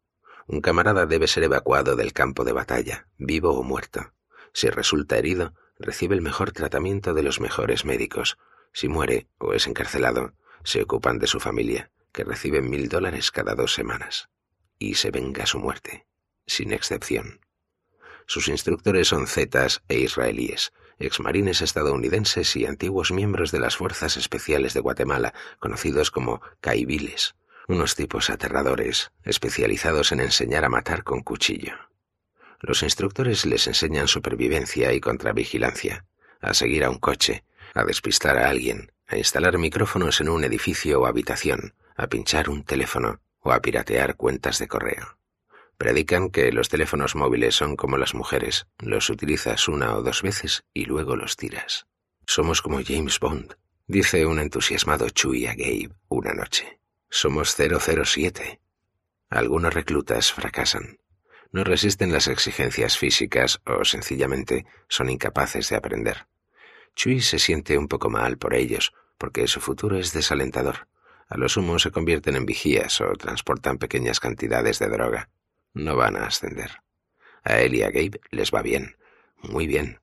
Un 0.45 0.59
camarada 0.59 1.05
debe 1.05 1.25
ser 1.25 1.43
evacuado 1.43 1.95
del 1.95 2.11
campo 2.11 2.43
de 2.43 2.51
batalla, 2.51 3.07
vivo 3.17 3.51
o 3.51 3.63
muerto. 3.63 4.11
Si 4.51 4.69
resulta 4.69 5.17
herido, 5.17 5.53
recibe 5.79 6.13
el 6.15 6.21
mejor 6.21 6.51
tratamiento 6.51 7.13
de 7.13 7.23
los 7.23 7.39
mejores 7.39 7.85
médicos. 7.85 8.37
Si 8.73 8.89
muere 8.89 9.29
o 9.37 9.53
es 9.53 9.67
encarcelado, 9.67 10.33
se 10.65 10.81
ocupan 10.81 11.17
de 11.17 11.27
su 11.27 11.39
familia 11.39 11.91
que 12.11 12.25
reciben 12.25 12.69
mil 12.69 12.89
dólares 12.89 13.31
cada 13.31 13.55
dos 13.55 13.73
semanas, 13.73 14.27
y 14.77 14.95
se 14.95 15.11
venga 15.11 15.45
su 15.45 15.59
muerte, 15.59 16.07
sin 16.45 16.73
excepción. 16.73 17.39
Sus 18.25 18.49
instructores 18.49 19.07
son 19.07 19.27
zetas 19.27 19.81
e 19.87 19.99
israelíes, 19.99 20.73
exmarines 20.99 21.61
estadounidenses 21.61 22.55
y 22.55 22.65
antiguos 22.65 23.11
miembros 23.11 23.51
de 23.51 23.59
las 23.59 23.77
Fuerzas 23.77 24.17
Especiales 24.17 24.73
de 24.73 24.79
Guatemala, 24.79 25.33
conocidos 25.59 26.11
como 26.11 26.41
caibiles, 26.61 27.35
unos 27.67 27.95
tipos 27.95 28.29
aterradores, 28.29 29.11
especializados 29.23 30.11
en 30.11 30.19
enseñar 30.19 30.65
a 30.65 30.69
matar 30.69 31.03
con 31.03 31.21
cuchillo. 31.21 31.73
Los 32.59 32.83
instructores 32.83 33.45
les 33.45 33.67
enseñan 33.67 34.07
supervivencia 34.07 34.93
y 34.93 35.01
contravigilancia, 35.01 36.05
a 36.41 36.53
seguir 36.53 36.83
a 36.83 36.89
un 36.89 36.99
coche, 36.99 37.43
a 37.73 37.83
despistar 37.83 38.37
a 38.37 38.49
alguien, 38.49 38.91
a 39.07 39.17
instalar 39.17 39.57
micrófonos 39.57 40.21
en 40.21 40.29
un 40.29 40.43
edificio 40.43 41.01
o 41.01 41.05
habitación, 41.05 41.73
a 41.95 42.07
pinchar 42.07 42.49
un 42.49 42.63
teléfono 42.63 43.21
o 43.39 43.51
a 43.51 43.61
piratear 43.61 44.15
cuentas 44.15 44.59
de 44.59 44.67
correo. 44.67 45.17
Predican 45.77 46.29
que 46.29 46.51
los 46.51 46.69
teléfonos 46.69 47.15
móviles 47.15 47.55
son 47.55 47.75
como 47.75 47.97
las 47.97 48.13
mujeres, 48.13 48.67
los 48.79 49.09
utilizas 49.09 49.67
una 49.67 49.95
o 49.95 50.03
dos 50.03 50.21
veces 50.21 50.63
y 50.73 50.85
luego 50.85 51.15
los 51.15 51.35
tiras. 51.35 51.85
Somos 52.25 52.61
como 52.61 52.81
James 52.83 53.19
Bond, 53.19 53.55
dice 53.87 54.25
un 54.25 54.39
entusiasmado 54.39 55.09
Chui 55.09 55.47
a 55.47 55.53
Gabe 55.53 55.89
una 56.07 56.33
noche. 56.33 56.79
Somos 57.09 57.55
007. 57.55 58.61
Algunos 59.29 59.73
reclutas 59.73 60.31
fracasan. 60.31 60.99
No 61.51 61.63
resisten 61.63 62.11
las 62.11 62.27
exigencias 62.27 62.97
físicas 62.97 63.61
o 63.65 63.85
sencillamente 63.85 64.65
son 64.87 65.09
incapaces 65.09 65.69
de 65.69 65.75
aprender. 65.75 66.27
Chui 66.95 67.21
se 67.21 67.39
siente 67.39 67.77
un 67.77 67.87
poco 67.87 68.09
mal 68.09 68.37
por 68.37 68.53
ellos, 68.53 68.93
porque 69.17 69.47
su 69.47 69.59
futuro 69.59 69.97
es 69.97 70.13
desalentador. 70.13 70.87
A 71.27 71.37
lo 71.37 71.49
sumo 71.49 71.79
se 71.79 71.91
convierten 71.91 72.35
en 72.35 72.45
vigías 72.45 73.01
o 73.01 73.13
transportan 73.13 73.77
pequeñas 73.77 74.19
cantidades 74.19 74.79
de 74.79 74.89
droga. 74.89 75.29
No 75.75 75.97
van 75.97 76.15
a 76.15 76.25
ascender. 76.25 76.71
A 77.43 77.59
él 77.59 77.75
y 77.75 77.83
a 77.83 77.91
Gabe 77.91 78.21
les 78.31 78.49
va 78.49 78.61
bien, 78.61 78.95
muy 79.41 79.67
bien. 79.67 79.99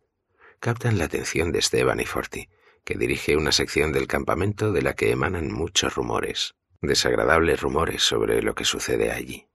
Captan 0.60 0.98
la 0.98 1.04
atención 1.06 1.50
de 1.50 1.60
Esteban 1.60 1.98
y 1.98 2.04
Forti, 2.04 2.50
que 2.84 2.94
dirige 2.94 3.36
una 3.36 3.52
sección 3.52 3.90
del 3.90 4.06
campamento 4.06 4.70
de 4.70 4.82
la 4.82 4.94
que 4.94 5.10
emanan 5.10 5.50
muchos 5.50 5.94
rumores, 5.94 6.54
desagradables 6.82 7.62
rumores 7.62 8.02
sobre 8.02 8.42
lo 8.42 8.54
que 8.54 8.66
sucede 8.66 9.12
allí. 9.12 9.48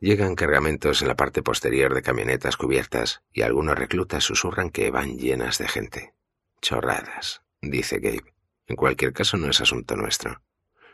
Llegan 0.00 0.36
cargamentos 0.36 1.02
en 1.02 1.08
la 1.08 1.16
parte 1.16 1.42
posterior 1.42 1.94
de 1.94 2.02
camionetas 2.02 2.56
cubiertas 2.56 3.22
y 3.32 3.42
algunos 3.42 3.76
reclutas 3.76 4.22
susurran 4.22 4.70
que 4.70 4.92
van 4.92 5.18
llenas 5.18 5.58
de 5.58 5.66
gente. 5.66 6.14
Chorradas, 6.62 7.42
dice 7.60 7.98
Gabe. 7.98 8.32
En 8.68 8.76
cualquier 8.76 9.12
caso 9.12 9.36
no 9.36 9.50
es 9.50 9.60
asunto 9.60 9.96
nuestro. 9.96 10.42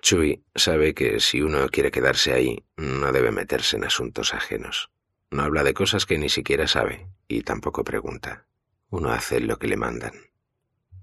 Chui 0.02 0.44
sabe 0.56 0.94
que 0.94 1.20
si 1.20 1.42
uno 1.42 1.68
quiere 1.68 1.92
quedarse 1.92 2.32
ahí, 2.32 2.64
no 2.76 3.12
debe 3.12 3.30
meterse 3.30 3.76
en 3.76 3.84
asuntos 3.84 4.34
ajenos. 4.34 4.90
No 5.30 5.44
habla 5.44 5.62
de 5.62 5.74
cosas 5.74 6.06
que 6.06 6.18
ni 6.18 6.28
siquiera 6.28 6.66
sabe 6.66 7.08
y 7.28 7.42
tampoco 7.42 7.84
pregunta. 7.84 8.48
Uno 8.90 9.12
hace 9.12 9.38
lo 9.38 9.58
que 9.58 9.68
le 9.68 9.76
mandan. 9.76 10.12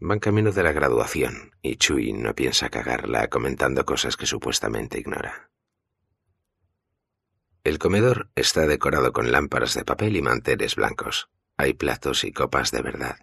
Van 0.02 0.20
camino 0.20 0.52
de 0.52 0.64
la 0.64 0.74
graduación 0.74 1.56
y 1.62 1.78
Chui 1.78 2.12
no 2.12 2.36
piensa 2.36 2.70
cagarla 2.70 3.30
comentando 3.30 3.86
cosas 3.86 4.18
que 4.18 4.26
supuestamente 4.26 5.00
ignora. 5.00 5.50
El 7.64 7.80
comedor 7.80 8.30
está 8.36 8.68
decorado 8.68 9.14
con 9.14 9.32
lámparas 9.32 9.76
de 9.76 9.86
papel 9.86 10.18
y 10.18 10.22
manteles 10.22 10.76
blancos. 10.76 11.30
Hay 11.56 11.74
platos 11.74 12.26
y 12.26 12.34
copas 12.34 12.72
de 12.72 12.82
verdad. 12.82 13.18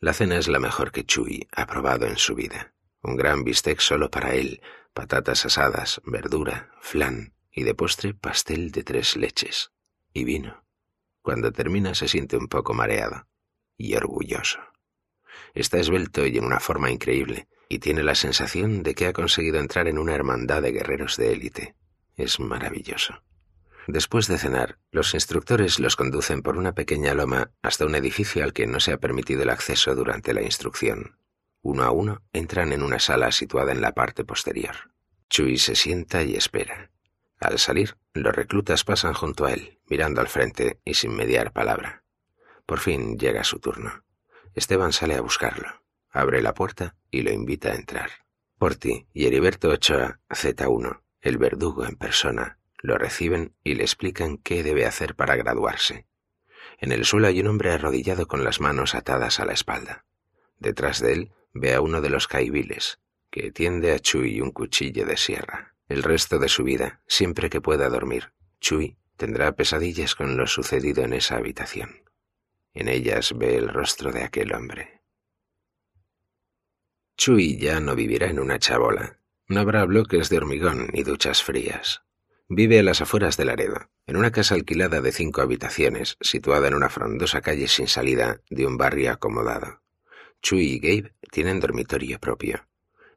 La 0.00 0.12
cena 0.12 0.36
es 0.36 0.48
la 0.48 0.58
mejor 0.58 0.90
que 0.90 1.04
Chui 1.04 1.46
ha 1.52 1.66
probado 1.66 2.06
en 2.06 2.18
su 2.18 2.34
vida. 2.34 2.74
Un 3.02 3.16
gran 3.16 3.44
bistec 3.44 3.78
solo 3.78 4.10
para 4.10 4.34
él, 4.34 4.60
patatas 4.96 5.44
asadas, 5.44 6.00
verdura, 6.06 6.70
flan 6.80 7.34
y 7.52 7.64
de 7.64 7.74
postre 7.74 8.14
pastel 8.14 8.72
de 8.72 8.82
tres 8.82 9.14
leches 9.14 9.70
y 10.14 10.24
vino. 10.24 10.64
Cuando 11.20 11.52
termina 11.52 11.94
se 11.94 12.08
siente 12.08 12.38
un 12.38 12.48
poco 12.48 12.72
mareado 12.72 13.28
y 13.76 13.94
orgulloso. 13.94 14.58
Está 15.52 15.78
esbelto 15.78 16.24
y 16.26 16.38
en 16.38 16.46
una 16.46 16.60
forma 16.60 16.90
increíble, 16.90 17.46
y 17.68 17.78
tiene 17.78 18.02
la 18.02 18.14
sensación 18.14 18.82
de 18.82 18.94
que 18.94 19.06
ha 19.06 19.12
conseguido 19.12 19.58
entrar 19.58 19.86
en 19.86 19.98
una 19.98 20.14
hermandad 20.14 20.62
de 20.62 20.72
guerreros 20.72 21.18
de 21.18 21.34
élite. 21.34 21.76
Es 22.16 22.40
maravilloso. 22.40 23.22
Después 23.86 24.28
de 24.28 24.38
cenar, 24.38 24.78
los 24.90 25.12
instructores 25.12 25.78
los 25.78 25.94
conducen 25.94 26.40
por 26.40 26.56
una 26.56 26.74
pequeña 26.74 27.12
loma 27.12 27.50
hasta 27.60 27.84
un 27.84 27.94
edificio 27.96 28.42
al 28.42 28.54
que 28.54 28.66
no 28.66 28.80
se 28.80 28.92
ha 28.92 28.98
permitido 28.98 29.42
el 29.42 29.50
acceso 29.50 29.94
durante 29.94 30.32
la 30.32 30.40
instrucción. 30.40 31.18
Uno 31.68 31.82
a 31.82 31.90
uno 31.90 32.22
entran 32.32 32.72
en 32.72 32.84
una 32.84 33.00
sala 33.00 33.32
situada 33.32 33.72
en 33.72 33.80
la 33.80 33.90
parte 33.90 34.24
posterior. 34.24 34.92
Chui 35.28 35.58
se 35.58 35.74
sienta 35.74 36.22
y 36.22 36.36
espera. 36.36 36.92
Al 37.40 37.58
salir, 37.58 37.96
los 38.14 38.32
reclutas 38.32 38.84
pasan 38.84 39.14
junto 39.14 39.46
a 39.46 39.52
él, 39.52 39.80
mirando 39.88 40.20
al 40.20 40.28
frente 40.28 40.78
y 40.84 40.94
sin 40.94 41.16
mediar 41.16 41.52
palabra. 41.52 42.04
Por 42.66 42.78
fin 42.78 43.18
llega 43.18 43.42
su 43.42 43.58
turno. 43.58 44.04
Esteban 44.54 44.92
sale 44.92 45.16
a 45.16 45.20
buscarlo, 45.20 45.82
abre 46.08 46.40
la 46.40 46.54
puerta 46.54 46.94
y 47.10 47.22
lo 47.22 47.32
invita 47.32 47.72
a 47.72 47.74
entrar. 47.74 48.10
Porti 48.58 49.08
y 49.12 49.26
Heriberto 49.26 49.68
Ochoa, 49.70 50.20
Z1, 50.28 51.02
el 51.20 51.36
verdugo 51.36 51.84
en 51.84 51.96
persona, 51.96 52.60
lo 52.78 52.96
reciben 52.96 53.56
y 53.64 53.74
le 53.74 53.82
explican 53.82 54.38
qué 54.38 54.62
debe 54.62 54.86
hacer 54.86 55.16
para 55.16 55.34
graduarse. 55.34 56.06
En 56.78 56.92
el 56.92 57.04
suelo 57.04 57.26
hay 57.26 57.40
un 57.40 57.48
hombre 57.48 57.72
arrodillado 57.72 58.28
con 58.28 58.44
las 58.44 58.60
manos 58.60 58.94
atadas 58.94 59.40
a 59.40 59.46
la 59.46 59.52
espalda. 59.52 60.04
Detrás 60.58 61.00
de 61.00 61.12
él 61.12 61.32
ve 61.60 61.74
a 61.74 61.80
uno 61.80 62.00
de 62.00 62.10
los 62.10 62.28
caibiles, 62.28 62.98
que 63.30 63.52
tiende 63.52 63.92
a 63.92 63.98
Chui 63.98 64.40
un 64.40 64.50
cuchillo 64.50 65.06
de 65.06 65.16
sierra. 65.16 65.74
El 65.88 66.02
resto 66.02 66.38
de 66.38 66.48
su 66.48 66.64
vida, 66.64 67.02
siempre 67.06 67.50
que 67.50 67.60
pueda 67.60 67.88
dormir, 67.88 68.32
Chui 68.60 68.98
tendrá 69.16 69.52
pesadillas 69.52 70.14
con 70.14 70.36
lo 70.36 70.46
sucedido 70.46 71.04
en 71.04 71.12
esa 71.12 71.36
habitación. 71.36 72.02
En 72.74 72.88
ellas 72.88 73.32
ve 73.36 73.56
el 73.56 73.68
rostro 73.68 74.12
de 74.12 74.24
aquel 74.24 74.52
hombre. 74.52 75.02
Chui 77.16 77.56
ya 77.56 77.80
no 77.80 77.94
vivirá 77.94 78.28
en 78.28 78.38
una 78.38 78.58
chabola. 78.58 79.20
No 79.48 79.60
habrá 79.60 79.84
bloques 79.84 80.28
de 80.28 80.36
hormigón 80.38 80.88
ni 80.92 81.02
duchas 81.02 81.42
frías. 81.42 82.02
Vive 82.48 82.78
a 82.78 82.82
las 82.82 83.00
afueras 83.00 83.36
de 83.36 83.44
Laredo, 83.44 83.90
en 84.06 84.16
una 84.16 84.30
casa 84.30 84.54
alquilada 84.54 85.00
de 85.00 85.12
cinco 85.12 85.40
habitaciones, 85.40 86.16
situada 86.20 86.68
en 86.68 86.74
una 86.74 86.90
frondosa 86.90 87.40
calle 87.40 87.68
sin 87.68 87.88
salida 87.88 88.40
de 88.50 88.66
un 88.66 88.76
barrio 88.76 89.12
acomodado. 89.12 89.82
Chui 90.46 90.74
y 90.74 90.78
Gabe 90.78 91.12
tienen 91.32 91.58
dormitorio 91.58 92.20
propio. 92.20 92.68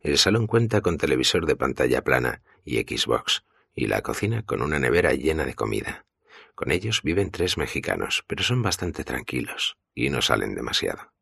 El 0.02 0.18
salón 0.18 0.48
cuenta 0.48 0.82
con 0.82 0.98
televisor 0.98 1.46
de 1.46 1.56
pantalla 1.56 2.04
plana 2.04 2.42
y 2.66 2.80
Xbox, 2.80 3.44
y 3.76 3.86
la 3.86 4.02
cocina 4.02 4.42
con 4.42 4.64
una 4.64 4.80
nevera 4.80 5.14
llena 5.14 5.46
de 5.46 5.54
comida. 5.54 6.08
Con 6.56 6.72
ellos 6.72 7.04
viven 7.04 7.30
tres 7.30 7.56
mexicanos, 7.56 8.24
pero 8.26 8.42
son 8.44 8.64
bastante 8.64 9.04
tranquilos 9.04 9.78
y 9.94 10.10
no 10.10 10.24
salen 10.24 10.56
demasiado. 10.56 11.14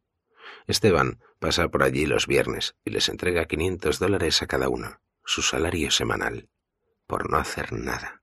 Esteban 0.66 1.20
pasa 1.40 1.68
por 1.68 1.84
allí 1.84 2.06
los 2.06 2.26
viernes 2.26 2.78
y 2.86 2.92
les 2.92 3.10
entrega 3.10 3.44
500 3.44 4.00
dólares 4.00 4.42
a 4.42 4.48
cada 4.48 4.70
uno, 4.70 5.02
su 5.26 5.42
salario 5.42 5.92
semanal, 5.92 6.48
por 7.06 7.30
no 7.30 7.36
hacer 7.36 7.74
nada. 7.74 8.22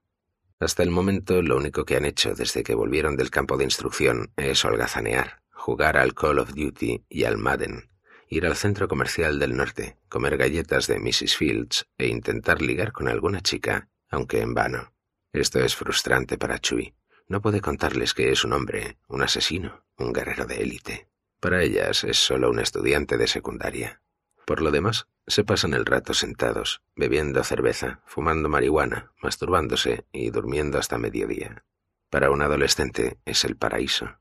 Hasta 0.59 0.83
el 0.83 0.89
momento 0.89 1.41
lo 1.41 1.57
único 1.57 1.83
que 1.85 1.97
han 1.97 2.05
hecho 2.05 2.33
desde 2.33 2.63
que 2.63 2.75
volvieron 2.75 3.17
del 3.17 3.29
campo 3.29 3.57
de 3.57 3.65
instrucción 3.65 4.31
es 4.37 4.63
holgazanear, 4.63 5.41
jugar 5.51 5.97
al 5.97 6.13
Call 6.13 6.39
of 6.39 6.53
Duty 6.53 7.05
y 7.09 7.23
al 7.25 7.37
Madden, 7.37 7.89
ir 8.29 8.45
al 8.45 8.55
centro 8.55 8.87
comercial 8.87 9.37
del 9.39 9.57
norte, 9.57 9.97
comer 10.07 10.37
galletas 10.37 10.87
de 10.87 10.99
Mrs. 10.99 11.35
Fields 11.35 11.87
e 11.97 12.07
intentar 12.07 12.61
ligar 12.61 12.93
con 12.93 13.07
alguna 13.07 13.41
chica, 13.41 13.89
aunque 14.09 14.41
en 14.41 14.53
vano. 14.53 14.93
Esto 15.33 15.59
es 15.59 15.75
frustrante 15.75 16.37
para 16.37 16.59
Chui, 16.59 16.95
no 17.27 17.41
puede 17.41 17.59
contarles 17.59 18.13
que 18.13 18.31
es 18.31 18.43
un 18.43 18.53
hombre, 18.53 18.97
un 19.07 19.23
asesino, 19.23 19.83
un 19.97 20.13
guerrero 20.13 20.45
de 20.45 20.61
élite. 20.61 21.09
Para 21.39 21.63
ellas 21.63 22.03
es 22.03 22.17
solo 22.17 22.49
un 22.49 22.59
estudiante 22.59 23.17
de 23.17 23.27
secundaria. 23.27 24.01
Por 24.45 24.61
lo 24.61 24.69
demás, 24.69 25.07
se 25.27 25.43
pasan 25.43 25.73
el 25.73 25.85
rato 25.85 26.13
sentados, 26.13 26.81
bebiendo 26.95 27.43
cerveza, 27.43 28.01
fumando 28.05 28.49
marihuana, 28.49 29.11
masturbándose 29.21 30.05
y 30.11 30.29
durmiendo 30.29 30.77
hasta 30.77 30.97
mediodía. 30.97 31.63
Para 32.09 32.29
un 32.29 32.41
adolescente 32.41 33.17
es 33.25 33.43
el 33.43 33.57
paraíso. 33.57 34.19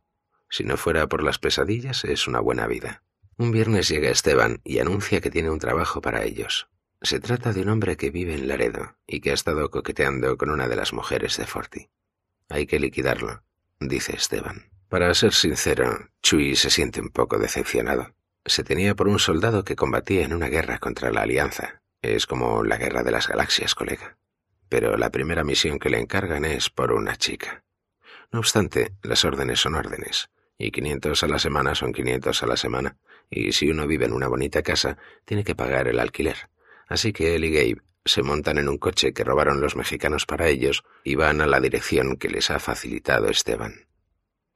Si 0.49 0.65
no 0.65 0.77
fuera 0.77 1.07
por 1.09 1.23
las 1.23 1.39
pesadillas, 1.39 2.05
es 2.05 2.27
una 2.27 2.41
buena 2.41 2.67
vida. 2.67 3.03
Un 3.37 3.51
viernes 3.51 3.89
llega 3.89 4.11
Esteban 4.11 4.61
y 4.65 4.79
anuncia 4.79 5.21
que 5.21 5.31
tiene 5.31 5.51
un 5.51 5.59
trabajo 5.59 6.01
para 6.01 6.25
ellos. 6.25 6.69
Se 7.03 7.21
trata 7.21 7.53
de 7.53 7.63
un 7.63 7.69
hombre 7.69 7.97
que 7.97 8.11
vive 8.11 8.35
en 8.35 8.49
Laredo 8.49 8.97
y 9.07 9.21
que 9.21 9.31
ha 9.31 9.35
estado 9.35 9.71
coqueteando 9.71 10.39
con 10.39 10.51
una 10.51 10.69
de 10.69 10.77
las 10.77 10.93
mujeres 10.93 11.37
de 11.37 11.47
Forti. 11.47 11.91
Hay 12.49 12.67
que 12.67 12.79
liquidarlo, 12.79 13.43
dice 13.81 14.17
Esteban. 14.17 14.71
Para 14.89 15.13
ser 15.13 15.35
sincero, 15.35 16.11
Chui 16.23 16.57
se 16.57 16.71
siente 16.71 17.01
un 17.01 17.11
poco 17.11 17.39
decepcionado. 17.39 18.14
Se 18.47 18.63
tenía 18.63 18.95
por 18.95 19.09
un 19.09 19.19
soldado 19.19 19.65
que 19.65 19.77
combatía 19.77 20.25
en 20.25 20.35
una 20.35 20.49
guerra 20.49 20.79
contra 20.79 21.11
la 21.11 21.23
Alianza. 21.23 21.81
Es 22.03 22.27
como 22.27 22.63
la 22.63 22.77
guerra 22.77 23.03
de 23.03 23.11
las 23.11 23.27
galaxias, 23.27 23.75
colega. 23.75 24.19
Pero 24.69 24.99
la 24.99 25.11
primera 25.11 25.45
misión 25.45 25.79
que 25.79 25.89
le 25.89 25.99
encargan 25.99 26.45
es 26.45 26.69
por 26.69 26.93
una 26.93 27.17
chica. 27.17 27.65
No 28.31 28.41
obstante, 28.41 28.93
las 29.03 29.25
órdenes 29.25 29.61
son 29.61 29.75
órdenes, 29.75 30.29
y 30.59 30.71
500 30.73 31.23
a 31.23 31.29
la 31.29 31.39
semana 31.39 31.75
son 31.75 31.93
500 31.93 32.43
a 32.43 32.47
la 32.47 32.57
semana, 32.57 32.99
y 33.31 33.53
si 33.53 33.71
uno 33.71 33.87
vive 33.87 34.05
en 34.05 34.13
una 34.13 34.29
bonita 34.29 34.63
casa, 34.63 34.99
tiene 35.25 35.45
que 35.45 35.55
pagar 35.55 35.89
el 35.89 35.99
alquiler. 35.99 36.51
Así 36.87 37.13
que 37.13 37.37
él 37.37 37.45
y 37.45 37.53
Gabe 37.53 37.83
se 38.05 38.23
montan 38.23 38.59
en 38.59 38.69
un 38.69 38.77
coche 38.77 39.15
que 39.15 39.25
robaron 39.25 39.63
los 39.63 39.77
mexicanos 39.77 40.27
para 40.27 40.49
ellos 40.49 40.85
y 41.03 41.15
van 41.15 41.41
a 41.41 41.47
la 41.47 41.61
dirección 41.61 42.17
que 42.17 42.29
les 42.29 42.51
ha 42.51 42.59
facilitado 42.59 43.29
Esteban. 43.29 43.87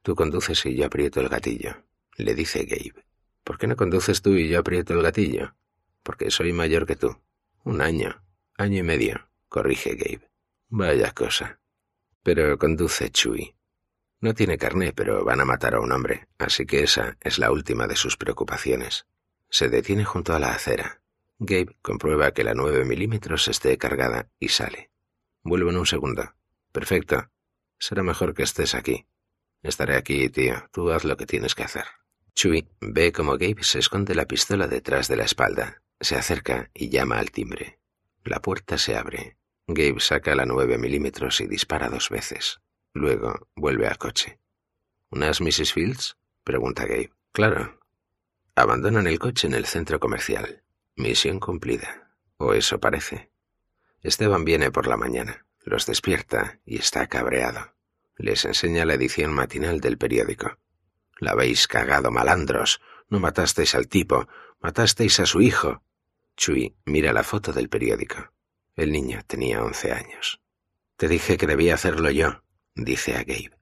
Tú 0.03 0.13
conduces 0.13 0.63
y 0.67 0.75
yo 0.75 0.85
aprieto 0.85 1.21
el 1.21 1.29
gatillo, 1.29 1.83
le 2.17 2.35
dice 2.35 2.65
Gabe. 2.65 3.08
¿Por 3.43 3.57
qué 3.57 3.67
no 3.67 3.75
conduces 3.75 4.21
tú 4.21 4.35
y 4.35 4.47
yo 4.47 4.59
aprieto 4.59 4.93
el 4.93 5.01
gatillo? 5.01 5.55
Porque 6.03 6.31
soy 6.31 6.53
mayor 6.53 6.85
que 6.85 6.95
tú. 6.95 7.17
Un 7.63 7.81
año, 7.81 8.23
año 8.57 8.79
y 8.79 8.83
medio, 8.83 9.29
corrige 9.47 9.95
Gabe. 9.95 10.29
Vaya 10.69 11.11
cosa. 11.11 11.59
Pero 12.23 12.57
conduce 12.57 13.09
Chui. 13.09 13.55
No 14.21 14.33
tiene 14.33 14.57
carné, 14.57 14.93
pero 14.93 15.23
van 15.23 15.41
a 15.41 15.45
matar 15.45 15.75
a 15.75 15.79
un 15.79 15.91
hombre, 15.91 16.27
así 16.37 16.65
que 16.65 16.83
esa 16.83 17.17
es 17.21 17.39
la 17.39 17.51
última 17.51 17.87
de 17.87 17.95
sus 17.95 18.17
preocupaciones. 18.17 19.05
Se 19.49 19.69
detiene 19.69 20.03
junto 20.03 20.33
a 20.33 20.39
la 20.39 20.51
acera, 20.51 20.99
Gabe 21.41 21.77
comprueba 21.81 22.33
que 22.33 22.43
la 22.43 22.53
9 22.53 22.83
milímetros 22.83 23.47
esté 23.47 23.77
cargada 23.77 24.29
y 24.39 24.49
sale. 24.49 24.91
Vuelvo 25.41 25.69
en 25.69 25.77
un 25.77 25.85
segundo. 25.85 26.35
Perfecto. 26.73 27.31
Será 27.77 28.03
mejor 28.03 28.33
que 28.33 28.43
estés 28.43 28.75
aquí. 28.75 29.05
Estaré 29.63 29.95
aquí, 29.95 30.29
tío. 30.29 30.67
Tú 30.73 30.91
haz 30.91 31.05
lo 31.05 31.15
que 31.15 31.25
tienes 31.25 31.55
que 31.55 31.63
hacer. 31.63 31.85
Chui 32.39 32.69
ve 32.79 33.11
como 33.11 33.33
Gabe 33.33 33.63
se 33.63 33.79
esconde 33.79 34.15
la 34.15 34.25
pistola 34.25 34.69
detrás 34.69 35.09
de 35.09 35.17
la 35.17 35.25
espalda. 35.25 35.81
Se 35.99 36.15
acerca 36.15 36.71
y 36.73 36.87
llama 36.87 37.19
al 37.19 37.31
timbre. 37.31 37.81
La 38.23 38.41
puerta 38.41 38.77
se 38.77 38.95
abre. 38.95 39.35
Gabe 39.67 39.99
saca 39.99 40.33
la 40.35 40.45
9 40.45 40.77
milímetros 40.77 41.41
y 41.41 41.47
dispara 41.47 41.89
dos 41.89 42.09
veces. 42.09 42.61
Luego 42.93 43.49
vuelve 43.57 43.87
al 43.87 43.97
coche. 43.97 44.39
¿Unas 45.09 45.41
Mrs. 45.41 45.73
Fields? 45.73 46.15
pregunta 46.45 46.85
Gabe. 46.85 47.11
Claro. 47.33 47.81
Abandonan 48.55 49.07
el 49.07 49.19
coche 49.19 49.45
en 49.47 49.53
el 49.53 49.65
centro 49.65 49.99
comercial. 49.99 50.63
Misión 50.95 51.41
cumplida. 51.41 52.15
O 52.37 52.53
eso 52.53 52.79
parece. 52.79 53.33
Esteban 54.01 54.45
viene 54.45 54.71
por 54.71 54.87
la 54.87 54.95
mañana, 54.95 55.45
los 55.65 55.85
despierta 55.85 56.61
y 56.65 56.77
está 56.77 57.05
cabreado. 57.07 57.75
Les 58.15 58.45
enseña 58.45 58.85
la 58.85 58.93
edición 58.93 59.33
matinal 59.33 59.81
del 59.81 59.97
periódico. 59.97 60.57
La 61.19 61.31
habéis 61.31 61.67
cagado, 61.67 62.11
malandros. 62.11 62.81
No 63.09 63.19
matasteis 63.19 63.75
al 63.75 63.87
tipo, 63.87 64.27
matasteis 64.59 65.19
a 65.19 65.25
su 65.25 65.41
hijo. 65.41 65.83
Chui 66.37 66.75
mira 66.85 67.11
la 67.11 67.23
foto 67.23 67.51
del 67.51 67.69
periódico. 67.69 68.31
El 68.75 68.91
niño 68.91 69.21
tenía 69.27 69.61
once 69.61 69.91
años. 69.91 70.39
Te 70.95 71.07
dije 71.07 71.37
que 71.37 71.47
debía 71.47 71.73
hacerlo 71.73 72.09
yo, 72.11 72.43
dice 72.75 73.15
a 73.15 73.23
Gabe. 73.23 73.57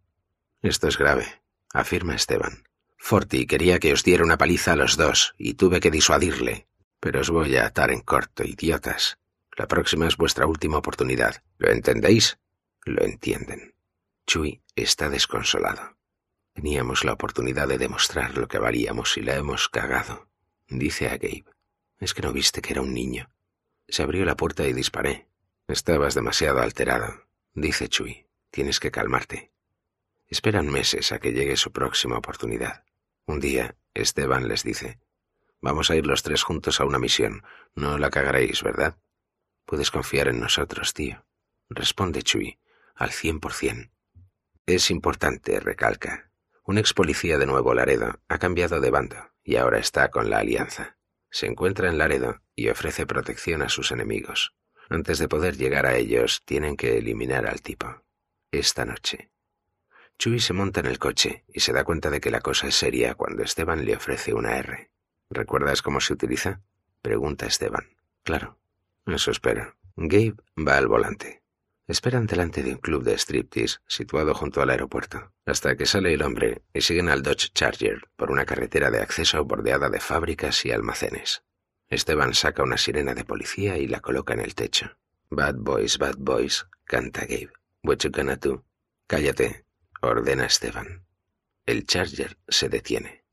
Esto 0.62 0.88
es 0.88 0.98
grave, 0.98 1.42
afirma 1.74 2.16
Esteban. 2.16 2.64
Forti 2.98 3.48
quería 3.48 3.80
que 3.80 3.94
os 3.94 4.04
diera 4.04 4.24
una 4.24 4.38
paliza 4.38 4.74
a 4.74 4.76
los 4.76 4.98
dos 4.98 5.34
y 5.38 5.56
tuve 5.56 5.80
que 5.80 5.92
disuadirle. 5.92 6.68
Pero 7.00 7.22
os 7.22 7.30
voy 7.30 7.56
a 7.56 7.66
atar 7.66 7.92
en 7.92 8.02
corto, 8.02 8.44
idiotas. 8.44 9.18
La 9.56 9.68
próxima 9.68 10.08
es 10.08 10.18
vuestra 10.18 10.46
última 10.46 10.78
oportunidad. 10.78 11.44
¿Lo 11.58 11.70
entendéis? 11.72 12.38
Lo 12.86 13.04
entienden. 13.04 13.76
Chui 14.28 14.62
está 14.76 15.10
desconsolado. 15.10 15.97
Teníamos 16.58 17.04
la 17.04 17.14
oportunidad 17.14 17.68
de 17.68 17.78
demostrar 17.78 18.36
lo 18.36 18.48
que 18.48 18.58
valíamos 18.58 19.16
y 19.18 19.22
la 19.22 19.36
hemos 19.36 19.70
cagado, 19.70 20.28
dice 20.68 21.06
a 21.06 21.12
Gabe. 21.12 21.46
Es 22.00 22.16
que 22.16 22.24
no 22.24 22.34
viste 22.34 22.64
que 22.64 22.74
era 22.74 22.82
un 22.82 22.96
niño. 22.96 23.30
Se 23.88 24.02
abrió 24.02 24.26
la 24.26 24.36
puerta 24.36 24.68
y 24.68 24.74
disparé. 24.74 25.28
Estabas 25.68 26.16
demasiado 26.16 26.60
alterado, 26.60 27.28
dice 27.54 27.90
Chui. 27.90 28.26
Tienes 28.50 28.80
que 28.80 28.90
calmarte. 28.90 29.52
Esperan 30.26 30.72
meses 30.72 31.12
a 31.12 31.20
que 31.20 31.32
llegue 31.32 31.58
su 31.58 31.72
próxima 31.72 32.18
oportunidad. 32.18 32.86
Un 33.28 33.40
día, 33.40 33.78
Esteban 33.94 34.48
les 34.48 34.64
dice, 34.64 35.00
Vamos 35.62 35.92
a 35.92 35.96
ir 35.96 36.08
los 36.08 36.24
tres 36.24 36.42
juntos 36.42 36.82
a 36.82 36.86
una 36.86 36.98
misión. 36.98 37.44
No 37.76 38.00
la 38.00 38.10
cagaréis, 38.10 38.64
¿verdad? 38.64 38.98
Puedes 39.68 39.92
confiar 39.92 40.28
en 40.28 40.40
nosotros, 40.40 40.96
tío. 40.96 41.24
responde 41.70 42.24
Chui, 42.24 42.58
al 42.96 43.12
cien 43.12 43.40
por 43.40 43.54
cien. 43.54 43.92
Es 44.66 44.90
importante, 44.90 45.60
recalca. 45.60 46.27
Un 46.68 46.78
ex 46.78 46.94
policía 46.94 47.38
de 47.38 47.46
Nuevo 47.46 47.74
Laredo 47.74 48.20
ha 48.28 48.40
cambiado 48.40 48.82
de 48.82 48.90
bando 48.90 49.16
y 49.42 49.56
ahora 49.56 49.80
está 49.80 50.10
con 50.10 50.30
la 50.30 50.40
Alianza. 50.40 50.98
Se 51.32 51.46
encuentra 51.46 51.88
en 51.88 51.98
Laredo 51.98 52.42
y 52.58 52.68
ofrece 52.68 53.06
protección 53.06 53.62
a 53.62 53.70
sus 53.70 53.94
enemigos. 53.94 54.54
Antes 54.90 55.18
de 55.18 55.30
poder 55.30 55.56
llegar 55.56 55.86
a 55.86 55.96
ellos, 55.96 56.42
tienen 56.44 56.76
que 56.76 56.98
eliminar 56.98 57.48
al 57.48 57.62
tipo. 57.62 58.04
Esta 58.52 58.84
noche. 58.84 59.32
Chui 60.20 60.42
se 60.42 60.52
monta 60.52 60.82
en 60.82 60.88
el 60.88 61.00
coche 61.00 61.46
y 61.48 61.62
se 61.62 61.72
da 61.72 61.86
cuenta 61.86 62.10
de 62.10 62.20
que 62.20 62.32
la 62.32 62.42
cosa 62.42 62.68
es 62.68 62.76
seria 62.76 63.16
cuando 63.16 63.44
Esteban 63.44 63.86
le 63.86 63.96
ofrece 63.96 64.34
una 64.34 64.58
R. 64.58 64.92
¿Recuerdas 65.30 65.82
cómo 65.82 66.02
se 66.02 66.12
utiliza? 66.12 66.60
Pregunta 67.02 67.46
Esteban. 67.46 67.96
Claro. 68.24 68.58
Eso 69.06 69.32
espero. 69.32 69.74
Gabe 69.96 70.36
va 70.58 70.76
al 70.76 70.90
volante. 70.90 71.44
Esperan 71.88 72.28
delante 72.28 72.64
de 72.64 72.74
un 72.74 72.80
club 72.80 73.04
de 73.04 73.18
striptease 73.18 73.78
situado 73.88 74.34
junto 74.34 74.62
al 74.62 74.70
aeropuerto, 74.70 75.32
hasta 75.46 75.78
que 75.78 75.86
sale 75.86 76.14
el 76.14 76.22
hombre 76.22 76.64
y 76.74 76.82
siguen 76.82 77.08
al 77.08 77.24
Dodge 77.24 77.50
Charger 77.54 78.10
por 78.18 78.30
una 78.30 78.46
carretera 78.46 78.92
de 78.92 79.00
acceso 79.00 79.46
bordeada 79.46 79.90
de 79.90 80.02
fábricas 80.02 80.66
y 80.66 80.72
almacenes. 80.72 81.44
Esteban 81.88 82.34
saca 82.34 82.64
una 82.64 82.78
sirena 82.78 83.14
de 83.14 83.24
policía 83.24 83.78
y 83.78 83.88
la 83.88 84.02
coloca 84.02 84.34
en 84.34 84.42
el 84.42 84.54
techo. 84.54 84.98
Bad 85.30 85.56
boys, 85.56 85.98
bad 85.98 86.16
boys, 86.18 86.68
canta 86.84 87.22
Gabe. 87.22 87.54
What 87.84 88.00
you 88.00 88.10
do? 88.10 88.66
Cállate, 89.08 89.64
ordena 90.02 90.46
Esteban. 90.46 91.06
El 91.66 91.86
Charger 91.86 92.38
se 92.50 92.68
detiene. 92.68 93.24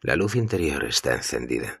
La 0.00 0.16
luz 0.16 0.34
interior 0.34 0.84
está 0.84 1.14
encendida. 1.14 1.80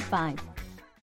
5. 0.00 0.49